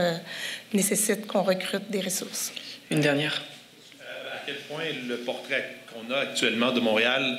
nécessitent 0.74 1.28
qu'on 1.28 1.44
recrute 1.44 1.90
des 1.90 2.02
ressources. 2.02 2.52
Une 2.90 3.02
dernière. 3.02 3.42
à 4.02 4.40
quel 4.46 4.56
point 4.70 4.84
le 5.08 5.18
portrait 5.18 5.78
qu'on 5.94 6.12
a 6.14 6.20
actuellement 6.20 6.72
de 6.72 6.80
Montréal 6.80 7.38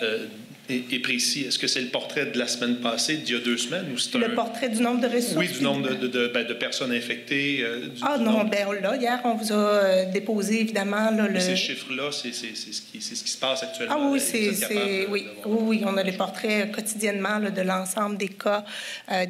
est, 0.69 1.03
précis. 1.03 1.45
Est-ce 1.49 1.59
que 1.59 1.67
c'est 1.67 1.81
le 1.81 1.89
portrait 1.89 2.27
de 2.27 2.39
la 2.39 2.47
semaine 2.47 2.77
passée, 2.77 3.17
d'il 3.17 3.35
y 3.35 3.39
a 3.39 3.41
deux 3.41 3.57
semaines, 3.57 3.87
ou 3.93 3.99
c'est 3.99 4.17
Le 4.17 4.35
portrait 4.35 4.69
du 4.69 4.81
nombre 4.81 5.01
de 5.01 5.07
ressources? 5.07 5.37
Oui, 5.37 5.49
du 5.49 5.63
nombre 5.63 5.95
de, 5.95 6.07
de, 6.07 6.29
ben, 6.29 6.47
de 6.47 6.55
personnes 6.55 6.93
infectées. 6.93 7.63
Euh, 7.63 7.89
ah 8.03 8.19
non, 8.19 8.45
ben 8.45 8.69
là, 8.81 8.97
hier, 8.97 9.21
on 9.25 9.35
vous 9.35 9.53
a 9.53 9.57
euh, 9.57 10.05
déposé, 10.13 10.61
évidemment... 10.61 11.11
Là, 11.11 11.29
le... 11.29 11.41
Ces 11.41 11.57
chiffres-là, 11.57 12.11
c'est 12.13 12.33
ce, 12.33 12.81
qui, 12.81 13.01
ce 13.01 13.23
qui 13.23 13.31
se 13.31 13.39
passe 13.39 13.63
actuellement. 13.63 13.97
Ah 13.99 14.09
oui, 14.11 14.21
c'est... 14.21 15.07
Oui, 15.09 15.27
oui, 15.45 15.83
on 15.85 15.97
a 15.97 16.03
les 16.03 16.13
portraits 16.13 16.69
euh, 16.69 16.73
quotidiennement 16.73 17.39
là, 17.39 17.51
de 17.51 17.63
l'ensemble 17.63 18.17
des 18.17 18.29
cas, 18.29 18.65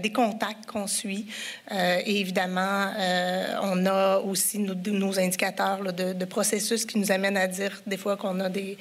des 0.03 0.11
contacts 0.11 0.67
qu'on 0.67 0.87
suit. 0.87 1.27
et 1.71 2.21
évidemment, 2.21 2.93
on 3.63 3.87
a 3.87 4.19
aussi 4.19 4.59
nos, 4.59 4.75
nos 4.75 5.19
indicateurs 5.19 5.83
là, 5.83 5.93
de, 5.93 6.25
processus 6.25 6.85
qui 6.85 6.99
nous 6.99 7.11
amènent 7.13 7.37
à 7.37 7.47
dire 7.47 7.83
des 7.87 7.97
fois 7.97 8.17
qu'on 8.17 8.39
a 8.41 8.49
des, 8.49 8.77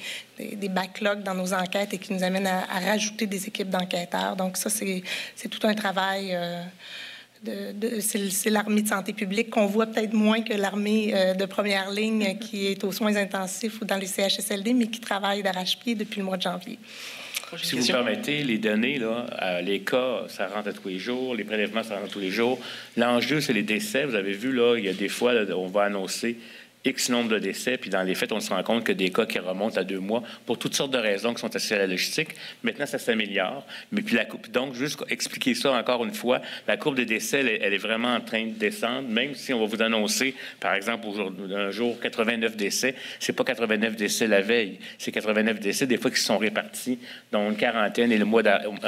des, 0.50 0.56
des 0.56 0.68
backlogs 0.68 1.22
dans 1.22 1.34
nos 1.34 1.52
enquêtes 1.52 1.92
et 1.94 1.98
qui 1.98 2.12
nous 2.12 2.22
amènent 2.22 2.46
à 2.46 2.62
à, 2.68 2.80
rajouter 2.80 3.26
des 3.26 3.46
équipes 3.46 3.70
d'enquêteurs. 3.70 4.36
Donc 4.36 4.56
ça, 4.56 4.70
c'est 4.70 5.02
tout 5.48 5.66
un 5.66 5.74
travail. 5.74 6.30
Euh, 6.32 6.62
de, 7.42 7.98
c'est 7.98 8.50
l'armée 8.50 8.82
de 8.82 8.88
santé 8.88 9.12
publique 9.12 9.50
qu'on 9.50 9.66
voit 9.66 9.86
peut-être 9.86 10.12
moins 10.12 10.42
que 10.42 10.54
l'armée 10.54 11.12
euh, 11.12 11.34
de 11.34 11.44
première 11.44 11.90
ligne 11.90 12.38
qui 12.38 12.68
est 12.68 12.84
aux 12.84 12.92
soins 12.92 13.16
intensifs 13.16 13.80
ou 13.80 13.84
dans 13.84 13.96
les 13.96 14.06
CHSLD, 14.06 14.74
mais 14.74 14.86
qui 14.86 15.00
travaille 15.00 15.42
d'arrache-pied 15.42 15.96
depuis 15.96 16.20
le 16.20 16.24
mois 16.24 16.36
de 16.36 16.42
janvier. 16.42 16.78
Si 17.60 17.76
vous 17.76 17.86
permettez, 17.86 18.44
les 18.44 18.58
données, 18.58 18.98
là, 18.98 19.26
euh, 19.42 19.60
les 19.60 19.80
cas, 19.80 20.22
ça 20.28 20.46
rentre 20.46 20.68
à 20.68 20.72
tous 20.72 20.88
les 20.88 20.98
jours, 20.98 21.34
les 21.34 21.44
prélèvements, 21.44 21.82
ça 21.82 21.98
rentre 21.98 22.12
tous 22.12 22.20
les 22.20 22.30
jours. 22.30 22.58
L'enjeu, 22.96 23.40
c'est 23.40 23.52
les 23.52 23.62
décès. 23.62 24.04
Vous 24.04 24.14
avez 24.14 24.32
vu, 24.32 24.52
là, 24.52 24.76
il 24.78 24.84
y 24.84 24.88
a 24.88 24.94
des 24.94 25.08
fois, 25.08 25.34
on 25.54 25.66
va 25.66 25.82
annoncer 25.82 26.38
X 26.84 27.10
nombre 27.10 27.28
de 27.30 27.38
décès, 27.38 27.76
puis 27.76 27.90
dans 27.90 28.02
les 28.02 28.14
faits, 28.14 28.32
on 28.32 28.40
se 28.40 28.50
rend 28.50 28.62
compte 28.62 28.84
que 28.84 28.92
des 28.92 29.10
cas 29.10 29.24
qui 29.24 29.38
remontent 29.38 29.78
à 29.78 29.84
deux 29.84 30.00
mois, 30.00 30.22
pour 30.46 30.58
toutes 30.58 30.74
sortes 30.74 30.90
de 30.90 30.98
raisons 30.98 31.32
qui 31.32 31.40
sont 31.40 31.54
associées 31.54 31.76
à 31.76 31.80
la 31.80 31.86
logistique, 31.86 32.30
maintenant, 32.62 32.86
ça 32.86 32.98
s'améliore. 32.98 33.64
Mais 33.92 34.02
puis 34.02 34.16
la 34.16 34.24
coupe, 34.24 34.50
donc, 34.50 34.74
juste 34.74 35.02
expliquer 35.08 35.54
ça 35.54 35.72
encore 35.72 36.04
une 36.04 36.14
fois, 36.14 36.40
la 36.66 36.76
courbe 36.76 36.96
des 36.96 37.06
décès, 37.06 37.40
elle, 37.40 37.72
est 37.72 37.78
vraiment 37.78 38.14
en 38.14 38.20
train 38.20 38.46
de 38.46 38.52
descendre, 38.52 39.08
même 39.08 39.34
si 39.34 39.52
on 39.52 39.60
va 39.60 39.66
vous 39.66 39.82
annoncer, 39.82 40.34
par 40.58 40.74
exemple, 40.74 41.06
un 41.54 41.70
jour, 41.70 42.00
89 42.00 42.56
décès, 42.56 42.96
c'est 43.20 43.32
pas 43.32 43.44
89 43.44 43.96
décès 43.96 44.26
la 44.26 44.40
veille, 44.40 44.78
c'est 44.98 45.12
89 45.12 45.60
décès 45.60 45.86
des 45.86 45.98
fois 45.98 46.10
qui 46.10 46.20
sont 46.20 46.38
répartis 46.38 46.98
dans 47.30 47.48
une 47.48 47.56
quarantaine 47.56 48.10
et 48.10 48.18
le 48.18 48.24
mois, 48.24 48.42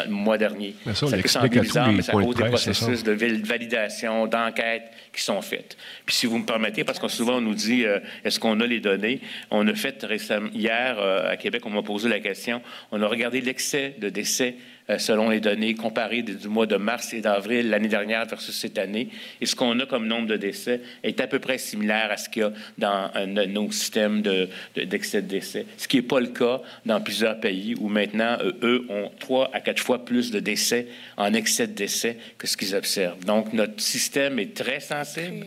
mois 0.08 0.38
dernier. 0.38 0.74
ça, 0.86 1.06
ça 1.06 1.16
peut 1.16 1.28
sembler 1.28 1.60
bizarre, 1.60 1.92
mais 1.92 2.02
ça 2.02 2.12
cause 2.12 2.34
des 2.34 2.44
processus 2.44 3.04
de 3.04 3.12
validation, 3.12 4.26
d'enquête 4.26 4.90
qui 5.12 5.22
sont 5.22 5.40
faites. 5.42 5.76
Puis 6.04 6.14
si 6.14 6.26
vous 6.26 6.38
me 6.38 6.44
permettez, 6.44 6.84
parce 6.84 6.98
que 6.98 7.08
souvent 7.08 7.36
on 7.36 7.40
nous 7.40 7.54
dit 7.54 7.83
dit 7.84 8.02
est-ce 8.24 8.40
qu'on 8.40 8.60
a 8.60 8.66
les 8.66 8.80
données? 8.80 9.20
On 9.50 9.66
a 9.66 9.74
fait 9.74 10.02
récemment 10.04 10.50
hier 10.54 10.98
à 10.98 11.36
Québec, 11.36 11.62
on 11.66 11.70
m'a 11.70 11.82
posé 11.82 12.08
la 12.08 12.20
question. 12.20 12.62
On 12.90 13.02
a 13.02 13.06
regardé 13.06 13.40
l'excès 13.40 13.94
de 13.98 14.08
décès 14.08 14.56
euh, 14.90 14.98
selon 14.98 15.30
les 15.30 15.40
données 15.40 15.74
comparées 15.74 16.20
du 16.20 16.46
mois 16.46 16.66
de 16.66 16.76
mars 16.76 17.14
et 17.14 17.22
d'avril 17.22 17.70
l'année 17.70 17.88
dernière 17.88 18.26
versus 18.26 18.54
cette 18.54 18.76
année. 18.76 19.08
Et 19.40 19.46
ce 19.46 19.56
qu'on 19.56 19.80
a 19.80 19.86
comme 19.86 20.06
nombre 20.06 20.26
de 20.26 20.36
décès 20.36 20.82
est 21.02 21.22
à 21.22 21.26
peu 21.26 21.38
près 21.38 21.56
similaire 21.56 22.10
à 22.10 22.18
ce 22.18 22.28
qu'il 22.28 22.42
y 22.42 22.44
a 22.44 22.52
dans 22.76 23.10
nos 23.48 23.70
systèmes 23.72 24.20
d'excès 24.20 25.22
de, 25.22 25.26
décès, 25.26 25.64
ce 25.78 25.88
qui 25.88 25.96
n'est 25.96 26.02
pas 26.02 26.20
le 26.20 26.26
cas 26.26 26.60
dans 26.84 27.00
plusieurs 27.00 27.40
pays 27.40 27.74
où 27.80 27.88
maintenant, 27.88 28.36
euh, 28.42 28.52
eux 28.62 28.86
ont 28.90 29.10
trois 29.18 29.50
à 29.54 29.60
quatre 29.60 29.80
fois 29.80 30.04
plus 30.04 30.30
de 30.30 30.38
décès 30.38 30.88
en 31.16 31.32
excès 31.32 31.66
de 31.66 31.72
décès 31.72 32.18
que 32.36 32.46
ce 32.46 32.58
qu'ils 32.58 32.74
observent. 32.74 33.24
Donc, 33.24 33.54
notre 33.54 33.80
système 33.80 34.38
est 34.38 34.54
très 34.54 34.80
sensible. 34.80 35.46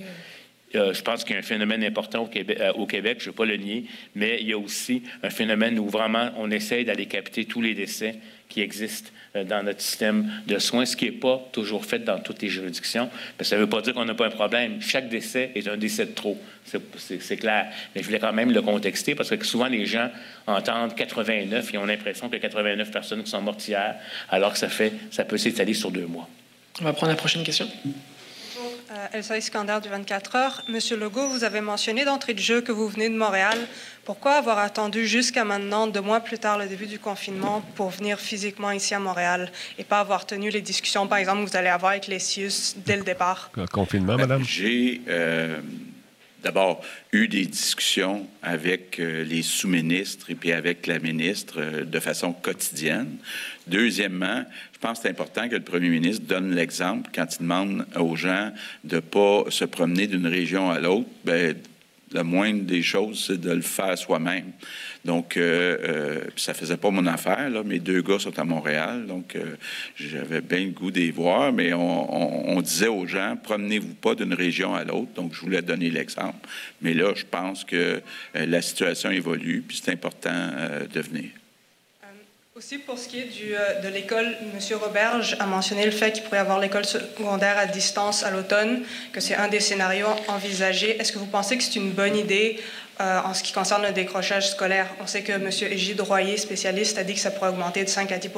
Euh, 0.75 0.93
je 0.93 1.01
pense 1.01 1.23
qu'il 1.23 1.33
y 1.33 1.35
a 1.35 1.39
un 1.39 1.43
phénomène 1.43 1.83
important 1.83 2.23
au 2.23 2.27
Québec, 2.27 2.59
Québec 2.89 3.17
je 3.19 3.29
ne 3.29 3.31
vais 3.31 3.35
pas 3.35 3.45
le 3.45 3.55
nier, 3.55 3.85
mais 4.15 4.39
il 4.41 4.47
y 4.47 4.53
a 4.53 4.57
aussi 4.57 5.01
un 5.23 5.29
phénomène 5.29 5.79
où 5.79 5.87
vraiment 5.87 6.29
on 6.37 6.51
essaye 6.51 6.83
d'aller 6.83 7.05
capter 7.05 7.45
tous 7.45 7.61
les 7.61 7.73
décès 7.73 8.15
qui 8.49 8.61
existent 8.61 9.11
euh, 9.35 9.43
dans 9.43 9.63
notre 9.63 9.81
système 9.81 10.29
de 10.45 10.59
soins, 10.59 10.85
ce 10.85 10.95
qui 10.95 11.05
n'est 11.05 11.11
pas 11.11 11.41
toujours 11.51 11.85
fait 11.85 11.99
dans 11.99 12.19
toutes 12.19 12.41
les 12.41 12.49
juridictions. 12.49 13.09
Ça 13.41 13.55
ne 13.55 13.61
veut 13.61 13.69
pas 13.69 13.81
dire 13.81 13.93
qu'on 13.93 14.05
n'a 14.05 14.13
pas 14.13 14.27
un 14.27 14.31
problème. 14.31 14.81
Chaque 14.81 15.09
décès 15.09 15.51
est 15.55 15.67
un 15.67 15.77
décès 15.77 16.05
de 16.05 16.11
trop. 16.11 16.37
C'est 16.65 17.37
clair. 17.37 17.67
Mais 17.95 18.01
je 18.01 18.07
voulais 18.07 18.19
quand 18.19 18.33
même 18.33 18.51
le 18.51 18.61
contexter 18.61 19.15
parce 19.15 19.29
que 19.29 19.45
souvent 19.45 19.67
les 19.67 19.85
gens 19.85 20.09
entendent 20.47 20.95
89 20.95 21.73
et 21.73 21.77
ont 21.77 21.85
l'impression 21.85 22.29
que 22.29 22.35
89 22.35 22.91
personnes 22.91 23.25
sont 23.25 23.41
mortes 23.41 23.65
hier, 23.67 23.95
alors 24.29 24.53
que 24.53 24.59
ça, 24.59 24.69
fait, 24.69 24.91
ça 25.11 25.23
peut 25.23 25.37
s'étaler 25.37 25.73
sur 25.73 25.91
deux 25.91 26.07
mois. 26.07 26.27
On 26.81 26.83
va 26.83 26.93
prendre 26.93 27.11
la 27.11 27.17
prochaine 27.17 27.43
question. 27.43 27.67
Euh, 28.89 29.07
Elsa 29.11 29.37
Iskander 29.37 29.79
du 29.83 29.89
24 29.89 30.35
heures. 30.35 30.63
Monsieur 30.69 30.95
Legault, 30.95 31.27
vous 31.27 31.43
avez 31.43 31.59
mentionné 31.59 32.05
d'entrée 32.05 32.33
de 32.33 32.39
jeu 32.39 32.61
que 32.61 32.71
vous 32.71 32.87
venez 32.87 33.09
de 33.09 33.17
Montréal. 33.17 33.57
Pourquoi 34.05 34.35
avoir 34.35 34.59
attendu 34.59 35.05
jusqu'à 35.05 35.43
maintenant, 35.43 35.87
deux 35.87 35.99
mois 35.99 36.21
plus 36.21 36.39
tard, 36.39 36.57
le 36.57 36.67
début 36.67 36.85
du 36.85 36.97
confinement, 36.97 37.61
pour 37.75 37.89
venir 37.89 38.17
physiquement 38.17 38.71
ici 38.71 38.93
à 38.95 38.99
Montréal 38.99 39.51
et 39.77 39.83
pas 39.83 39.99
avoir 39.99 40.25
tenu 40.25 40.49
les 40.51 40.61
discussions, 40.61 41.05
par 41.05 41.17
exemple, 41.17 41.43
que 41.43 41.49
vous 41.49 41.57
allez 41.57 41.67
avoir 41.67 41.91
avec 41.91 42.07
les 42.07 42.19
CIUS 42.19 42.75
dès 42.85 42.95
le 42.95 43.03
départ? 43.03 43.51
Confinement, 43.73 44.15
madame? 44.15 44.43
J'ai 44.45 45.01
euh, 45.09 45.59
d'abord 46.41 46.81
eu 47.11 47.27
des 47.27 47.45
discussions 47.45 48.25
avec 48.41 48.99
euh, 48.99 49.25
les 49.25 49.41
sous-ministres 49.41 50.31
et 50.31 50.35
puis 50.35 50.53
avec 50.53 50.87
la 50.87 50.99
ministre 50.99 51.83
de 51.83 51.99
façon 51.99 52.31
quotidienne. 52.31 53.17
Deuxièmement, 53.67 54.45
je 54.79 54.87
pense 54.87 54.99
que 54.99 55.03
c'est 55.03 55.09
important 55.09 55.49
que 55.49 55.55
le 55.55 55.63
premier 55.63 55.89
ministre 55.89 56.23
donne 56.27 56.53
l'exemple 56.53 57.09
quand 57.13 57.25
il 57.35 57.41
demande 57.41 57.87
aux 57.99 58.15
gens 58.15 58.51
de 58.83 58.97
ne 58.97 59.01
pas 59.01 59.45
se 59.49 59.65
promener 59.65 60.05
d'une 60.05 60.27
région 60.27 60.69
à 60.69 60.79
l'autre. 60.79 61.09
Bien, 61.25 61.53
la 62.11 62.23
moindre 62.23 62.61
des 62.61 62.83
choses, 62.83 63.25
c'est 63.25 63.41
de 63.41 63.49
le 63.49 63.61
faire 63.61 63.97
soi-même. 63.97 64.51
Donc, 65.03 65.35
euh, 65.35 65.77
euh, 65.81 66.23
ça 66.35 66.53
faisait 66.53 66.77
pas 66.77 66.91
mon 66.91 67.07
affaire. 67.07 67.49
Mes 67.65 67.79
deux 67.79 68.03
gars 68.03 68.19
sont 68.19 68.37
à 68.37 68.43
Montréal, 68.43 69.07
donc 69.07 69.35
euh, 69.35 69.55
j'avais 69.95 70.41
bien 70.41 70.65
le 70.65 70.71
goût 70.71 70.91
d'y 70.91 71.09
voir, 71.09 71.51
mais 71.51 71.73
on, 71.73 72.55
on 72.55 72.61
disait 72.61 72.87
aux 72.87 73.07
gens, 73.07 73.35
promenez-vous 73.41 73.95
pas 73.95 74.13
d'une 74.13 74.35
région 74.35 74.75
à 74.75 74.83
l'autre. 74.83 75.11
Donc, 75.15 75.33
je 75.33 75.41
voulais 75.41 75.63
donner 75.63 75.89
l'exemple. 75.89 76.47
Mais 76.83 76.93
là, 76.93 77.13
je 77.15 77.25
pense 77.25 77.63
que 77.63 77.99
la 78.35 78.61
situation 78.61 79.09
évolue, 79.09 79.63
puis 79.67 79.81
c'est 79.83 79.91
important 79.91 80.51
de 80.93 80.99
venir. 81.01 81.31
Aussi, 82.57 82.79
pour 82.79 82.97
ce 82.97 83.07
qui 83.07 83.19
est 83.19 83.29
euh, 83.51 83.81
de 83.81 83.87
l'école, 83.87 84.35
M. 84.41 84.77
Roberge 84.81 85.37
a 85.39 85.45
mentionné 85.45 85.85
le 85.85 85.91
fait 85.91 86.11
qu'il 86.11 86.23
pourrait 86.23 86.37
y 86.37 86.39
avoir 86.39 86.59
l'école 86.59 86.85
secondaire 86.85 87.55
à 87.55 87.67
distance 87.67 88.23
à 88.23 88.31
l'automne, 88.31 88.83
que 89.13 89.19
c'est 89.19 89.35
un 89.35 89.47
des 89.47 89.59
scénarios 89.59 90.07
envisagés. 90.27 90.99
Est-ce 90.99 91.11
que 91.11 91.19
vous 91.19 91.27
pensez 91.27 91.55
que 91.59 91.63
c'est 91.63 91.75
une 91.75 91.91
bonne 91.91 92.17
idée 92.17 92.59
euh, 92.99 93.19
en 93.23 93.35
ce 93.35 93.43
qui 93.43 93.53
concerne 93.53 93.83
le 93.83 93.91
décrochage 93.91 94.49
scolaire? 94.49 94.87
On 94.99 95.05
sait 95.05 95.21
que 95.21 95.33
M. 95.33 95.51
Égide 95.69 96.01
Royer, 96.01 96.35
spécialiste, 96.37 96.97
a 96.97 97.03
dit 97.03 97.13
que 97.13 97.19
ça 97.19 97.29
pourrait 97.29 97.51
augmenter 97.51 97.83
de 97.83 97.89
5 97.89 98.11
à 98.11 98.17
10 98.17 98.31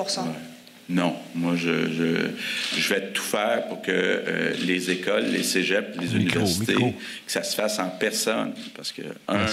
non, 0.90 1.16
moi, 1.36 1.56
je, 1.56 1.88
je, 1.92 2.32
je, 2.76 2.90
vais 2.92 3.12
tout 3.12 3.22
faire 3.22 3.68
pour 3.68 3.80
que 3.84 3.92
euh, 3.92 4.56
les 4.66 4.90
écoles, 4.90 5.26
les 5.26 5.44
cégeps, 5.44 5.96
les 6.02 6.16
universités, 6.16 6.74
que 6.74 7.32
ça 7.32 7.44
se 7.44 7.56
fasse 7.56 7.78
en 7.78 7.90
personne. 7.90 8.54
Parce 8.76 8.92
que, 8.92 9.04
un, 9.28 9.46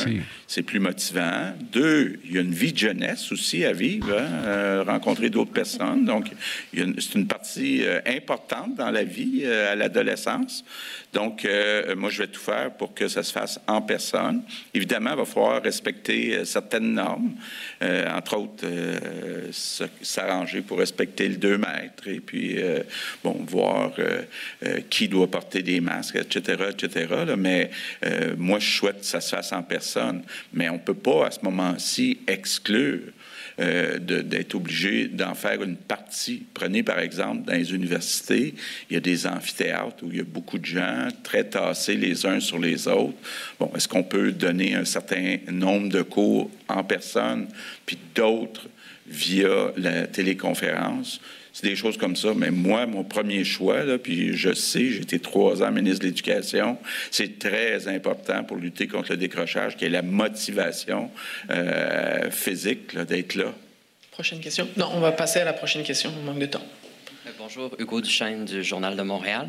c'est 0.47 0.63
plus 0.63 0.81
motivant. 0.81 1.53
Deux, 1.73 2.19
il 2.25 2.37
y 2.37 2.39
a 2.39 2.41
une 2.41 2.55
vie 2.55 2.73
de 2.73 2.79
jeunesse 2.79 3.31
aussi 3.33 3.67
à 3.67 3.75
vivre, 3.75 4.17
hein, 4.19 4.47
euh, 4.47 4.85
rencontrer 4.87 5.29
d'autres 5.29 5.53
personnes. 5.53 6.07
Donc, 6.07 6.31
c'est 6.73 7.15
une 7.15 7.27
partie 7.27 7.85
euh, 7.85 8.01
importante 8.07 8.75
dans 8.75 8.91
la 8.91 9.05
vie 9.05 9.45
à 9.45 9.75
l'adolescence. 9.75 10.65
Donc, 11.13 11.47
moi, 11.97 12.11
je 12.11 12.23
vais 12.23 12.29
tout 12.29 12.41
faire 12.41 12.73
pour 12.73 12.93
que 12.93 13.09
ça 13.09 13.23
se 13.23 13.33
fasse 13.33 13.59
en 13.67 13.81
personne. 13.81 14.43
Évidemment, 14.75 15.11
il 15.13 15.17
va 15.17 15.25
falloir 15.25 15.63
respecter 15.63 16.45
certaines 16.45 16.93
normes, 16.93 17.33
entre 17.81 18.37
autres, 18.37 18.67
s'arranger 20.03 20.61
pour 20.61 20.79
respecter 20.79 21.26
le 21.29 21.37
2 21.37 21.59
mètres 21.59 22.09
et 22.09 22.21
puis, 22.21 22.57
euh, 22.59 22.83
bon, 23.23 23.45
voir 23.47 23.93
euh, 23.99 24.23
euh, 24.65 24.81
qui 24.89 25.09
doit 25.09 25.31
porter 25.31 25.63
des 25.63 25.81
masques, 25.81 26.17
etc., 26.17 26.65
etc. 26.71 27.07
Mais 27.37 27.71
moi, 28.37 28.59
je 28.59 28.71
souhaite 28.71 29.01
que 29.01 29.07
ça 29.07 29.21
se 29.21 29.35
fasse 29.35 29.53
en 29.53 29.63
personne. 29.63 30.23
Mais 30.53 30.69
on 30.69 30.75
ne 30.75 30.79
peut 30.79 30.95
pas, 30.95 31.27
à 31.27 31.31
ce 31.31 31.41
moment-ci, 31.43 32.19
exclure 32.27 33.01
d'être 33.59 34.55
obligé 34.55 35.09
d'en 35.09 35.35
faire 35.35 35.63
une 35.63 35.77
partie. 35.77 36.45
Prenez 36.53 36.83
par 36.83 36.99
exemple 36.99 37.47
dans 37.47 37.55
les 37.55 37.73
universités, 37.73 38.55
il 38.91 38.95
y 38.95 38.97
a 38.99 39.01
des 39.01 39.27
amphithéâtres 39.27 40.05
où 40.05 40.11
il 40.11 40.19
y 40.19 40.21
a 40.21 40.25
beaucoup 40.25 40.59
de 40.59 40.67
gens 40.67 41.09
très 41.23 41.45
tassés 41.45 41.95
les 41.95 42.27
uns 42.27 42.39
sur 42.39 42.59
les 42.59 42.87
autres. 42.87 43.17
Bon, 43.59 43.73
est-ce 43.75 43.89
qu'on 43.89 44.03
peut 44.03 44.33
donner 44.33 44.75
un 44.75 44.85
certain 44.85 45.39
nombre 45.51 45.89
de 45.89 46.03
cours 46.03 46.51
en 46.69 46.85
personne, 46.85 47.49
puis 47.87 47.97
d'autres 48.15 48.69
via 49.09 49.73
la 49.77 50.07
téléconférence. 50.07 51.21
C'est 51.53 51.67
des 51.67 51.77
choses 51.77 51.97
comme 51.97 52.17
ça. 52.17 52.35
Mais 52.37 52.51
moi, 52.51 52.85
mon 52.87 53.03
premier 53.03 53.43
choix, 53.43 53.83
là, 53.83 53.97
puis 53.97 54.37
je 54.37 54.53
sais, 54.53 54.91
j'ai 54.91 55.01
été 55.01 55.19
trois 55.19 55.63
ans 55.63 55.71
ministre 55.73 56.01
de 56.01 56.09
l'Éducation, 56.09 56.77
c'est 57.11 57.39
très 57.39 57.89
important 57.89 58.45
pour 58.45 58.59
lutter 58.59 58.87
contre 58.87 59.13
le 59.13 59.17
décrochage, 59.17 59.77
qui 59.77 59.87
est 59.87 59.89
la 59.89 60.03
motivation 60.03 61.11
euh, 61.51 62.31
physique 62.31 62.95
d'être 62.99 63.37
là. 63.37 63.55
Prochaine 64.11 64.41
question. 64.41 64.69
Non, 64.77 64.91
on 64.93 65.01
va 65.01 65.13
passer 65.13 65.41
à 65.41 65.45
la 65.45 65.55
prochaine 65.55 65.83
question. 65.83 66.13
On 66.21 66.25
manque 66.25 66.41
de 66.41 66.47
temps. 66.47 66.67
Euh, 67.27 67.31
bonjour, 67.39 67.75
Hugo 67.79 68.03
Duchesne 68.03 68.45
du 68.45 68.63
Journal 68.63 68.95
de 68.95 69.03
Montréal. 69.03 69.49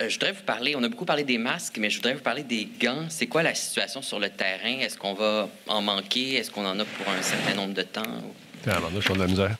Euh, 0.00 0.08
je 0.08 0.14
voudrais 0.14 0.32
vous 0.32 0.44
parler, 0.44 0.76
on 0.76 0.82
a 0.82 0.88
beaucoup 0.88 1.06
parlé 1.06 1.24
des 1.24 1.38
masques, 1.38 1.78
mais 1.78 1.88
je 1.88 1.96
voudrais 1.96 2.14
vous 2.14 2.20
parler 2.20 2.42
des 2.42 2.68
gants. 2.78 3.06
C'est 3.08 3.26
quoi 3.26 3.42
la 3.42 3.54
situation 3.54 4.02
sur 4.02 4.18
le 4.20 4.28
terrain? 4.28 4.78
Est-ce 4.80 4.98
qu'on 4.98 5.14
va 5.14 5.48
en 5.66 5.80
manquer? 5.80 6.34
Est-ce 6.34 6.50
qu'on 6.50 6.66
en 6.66 6.78
a 6.78 6.84
pour 6.84 7.08
un 7.08 7.22
certain 7.22 7.54
nombre 7.54 7.74
de 7.74 7.82
temps? 7.82 8.02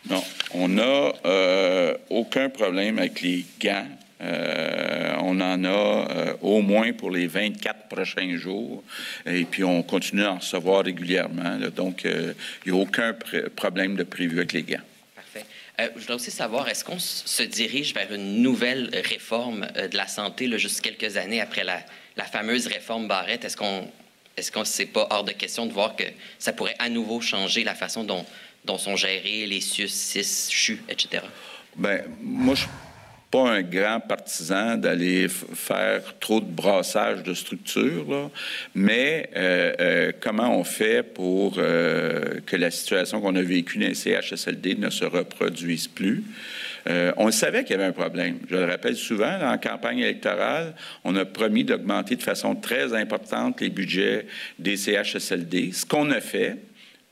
Non, 0.09 0.23
on 0.53 0.69
n'a 0.69 1.13
euh, 1.25 1.95
aucun 2.11 2.49
problème 2.49 2.99
avec 2.99 3.21
les 3.21 3.45
gants. 3.61 3.87
Euh, 4.21 5.15
on 5.21 5.41
en 5.41 5.63
a 5.65 5.69
euh, 5.69 6.35
au 6.43 6.61
moins 6.61 6.93
pour 6.93 7.11
les 7.11 7.27
24 7.27 7.89
prochains 7.89 8.37
jours. 8.37 8.83
Et 9.27 9.45
puis, 9.45 9.63
on 9.63 9.83
continue 9.83 10.25
à 10.25 10.33
en 10.33 10.39
recevoir 10.39 10.85
régulièrement. 10.85 11.59
donc, 11.75 12.05
il 12.05 12.35
n'y 12.67 12.79
a 12.79 12.83
aucun 12.83 13.15
problème 13.55 13.97
de 13.97 14.03
prévu 14.03 14.39
avec 14.39 14.53
les 14.53 14.63
gants. 14.63 14.83
Parfait. 15.15 15.45
je 15.79 16.01
voudrais 16.01 16.15
aussi 16.15 16.33
savoir, 16.33 16.69
est-ce 16.69 16.85
qu'on 16.85 16.99
se 16.99 17.43
dirige 17.45 17.95
vers 17.95 18.13
une 18.13 18.43
nouvelle 18.43 18.91
réforme 19.05 19.67
de 19.77 19.97
la 19.97 20.09
santé, 20.09 20.49
là, 20.49 20.57
juste 20.57 20.81
quelques 20.81 21.17
années 21.17 21.41
après 21.41 21.63
la, 21.63 21.81
la 22.17 22.25
fameuse 22.25 22.67
réforme 22.67 23.07
Barrette? 23.07 23.45
Est-ce 23.45 23.57
qu'on 23.57 23.89
est-ce 24.39 24.53
qu'on 24.53 24.65
c'est 24.65 24.87
pas 24.87 25.09
hors 25.11 25.25
de 25.25 25.33
question 25.33 25.67
de 25.67 25.73
voir 25.73 25.97
que 25.97 26.05
ça 26.39 26.53
pourrait 26.53 26.77
à 26.79 26.89
nouveau 26.89 27.21
changer 27.21 27.65
la 27.65 27.75
façon 27.75 28.05
dont 28.05 28.25
dont 28.65 28.79
sont 28.79 28.97
gérés 28.97 29.47
les 29.47 29.61
CIUS, 29.61 29.89
CIS, 29.89 30.49
CHU, 30.51 30.83
etc. 30.89 31.23
Bien, 31.77 32.03
moi, 32.21 32.55
je 32.55 32.63
suis 32.63 32.71
pas 33.31 33.51
un 33.51 33.63
grand 33.63 34.01
partisan 34.01 34.77
d'aller 34.77 35.29
faire 35.29 36.19
trop 36.19 36.41
de 36.41 36.47
brassage 36.47 37.23
de 37.23 37.35
structures, 37.35 38.31
mais 38.75 39.29
euh, 39.37 39.73
euh, 39.81 40.13
comment 40.19 40.59
on 40.59 40.65
fait 40.65 41.03
pour 41.03 41.57
euh, 41.59 42.41
que 42.47 42.57
la 42.57 42.71
situation 42.71 43.21
qu'on 43.21 43.37
a 43.37 43.43
vécue 43.43 43.79
dans 43.79 43.87
les 43.87 43.95
CHSLD 43.95 44.77
ne 44.77 44.91
se 44.91 45.05
reproduise 45.05 45.89
plus? 45.89 46.25
on 47.19 47.31
savait 47.31 47.65
qu'il 47.65 47.73
y 47.73 47.75
avait 47.75 47.89
un 47.89 47.93
problème. 47.93 48.39
Je 48.49 48.57
le 48.57 48.65
rappelle 48.65 48.97
souvent, 48.97 49.39
en 49.43 49.59
campagne 49.59 49.99
électorale, 49.99 50.75
on 51.05 51.15
a 51.17 51.27
promis 51.27 51.63
d'augmenter 51.63 52.17
de 52.17 52.23
façon 52.23 52.55
très 52.55 52.95
importante 52.95 53.61
les 53.61 53.69
budgets 53.69 54.25
des 54.59 54.79
CHSLD, 54.79 55.73
ce 55.73 55.85
qu'on 55.85 56.11
a 56.11 56.23
fait. 56.23 56.57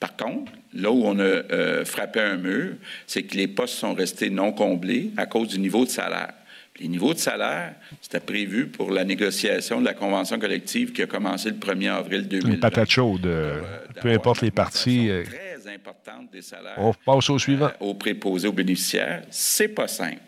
Par 0.01 0.17
contre, 0.17 0.51
là 0.77 0.91
où 0.91 1.03
on 1.05 1.19
a 1.19 1.23
euh, 1.23 1.85
frappé 1.85 2.21
un 2.21 2.37
mur, 2.37 2.75
c'est 3.07 3.23
que 3.23 3.37
les 3.37 3.49
postes 3.49 3.75
sont 3.75 3.95
restés 3.95 4.31
non 4.31 4.53
comblés 4.53 5.11
à 5.17 5.27
cause 5.27 5.49
du 5.49 5.59
niveau 5.59 5.85
de 5.85 5.91
salaire. 5.91 6.33
Les 6.79 6.89
niveaux 6.89 7.15
de 7.15 7.19
salaire, 7.19 7.75
c'était 8.03 8.21
prévu 8.21 8.67
pour 8.67 8.91
la 8.91 9.05
négociation 9.05 9.81
de 9.81 9.87
la 9.87 9.95
convention 9.95 10.39
collective 10.39 10.93
qui 10.93 11.03
a 11.03 11.07
commencé 11.07 11.49
le 11.49 11.57
1er 11.57 11.91
avril 11.91 12.29
2020. 12.29 12.49
Une 12.51 12.61
patate 12.61 12.91
chaude. 12.91 13.27
Euh, 13.27 13.61
peu 14.01 14.11
importe 14.11 14.43
les 14.43 14.51
parties. 14.51 15.09
Euh, 15.09 15.25
très 15.25 15.73
importante 15.73 16.31
des 16.31 16.43
salaires. 16.43 16.75
On 16.77 16.93
passe 16.93 17.31
au 17.31 17.39
suivant. 17.39 17.71
aux 17.81 17.95
préposés 17.95 18.49
aux 18.49 18.53
bénéficiaires. 18.53 19.23
C'est 19.31 19.69
pas 19.69 19.89
simple. 19.89 20.21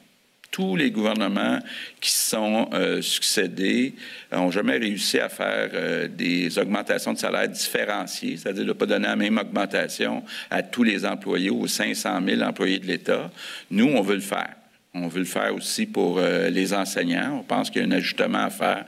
Tous 0.58 0.74
les 0.74 0.90
gouvernements 0.90 1.60
qui 2.00 2.10
sont 2.10 2.68
euh, 2.72 3.00
succédés 3.00 3.94
n'ont 4.32 4.50
jamais 4.50 4.76
réussi 4.76 5.20
à 5.20 5.28
faire 5.28 5.70
euh, 5.72 6.08
des 6.08 6.58
augmentations 6.58 7.12
de 7.12 7.18
salaire 7.18 7.48
différenciées, 7.48 8.36
c'est-à-dire 8.36 8.64
de 8.64 8.68
ne 8.70 8.72
pas 8.72 8.86
donner 8.86 9.06
la 9.06 9.14
même 9.14 9.38
augmentation 9.38 10.24
à 10.50 10.64
tous 10.64 10.82
les 10.82 11.06
employés, 11.06 11.50
aux 11.50 11.68
500 11.68 12.20
000 12.26 12.42
employés 12.42 12.80
de 12.80 12.86
l'État. 12.86 13.30
Nous, 13.70 13.86
on 13.86 14.02
veut 14.02 14.16
le 14.16 14.20
faire. 14.20 14.52
On 14.94 15.06
veut 15.06 15.20
le 15.20 15.26
faire 15.26 15.54
aussi 15.54 15.86
pour 15.86 16.18
euh, 16.18 16.50
les 16.50 16.74
enseignants. 16.74 17.38
On 17.38 17.44
pense 17.44 17.70
qu'il 17.70 17.80
y 17.80 17.84
a 17.84 17.86
un 17.86 17.92
ajustement 17.92 18.46
à 18.46 18.50
faire 18.50 18.84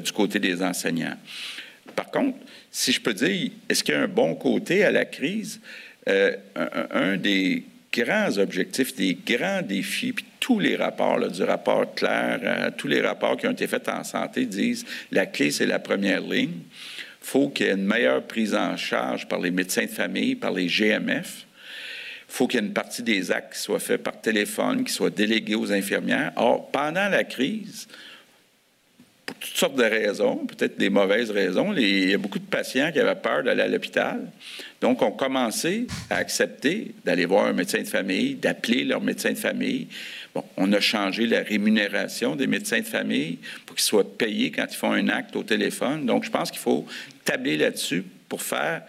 du 0.00 0.12
côté 0.12 0.38
des 0.38 0.62
enseignants. 0.62 1.18
Par 1.94 2.10
contre, 2.10 2.38
si 2.70 2.92
je 2.92 3.00
peux 3.02 3.12
dire, 3.12 3.50
est-ce 3.68 3.84
qu'il 3.84 3.92
y 3.92 3.98
a 3.98 4.00
un 4.00 4.08
bon 4.08 4.34
côté 4.36 4.82
à 4.82 4.90
la 4.90 5.04
crise? 5.04 5.60
un, 6.06 7.16
des 7.16 7.64
grands 7.94 8.38
objectifs, 8.38 8.94
des 8.96 9.14
grands 9.14 9.62
défis, 9.62 10.12
puis 10.12 10.24
tous 10.40 10.58
les 10.58 10.76
rapports, 10.76 11.18
du 11.30 11.42
rapport 11.42 11.94
clair, 11.94 12.40
euh, 12.42 12.70
tous 12.76 12.88
les 12.88 13.00
rapports 13.00 13.36
qui 13.36 13.46
ont 13.46 13.52
été 13.52 13.66
faits 13.66 13.88
en 13.88 14.02
santé 14.04 14.46
disent 14.46 14.84
la 15.12 15.26
clé, 15.26 15.50
c'est 15.50 15.66
la 15.66 15.78
première 15.78 16.20
ligne. 16.20 16.60
Il 17.22 17.26
faut 17.26 17.48
qu'il 17.48 17.66
y 17.66 17.68
ait 17.70 17.72
une 17.72 17.86
meilleure 17.86 18.22
prise 18.22 18.54
en 18.54 18.76
charge 18.76 19.26
par 19.28 19.40
les 19.40 19.50
médecins 19.50 19.84
de 19.84 19.90
famille, 19.90 20.34
par 20.34 20.52
les 20.52 20.66
GMF. 20.66 21.46
Il 22.28 22.36
faut 22.36 22.46
qu'il 22.46 22.60
y 22.60 22.62
ait 22.62 22.66
une 22.66 22.74
partie 22.74 23.02
des 23.02 23.30
actes 23.30 23.54
qui 23.54 23.60
soient 23.60 23.78
faits 23.78 24.02
par 24.02 24.20
téléphone, 24.20 24.84
qui 24.84 24.92
soient 24.92 25.10
délégués 25.10 25.54
aux 25.54 25.72
infirmières. 25.72 26.32
Or, 26.36 26.70
pendant 26.70 27.08
la 27.08 27.24
crise, 27.24 27.86
pour 29.40 29.48
toutes 29.48 29.56
sortes 29.56 29.76
de 29.76 29.84
raisons, 29.84 30.46
peut-être 30.46 30.78
des 30.78 30.90
mauvaises 30.90 31.30
raisons. 31.30 31.74
il 31.76 32.10
y 32.10 32.14
a 32.14 32.18
beaucoup 32.18 32.38
de 32.38 32.44
patients 32.44 32.90
qui 32.92 33.00
avaient 33.00 33.14
peur 33.14 33.42
d'aller 33.42 33.62
à 33.62 33.68
l'hôpital. 33.68 34.20
Donc, 34.80 35.02
ont 35.02 35.12
commencé 35.12 35.86
à 36.10 36.16
accepter 36.16 36.94
d'aller 37.04 37.24
voir 37.24 37.46
un 37.46 37.52
médecin 37.52 37.80
de 37.80 37.86
famille, 37.86 38.34
d'appeler 38.34 38.84
leur 38.84 39.00
médecin 39.00 39.30
de 39.30 39.38
famille. 39.38 39.88
Bon, 40.34 40.44
on 40.56 40.72
a 40.72 40.80
changé 40.80 41.26
la 41.26 41.40
rémunération 41.40 42.36
des 42.36 42.46
médecins 42.46 42.80
de 42.80 42.86
famille 42.86 43.38
pour 43.66 43.76
qu'ils 43.76 43.84
soient 43.84 44.16
payés 44.18 44.50
quand 44.50 44.66
ils 44.70 44.76
font 44.76 44.92
un 44.92 45.08
acte 45.08 45.36
au 45.36 45.42
téléphone. 45.42 46.06
Donc, 46.06 46.24
je 46.24 46.30
pense 46.30 46.50
qu'il 46.50 46.60
faut 46.60 46.86
tabler 47.24 47.56
là-dessus 47.56 48.04
pour 48.28 48.42
faire 48.42 48.82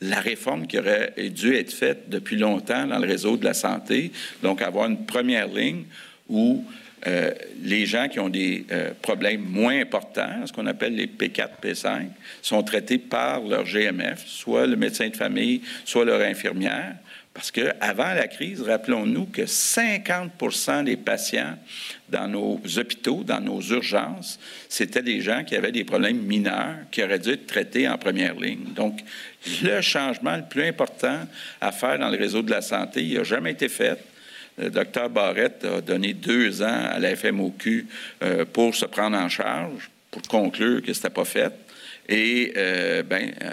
la 0.00 0.20
réforme 0.20 0.66
qui 0.66 0.78
aurait 0.78 1.12
dû 1.30 1.54
être 1.54 1.72
faite 1.72 2.08
depuis 2.08 2.36
longtemps 2.36 2.86
dans 2.86 2.98
le 2.98 3.06
réseau 3.06 3.36
de 3.36 3.44
la 3.44 3.54
santé. 3.54 4.12
Donc, 4.42 4.62
avoir 4.62 4.88
une 4.88 5.04
première 5.04 5.48
ligne 5.48 5.84
où 6.28 6.64
euh, 7.06 7.32
les 7.62 7.86
gens 7.86 8.08
qui 8.08 8.18
ont 8.18 8.28
des 8.28 8.64
euh, 8.72 8.92
problèmes 9.02 9.42
moins 9.42 9.78
importants, 9.80 10.46
ce 10.46 10.52
qu'on 10.52 10.66
appelle 10.66 10.94
les 10.94 11.06
P4, 11.06 11.48
P5, 11.62 12.06
sont 12.40 12.62
traités 12.62 12.98
par 12.98 13.40
leur 13.40 13.64
GMF, 13.64 14.26
soit 14.26 14.66
le 14.66 14.76
médecin 14.76 15.08
de 15.08 15.16
famille, 15.16 15.60
soit 15.84 16.04
leur 16.04 16.20
infirmière. 16.20 16.94
Parce 17.34 17.50
qu'avant 17.50 18.14
la 18.14 18.28
crise, 18.28 18.62
rappelons-nous 18.62 19.26
que 19.26 19.42
50% 19.42 20.84
des 20.84 20.96
patients 20.96 21.58
dans 22.08 22.28
nos 22.28 22.60
hôpitaux, 22.76 23.24
dans 23.24 23.40
nos 23.40 23.60
urgences, 23.60 24.38
c'était 24.68 25.02
des 25.02 25.20
gens 25.20 25.42
qui 25.42 25.56
avaient 25.56 25.72
des 25.72 25.82
problèmes 25.82 26.18
mineurs 26.18 26.76
qui 26.92 27.02
auraient 27.02 27.18
dû 27.18 27.30
être 27.30 27.48
traités 27.48 27.88
en 27.88 27.98
première 27.98 28.34
ligne. 28.38 28.72
Donc, 28.76 29.00
le 29.64 29.80
changement 29.80 30.36
le 30.36 30.44
plus 30.44 30.62
important 30.62 31.26
à 31.60 31.72
faire 31.72 31.98
dans 31.98 32.08
le 32.08 32.16
réseau 32.16 32.40
de 32.40 32.52
la 32.52 32.62
santé, 32.62 33.02
il 33.02 33.14
n'a 33.14 33.24
jamais 33.24 33.50
été 33.50 33.68
fait. 33.68 33.98
Le 34.56 34.70
docteur 34.70 35.10
Barrette 35.10 35.64
a 35.64 35.80
donné 35.80 36.14
deux 36.14 36.62
ans 36.62 36.84
à 36.90 36.98
la 36.98 37.16
FMOQ 37.16 37.86
euh, 38.22 38.44
pour 38.44 38.74
se 38.74 38.84
prendre 38.84 39.16
en 39.16 39.28
charge, 39.28 39.90
pour 40.10 40.22
conclure 40.22 40.80
que 40.80 40.92
ce 40.92 41.00
n'était 41.00 41.10
pas 41.10 41.24
fait. 41.24 41.52
Et 42.08 42.52
euh, 42.56 43.02
ben, 43.02 43.32
euh, 43.42 43.52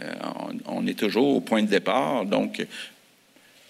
on, 0.68 0.86
est 0.86 0.97
toujours 0.97 1.38
au 1.38 1.41
point 1.41 1.64
de 1.64 1.68
départ. 1.70 2.26
Donc, 2.26 2.64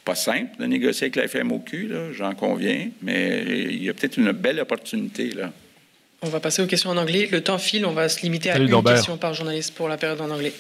pas 0.03 0.15
simple 0.15 0.59
de 0.59 0.65
négocier 0.65 1.05
avec 1.05 1.15
la 1.15 1.27
FMOQ, 1.27 1.91
j'en 2.13 2.33
conviens, 2.33 2.89
mais 3.01 3.43
il 3.47 3.83
y 3.83 3.89
a 3.89 3.93
peut-être 3.93 4.17
une 4.17 4.31
belle 4.31 4.59
opportunité. 4.59 5.29
Là. 5.29 5.51
On 6.23 6.29
va 6.29 6.39
passer 6.39 6.61
aux 6.61 6.67
questions 6.67 6.89
en 6.89 6.97
anglais. 6.97 7.29
Le 7.31 7.41
temps 7.41 7.57
file, 7.57 7.85
on 7.85 7.93
va 7.93 8.09
se 8.09 8.21
limiter 8.21 8.49
à 8.51 8.57
une 8.57 8.83
question 8.83 9.17
par 9.17 9.33
journaliste 9.33 9.73
pour 9.73 9.87
la 9.87 9.97
période 9.97 10.21
en 10.21 10.29
anglais. 10.29 10.53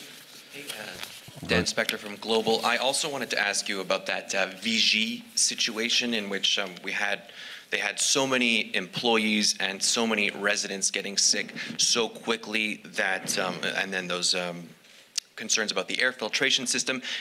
Dan 1.47 1.65
Spector 1.65 1.97
from 1.97 2.15
Global. 2.17 2.63
I 2.63 2.77
also 2.77 3.09
wanted 3.09 3.29
to 3.31 3.39
ask 3.39 3.67
you 3.67 3.81
about 3.81 4.05
that 4.05 4.35
uh, 4.35 4.47
VG 4.61 5.23
situation 5.35 6.13
in 6.13 6.29
which 6.29 6.59
um, 6.59 6.69
we 6.83 6.91
had 6.91 7.31
they 7.71 7.79
had 7.79 7.99
so 7.99 8.27
many 8.27 8.75
employees 8.75 9.55
and 9.59 9.81
so 9.81 10.05
many 10.05 10.29
residents 10.31 10.91
getting 10.91 11.17
sick 11.17 11.53
so 11.77 12.09
quickly 12.09 12.81
that 12.95 13.39
um, 13.39 13.55
and 13.77 13.91
then 13.91 14.07
those 14.07 14.35
um, 14.35 14.67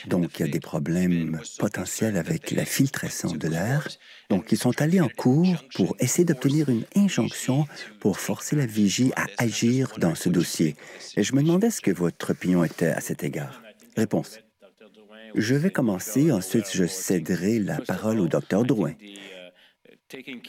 Donc, 0.07 0.39
il 0.39 0.41
y 0.41 0.43
a 0.43 0.47
des 0.47 0.59
problèmes 0.59 1.41
potentiels 1.57 2.17
avec 2.17 2.51
la 2.51 2.65
filtration 2.65 3.31
de 3.31 3.47
l'air. 3.47 3.87
Donc, 4.29 4.51
ils 4.51 4.57
sont 4.57 4.79
allés 4.81 5.01
en 5.01 5.09
cours 5.09 5.55
pour 5.75 5.95
essayer 5.99 6.25
d'obtenir 6.25 6.69
une 6.69 6.85
injonction 6.95 7.65
pour 7.99 8.19
forcer 8.19 8.55
la 8.55 8.65
vigie 8.65 9.11
à 9.15 9.25
agir 9.37 9.93
dans 9.97 10.15
ce 10.15 10.29
dossier. 10.29 10.75
Et 11.17 11.23
je 11.23 11.33
me 11.33 11.41
demandais 11.41 11.71
ce 11.71 11.81
que 11.81 11.91
votre 11.91 12.31
opinion 12.31 12.63
était 12.63 12.87
à 12.87 13.01
cet 13.01 13.23
égard. 13.23 13.60
Réponse. 13.95 14.39
Je 15.35 15.55
vais 15.55 15.71
commencer, 15.71 16.31
ensuite 16.31 16.69
je 16.73 16.85
céderai 16.85 17.59
la 17.59 17.79
parole 17.79 18.19
au 18.19 18.27
docteur 18.27 18.63
Drouin. 18.63 18.93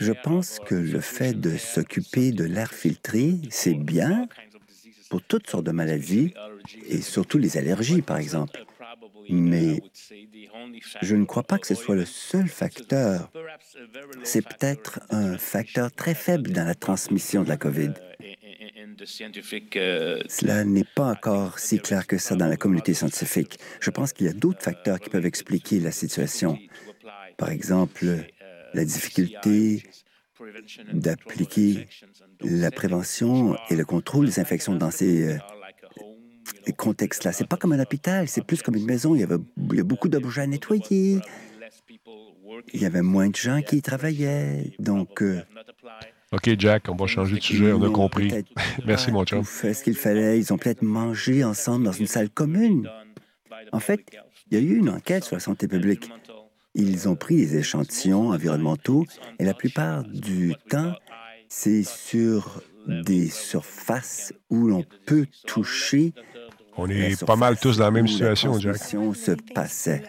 Je 0.00 0.12
pense 0.12 0.58
que 0.58 0.74
le 0.74 1.00
fait 1.00 1.34
de 1.34 1.56
s'occuper 1.56 2.32
de 2.32 2.44
l'air 2.44 2.72
filtré, 2.72 3.34
c'est 3.50 3.74
bien 3.74 4.28
pour 5.08 5.22
toutes 5.22 5.48
sortes 5.48 5.64
de 5.64 5.72
maladies 5.72 6.34
et 6.88 7.00
surtout 7.00 7.38
les 7.38 7.56
allergies, 7.58 8.02
par 8.02 8.16
exemple. 8.16 8.64
Mais 9.28 9.82
je 11.00 11.14
ne 11.14 11.24
crois 11.24 11.42
pas 11.42 11.58
que 11.58 11.66
ce 11.66 11.74
soit 11.74 11.94
le 11.94 12.04
seul 12.04 12.48
facteur. 12.48 13.30
C'est 14.24 14.42
peut-être 14.42 15.00
un 15.10 15.38
facteur 15.38 15.92
très 15.92 16.14
faible 16.14 16.50
dans 16.50 16.64
la 16.64 16.74
transmission 16.74 17.42
de 17.44 17.48
la 17.48 17.56
COVID. 17.56 17.92
Cela 19.04 20.64
n'est 20.64 20.84
pas 20.94 21.10
encore 21.10 21.58
si 21.58 21.78
clair 21.78 22.06
que 22.06 22.18
ça 22.18 22.34
dans 22.36 22.46
la 22.46 22.56
communauté 22.56 22.94
scientifique. 22.94 23.58
Je 23.80 23.90
pense 23.90 24.12
qu'il 24.12 24.26
y 24.26 24.30
a 24.30 24.32
d'autres 24.32 24.62
facteurs 24.62 25.00
qui 25.00 25.10
peuvent 25.10 25.26
expliquer 25.26 25.80
la 25.80 25.90
situation. 25.90 26.58
Par 27.36 27.50
exemple, 27.50 28.06
la 28.74 28.84
difficulté 28.84 29.82
d'appliquer 30.92 31.88
la 32.40 32.70
prévention 32.70 33.56
et 33.70 33.76
le 33.76 33.84
contrôle 33.84 34.26
des 34.26 34.40
infections 34.40 34.74
dans 34.74 34.90
ces 34.90 35.28
euh, 35.28 35.38
contextes-là. 36.76 37.32
C'est 37.32 37.46
pas 37.46 37.56
comme 37.56 37.72
un 37.72 37.80
hôpital, 37.80 38.28
c'est 38.28 38.44
plus 38.44 38.62
comme 38.62 38.76
une 38.76 38.86
maison. 38.86 39.14
Il 39.14 39.20
y 39.20 39.24
avait 39.24 39.38
beaucoup 39.82 40.08
d'objets 40.08 40.42
à 40.42 40.46
nettoyer. 40.46 41.20
Il 42.72 42.80
y 42.80 42.86
avait 42.86 43.02
moins 43.02 43.28
de 43.28 43.36
gens 43.36 43.62
qui 43.62 43.78
y 43.78 43.82
travaillaient. 43.82 44.72
Donc, 44.78 45.22
euh, 45.22 45.42
OK, 46.32 46.50
Jack, 46.58 46.88
on 46.88 46.96
va 46.96 47.06
changer 47.06 47.36
de 47.36 47.42
sujet, 47.42 47.72
on 47.72 47.82
a 47.82 47.90
compris. 47.90 48.32
Merci, 48.86 49.12
mon 49.12 49.24
chum. 49.24 49.44
fait 49.44 49.74
ce 49.74 49.84
qu'il 49.84 49.94
fallait. 49.94 50.38
Ils 50.38 50.52
ont 50.52 50.58
peut-être 50.58 50.82
mangé 50.82 51.44
ensemble 51.44 51.84
dans 51.84 51.92
une 51.92 52.06
salle 52.06 52.30
commune. 52.30 52.90
En 53.72 53.80
fait, 53.80 54.00
il 54.50 54.58
y 54.58 54.60
a 54.60 54.64
eu 54.64 54.76
une 54.76 54.88
enquête 54.88 55.24
sur 55.24 55.36
la 55.36 55.40
santé 55.40 55.68
publique. 55.68 56.10
Ils 56.74 57.06
ont 57.08 57.16
pris 57.16 57.36
des 57.36 57.58
échantillons 57.58 58.30
environnementaux 58.30 59.04
et 59.38 59.44
la 59.44 59.52
plupart 59.52 60.04
du 60.04 60.54
temps, 60.70 60.94
c'est 61.48 61.82
sur 61.82 62.62
des 62.86 63.28
surfaces 63.28 64.32
où 64.48 64.66
l'on 64.66 64.84
peut 65.04 65.26
toucher. 65.46 66.14
On 66.78 66.88
est 66.88 67.22
pas 67.24 67.36
mal 67.36 67.58
tous 67.58 67.76
dans 67.76 67.84
la 67.84 67.90
même 67.90 68.08
situation, 68.08 68.58
Jack. 68.58 68.78
se 68.78 69.32
passait. 69.54 70.02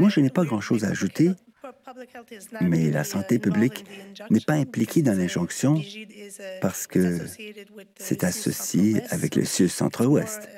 Moi, 0.00 0.08
je 0.10 0.18
n'ai 0.18 0.30
pas 0.30 0.44
grand-chose 0.44 0.84
à 0.84 0.88
ajouter. 0.88 1.30
Mais 2.60 2.90
la 2.90 3.04
santé 3.04 3.38
publique 3.38 3.84
n'est 4.30 4.40
pas 4.40 4.54
impliquée 4.54 5.02
dans 5.02 5.16
l'injonction 5.16 5.80
parce 6.60 6.86
que 6.86 7.18
c'est 7.96 8.24
associé 8.24 9.02
avec 9.10 9.36
le 9.36 9.44
CIUS 9.44 9.68
Centre-Ouest. 9.68 10.48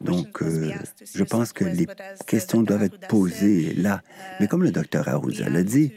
Donc, 0.00 0.42
euh, 0.42 0.72
je 1.14 1.24
pense 1.24 1.52
que 1.52 1.64
les 1.64 1.86
questions 2.26 2.62
doivent 2.62 2.84
être 2.84 3.08
posées 3.08 3.74
là. 3.74 4.02
Mais 4.40 4.46
comme 4.46 4.62
le 4.62 4.70
docteur 4.70 5.08
Arruza 5.08 5.48
l'a 5.48 5.62
dit, 5.62 5.92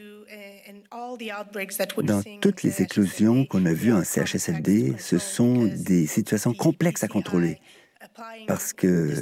dans 2.02 2.22
toutes 2.40 2.62
les 2.62 2.82
éclosions 2.82 3.46
qu'on 3.46 3.64
a 3.66 3.72
vues 3.72 3.92
en 3.92 4.04
CHSLD, 4.04 4.94
ce 4.98 5.18
sont 5.18 5.64
des 5.64 6.06
situations 6.06 6.54
complexes 6.54 7.04
à 7.04 7.08
contrôler 7.08 7.58
parce 8.46 8.72
que 8.72 9.14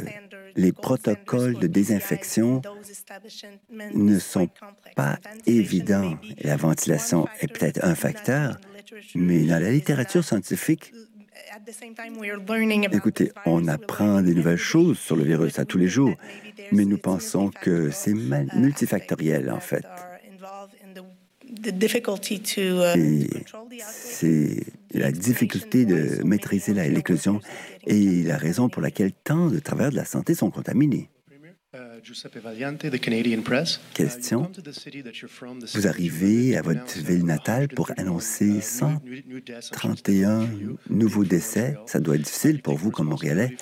les 0.57 0.73
protocoles 0.73 1.59
de 1.59 1.67
désinfection 1.67 2.63
ne 3.95 4.19
sont 4.19 4.49
pas 4.97 5.19
évidents. 5.47 6.15
La 6.43 6.57
ventilation 6.57 7.29
est 7.41 7.49
peut-être 7.49 7.85
un 7.85 7.95
facteur, 7.95 8.59
mais 9.15 9.45
dans 9.45 9.61
la 9.61 9.71
littérature 9.71 10.25
scientifique, 10.25 10.93
écoutez, 12.93 13.33
on 13.47 13.67
apprend 13.69 14.23
des 14.23 14.35
nouvelles 14.35 14.57
choses 14.57 14.99
sur 14.99 15.17
le 15.17 15.25
virus 15.25 15.59
à 15.59 15.65
tous 15.65 15.79
les 15.79 15.89
jours, 15.89 16.15
mais 16.73 16.85
nous 16.85 16.99
pensons 16.99 17.51
que 17.51 17.91
c'est 17.91 18.15
multifactoriel 18.15 19.51
en 19.51 19.61
fait. 19.61 19.85
Uh, 21.51 23.27
c'est 23.93 24.65
la 24.93 25.13
difficulté 25.13 25.85
de 25.85 26.23
maîtriser 26.25 26.75
l'éclosion 26.75 27.41
et 27.87 28.23
la 28.23 28.37
raison 28.37 28.69
pour 28.69 28.83
laquelle 28.83 29.13
tant 29.13 29.49
de 29.49 29.59
travailleurs 29.59 29.93
de 29.93 29.97
la 29.97 30.05
santé 30.05 30.35
sont 30.35 30.51
contaminés. 30.51 31.09
Uh, 31.73 32.01
Question? 33.95 34.51
Vous 35.75 35.87
arrivez 35.87 36.57
à 36.57 36.63
votre 36.63 36.99
ville 36.99 37.25
natale 37.25 37.69
pour 37.69 37.93
annoncer 37.97 38.61
131 38.61 40.49
nouveaux 40.89 41.25
décès. 41.25 41.77
Ça 41.87 42.01
doit 42.01 42.17
être 42.17 42.23
difficile 42.23 42.61
pour 42.61 42.77
vous 42.77 42.91
comme 42.91 43.09
Montréalais. 43.09 43.57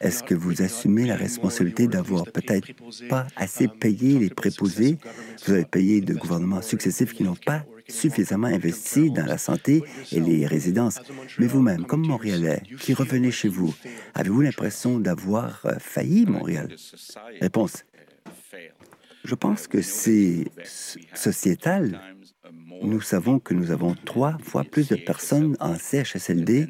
Est-ce 0.00 0.22
que 0.22 0.34
vous 0.34 0.62
assumez 0.62 1.06
la 1.06 1.16
responsabilité 1.16 1.86
d'avoir 1.86 2.24
peut-être 2.24 2.68
pas 3.08 3.26
assez 3.36 3.68
payé 3.68 4.18
les 4.18 4.30
préposés? 4.30 4.98
Vous 5.46 5.52
avez 5.52 5.64
payé 5.64 6.00
de 6.00 6.14
gouvernements 6.14 6.62
successifs 6.62 7.12
qui 7.12 7.22
n'ont 7.22 7.36
pas 7.36 7.64
suffisamment 7.88 8.46
investi 8.46 9.10
dans 9.10 9.26
la 9.26 9.38
santé 9.38 9.82
et 10.12 10.20
les 10.20 10.46
résidences. 10.46 11.00
Mais 11.38 11.46
vous-même, 11.46 11.84
comme 11.84 12.06
Montréalais, 12.06 12.62
qui 12.80 12.94
revenez 12.94 13.30
chez 13.30 13.48
vous, 13.48 13.74
avez-vous 14.14 14.40
l'impression 14.40 14.98
d'avoir 14.98 15.60
euh, 15.66 15.74
failli 15.78 16.26
Montréal? 16.26 16.74
Réponse. 17.40 17.84
Je 19.24 19.34
pense 19.34 19.66
que 19.66 19.80
c'est 19.80 20.44
sociétal. 21.14 22.00
Nous 22.82 23.00
savons 23.00 23.38
que 23.38 23.54
nous 23.54 23.70
avons 23.70 23.94
trois 24.04 24.36
fois 24.42 24.64
plus 24.64 24.88
de 24.88 24.96
personnes 24.96 25.56
en 25.60 25.76
CHSLD 25.76 26.68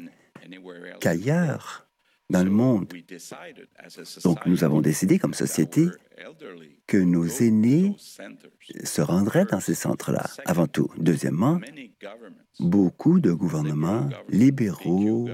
qu'ailleurs 0.99 1.84
dans 2.29 2.43
le 2.43 2.49
monde. 2.49 2.87
Donc 4.23 4.45
nous 4.45 4.63
avons 4.63 4.81
décidé 4.81 5.19
comme 5.19 5.33
société 5.33 5.87
que 6.87 6.97
nos 6.97 7.27
aînés 7.27 7.95
se 8.83 9.01
rendraient 9.01 9.45
dans 9.45 9.59
ces 9.59 9.75
centres-là, 9.75 10.25
avant 10.45 10.67
tout. 10.67 10.89
Deuxièmement, 10.97 11.59
beaucoup 12.59 13.19
de 13.19 13.31
gouvernements 13.31 14.09
libéraux, 14.29 15.29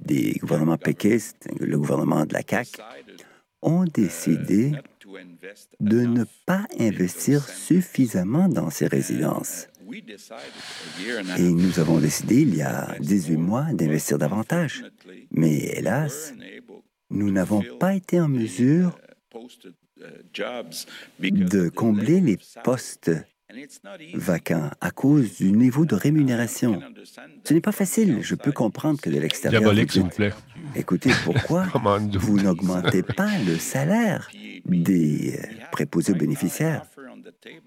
des 0.00 0.34
gouvernements 0.40 0.78
péquistes, 0.78 1.48
le 1.60 1.78
gouvernement 1.78 2.24
de 2.24 2.34
la 2.34 2.42
CAQ, 2.48 2.80
ont 3.62 3.84
décidé 3.84 4.72
de 5.80 6.00
ne 6.02 6.24
pas 6.46 6.66
investir 6.78 7.46
suffisamment 7.48 8.48
dans 8.48 8.70
ces 8.70 8.86
résidences. 8.86 9.68
Et 11.38 11.52
nous 11.52 11.80
avons 11.80 11.98
décidé, 11.98 12.42
il 12.42 12.54
y 12.56 12.62
a 12.62 12.96
18 13.00 13.36
mois, 13.36 13.66
d'investir 13.72 14.18
davantage. 14.18 14.84
Mais 15.30 15.56
hélas, 15.76 16.34
nous 17.10 17.30
n'avons 17.30 17.62
pas 17.78 17.94
été 17.94 18.20
en 18.20 18.28
mesure 18.28 18.98
de 21.20 21.68
combler 21.68 22.20
les 22.20 22.38
postes 22.64 23.10
vacants 24.14 24.70
à 24.80 24.90
cause 24.90 25.36
du 25.36 25.52
niveau 25.52 25.86
de 25.86 25.94
rémunération. 25.94 26.80
Ce 27.44 27.54
n'est 27.54 27.60
pas 27.60 27.72
facile. 27.72 28.18
Je 28.22 28.34
peux 28.34 28.52
comprendre 28.52 29.00
que 29.00 29.08
de 29.08 29.18
l'extérieur... 29.18 29.62
Diabolique, 29.62 29.92
s'il 29.92 30.02
vous 30.02 30.08
plaît. 30.08 30.32
Écoutez, 30.74 31.10
pourquoi 31.24 31.64
vous 32.12 32.40
n'augmentez 32.40 33.02
pas 33.02 33.30
le 33.46 33.56
salaire 33.56 34.28
des 34.66 35.38
préposés 35.72 36.12
aux 36.12 36.16
bénéficiaires? 36.16 36.82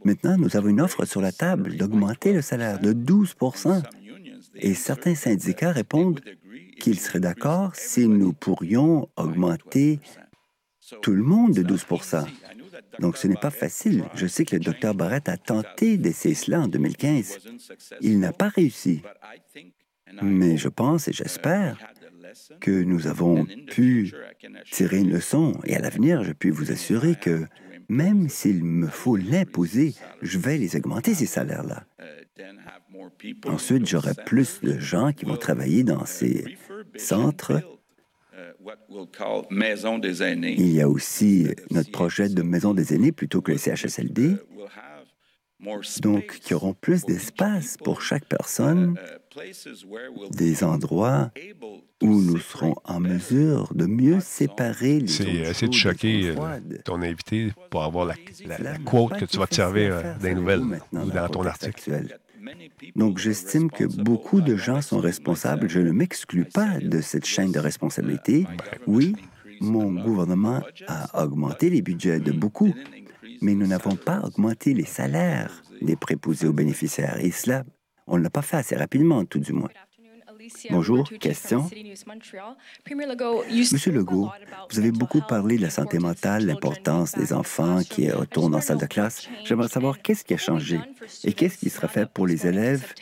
Maintenant, 0.04 0.38
nous 0.38 0.56
avons 0.56 0.70
une 0.70 0.82
offre 0.82 1.06
sur 1.06 1.22
la 1.22 1.32
table 1.32 1.76
d'augmenter 1.76 2.34
le 2.34 2.42
salaire 2.42 2.80
de 2.80 2.94
12% 2.94 3.84
et 4.56 4.74
certains 4.74 5.16
syndicats 5.16 5.72
répondent 5.72 6.22
qu'ils 6.80 7.00
seraient 7.00 7.20
d'accord 7.20 7.76
si 7.76 8.08
nous 8.08 8.34
pourrions 8.34 9.10
augmenter 9.16 10.00
tout 11.02 11.12
le 11.12 11.24
monde 11.24 11.54
de 11.54 11.64
12% 11.64 12.26
donc, 13.00 13.18
ce 13.18 13.28
n'est 13.28 13.36
pas 13.36 13.52
facile. 13.52 14.04
Je 14.14 14.28
sais 14.28 14.46
que 14.46 14.56
le 14.56 14.62
docteur 14.62 14.94
Barrett 14.94 15.30
a 15.30 15.38
tenté 15.38 15.98
d'essayer 15.98 16.36
cela 16.36 16.62
en 16.62 16.68
2015. 16.68 17.40
Il 18.02 18.20
n'a 18.20 18.34
pas 18.34 18.50
réussi. 18.50 19.02
Mais 20.22 20.58
je 20.58 20.68
pense 20.68 21.08
et 21.08 21.14
j'espère 21.14 21.78
que 22.60 22.72
nous 22.72 23.08
avons 23.08 23.46
pu 23.68 24.14
tirer 24.72 25.00
une 25.00 25.12
leçon. 25.12 25.60
Et 25.66 25.76
à 25.76 25.80
l'avenir, 25.80 26.24
je 26.24 26.34
puis 26.34 26.50
vous 26.50 26.72
assurer 26.72 27.16
que 27.16 27.46
même 27.90 28.30
s'il 28.30 28.64
me 28.64 28.88
faut 28.88 29.18
l'imposer, 29.18 29.96
je 30.22 30.38
vais 30.38 30.58
les 30.58 30.76
augmenter, 30.76 31.16
ces 31.16 31.26
salaires-là. 31.26 31.86
Ensuite, 33.46 33.86
j'aurai 33.88 34.14
plus 34.26 34.62
de 34.62 34.80
gens 34.80 35.12
qui 35.12 35.26
vont 35.26 35.38
travailler 35.38 35.84
dans 35.84 36.06
ces 36.06 36.58
centres. 36.96 37.62
Il 40.58 40.72
y 40.72 40.82
a 40.82 40.90
aussi 40.90 41.48
notre 41.72 41.92
projet 41.92 42.30
de 42.30 42.42
maison 42.42 42.74
des 42.74 42.94
aînés 42.94 43.12
plutôt 43.12 43.42
que 43.42 43.52
les 43.52 43.58
CHSLD, 43.58 44.38
donc 46.02 46.40
qui 46.42 46.54
auront 46.54 46.74
plus 46.74 47.06
d'espace 47.06 47.78
pour 47.78 48.02
chaque 48.02 48.26
personne, 48.26 48.96
des 50.32 50.64
endroits 50.64 51.32
où 52.02 52.22
nous 52.22 52.38
serons 52.38 52.76
en 52.86 53.00
mesure 53.00 53.72
de 53.74 53.86
mieux 53.86 54.20
séparer 54.22 55.00
les 55.00 55.08
C'est 55.08 55.28
essayer 55.28 55.68
de 55.68 55.74
choquer 55.74 56.30
euh, 56.30 56.60
ton 56.86 57.02
invité 57.02 57.52
pour 57.70 57.84
avoir 57.84 58.06
la, 58.06 58.16
la, 58.58 58.78
quote 58.78 59.18
que 59.18 59.26
tu 59.26 59.38
vas 59.38 59.48
te 59.48 59.56
servir 59.56 59.96
euh, 59.96 60.18
des 60.18 60.34
nouvelles 60.34 60.64
ou 60.94 61.12
dans 61.12 61.28
ton 61.28 61.46
article. 61.46 62.18
Donc, 62.96 63.18
j'estime 63.18 63.70
que 63.70 63.84
beaucoup 63.84 64.42
de 64.42 64.56
gens 64.56 64.82
sont 64.82 65.00
responsables. 65.00 65.70
Je 65.70 65.80
ne 65.80 65.92
m'exclus 65.92 66.46
pas 66.46 66.80
de 66.80 67.02
cette 67.02 67.26
chaîne 67.26 67.52
de 67.52 67.60
responsabilité. 67.60 68.48
Oui, 68.88 69.16
mon 69.60 69.92
gouvernement 69.92 70.62
a 70.88 71.24
augmenté 71.24 71.70
les 71.70 71.82
budgets 71.82 72.20
de 72.20 72.32
beaucoup, 72.32 72.74
mais 73.42 73.56
nous 73.56 73.68
n'avons 73.68 73.96
pas 73.96 74.22
augmenté 74.22 74.74
les 74.74 74.86
salaires 74.86 75.64
des 75.82 75.96
préposés 75.96 76.48
aux 76.48 76.54
bénéficiaires. 76.54 77.18
Et 77.20 77.32
cela, 77.32 77.64
on 78.08 78.18
ne 78.18 78.24
l'a 78.24 78.30
pas 78.30 78.42
fait 78.42 78.58
assez 78.58 78.76
rapidement, 78.76 79.26
tout 79.26 79.40
du 79.40 79.54
moins. 79.54 79.70
Bonjour, 80.70 81.10
question. 81.20 81.70
Monsieur 83.52 83.92
Legault, 83.92 84.30
vous 84.72 84.80
avez 84.80 84.92
beaucoup 84.92 85.22
parlé 85.22 85.58
de 85.58 85.62
la 85.62 85.70
santé 85.70 86.00
mentale, 86.00 86.46
l'importance 86.46 87.14
des 87.14 87.34
enfants 87.34 87.82
qui 87.84 88.10
retournent 88.12 88.56
en 88.56 88.62
salle 88.62 88.78
de 88.78 88.86
classe. 88.86 89.28
J'aimerais 89.46 89.68
savoir 89.68 90.02
qu'est-ce 90.02 90.24
qui 90.24 90.34
a 90.34 90.38
changé 90.38 90.80
et 91.24 91.34
qu'est-ce 91.34 91.58
qui 91.58 91.70
sera 91.70 91.88
fait 91.88 92.08
pour 92.10 92.28
les 92.28 92.48
élèves 92.48 92.94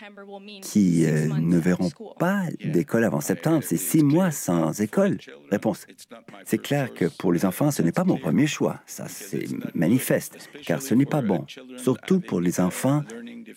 qui 0.62 1.06
euh, 1.06 1.28
ne 1.28 1.58
verront 1.58 1.92
pas 2.20 2.44
d'école 2.64 3.04
avant 3.04 3.22
septembre. 3.22 3.64
C'est 3.64 3.78
six 3.78 4.04
mois 4.04 4.32
sans 4.32 4.80
école. 4.82 5.18
Réponse. 5.52 5.86
C'est 6.46 6.58
clair 6.58 6.94
que 6.94 7.06
pour 7.06 7.32
les 7.32 7.46
enfants, 7.46 7.72
ce 7.72 7.82
n'est 7.82 7.92
pas 7.92 8.04
mon 8.04 8.18
premier 8.18 8.48
choix. 8.48 8.82
Ça, 8.86 9.08
c'est 9.08 9.48
manifeste, 9.76 10.50
car 10.66 10.82
ce 10.82 10.94
n'est 10.94 11.06
pas 11.06 11.22
bon, 11.22 11.46
surtout 11.78 12.20
pour 12.20 12.42
les 12.42 12.60
enfants 12.60 13.04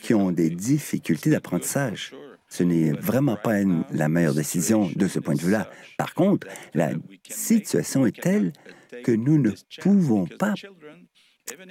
qui 0.02 0.14
ont 0.14 0.30
des 0.30 0.50
difficultés 0.50 1.30
d'apprentissage. 1.30 2.12
Ce 2.50 2.62
n'est 2.64 2.92
vraiment 2.92 3.36
pas 3.36 3.60
la 3.92 4.08
meilleure 4.08 4.34
décision 4.34 4.90
de 4.94 5.06
ce 5.08 5.20
point 5.20 5.34
de 5.34 5.40
vue-là. 5.40 5.70
Par 5.96 6.14
contre, 6.14 6.48
la 6.74 6.90
situation 7.28 8.06
est 8.06 8.20
telle 8.20 8.52
que 9.04 9.12
nous 9.12 9.38
ne 9.38 9.52
pouvons 9.80 10.26
pas 10.26 10.54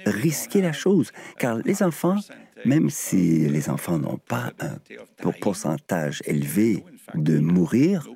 risquer 0.06 0.62
la 0.62 0.72
chose, 0.72 1.10
car 1.38 1.58
les 1.58 1.82
enfants, 1.82 2.16
même 2.64 2.90
si 2.90 3.48
les 3.48 3.68
enfants 3.68 3.98
n'ont 3.98 4.18
pas 4.18 4.52
un 4.60 5.32
pourcentage 5.40 6.22
élevé 6.24 6.84
de 7.14 7.38
mourir, 7.38 8.08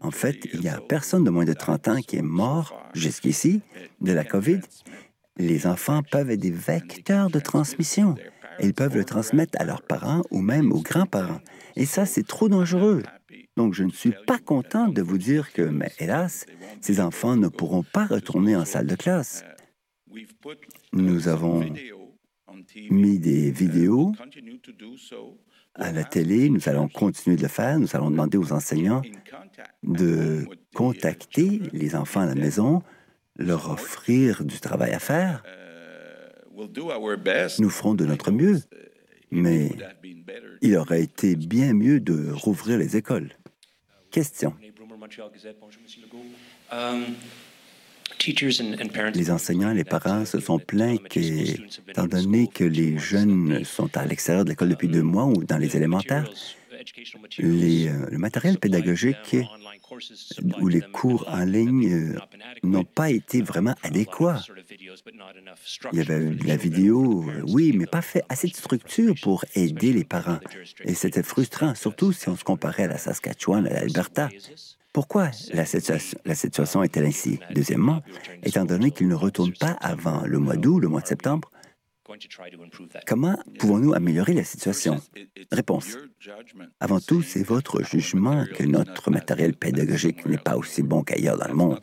en 0.00 0.10
fait, 0.10 0.36
il 0.52 0.60
n'y 0.60 0.68
a 0.68 0.80
personne 0.80 1.24
de 1.24 1.30
moins 1.30 1.44
de 1.44 1.52
30 1.52 1.88
ans 1.88 2.00
qui 2.00 2.16
est 2.16 2.22
mort 2.22 2.78
jusqu'ici 2.94 3.62
de 4.00 4.12
la 4.12 4.24
COVID. 4.24 4.60
Les 5.38 5.66
enfants 5.66 6.02
peuvent 6.02 6.30
être 6.30 6.40
des 6.40 6.50
vecteurs 6.50 7.30
de 7.30 7.40
transmission. 7.40 8.14
Ils 8.60 8.74
peuvent 8.74 8.96
le 8.96 9.04
transmettre 9.04 9.60
à 9.60 9.64
leurs 9.64 9.82
parents 9.82 10.22
ou 10.30 10.40
même 10.40 10.72
aux 10.72 10.80
grands-parents. 10.80 11.40
Et 11.76 11.84
ça, 11.84 12.06
c'est 12.06 12.26
trop 12.26 12.48
dangereux. 12.48 13.02
Donc, 13.56 13.74
je 13.74 13.84
ne 13.84 13.90
suis 13.90 14.14
pas 14.26 14.38
content 14.38 14.88
de 14.88 15.02
vous 15.02 15.18
dire 15.18 15.52
que, 15.52 15.62
mais 15.62 15.92
hélas, 15.98 16.46
ces 16.80 17.00
enfants 17.00 17.36
ne 17.36 17.48
pourront 17.48 17.82
pas 17.82 18.06
retourner 18.06 18.56
en 18.56 18.64
salle 18.64 18.86
de 18.86 18.96
classe. 18.96 19.44
Nous 20.92 21.28
avons 21.28 21.64
mis 22.90 23.18
des 23.18 23.50
vidéos 23.50 24.12
à 25.74 25.92
la 25.92 26.04
télé, 26.04 26.48
nous 26.48 26.68
allons 26.68 26.88
continuer 26.88 27.36
de 27.36 27.42
le 27.42 27.48
faire, 27.48 27.78
nous 27.78 27.94
allons 27.94 28.10
demander 28.10 28.38
aux 28.38 28.52
enseignants 28.52 29.02
de 29.82 30.46
contacter 30.74 31.60
les 31.72 31.94
enfants 31.94 32.20
à 32.20 32.26
la 32.26 32.34
maison, 32.34 32.82
leur 33.36 33.70
offrir 33.70 34.44
du 34.44 34.58
travail 34.60 34.92
à 34.92 34.98
faire. 34.98 35.42
Nous 37.58 37.70
ferons 37.70 37.94
de 37.94 38.06
notre 38.06 38.30
mieux, 38.30 38.62
mais 39.30 39.70
il 40.62 40.76
aurait 40.76 41.02
été 41.02 41.36
bien 41.36 41.74
mieux 41.74 42.00
de 42.00 42.30
rouvrir 42.30 42.78
les 42.78 42.96
écoles. 42.96 43.30
Question. 44.10 44.54
Les 49.14 49.30
enseignants 49.30 49.70
et 49.70 49.74
les 49.74 49.84
parents 49.84 50.24
se 50.24 50.40
sont 50.40 50.58
plaints 50.58 50.96
étant 51.14 52.06
donné 52.06 52.48
que 52.48 52.64
les 52.64 52.98
jeunes 52.98 53.64
sont 53.64 53.96
à 53.96 54.06
l'extérieur 54.06 54.44
de 54.44 54.50
l'école 54.50 54.70
depuis 54.70 54.88
deux 54.88 55.02
mois 55.02 55.26
ou 55.26 55.44
dans 55.44 55.58
les 55.58 55.76
élémentaires, 55.76 56.28
euh, 57.40 58.06
le 58.10 58.18
matériel 58.18 58.58
pédagogique 58.58 59.36
ou 60.60 60.68
les 60.68 60.80
cours 60.80 61.26
en 61.28 61.44
ligne 61.44 61.92
euh, 61.92 62.18
n'ont 62.62 62.84
pas 62.84 63.10
été 63.10 63.42
vraiment 63.42 63.74
adéquats. 63.82 64.42
Il 65.92 65.98
y 65.98 66.02
avait 66.02 66.34
la 66.44 66.56
vidéo, 66.56 67.24
euh, 67.28 67.42
oui, 67.48 67.72
mais 67.74 67.86
pas 67.86 68.02
fait 68.02 68.22
assez 68.28 68.48
de 68.48 68.54
structure 68.54 69.14
pour 69.22 69.44
aider 69.54 69.92
les 69.92 70.04
parents. 70.04 70.40
Et 70.84 70.94
c'était 70.94 71.22
frustrant, 71.22 71.74
surtout 71.74 72.12
si 72.12 72.28
on 72.28 72.36
se 72.36 72.44
comparait 72.44 72.84
à 72.84 72.88
la 72.88 72.98
Saskatchewan, 72.98 73.66
à 73.66 73.70
l'Alberta. 73.70 74.28
Pourquoi 74.92 75.30
la 75.52 75.66
situation, 75.66 76.18
la 76.24 76.34
situation 76.34 76.82
est-elle 76.82 77.04
ainsi? 77.04 77.38
Deuxièmement, 77.50 78.00
étant 78.42 78.64
donné 78.64 78.90
qu'il 78.90 79.08
ne 79.08 79.14
retourne 79.14 79.52
pas 79.52 79.72
avant 79.80 80.22
le 80.24 80.38
mois 80.38 80.56
d'août, 80.56 80.78
le 80.80 80.88
mois 80.88 81.02
de 81.02 81.06
septembre, 81.06 81.50
Comment 83.06 83.38
pouvons-nous 83.58 83.94
améliorer 83.94 84.34
la 84.34 84.44
situation? 84.44 85.00
Réponse. 85.52 85.96
Avant 86.80 87.00
tout, 87.00 87.22
c'est 87.22 87.42
votre 87.42 87.82
jugement 87.82 88.44
que 88.46 88.64
notre 88.64 89.10
matériel 89.10 89.54
pédagogique 89.54 90.26
n'est 90.26 90.38
pas 90.38 90.56
aussi 90.56 90.82
bon 90.82 91.02
qu'ailleurs 91.02 91.38
dans 91.38 91.48
le 91.48 91.54
monde. 91.54 91.80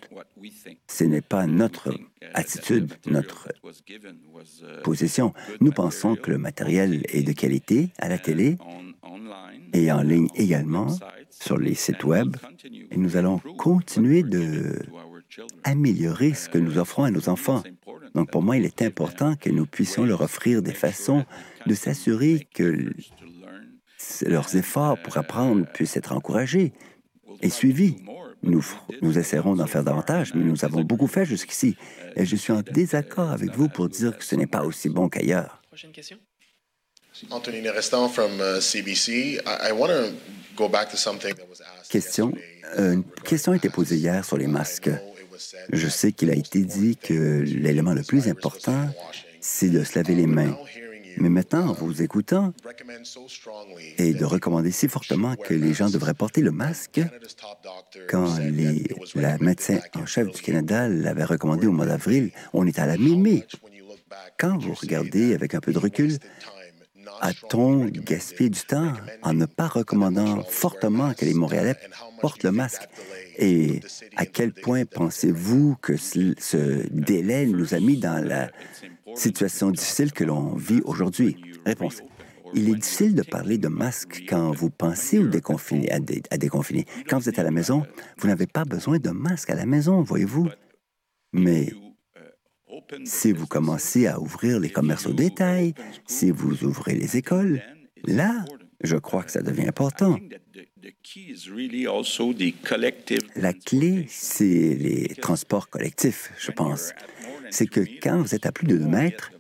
Ce 0.87 1.03
n'est 1.03 1.21
pas 1.21 1.47
notre 1.47 1.93
attitude, 2.33 2.93
notre 3.05 3.49
position. 4.83 5.33
Nous 5.61 5.71
pensons 5.71 6.15
que 6.15 6.31
le 6.31 6.37
matériel 6.37 7.03
est 7.09 7.23
de 7.23 7.33
qualité 7.33 7.89
à 7.97 8.09
la 8.09 8.17
télé 8.17 8.57
et 9.73 9.91
en 9.91 10.01
ligne 10.01 10.29
également 10.35 10.87
sur 11.29 11.57
les 11.57 11.73
sites 11.73 12.03
Web. 12.03 12.37
Et 12.91 12.97
nous 12.97 13.17
allons 13.17 13.39
continuer 13.57 14.23
de 14.23 14.79
améliorer 15.63 16.33
ce 16.33 16.49
que 16.49 16.57
nous 16.57 16.77
offrons 16.77 17.03
à 17.03 17.11
nos 17.11 17.29
enfants. 17.29 17.63
Donc, 18.15 18.31
pour 18.31 18.41
moi, 18.41 18.57
il 18.57 18.65
est 18.65 18.81
important 18.81 19.35
que 19.35 19.49
nous 19.49 19.65
puissions 19.65 20.05
leur 20.05 20.21
offrir 20.21 20.61
des 20.61 20.73
façons 20.73 21.25
de 21.65 21.73
s'assurer 21.73 22.47
que 22.53 22.93
leurs 24.25 24.55
efforts 24.55 25.01
pour 25.01 25.17
apprendre 25.17 25.65
puissent 25.71 25.97
être 25.97 26.11
encouragés 26.11 26.73
et 27.41 27.49
suivis. 27.49 27.95
Nous, 28.43 28.65
nous 29.01 29.17
essaierons 29.17 29.55
d'en 29.55 29.67
faire 29.67 29.83
davantage, 29.83 30.33
mais 30.35 30.43
nous 30.43 30.65
avons 30.65 30.81
beaucoup 30.81 31.07
fait 31.07 31.25
jusqu'ici. 31.25 31.77
Et 32.15 32.25
je 32.25 32.35
suis 32.35 32.51
en 32.51 32.61
désaccord 32.61 33.31
avec 33.31 33.55
vous 33.55 33.69
pour 33.69 33.87
dire 33.87 34.17
que 34.17 34.23
ce 34.23 34.35
n'est 34.35 34.47
pas 34.47 34.63
aussi 34.63 34.89
bon 34.89 35.07
qu'ailleurs. 35.07 35.61
Prochaine 35.69 35.91
question. 35.91 36.17
Anthony 37.29 37.61
Nerestan 37.61 38.09
from 38.09 38.39
uh, 38.39 38.59
CBC. 38.59 39.39
I, 39.45 39.69
I 39.69 39.71
want 39.71 39.89
to 39.89 40.13
go 40.55 40.67
back 40.67 40.89
to 40.89 40.97
something 40.97 41.33
that 41.35 41.47
was 41.47 41.61
asked. 41.61 41.91
Question. 41.91 42.33
Euh, 42.77 42.93
une 42.93 43.03
question 43.23 43.51
a 43.51 43.55
été 43.55 43.69
posée 43.69 43.97
hier 43.97 44.25
sur 44.25 44.37
les 44.37 44.47
masques. 44.47 44.89
Je 45.71 45.87
sais 45.87 46.11
qu'il 46.11 46.29
a 46.29 46.35
été 46.35 46.59
dit 46.59 46.97
que 46.97 47.41
l'élément 47.41 47.93
le 47.93 48.03
plus 48.03 48.27
important, 48.27 48.89
c'est 49.41 49.69
de 49.69 49.83
se 49.83 49.97
laver 49.97 50.15
les 50.15 50.27
mains. 50.27 50.57
Mais 51.17 51.29
maintenant, 51.29 51.69
en 51.69 51.73
vous 51.73 52.01
écoutant, 52.01 52.53
et 53.97 54.13
de 54.13 54.25
recommander 54.25 54.71
si 54.71 54.87
fortement 54.87 55.35
que 55.35 55.53
les 55.53 55.73
gens 55.73 55.89
devraient 55.89 56.13
porter 56.13 56.41
le 56.41 56.51
masque, 56.51 57.01
quand 58.09 58.37
la 59.15 59.37
médecin 59.37 59.79
en 59.93 60.05
chef 60.05 60.31
du 60.31 60.41
Canada 60.41 60.87
l'avait 60.87 61.23
recommandé 61.23 61.67
au 61.67 61.71
mois 61.71 61.85
d'avril, 61.85 62.31
on 62.53 62.65
est 62.65 62.79
à 62.79 62.85
la 62.85 62.97
mi-mai. 62.97 63.45
Quand 64.39 64.57
vous 64.57 64.73
regardez 64.73 65.33
avec 65.33 65.53
un 65.53 65.59
peu 65.59 65.71
de 65.71 65.79
recul, 65.79 66.17
a-t-on 67.21 67.85
gaspillé 67.85 68.49
du 68.49 68.61
temps 68.61 68.93
en 69.21 69.33
ne 69.33 69.45
pas 69.45 69.67
recommandant 69.67 70.43
fortement 70.43 71.13
que 71.13 71.25
les 71.25 71.33
Montréalais 71.33 71.75
portent 72.21 72.43
le 72.43 72.51
masque? 72.51 72.87
Et 73.37 73.81
à 74.15 74.25
quel 74.25 74.53
point 74.53 74.85
pensez-vous 74.85 75.75
que 75.81 75.97
ce 75.97 76.87
délai 76.91 77.45
nous 77.45 77.73
a 77.73 77.79
mis 77.79 77.97
dans 77.97 78.23
la 78.23 78.49
situation 79.15 79.71
difficile 79.71 80.11
que 80.11 80.23
l'on 80.23 80.55
vit 80.55 80.81
aujourd'hui? 80.85 81.37
Réponse. 81.65 82.01
Il 82.55 82.69
est 82.69 82.75
difficile 82.75 83.15
de 83.15 83.23
parler 83.23 83.57
de 83.57 83.67
masque 83.67 84.25
quand 84.29 84.51
vous 84.51 84.69
pensez 84.69 85.17
ou 85.17 85.27
déconfiner, 85.27 85.91
à, 85.91 85.99
à 86.29 86.37
déconfiner. 86.37 86.85
Quand 87.09 87.17
vous 87.17 87.27
êtes 87.27 87.39
à 87.39 87.43
la 87.43 87.49
maison, 87.49 87.83
vous 88.17 88.27
n'avez 88.27 88.45
pas 88.45 88.63
besoin 88.63 88.99
de 88.99 89.09
masque 89.09 89.49
à 89.49 89.55
la 89.55 89.65
maison, 89.65 90.03
voyez-vous? 90.03 90.49
Mais 91.31 91.73
si 93.05 93.31
vous 93.31 93.47
commencez 93.47 94.07
à 94.07 94.19
ouvrir 94.19 94.59
les 94.59 94.69
commerces 94.69 95.05
au 95.07 95.13
détail, 95.13 95.73
si 96.07 96.31
vous 96.31 96.63
ouvrez 96.63 96.95
les 96.95 97.17
écoles, 97.17 97.61
là, 98.05 98.45
je 98.81 98.97
crois 98.97 99.23
que 99.23 99.31
ça 99.31 99.41
devient 99.41 99.67
important. 99.67 100.17
La 103.35 103.53
clé, 103.53 104.05
c'est 104.09 104.75
les 104.75 105.15
transports 105.21 105.69
collectifs, 105.69 106.31
je 106.37 106.51
pense. 106.51 106.91
C'est 107.49 107.67
que 107.67 107.81
quand 108.01 108.21
vous 108.21 108.35
êtes 108.35 108.45
à 108.45 108.51
plus 108.51 108.67
de 108.67 108.77
2 108.77 108.85
mètres, 108.85 109.31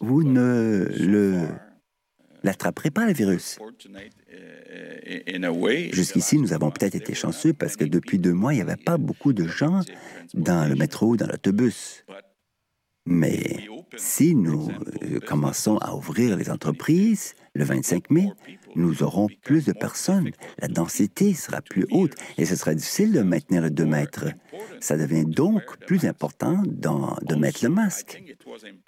vous 0.00 0.22
ne 0.22 0.86
le 0.98 1.48
l'attraperez 2.42 2.90
pas, 2.90 3.06
le 3.06 3.12
virus. 3.12 3.58
Jusqu'ici, 5.92 6.38
nous 6.38 6.52
avons 6.52 6.70
peut-être 6.70 6.94
été 6.94 7.14
chanceux 7.14 7.52
parce 7.52 7.76
que 7.76 7.84
depuis 7.84 8.18
deux 8.18 8.32
mois, 8.32 8.52
il 8.52 8.56
n'y 8.56 8.62
avait 8.62 8.76
pas 8.76 8.98
beaucoup 8.98 9.32
de 9.32 9.46
gens 9.46 9.80
dans 10.34 10.68
le 10.68 10.76
métro, 10.76 11.16
dans 11.16 11.26
l'autobus. 11.26 12.04
Mais 13.06 13.68
si 13.96 14.34
nous 14.34 14.68
euh, 15.02 15.20
commençons 15.20 15.78
à 15.78 15.94
ouvrir 15.94 16.36
les 16.36 16.50
entreprises 16.50 17.34
le 17.54 17.64
25 17.64 18.10
mai, 18.10 18.32
nous 18.74 19.02
aurons 19.04 19.28
plus 19.42 19.64
de 19.64 19.72
personnes. 19.72 20.30
La 20.58 20.68
densité 20.68 21.32
sera 21.32 21.62
plus 21.62 21.86
haute 21.92 22.14
et 22.36 22.44
ce 22.44 22.56
sera 22.56 22.74
difficile 22.74 23.12
de 23.12 23.22
maintenir 23.22 23.62
le 23.62 23.70
2 23.70 23.86
mètres. 23.86 24.26
Ça 24.80 24.96
devient 24.96 25.24
donc 25.24 25.62
plus 25.86 26.04
important 26.04 26.62
de 26.64 27.34
mettre 27.36 27.64
le 27.64 27.70
masque. 27.70 28.22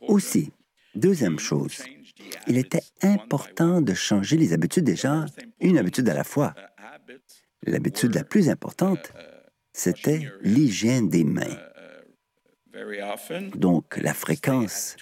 Aussi, 0.02 0.50
deuxième 0.96 1.38
chose, 1.38 1.82
il 2.48 2.58
était 2.58 2.82
important 3.02 3.80
de 3.80 3.94
changer 3.94 4.36
les 4.36 4.52
habitudes 4.52 4.84
des 4.84 4.96
gens, 4.96 5.26
une 5.60 5.78
habitude 5.78 6.08
à 6.08 6.14
la 6.14 6.24
fois. 6.24 6.54
L'habitude 7.64 8.14
la 8.14 8.24
plus 8.24 8.48
importante, 8.50 9.12
c'était 9.72 10.28
l'hygiène 10.42 11.08
des 11.08 11.24
mains. 11.24 11.56
Donc, 13.54 13.96
la 13.96 14.14
fréquence 14.14 14.96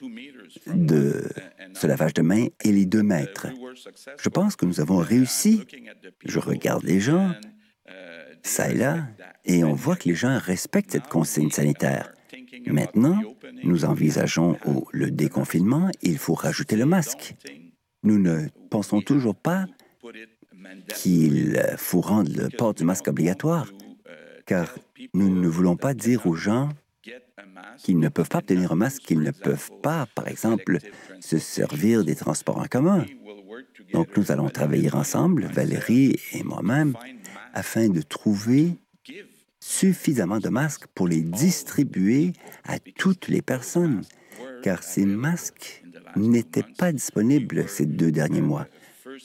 de 0.67 1.29
ce 1.75 1.87
lavage 1.87 2.15
de 2.15 2.23
mains 2.23 2.47
est 2.65 2.73
les 2.73 2.87
deux 2.87 3.03
mètres. 3.03 3.49
Je 4.19 4.29
pense 4.29 4.57
que 4.57 4.67
nous 4.67 4.81
avons 4.81 4.99
réussi. 4.99 5.63
Je 6.25 6.39
regarde 6.39 6.85
les 6.85 7.01
gens, 7.01 7.33
ça 8.43 8.71
et 8.71 8.75
là, 8.75 9.07
et 9.45 9.65
on 9.65 9.75
voit 9.75 9.97
que 9.97 10.09
les 10.09 10.15
gens 10.15 10.39
respectent 10.39 10.93
cette 10.93 11.09
consigne 11.09 11.51
sanitaire. 11.51 12.13
Maintenant, 12.67 13.21
nous 13.63 13.85
envisageons 13.85 14.59
le 14.93 15.11
déconfinement, 15.11 15.91
il 16.03 16.19
faut 16.19 16.35
rajouter 16.35 16.77
le 16.77 16.87
masque. 16.87 17.35
Nous 18.03 18.19
ne 18.19 18.49
pensons 18.71 19.01
toujours 19.01 19.35
pas 19.35 19.67
qu'il 20.95 21.61
faut 21.77 22.01
rendre 22.01 22.31
le 22.35 22.49
port 22.49 22.75
du 22.75 22.85
masque 22.85 23.09
obligatoire, 23.09 23.71
car 24.47 24.75
nous 25.15 25.29
ne 25.29 25.49
voulons 25.49 25.77
pas 25.77 25.95
dire 25.95 26.27
aux 26.27 26.35
gens 26.35 26.71
qu'ils 27.79 27.99
ne 27.99 28.09
peuvent 28.09 28.29
pas 28.29 28.39
obtenir 28.39 28.73
un 28.73 28.77
masque, 28.77 29.03
qu'ils 29.03 29.21
ne 29.21 29.31
peuvent 29.31 29.71
pas, 29.83 30.07
par 30.15 30.29
exemple, 30.29 30.79
se 31.21 31.39
servir 31.39 32.05
des 32.05 32.15
transports 32.15 32.59
en 32.59 32.67
commun. 32.67 33.05
Donc, 33.93 34.17
nous 34.17 34.33
allons 34.33 34.49
travailler 34.49 34.93
ensemble, 34.93 35.47
Valérie 35.47 36.17
et 36.33 36.43
moi-même, 36.43 36.95
afin 37.55 37.89
de 37.89 38.03
trouver 38.03 38.77
suffisamment 39.61 40.39
de 40.39 40.49
masques 40.49 40.87
pour 40.95 41.09
les 41.09 41.23
distribuer 41.23 42.33
à 42.65 42.79
toutes 42.79 43.29
les 43.29 43.43
personnes, 43.43 44.03
car 44.63 44.83
ces 44.83 45.07
masques 45.07 45.83
n'étaient 46.17 46.65
pas 46.79 46.93
disponibles 46.93 47.69
ces 47.69 47.87
deux 47.87 48.13
derniers 48.13 48.43
mois. 48.43 48.67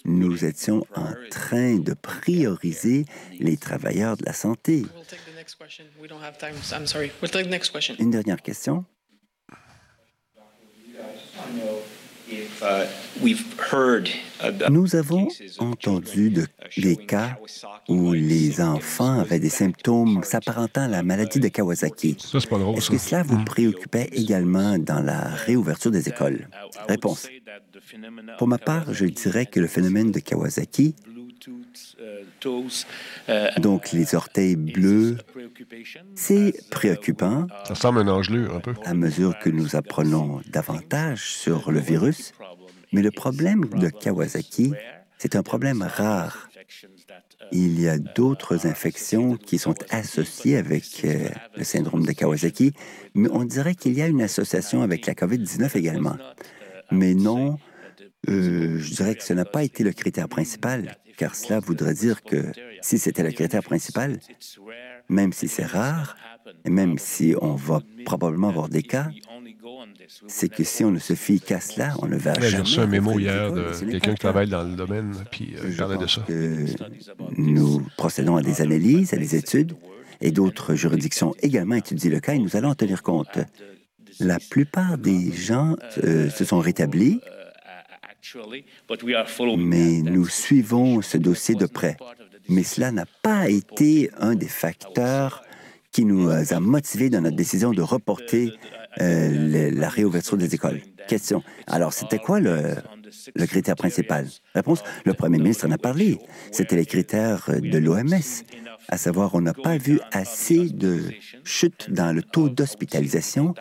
Nous 0.06 0.46
étions 0.46 0.86
en 0.96 1.12
train 1.30 1.78
de 1.78 1.94
prioriser 1.94 3.06
les 3.40 3.58
travailleurs 3.58 4.18
de 4.18 4.26
la 4.26 4.34
santé. 4.34 4.86
Une 8.00 8.12
dernière 8.12 8.42
question. 8.42 8.86
Nous 14.70 14.96
avons 14.96 15.28
entendu 15.58 16.30
de, 16.30 16.48
des 16.78 16.96
cas 16.96 17.38
où 17.90 18.14
les 18.14 18.62
enfants 18.62 19.20
avaient 19.20 19.40
des 19.40 19.50
symptômes 19.50 20.24
s'apparentant 20.24 20.84
à 20.84 20.88
la 20.88 21.04
maladie 21.04 21.40
de 21.40 21.48
Kawasaki. 21.48 22.18
Est-ce 22.34 22.90
que 22.90 22.98
cela 22.98 23.24
vous 23.24 23.44
préoccupait 23.44 24.10
également 24.14 24.78
dans 24.78 25.02
la 25.02 25.30
réouverture 25.30 25.92
des 25.92 26.08
écoles? 26.08 26.48
Réponse. 26.88 27.28
Pour 28.38 28.48
ma 28.48 28.58
part, 28.58 28.94
je 28.94 29.06
dirais 29.06 29.46
que 29.46 29.60
le 29.60 29.68
phénomène 29.68 30.12
de 30.12 30.20
Kawasaki 30.20 30.96
donc, 33.60 33.92
les 33.92 34.16
orteils 34.16 34.56
bleus, 34.56 35.18
c'est 36.16 36.54
préoccupant. 36.70 37.48
Ça 37.66 37.76
semble 37.76 38.00
un 38.00 38.08
engelure 38.08 38.56
un 38.56 38.60
peu. 38.60 38.74
À 38.84 38.94
mesure 38.94 39.38
que 39.40 39.50
nous 39.50 39.76
apprenons 39.76 40.42
davantage 40.48 41.34
sur 41.34 41.72
le 41.72 41.80
virus. 41.80 42.34
Mais 42.92 43.02
le 43.02 43.12
problème 43.12 43.66
de 43.66 43.90
Kawasaki, 43.90 44.74
c'est 45.18 45.36
un 45.36 45.44
problème 45.44 45.82
rare. 45.82 46.50
Il 47.52 47.82
y 47.82 47.88
a 47.90 48.00
d'autres 48.00 48.66
infections 48.66 49.36
qui 49.36 49.58
sont 49.58 49.76
associées 49.90 50.56
avec 50.58 51.02
euh, 51.04 51.28
le 51.58 51.66
syndrome 51.66 52.06
de 52.06 52.14
Kawasaki, 52.14 52.72
mais 53.14 53.30
on 53.32 53.44
dirait 53.44 53.76
qu'il 53.76 53.94
y 53.94 54.02
a 54.02 54.08
une 54.08 54.22
association 54.22 54.82
avec 54.84 55.06
la 55.06 55.14
COVID-19 55.14 55.78
également. 55.78 56.16
Mais 56.92 57.14
non, 57.14 57.58
euh, 58.30 58.78
je 58.80 58.94
dirais 58.94 59.16
que 59.16 59.24
ce 59.24 59.34
n'a 59.34 59.44
pas 59.44 59.64
été 59.64 59.84
le 59.84 59.92
critère 59.92 60.30
principal 60.30 60.96
car 61.22 61.36
cela 61.36 61.60
voudrait 61.60 61.94
dire 61.94 62.24
que 62.24 62.52
si 62.82 62.98
c'était 62.98 63.22
le 63.22 63.32
critère 63.32 63.62
principal, 63.62 64.18
même 65.08 65.34
si 65.34 65.48
c'est 65.48 65.68
rare, 65.68 66.16
et 66.66 66.72
même 66.72 66.98
si 66.98 67.36
on 67.40 67.54
va 67.54 67.80
probablement 68.06 68.50
avoir 68.50 68.70
des 68.70 68.82
cas, 68.82 69.12
c'est 70.26 70.50
que 70.50 70.64
si 70.64 70.84
on 70.84 70.90
ne 70.90 70.98
se 70.98 71.14
fie 71.14 71.40
qu'à 71.40 71.60
cela, 71.60 71.94
on 72.02 72.08
ne 72.08 72.18
va 72.18 72.34
jamais... 72.34 72.50
J'ai 72.50 72.58
reçu 72.58 72.80
un 72.80 72.88
mémo 72.88 73.20
hier 73.20 73.54
de 73.54 73.92
quelqu'un 73.92 74.14
qui 74.16 74.20
travaille 74.20 74.50
dans 74.50 74.64
le 74.64 74.76
domaine, 74.76 75.14
puis 75.30 75.54
euh, 75.58 75.70
il 75.70 75.78
parlait 75.78 76.00
de 76.00 76.08
ça. 76.08 76.26
nous 77.38 77.86
procédons 77.98 78.38
à 78.38 78.42
des 78.42 78.64
analyses, 78.64 79.14
à 79.14 79.18
des 79.18 79.36
études, 79.36 79.76
et 80.22 80.32
d'autres 80.32 80.74
juridictions 80.74 81.36
également 81.44 81.76
étudient 81.76 82.10
le 82.10 82.20
cas 82.20 82.34
et 82.34 82.40
nous 82.40 82.56
allons 82.56 82.70
en 82.70 82.76
tenir 82.76 83.04
compte. 83.04 83.38
La 84.20 84.40
plupart 84.40 84.98
des 84.98 85.32
gens 85.32 85.76
euh, 86.04 86.32
se 86.32 86.46
sont 86.46 86.60
rétablis, 86.60 87.22
mais 89.58 90.02
nous 90.02 90.28
suivons 90.28 91.02
ce 91.02 91.18
dossier 91.18 91.56
de 91.56 91.66
près. 91.66 91.98
Mais 92.50 92.64
cela 92.64 92.92
n'a 92.92 93.06
pas 93.22 93.50
été 93.50 94.10
un 94.18 94.36
des 94.36 94.48
facteurs 94.48 95.44
qui 95.92 96.06
nous 96.06 96.30
a 96.30 96.60
motivés 96.60 97.10
dans 97.10 97.22
notre 97.22 97.36
décision 97.36 97.72
de 97.72 97.82
reporter 97.82 98.52
euh, 99.00 99.72
la 99.72 99.90
réouverture 99.90 100.38
des 100.38 100.54
écoles. 100.56 100.82
Question. 101.08 101.44
Alors, 101.68 101.94
c'était 101.94 102.20
quoi 102.20 102.40
le, 102.40 102.76
le 103.36 103.46
critère 103.46 103.76
principal? 103.76 104.28
Réponse, 104.54 104.84
le 105.06 105.14
premier 105.14 105.38
ministre 105.38 105.68
en 105.68 105.72
a 105.72 105.78
parlé. 105.78 106.18
C'était 106.52 106.76
les 106.76 106.86
critères 106.86 107.50
de 107.60 107.78
l'OMS, 107.78 108.14
à 108.88 108.98
savoir, 108.98 109.36
on 109.36 109.42
n'a 109.42 109.54
pas 109.54 109.78
vu 109.78 110.00
assez 110.12 110.70
de 110.70 111.02
chutes 111.44 111.90
dans 111.92 112.14
le 112.14 112.22
taux 112.22 112.50
d'hospitalisation 112.50 113.54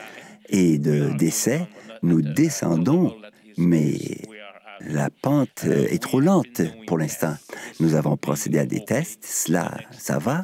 et 0.48 0.78
de 0.78 1.10
décès. 1.16 1.68
Nous 2.02 2.20
descendons, 2.20 3.16
mais 3.56 3.98
la 4.80 5.10
pente 5.10 5.64
est 5.64 6.02
trop 6.02 6.20
lente 6.20 6.62
pour 6.86 6.98
l'instant. 6.98 7.34
Nous 7.80 7.94
avons 7.94 8.16
procédé 8.16 8.58
à 8.58 8.66
des 8.66 8.84
tests, 8.84 9.24
cela, 9.24 9.78
ça 9.92 10.18
va 10.18 10.42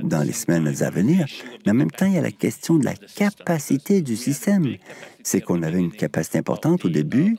dans 0.00 0.22
les 0.22 0.32
semaines 0.32 0.66
à 0.82 0.90
venir, 0.90 1.26
mais 1.64 1.72
en 1.72 1.74
même 1.74 1.90
temps, 1.90 2.06
il 2.06 2.14
y 2.14 2.18
a 2.18 2.22
la 2.22 2.32
question 2.32 2.76
de 2.76 2.84
la 2.84 2.94
capacité 2.94 4.02
du 4.02 4.16
système. 4.16 4.76
C'est 5.22 5.40
qu'on 5.40 5.62
avait 5.62 5.78
une 5.78 5.92
capacité 5.92 6.38
importante 6.38 6.84
au 6.84 6.88
début. 6.88 7.36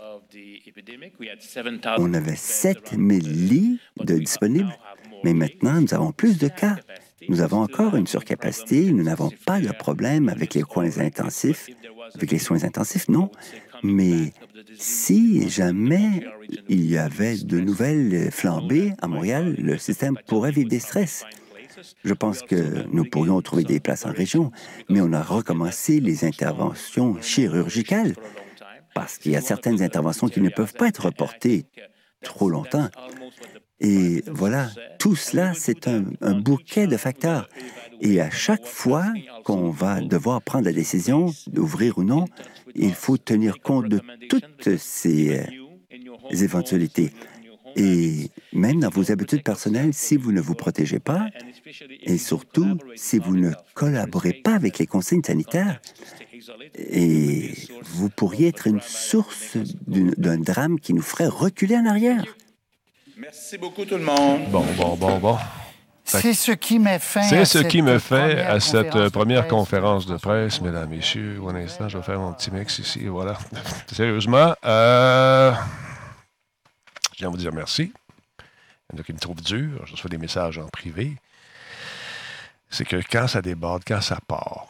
On 1.98 2.14
avait 2.14 2.36
7000 2.36 3.48
lits 3.48 3.80
de 3.98 4.18
disponibles, 4.18 4.76
mais 5.24 5.34
maintenant, 5.34 5.82
nous 5.82 5.94
avons 5.94 6.12
plus 6.12 6.38
de 6.38 6.48
cas. 6.48 6.78
Nous 7.28 7.42
avons 7.42 7.62
encore 7.62 7.96
une 7.96 8.08
surcapacité. 8.08 8.92
Nous 8.92 9.04
n'avons 9.04 9.32
pas 9.46 9.60
de 9.60 9.72
problème 9.72 10.30
avec 10.30 10.54
les 10.54 10.62
soins 10.62 11.00
intensifs. 11.00 11.70
Avec 12.14 12.32
les 12.32 12.40
soins 12.40 12.64
intensifs, 12.64 13.08
non. 13.10 13.32
Mais 13.84 14.32
si 14.77 15.49
jamais 15.49 16.26
il 16.69 16.86
y 16.86 16.98
avait 16.98 17.38
de 17.38 17.60
nouvelles 17.60 18.32
flambées 18.32 18.94
à 19.02 19.07
Montréal, 19.07 19.56
le 19.57 19.77
système 19.77 20.18
pourrait 20.27 20.52
vivre 20.52 20.69
des 20.69 20.80
stress. 20.80 21.26
Je 22.03 22.14
pense 22.14 22.41
que 22.41 22.86
nous 22.91 23.06
pourrions 23.06 23.41
trouver 23.41 23.64
des 23.64 23.80
places 23.80 24.06
en 24.06 24.11
région, 24.11 24.52
mais 24.90 25.02
on 25.02 25.11
a 25.14 25.22
recommencé 25.22 25.99
les 25.99 26.23
interventions 26.23 27.22
chirurgicales 27.22 28.15
parce 28.94 29.18
qu'il 29.18 29.34
y 29.34 29.36
a 29.36 29.41
certaines 29.41 29.82
interventions 29.82 30.30
qui 30.30 30.41
ne 30.41 30.49
peuvent 30.49 30.73
pas 30.73 30.88
être 30.88 31.06
reportées 31.06 31.65
trop 32.23 32.49
longtemps. 32.49 32.90
Et 33.82 34.23
voilà, 34.27 34.69
tout 34.99 35.15
cela, 35.15 35.53
c'est 35.53 35.88
un, 35.88 36.03
bouquet 36.40 36.88
de 36.88 36.95
facteurs. 36.95 37.49
Et 38.02 38.22
à 38.22 38.30
chaque 38.30 38.66
fois 38.66 39.06
qu'on 39.44 39.70
va 39.70 40.02
devoir 40.02 40.42
prendre 40.42 40.66
la 40.66 40.74
décision 40.74 41.34
d'ouvrir 41.48 41.98
ou 41.98 42.04
non, 42.04 42.26
il 42.76 42.94
faut 42.94 43.18
tenir 43.18 43.62
compte 43.62 43.88
de 43.88 44.02
toutes 44.30 44.78
ces 44.78 45.38
euh, 45.38 45.44
éventualités. 46.32 47.12
Et 47.78 48.30
même 48.54 48.80
dans 48.80 48.90
vos 48.90 49.12
habitudes 49.12 49.44
personnelles, 49.44 49.94
si 49.94 50.16
vous 50.16 50.32
ne 50.32 50.40
vous 50.40 50.56
protégez 50.56 51.00
pas, 51.00 51.28
et 52.04 52.18
surtout 52.18 52.78
si 52.96 53.20
vous 53.20 53.36
ne 53.36 53.52
collaborez 53.74 54.34
pas 54.34 54.54
avec 54.54 54.80
les 54.80 54.88
consignes 54.88 55.24
sanitaires, 55.24 55.82
et 56.74 57.52
vous 57.84 58.10
pourriez 58.10 58.48
être 58.48 58.68
une 58.68 58.82
source 58.82 59.58
d'un 59.88 60.38
drame 60.38 60.80
qui 60.80 60.94
nous 60.94 61.02
ferait 61.02 61.28
reculer 61.28 61.76
en 61.76 61.86
arrière. 61.86 62.24
Merci 63.18 63.58
beaucoup 63.58 63.84
tout 63.86 63.98
le 63.98 64.04
monde. 64.04 64.50
Bon, 64.52 64.64
bon, 64.78 64.96
bon, 64.96 65.20
bon. 65.20 65.38
C'est 66.06 66.34
ce 66.34 66.52
qui 66.52 66.77
met 66.77 66.99
fin 66.99 67.23
C'est 67.23 67.45
ce 67.45 67.57
qui 67.57 67.82
me 67.82 67.98
fait 67.99 68.40
à 68.41 68.60
cette 68.60 69.10
première 69.10 69.48
conférence 69.48 70.06
de 70.06 70.18
presse, 70.18 70.61
mesdames, 70.61 70.90
messieurs. 70.90 71.41
Un 71.48 71.56
instant, 71.56 71.90
je 71.90 71.98
vais 71.98 72.03
faire 72.03 72.19
mon 72.19 72.34
petit 72.34 72.52
mix 72.52 72.77
ici. 72.80 73.07
Voilà. 73.07 73.38
Sérieusement, 73.91 74.56
euh, 74.65 75.52
je 77.14 77.18
viens 77.19 77.30
vous 77.30 77.38
dire 77.38 77.52
merci. 77.52 77.91
Il 78.40 78.95
y 78.95 78.99
en 78.99 79.02
a 79.02 79.03
qui 79.03 79.14
me 79.14 79.19
trouvent 79.19 79.41
dur. 79.41 79.82
Je 79.86 79.94
reçois 79.94 80.10
des 80.10 80.19
messages 80.19 80.60
en 80.60 80.68
privé. 80.68 81.15
C'est 82.69 82.86
que 82.86 82.98
quand 83.10 83.27
ça 83.27 83.41
déborde, 83.41 83.84
quand 83.86 84.02
ça 84.02 84.19
part, 84.27 84.68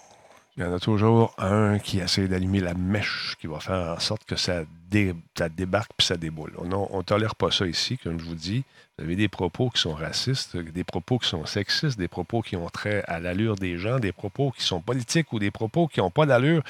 il 0.57 0.63
y 0.63 0.65
en 0.65 0.73
a 0.73 0.79
toujours 0.79 1.35
un 1.37 1.79
qui 1.79 1.99
essaie 1.99 2.29
d'allumer 2.29 2.61
la 2.61 2.73
mèche 2.73 3.35
qui 3.41 3.47
va 3.47 3.59
faire 3.59 3.95
en 3.95 3.99
sorte 3.99 4.23
que 4.23 4.37
ça, 4.37 4.63
débarque 4.89 5.91
puis 5.97 6.07
ça 6.07 6.15
déboule. 6.15 6.53
On 6.57 6.97
ne 6.97 7.03
tolère 7.03 7.35
pas 7.35 7.51
ça 7.51 7.67
ici, 7.67 7.97
comme 7.97 8.19
je 8.19 8.25
vous 8.25 8.35
dis. 8.35 8.63
Vous 8.97 9.03
avez 9.03 9.17
des 9.17 9.27
propos 9.27 9.69
qui 9.69 9.81
sont 9.81 9.93
racistes, 9.93 10.55
des 10.55 10.85
propos 10.85 11.19
qui 11.19 11.27
sont 11.27 11.45
sexistes, 11.45 11.97
des 11.97 12.07
propos 12.07 12.41
qui 12.41 12.55
ont 12.55 12.69
trait 12.69 13.03
à 13.07 13.19
l'allure 13.19 13.55
des 13.57 13.77
gens, 13.77 13.99
des 13.99 14.13
propos 14.13 14.51
qui 14.51 14.63
sont 14.63 14.79
politiques 14.79 15.33
ou 15.33 15.39
des 15.39 15.51
propos 15.51 15.87
qui 15.87 15.99
n'ont 15.99 16.11
pas 16.11 16.25
d'allure. 16.25 16.63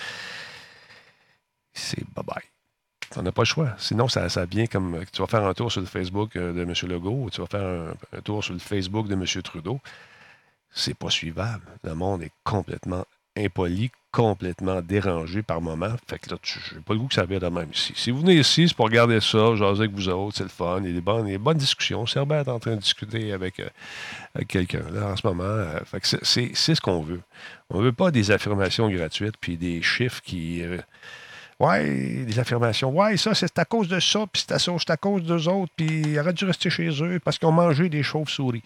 C'est 1.74 2.04
bye-bye. 2.16 2.42
On 3.18 3.22
n'a 3.22 3.32
pas 3.32 3.44
le 3.44 3.46
choix. 3.46 3.76
Sinon, 3.78 4.08
ça, 4.08 4.28
ça 4.30 4.46
vient 4.46 4.66
comme 4.66 5.04
tu 5.12 5.22
vas 5.22 5.28
faire 5.28 5.46
un 5.46 5.54
tour 5.54 5.72
sur 5.72 5.82
le 5.82 5.88
Facebook 5.88 6.36
euh, 6.36 6.54
de 6.54 6.62
M. 6.64 6.74
Legault 6.90 7.26
ou 7.26 7.30
tu 7.30 7.40
vas 7.40 7.48
faire 7.48 7.94
un, 8.14 8.22
tour 8.22 8.44
sur 8.44 8.54
le 8.54 8.60
Facebook 8.60 9.08
de 9.08 9.14
M. 9.14 9.26
Trudeau. 9.44 9.80
C'est 10.72 10.96
pas 10.96 11.12
suivable. 11.12 11.66
Le 11.84 11.94
monde 11.94 12.24
est 12.24 12.32
complètement 12.44 13.06
impoli, 13.38 13.92
complètement 14.16 14.82
dérangé 14.82 15.44
par 15.44 15.60
moment. 15.60 15.94
Fait 16.08 16.18
que 16.20 16.30
là, 16.30 16.38
je 16.42 16.76
n'ai 16.76 16.82
pas 16.82 16.94
le 16.94 17.00
goût 17.00 17.08
que 17.08 17.14
ça 17.14 17.26
vienne 17.26 17.40
de 17.40 17.48
même 17.48 17.70
ici. 17.74 17.92
Si 17.98 18.12
vous 18.12 18.22
venez 18.22 18.36
ici, 18.36 18.70
c'est 18.70 18.74
pour 18.74 18.86
regarder 18.86 19.20
ça, 19.20 19.56
jaser 19.58 19.82
avec 19.82 19.92
vous 19.92 20.08
autres, 20.08 20.38
c'est 20.38 20.44
le 20.44 20.50
fun, 20.50 20.80
il 20.82 20.88
y 20.88 20.92
a 20.92 20.94
des 20.94 21.38
bonnes, 21.38 21.58
discussions. 21.58 22.06
Serbet 22.06 22.36
est 22.36 22.48
en 22.48 22.60
train 22.60 22.76
de 22.76 22.80
discuter 22.80 23.34
avec, 23.34 23.60
euh, 23.60 23.68
quelqu'un 24.48 24.84
là 24.94 25.08
en 25.08 25.18
ce 25.18 25.28
moment. 25.28 25.44
Euh, 25.44 25.80
fait 25.84 26.00
que 26.00 26.08
c'est 26.24 26.56
ce 26.56 26.80
qu'on 26.80 27.02
veut. 27.02 27.20
On 27.70 27.80
ne 27.80 27.84
veut 27.84 27.92
pas 27.92 28.10
des 28.12 28.32
affirmations 28.32 28.90
gratuites 28.90 29.36
puis 29.40 29.58
des 29.58 29.82
chiffres 29.82 30.22
qui. 30.24 30.64
Euh, 30.64 30.78
ouais, 31.60 32.24
des 32.26 32.40
affirmations. 32.40 32.92
Ouais, 32.92 33.18
ça, 33.18 33.36
c'est 33.36 33.60
à 33.60 33.66
cause 33.66 33.90
de 33.90 34.00
ça, 34.00 34.26
puis 34.32 34.46
c'est 34.48 34.92
à, 34.92 34.98
cause 34.98 35.24
d'eux 35.24 35.50
autres, 35.50 35.74
puis 35.76 36.04
ils 36.06 36.20
auraient 36.20 36.32
dû 36.32 36.46
rester 36.46 36.70
chez 36.70 36.90
eux 37.04 37.20
parce 37.20 37.38
qu'ils 37.38 37.50
ont 37.50 37.54
mangé 37.54 37.90
des 37.90 38.02
chauves-souris. 38.02 38.64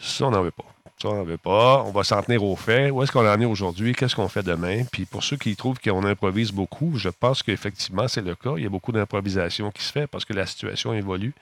Ça, 0.00 0.24
on 0.24 0.30
n'en 0.30 0.42
veut 0.42 0.52
pas. 0.52 0.64
Ça, 1.00 1.08
on 1.08 1.14
n'en 1.14 1.24
veut 1.24 1.36
pas. 1.36 1.84
On 1.86 1.90
va 1.90 2.04
s'en 2.04 2.22
tenir 2.22 2.42
aux 2.42 2.56
faits. 2.56 2.90
Où 2.90 3.02
est-ce 3.02 3.12
qu'on 3.12 3.28
en 3.28 3.40
est 3.40 3.44
aujourd'hui? 3.44 3.94
Qu'est-ce 3.94 4.16
qu'on 4.16 4.28
fait 4.28 4.42
demain? 4.42 4.84
Puis 4.90 5.04
pour 5.04 5.22
ceux 5.22 5.36
qui 5.36 5.54
trouvent 5.54 5.78
qu'on 5.78 6.04
improvise 6.04 6.52
beaucoup, 6.52 6.96
je 6.96 7.10
pense 7.10 7.42
qu'effectivement, 7.42 8.08
c'est 8.08 8.22
le 8.22 8.34
cas. 8.34 8.54
Il 8.56 8.62
y 8.62 8.66
a 8.66 8.70
beaucoup 8.70 8.92
d'improvisation 8.92 9.70
qui 9.70 9.82
se 9.82 9.92
fait 9.92 10.06
parce 10.06 10.24
que 10.24 10.32
la 10.32 10.46
situation 10.46 10.94
évolue. 10.94 11.34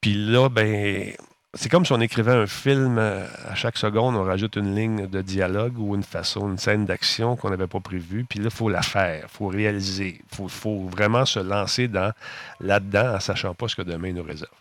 Puis 0.00 0.14
là, 0.14 0.48
ben, 0.48 1.12
c'est 1.54 1.68
comme 1.68 1.84
si 1.84 1.92
on 1.92 2.00
écrivait 2.00 2.32
un 2.32 2.46
film 2.46 2.98
euh, 2.98 3.26
à 3.48 3.56
chaque 3.56 3.76
seconde, 3.76 4.14
on 4.14 4.22
rajoute 4.22 4.54
une 4.56 4.76
ligne 4.76 5.06
de 5.08 5.22
dialogue 5.22 5.78
ou 5.78 5.96
une 5.96 6.04
façon, 6.04 6.48
une 6.48 6.58
scène 6.58 6.84
d'action 6.84 7.34
qu'on 7.34 7.50
n'avait 7.50 7.66
pas 7.66 7.80
prévue. 7.80 8.24
Puis 8.24 8.38
là, 8.38 8.46
il 8.46 8.50
faut 8.56 8.68
la 8.68 8.82
faire, 8.82 9.24
il 9.24 9.28
faut 9.28 9.48
réaliser. 9.48 10.20
Il 10.38 10.48
faut, 10.48 10.86
vraiment 10.86 11.24
se 11.24 11.40
lancer 11.40 11.88
dans, 11.88 12.12
là-dedans 12.60 13.16
en 13.16 13.20
sachant 13.20 13.54
pas 13.54 13.66
ce 13.66 13.74
que 13.74 13.82
demain 13.82 14.12
nous 14.12 14.22
réserve. 14.22 14.52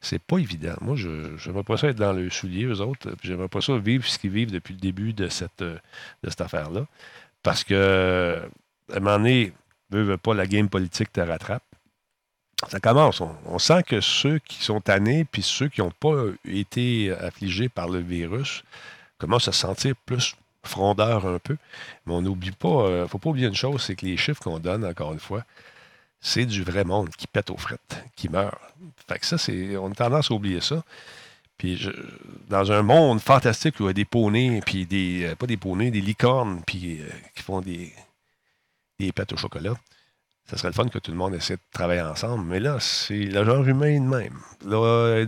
C'est 0.00 0.22
pas 0.22 0.38
évident. 0.38 0.74
Moi, 0.80 0.96
je 0.96 1.08
n'aimerais 1.46 1.64
pas 1.64 1.76
ça 1.76 1.88
être 1.88 1.96
dans 1.96 2.12
le 2.12 2.30
soulier, 2.30 2.64
eux 2.64 2.80
autres. 2.80 3.10
Puis 3.16 3.28
j'aimerais 3.28 3.48
pas 3.48 3.60
ça 3.60 3.76
vivre 3.78 4.06
ce 4.06 4.18
qu'ils 4.18 4.30
vivent 4.30 4.50
depuis 4.50 4.74
le 4.74 4.80
début 4.80 5.12
de 5.12 5.28
cette, 5.28 5.64
cette 6.24 6.40
affaire-là. 6.40 6.86
Parce 7.42 7.64
que, 7.64 8.42
à 8.92 8.96
un 8.96 9.00
moment 9.00 9.18
donné, 9.18 9.52
pas, 10.22 10.34
la 10.34 10.46
game 10.46 10.68
politique 10.68 11.12
te 11.12 11.20
rattrape. 11.20 11.62
Ça 12.68 12.80
commence. 12.80 13.20
On, 13.20 13.58
sent 13.58 13.82
que 13.82 14.00
ceux 14.00 14.38
qui 14.38 14.64
sont 14.64 14.80
tannés, 14.80 15.24
puis 15.24 15.42
ceux 15.42 15.68
qui 15.68 15.82
n'ont 15.82 15.90
pas 15.90 16.24
été 16.48 17.12
affligés 17.12 17.68
par 17.68 17.88
le 17.88 17.98
virus, 17.98 18.64
commencent 19.18 19.48
à 19.48 19.52
se 19.52 19.60
sentir 19.60 19.94
plus 20.06 20.34
frondeurs 20.64 21.26
un 21.26 21.38
peu. 21.38 21.56
Mais 22.06 22.14
on 22.14 22.22
n'oublie 22.22 22.50
pas, 22.50 22.68
il 22.68 22.92
euh, 22.92 23.02
ne 23.02 23.06
faut 23.06 23.18
pas 23.18 23.30
oublier 23.30 23.46
une 23.46 23.54
chose, 23.54 23.82
c'est 23.82 23.94
que 23.94 24.06
les 24.06 24.16
chiffres 24.16 24.42
qu'on 24.42 24.58
donne, 24.58 24.84
encore 24.84 25.12
une 25.12 25.20
fois, 25.20 25.44
c'est 26.20 26.46
du 26.46 26.62
vrai 26.62 26.84
monde 26.84 27.10
qui 27.10 27.26
pète 27.26 27.50
aux 27.50 27.56
frettes, 27.56 28.04
qui 28.16 28.28
meurt. 28.28 28.58
Fait 29.08 29.18
que 29.18 29.26
ça, 29.26 29.38
c'est. 29.38 29.76
On 29.76 29.90
a 29.90 29.94
tendance 29.94 30.30
à 30.30 30.34
oublier 30.34 30.60
ça. 30.60 30.82
Puis 31.58 31.88
dans 32.48 32.70
un 32.72 32.82
monde 32.82 33.20
fantastique 33.20 33.80
où 33.80 33.84
il 33.84 33.86
y 33.86 33.90
a 33.90 33.92
des 33.92 34.04
poneys, 34.04 34.60
puis 34.64 34.86
des. 34.86 35.24
Euh, 35.24 35.36
pas 35.36 35.46
des 35.46 35.56
poneys, 35.56 35.90
des 35.90 36.00
licornes, 36.00 36.62
puis 36.66 37.00
euh, 37.00 37.08
qui 37.34 37.42
font 37.42 37.60
des. 37.60 37.92
des 38.98 39.12
pâtes 39.12 39.32
au 39.32 39.36
chocolat. 39.36 39.74
Ça 40.48 40.56
serait 40.56 40.68
le 40.68 40.74
fun 40.74 40.86
que 40.86 41.00
tout 41.00 41.10
le 41.10 41.16
monde 41.16 41.34
essaie 41.34 41.56
de 41.56 41.60
travailler 41.72 42.02
ensemble. 42.02 42.44
Mais 42.44 42.60
là, 42.60 42.76
c'est 42.78 43.24
le 43.24 43.44
genre 43.44 43.66
humain 43.66 44.00
de 44.00 44.06
même. 44.06 44.38
Là, 44.64 45.24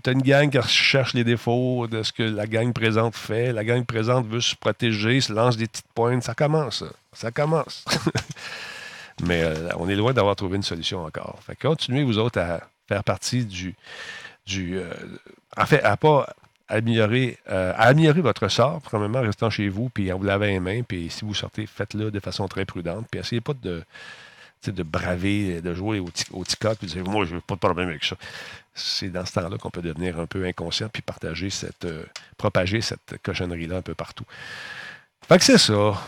t'as 0.00 0.12
une 0.12 0.22
gang 0.22 0.50
qui 0.50 0.68
cherche 0.68 1.14
les 1.14 1.24
défauts 1.24 1.88
de 1.88 2.04
ce 2.04 2.12
que 2.12 2.22
la 2.22 2.46
gang 2.46 2.72
présente 2.72 3.16
fait. 3.16 3.52
La 3.52 3.64
gang 3.64 3.84
présente 3.84 4.28
veut 4.28 4.40
se 4.40 4.54
protéger, 4.54 5.20
se 5.20 5.32
lance 5.32 5.56
des 5.56 5.66
petites 5.66 5.90
pointes. 5.94 6.22
Ça 6.22 6.34
commence, 6.34 6.78
ça. 6.78 6.92
Ça 7.12 7.30
commence. 7.32 7.84
Mais 9.22 9.42
euh, 9.42 9.68
on 9.76 9.88
est 9.88 9.94
loin 9.94 10.12
d'avoir 10.12 10.36
trouvé 10.36 10.56
une 10.56 10.62
solution 10.62 11.04
encore. 11.04 11.38
Fait 11.44 11.56
continuez, 11.56 12.04
vous 12.04 12.18
autres, 12.18 12.40
à 12.40 12.60
faire 12.88 13.04
partie 13.04 13.44
du. 13.44 13.74
du 14.46 14.78
euh, 14.78 14.92
en 15.56 15.66
fait, 15.66 15.82
à 15.82 15.96
pas 15.96 16.34
améliorer, 16.68 17.38
euh, 17.50 17.72
à 17.76 17.88
améliorer 17.88 18.22
votre 18.22 18.48
sort, 18.48 18.80
premièrement, 18.80 19.18
en 19.18 19.22
restant 19.22 19.50
chez 19.50 19.68
vous, 19.68 19.90
puis 19.90 20.12
en 20.12 20.18
vous 20.18 20.24
lavant 20.24 20.46
les 20.46 20.60
mains, 20.60 20.82
puis 20.82 21.10
si 21.10 21.24
vous 21.24 21.34
sortez, 21.34 21.66
faites-le 21.66 22.10
de 22.10 22.20
façon 22.20 22.48
très 22.48 22.64
prudente, 22.64 23.06
puis 23.10 23.20
essayez 23.20 23.42
pas 23.42 23.52
de, 23.52 23.82
de 24.66 24.82
braver, 24.82 25.60
de 25.60 25.74
jouer 25.74 25.98
au, 25.98 26.08
au 26.32 26.44
ticote, 26.44 26.78
puis 26.78 26.86
de 26.88 26.92
dire 26.92 27.04
Moi, 27.04 27.26
je 27.26 27.34
n'ai 27.34 27.40
pas 27.40 27.54
de 27.54 27.60
problème 27.60 27.88
avec 27.88 28.04
ça. 28.04 28.16
C'est 28.74 29.10
dans 29.10 29.26
ce 29.26 29.32
temps-là 29.32 29.58
qu'on 29.58 29.70
peut 29.70 29.82
devenir 29.82 30.18
un 30.18 30.26
peu 30.26 30.46
inconscient 30.46 30.88
puis 30.88 31.02
partager 31.02 31.50
cette, 31.50 31.86
propager 32.38 32.80
cette 32.80 33.16
cochonnerie-là 33.22 33.76
un 33.76 33.82
peu 33.82 33.94
partout. 33.94 34.24
Fait 35.28 35.38
que 35.38 35.44
c'est 35.44 35.58
ça. 35.58 36.00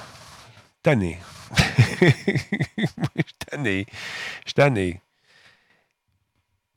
Tanné. 0.82 1.18
Je 2.00 3.22
suis 3.22 3.34
tanné. 3.50 3.86
Je 4.46 4.52
suis. 4.52 5.00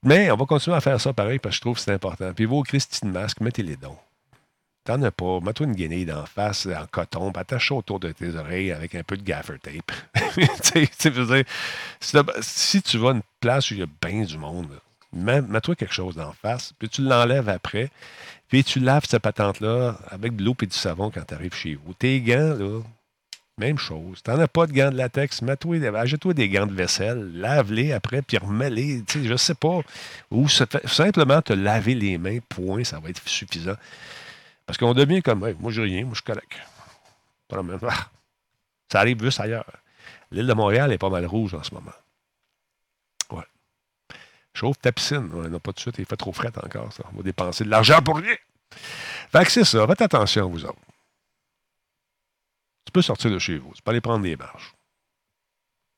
Mais 0.03 0.29
on 0.31 0.37
va 0.37 0.45
continuer 0.45 0.77
à 0.77 0.81
faire 0.81 1.01
ça 1.01 1.13
pareil 1.13 1.39
parce 1.39 1.55
que 1.55 1.57
je 1.57 1.61
trouve 1.61 1.75
que 1.75 1.81
c'est 1.81 1.91
important. 1.91 2.31
Puis 2.33 2.45
vos 2.45 2.63
Christine 2.63 3.11
masque, 3.11 3.41
mettez-les 3.41 3.75
dons. 3.75 3.97
T'en 4.83 5.01
as 5.01 5.11
pas. 5.11 5.39
Mets-toi 5.41 5.65
une 5.65 5.75
guenille 5.75 6.05
d'en 6.05 6.25
face 6.25 6.67
en 6.67 6.85
coton, 6.89 7.31
attache 7.31 7.71
autour 7.71 7.99
de 7.99 8.13
tes 8.13 8.35
oreilles 8.35 8.71
avec 8.71 8.95
un 8.95 9.03
peu 9.03 9.17
de 9.17 9.23
gaffer 9.23 9.59
tape. 9.59 9.91
si 12.41 12.81
tu 12.81 12.97
vas 12.97 13.09
à 13.09 13.13
une 13.13 13.21
place 13.41 13.69
où 13.69 13.73
il 13.73 13.81
y 13.81 13.83
a 13.83 13.87
bien 14.01 14.23
du 14.23 14.37
monde, 14.37 14.79
mets-toi 15.11 15.75
quelque 15.75 15.93
chose 15.93 16.15
d'en 16.15 16.31
face, 16.31 16.71
puis 16.79 16.87
tu 16.87 17.01
l'enlèves 17.01 17.49
après, 17.49 17.89
puis 18.47 18.63
tu 18.63 18.79
laves 18.79 19.05
cette 19.09 19.23
patente-là 19.23 19.97
avec 20.09 20.37
de 20.37 20.45
l'eau 20.45 20.55
et 20.61 20.67
du 20.67 20.77
savon 20.77 21.11
quand 21.11 21.25
tu 21.27 21.33
arrives 21.33 21.55
chez 21.55 21.75
vous. 21.75 21.93
Tes 21.93 22.21
gants, 22.21 22.55
là, 22.57 22.81
même 23.57 23.77
chose. 23.77 24.21
Tu 24.23 24.29
n'en 24.29 24.39
as 24.39 24.47
pas 24.47 24.67
de 24.67 24.73
gants 24.73 24.91
de 24.91 24.97
latex, 24.97 25.41
achète-toi 25.43 26.33
des 26.33 26.49
gants 26.49 26.67
de 26.67 26.73
vaisselle, 26.73 27.31
lave-les 27.33 27.91
après, 27.91 28.21
puis 28.21 28.37
remets-les. 28.37 29.03
Je 29.07 29.35
sais 29.35 29.55
pas. 29.55 29.79
Ou 30.31 30.47
simplement 30.47 31.41
te 31.41 31.53
laver 31.53 31.95
les 31.95 32.17
mains, 32.17 32.37
point, 32.47 32.83
ça 32.83 32.99
va 32.99 33.09
être 33.09 33.27
suffisant. 33.27 33.75
Parce 34.65 34.77
qu'on 34.77 34.93
devient 34.93 35.21
comme, 35.21 35.39
moi, 35.59 35.71
j'ai 35.71 35.81
rien, 35.81 36.05
moi, 36.05 36.13
je 36.13 36.21
suis 36.21 36.39
ça 38.91 38.99
arrive 38.99 39.23
juste 39.23 39.39
ailleurs. 39.39 39.65
L'île 40.31 40.47
de 40.47 40.53
Montréal 40.53 40.91
est 40.91 40.97
pas 40.97 41.09
mal 41.09 41.25
rouge 41.25 41.53
en 41.53 41.63
ce 41.63 41.73
moment. 41.73 41.93
Ouais. 43.31 43.45
Chauffe 44.53 44.79
ta 44.81 44.91
piscine. 44.91 45.29
On 45.33 45.47
n'a 45.47 45.59
pas 45.59 45.71
de 45.71 45.79
suite, 45.79 45.95
il 45.97 46.05
fait 46.05 46.17
trop 46.17 46.33
fret 46.33 46.51
encore, 46.63 46.91
ça. 46.91 47.03
On 47.13 47.17
va 47.17 47.23
dépenser 47.23 47.63
de 47.63 47.69
l'argent 47.69 48.01
pour 48.01 48.17
rien. 48.17 48.35
Fait 49.31 49.45
que 49.45 49.51
c'est 49.51 49.63
ça. 49.63 49.87
Faites 49.87 50.01
attention, 50.01 50.49
vous 50.49 50.65
autres. 50.65 50.77
Tu 52.87 52.91
peux 52.93 53.01
sortir 53.01 53.29
de 53.29 53.37
chez 53.37 53.57
vous. 53.57 53.73
Tu 53.75 53.81
peux 53.81 53.91
aller 53.91 53.99
prendre 53.99 54.23
des 54.23 54.37
marches. 54.37 54.73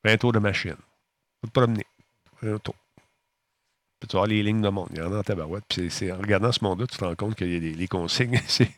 Fais 0.03 0.14
un 0.14 0.18
tour 0.18 0.32
de 0.32 0.40
machine. 0.40 0.76
Tu 0.76 1.40
peux 1.44 1.48
te 1.48 1.53
promener. 1.53 1.86
Fais 2.40 2.52
un 2.52 2.57
tour. 2.57 2.74
Puis 3.99 4.07
tu 4.07 4.18
vas 4.18 4.26
les 4.26 4.41
lignes 4.41 4.61
de 4.61 4.70
monde. 4.70 4.88
Il 4.91 4.98
y 4.98 5.02
en 5.02 5.06
a 5.06 5.18
dans 5.18 5.24
ta 5.24 5.36
barouette. 5.36 5.66
Puis 5.70 5.91
c'est, 5.91 6.11
en 6.11 6.18
regardant 6.18 6.52
ce 6.52 6.64
monde-là, 6.64 6.88
tu 6.88 6.98
te 6.98 7.06
rends 7.06 7.14
compte 7.14 7.36
qu'il 7.36 7.53
y 7.53 7.57
a 7.57 7.60
des, 7.60 7.76
les 7.76 7.88
consignes. 7.88 8.41
c'est, 8.48 8.72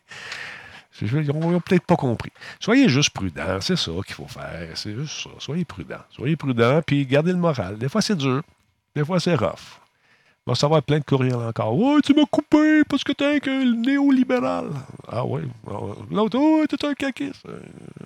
ils 1.01 1.25
n'ont 1.27 1.61
peut-être 1.61 1.85
pas 1.85 1.95
compris. 1.95 2.33
Soyez 2.59 2.89
juste 2.89 3.11
prudent. 3.11 3.61
C'est 3.61 3.77
ça 3.77 3.91
qu'il 4.05 4.15
faut 4.15 4.27
faire. 4.27 4.77
C'est 4.77 4.93
juste 4.93 5.23
ça. 5.23 5.29
Soyez 5.39 5.63
prudent. 5.63 6.01
Soyez 6.09 6.35
prudent. 6.35 6.81
Puis 6.85 7.05
gardez 7.05 7.31
le 7.31 7.37
moral. 7.37 7.77
Des 7.77 7.87
fois, 7.87 8.01
c'est 8.01 8.17
dur. 8.17 8.41
Des 8.93 9.05
fois, 9.05 9.21
c'est 9.21 9.35
rough. 9.35 9.79
Va 10.47 10.55
savoir 10.55 10.81
plein 10.81 10.99
de 10.99 11.03
courriels 11.03 11.35
encore. 11.35 11.77
Ouais, 11.77 12.01
tu 12.01 12.15
m'as 12.15 12.25
coupé 12.25 12.83
parce 12.89 13.03
que 13.03 13.11
t'es 13.11 13.39
un 13.47 13.75
néolibéral. 13.75 14.71
Ah 15.07 15.23
ouais. 15.23 15.43
L'autre, 16.09 16.39
oh, 16.39 16.65
t'es 16.67 16.83
un 16.85 16.93
caquiste. 16.95 17.45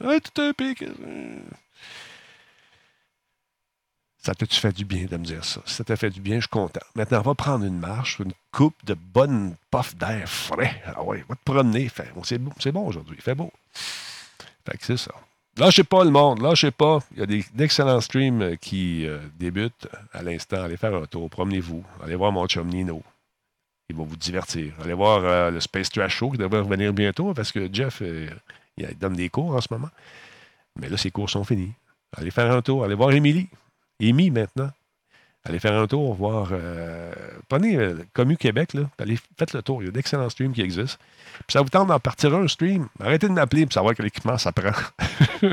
Ah, 0.03 0.19
t'es 0.19 0.41
un 0.41 0.53
piquiste. 0.53 0.91
Ça 4.17 4.33
t'a-tu 4.33 4.59
fait 4.59 4.73
du 4.73 4.85
bien 4.85 5.05
de 5.05 5.17
me 5.17 5.23
dire 5.23 5.45
ça? 5.45 5.61
Ça 5.65 5.83
t'a 5.83 5.95
fait 5.95 6.09
du 6.09 6.19
bien, 6.19 6.37
je 6.37 6.41
suis 6.41 6.49
content. 6.49 6.81
Maintenant, 6.95 7.19
on 7.19 7.21
va 7.29 7.35
prendre 7.35 7.63
une 7.63 7.79
marche, 7.79 8.19
une 8.19 8.33
coupe 8.51 8.83
de 8.83 8.95
bonnes 8.95 9.55
puffs 9.71 9.95
d'air 9.95 10.27
frais. 10.27 10.83
Ah 10.87 11.03
ouais, 11.03 11.23
va 11.29 11.35
te 11.35 11.43
promener. 11.43 11.89
C'est 12.23 12.71
bon, 12.71 12.87
aujourd'hui. 12.87 13.17
Fait 13.21 13.35
beau. 13.35 13.53
Fait 14.65 14.77
que 14.77 14.83
c'est 14.83 14.97
ça. 14.97 15.13
Lâchez 15.57 15.85
pas 15.85 16.03
le 16.03 16.09
monde, 16.09 16.41
lâchez 16.41 16.71
pas. 16.71 16.99
Il 17.13 17.19
y 17.19 17.23
a 17.23 17.43
d'excellents 17.53 18.01
streams 18.01 18.41
euh, 18.41 18.55
qui 18.57 19.07
euh, 19.07 19.19
débutent 19.39 19.87
à 20.11 20.21
l'instant. 20.21 20.61
Allez 20.61 20.75
faire 20.75 20.93
un 20.93 21.05
tour, 21.05 21.29
promenez-vous. 21.29 21.81
Allez 22.03 22.15
voir 22.15 22.33
mon 22.33 22.45
chum 22.45 22.67
Nino. 22.67 23.01
Il 23.89 23.95
va 23.95 24.03
vous 24.03 24.17
divertir. 24.17 24.73
Allez 24.83 24.93
voir 24.93 25.23
euh, 25.23 25.51
le 25.51 25.61
Space 25.61 25.89
Trash 25.89 26.17
Show 26.17 26.31
qui 26.31 26.37
devrait 26.37 26.59
revenir 26.59 26.91
bientôt 26.91 27.33
parce 27.33 27.53
que 27.53 27.69
Jeff, 27.71 28.01
il 28.01 28.97
donne 28.97 29.13
des 29.13 29.29
cours 29.29 29.55
en 29.55 29.61
ce 29.61 29.67
moment. 29.71 29.89
Mais 30.77 30.89
là, 30.89 30.97
ses 30.97 31.11
cours 31.11 31.29
sont 31.29 31.45
finis. 31.45 31.71
Allez 32.17 32.31
faire 32.31 32.51
un 32.51 32.61
tour. 32.61 32.83
Allez 32.83 32.95
voir 32.95 33.11
Émilie. 33.13 33.47
Amy 34.01 34.31
maintenant. 34.31 34.71
Allez 35.47 35.59
faire 35.59 35.73
un 35.73 35.85
tour, 35.85 36.15
voir. 36.15 36.49
Euh, 36.51 37.11
prenez 37.47 37.77
euh, 37.77 38.03
Commu 38.13 38.35
Québec, 38.35 38.73
là, 38.73 38.81
allez, 38.99 39.17
faites 39.37 39.53
le 39.53 39.61
tour. 39.61 39.83
Il 39.83 39.85
y 39.85 39.89
a 39.89 39.91
d'excellents 39.91 40.29
streams 40.29 40.53
qui 40.53 40.61
existent. 40.61 40.97
Puis 41.45 41.53
ça 41.53 41.61
vous 41.61 41.69
tente 41.69 41.87
d'en 41.87 41.99
partir 41.99 42.33
un 42.33 42.47
stream. 42.47 42.87
Arrêtez 42.99 43.27
de 43.27 43.33
m'appeler 43.33 43.65
pour 43.65 43.73
savoir 43.73 43.93
quel 43.93 44.07
équipement 44.07 44.37
ça 44.37 44.51
prend. 44.51 44.71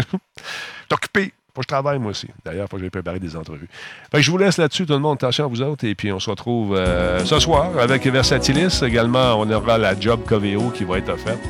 T'occuper. 0.88 1.34
Faut 1.54 1.60
que 1.60 1.64
je 1.64 1.68
travaille, 1.68 1.98
moi 1.98 2.12
aussi. 2.12 2.28
D'ailleurs, 2.46 2.66
faut 2.70 2.76
que 2.76 2.80
j'aille 2.82 2.90
préparer 2.90 3.20
des 3.20 3.36
entrevues. 3.36 3.68
Je 4.14 4.30
vous 4.30 4.38
laisse 4.38 4.56
là-dessus, 4.56 4.86
tout 4.86 4.94
le 4.94 5.00
monde. 5.00 5.16
Attention 5.16 5.44
à 5.44 5.48
vous 5.48 5.60
autres. 5.60 5.84
Et 5.84 5.94
puis, 5.94 6.10
on 6.10 6.18
se 6.18 6.30
retrouve 6.30 6.74
euh, 6.74 7.22
ce 7.26 7.38
soir 7.38 7.76
avec 7.78 8.06
Versatilis. 8.06 8.82
Également, 8.82 9.34
on 9.38 9.50
aura 9.50 9.76
la 9.76 9.98
Job 9.98 10.20
Coveo 10.26 10.70
qui 10.70 10.84
va 10.84 10.96
être 10.96 11.10
offerte. 11.10 11.42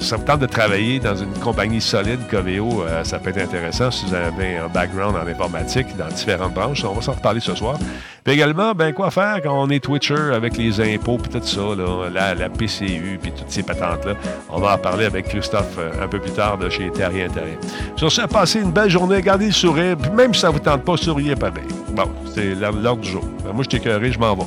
Ça 0.00 0.16
vous 0.16 0.24
tente 0.24 0.40
de 0.40 0.46
travailler 0.46 0.98
dans 0.98 1.14
une 1.14 1.32
compagnie 1.34 1.80
solide, 1.80 2.20
Coveo, 2.30 2.82
euh, 2.82 3.04
ça 3.04 3.18
peut 3.18 3.30
être 3.30 3.42
intéressant 3.42 3.90
si 3.90 4.06
vous 4.06 4.14
avez 4.14 4.56
un 4.56 4.68
background 4.68 5.16
en 5.16 5.26
informatique 5.26 5.96
dans 5.96 6.08
différentes 6.08 6.54
branches. 6.54 6.84
On 6.84 6.94
va 6.94 7.02
s'en 7.02 7.12
reparler 7.12 7.40
ce 7.40 7.54
soir. 7.54 7.78
Puis 8.24 8.34
également, 8.34 8.72
ben 8.72 8.92
quoi 8.92 9.10
faire 9.10 9.40
quand 9.42 9.62
on 9.62 9.68
est 9.70 9.80
Twitcher 9.80 10.32
avec 10.34 10.56
les 10.56 10.80
impôts 10.80 11.18
et 11.18 11.28
tout 11.28 11.46
ça, 11.46 11.60
là, 11.60 12.34
la, 12.34 12.48
PCU 12.48 13.18
puis 13.20 13.32
toutes 13.32 13.50
ces 13.50 13.62
patentes-là. 13.62 14.14
On 14.48 14.60
va 14.60 14.74
en 14.74 14.78
parler 14.78 15.04
avec 15.04 15.28
Christophe 15.28 15.76
euh, 15.78 16.04
un 16.04 16.08
peu 16.08 16.18
plus 16.18 16.32
tard 16.32 16.58
de 16.58 16.68
chez 16.68 16.90
Terrien 16.90 17.28
Terrien. 17.28 17.56
Sur 17.96 18.10
ce, 18.10 18.22
passez 18.22 18.60
une 18.60 18.72
belle 18.72 18.90
journée, 18.90 19.20
gardez 19.22 19.46
le 19.46 19.52
sourire, 19.52 19.96
puis 19.96 20.10
même 20.10 20.34
si 20.34 20.40
ça 20.40 20.50
vous 20.50 20.58
tente 20.58 20.84
pas, 20.84 20.96
souriez 20.96 21.36
pareil. 21.36 21.64
Bon, 21.92 22.10
c'est 22.34 22.54
l'ordre 22.54 23.02
du 23.02 23.10
jour. 23.10 23.24
Ben, 23.44 23.52
moi, 23.52 23.64
je 23.64 23.76
t'ai 23.76 24.12
je 24.12 24.18
m'en 24.18 24.34
vais. 24.34 24.44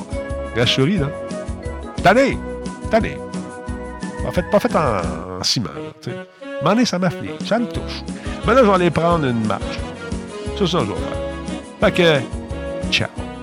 Reste 0.56 0.74
souris, 0.74 0.98
là. 0.98 1.08
Tenez! 2.02 2.38
Tenez! 2.90 3.23
En 4.26 4.32
fait, 4.32 4.42
pas 4.50 4.60
fait 4.60 4.74
en, 4.74 5.42
ciment. 5.42 5.70
M'en 6.62 6.72
est, 6.72 6.84
ça 6.84 6.98
m'afflige. 6.98 7.32
Ça 7.46 7.58
me 7.58 7.66
touche. 7.66 8.02
Mais 8.46 8.54
là, 8.54 8.60
je 8.62 8.66
vais 8.66 8.74
aller 8.74 8.90
prendre 8.90 9.26
une 9.26 9.46
marche. 9.46 9.78
C'est 10.58 10.66
ça 10.66 10.78
que 10.78 10.84
je 10.84 10.90
vais 10.90 10.96
faire. 10.96 11.18
Fait 11.80 11.92
que, 11.92 12.90
ciao. 12.90 13.33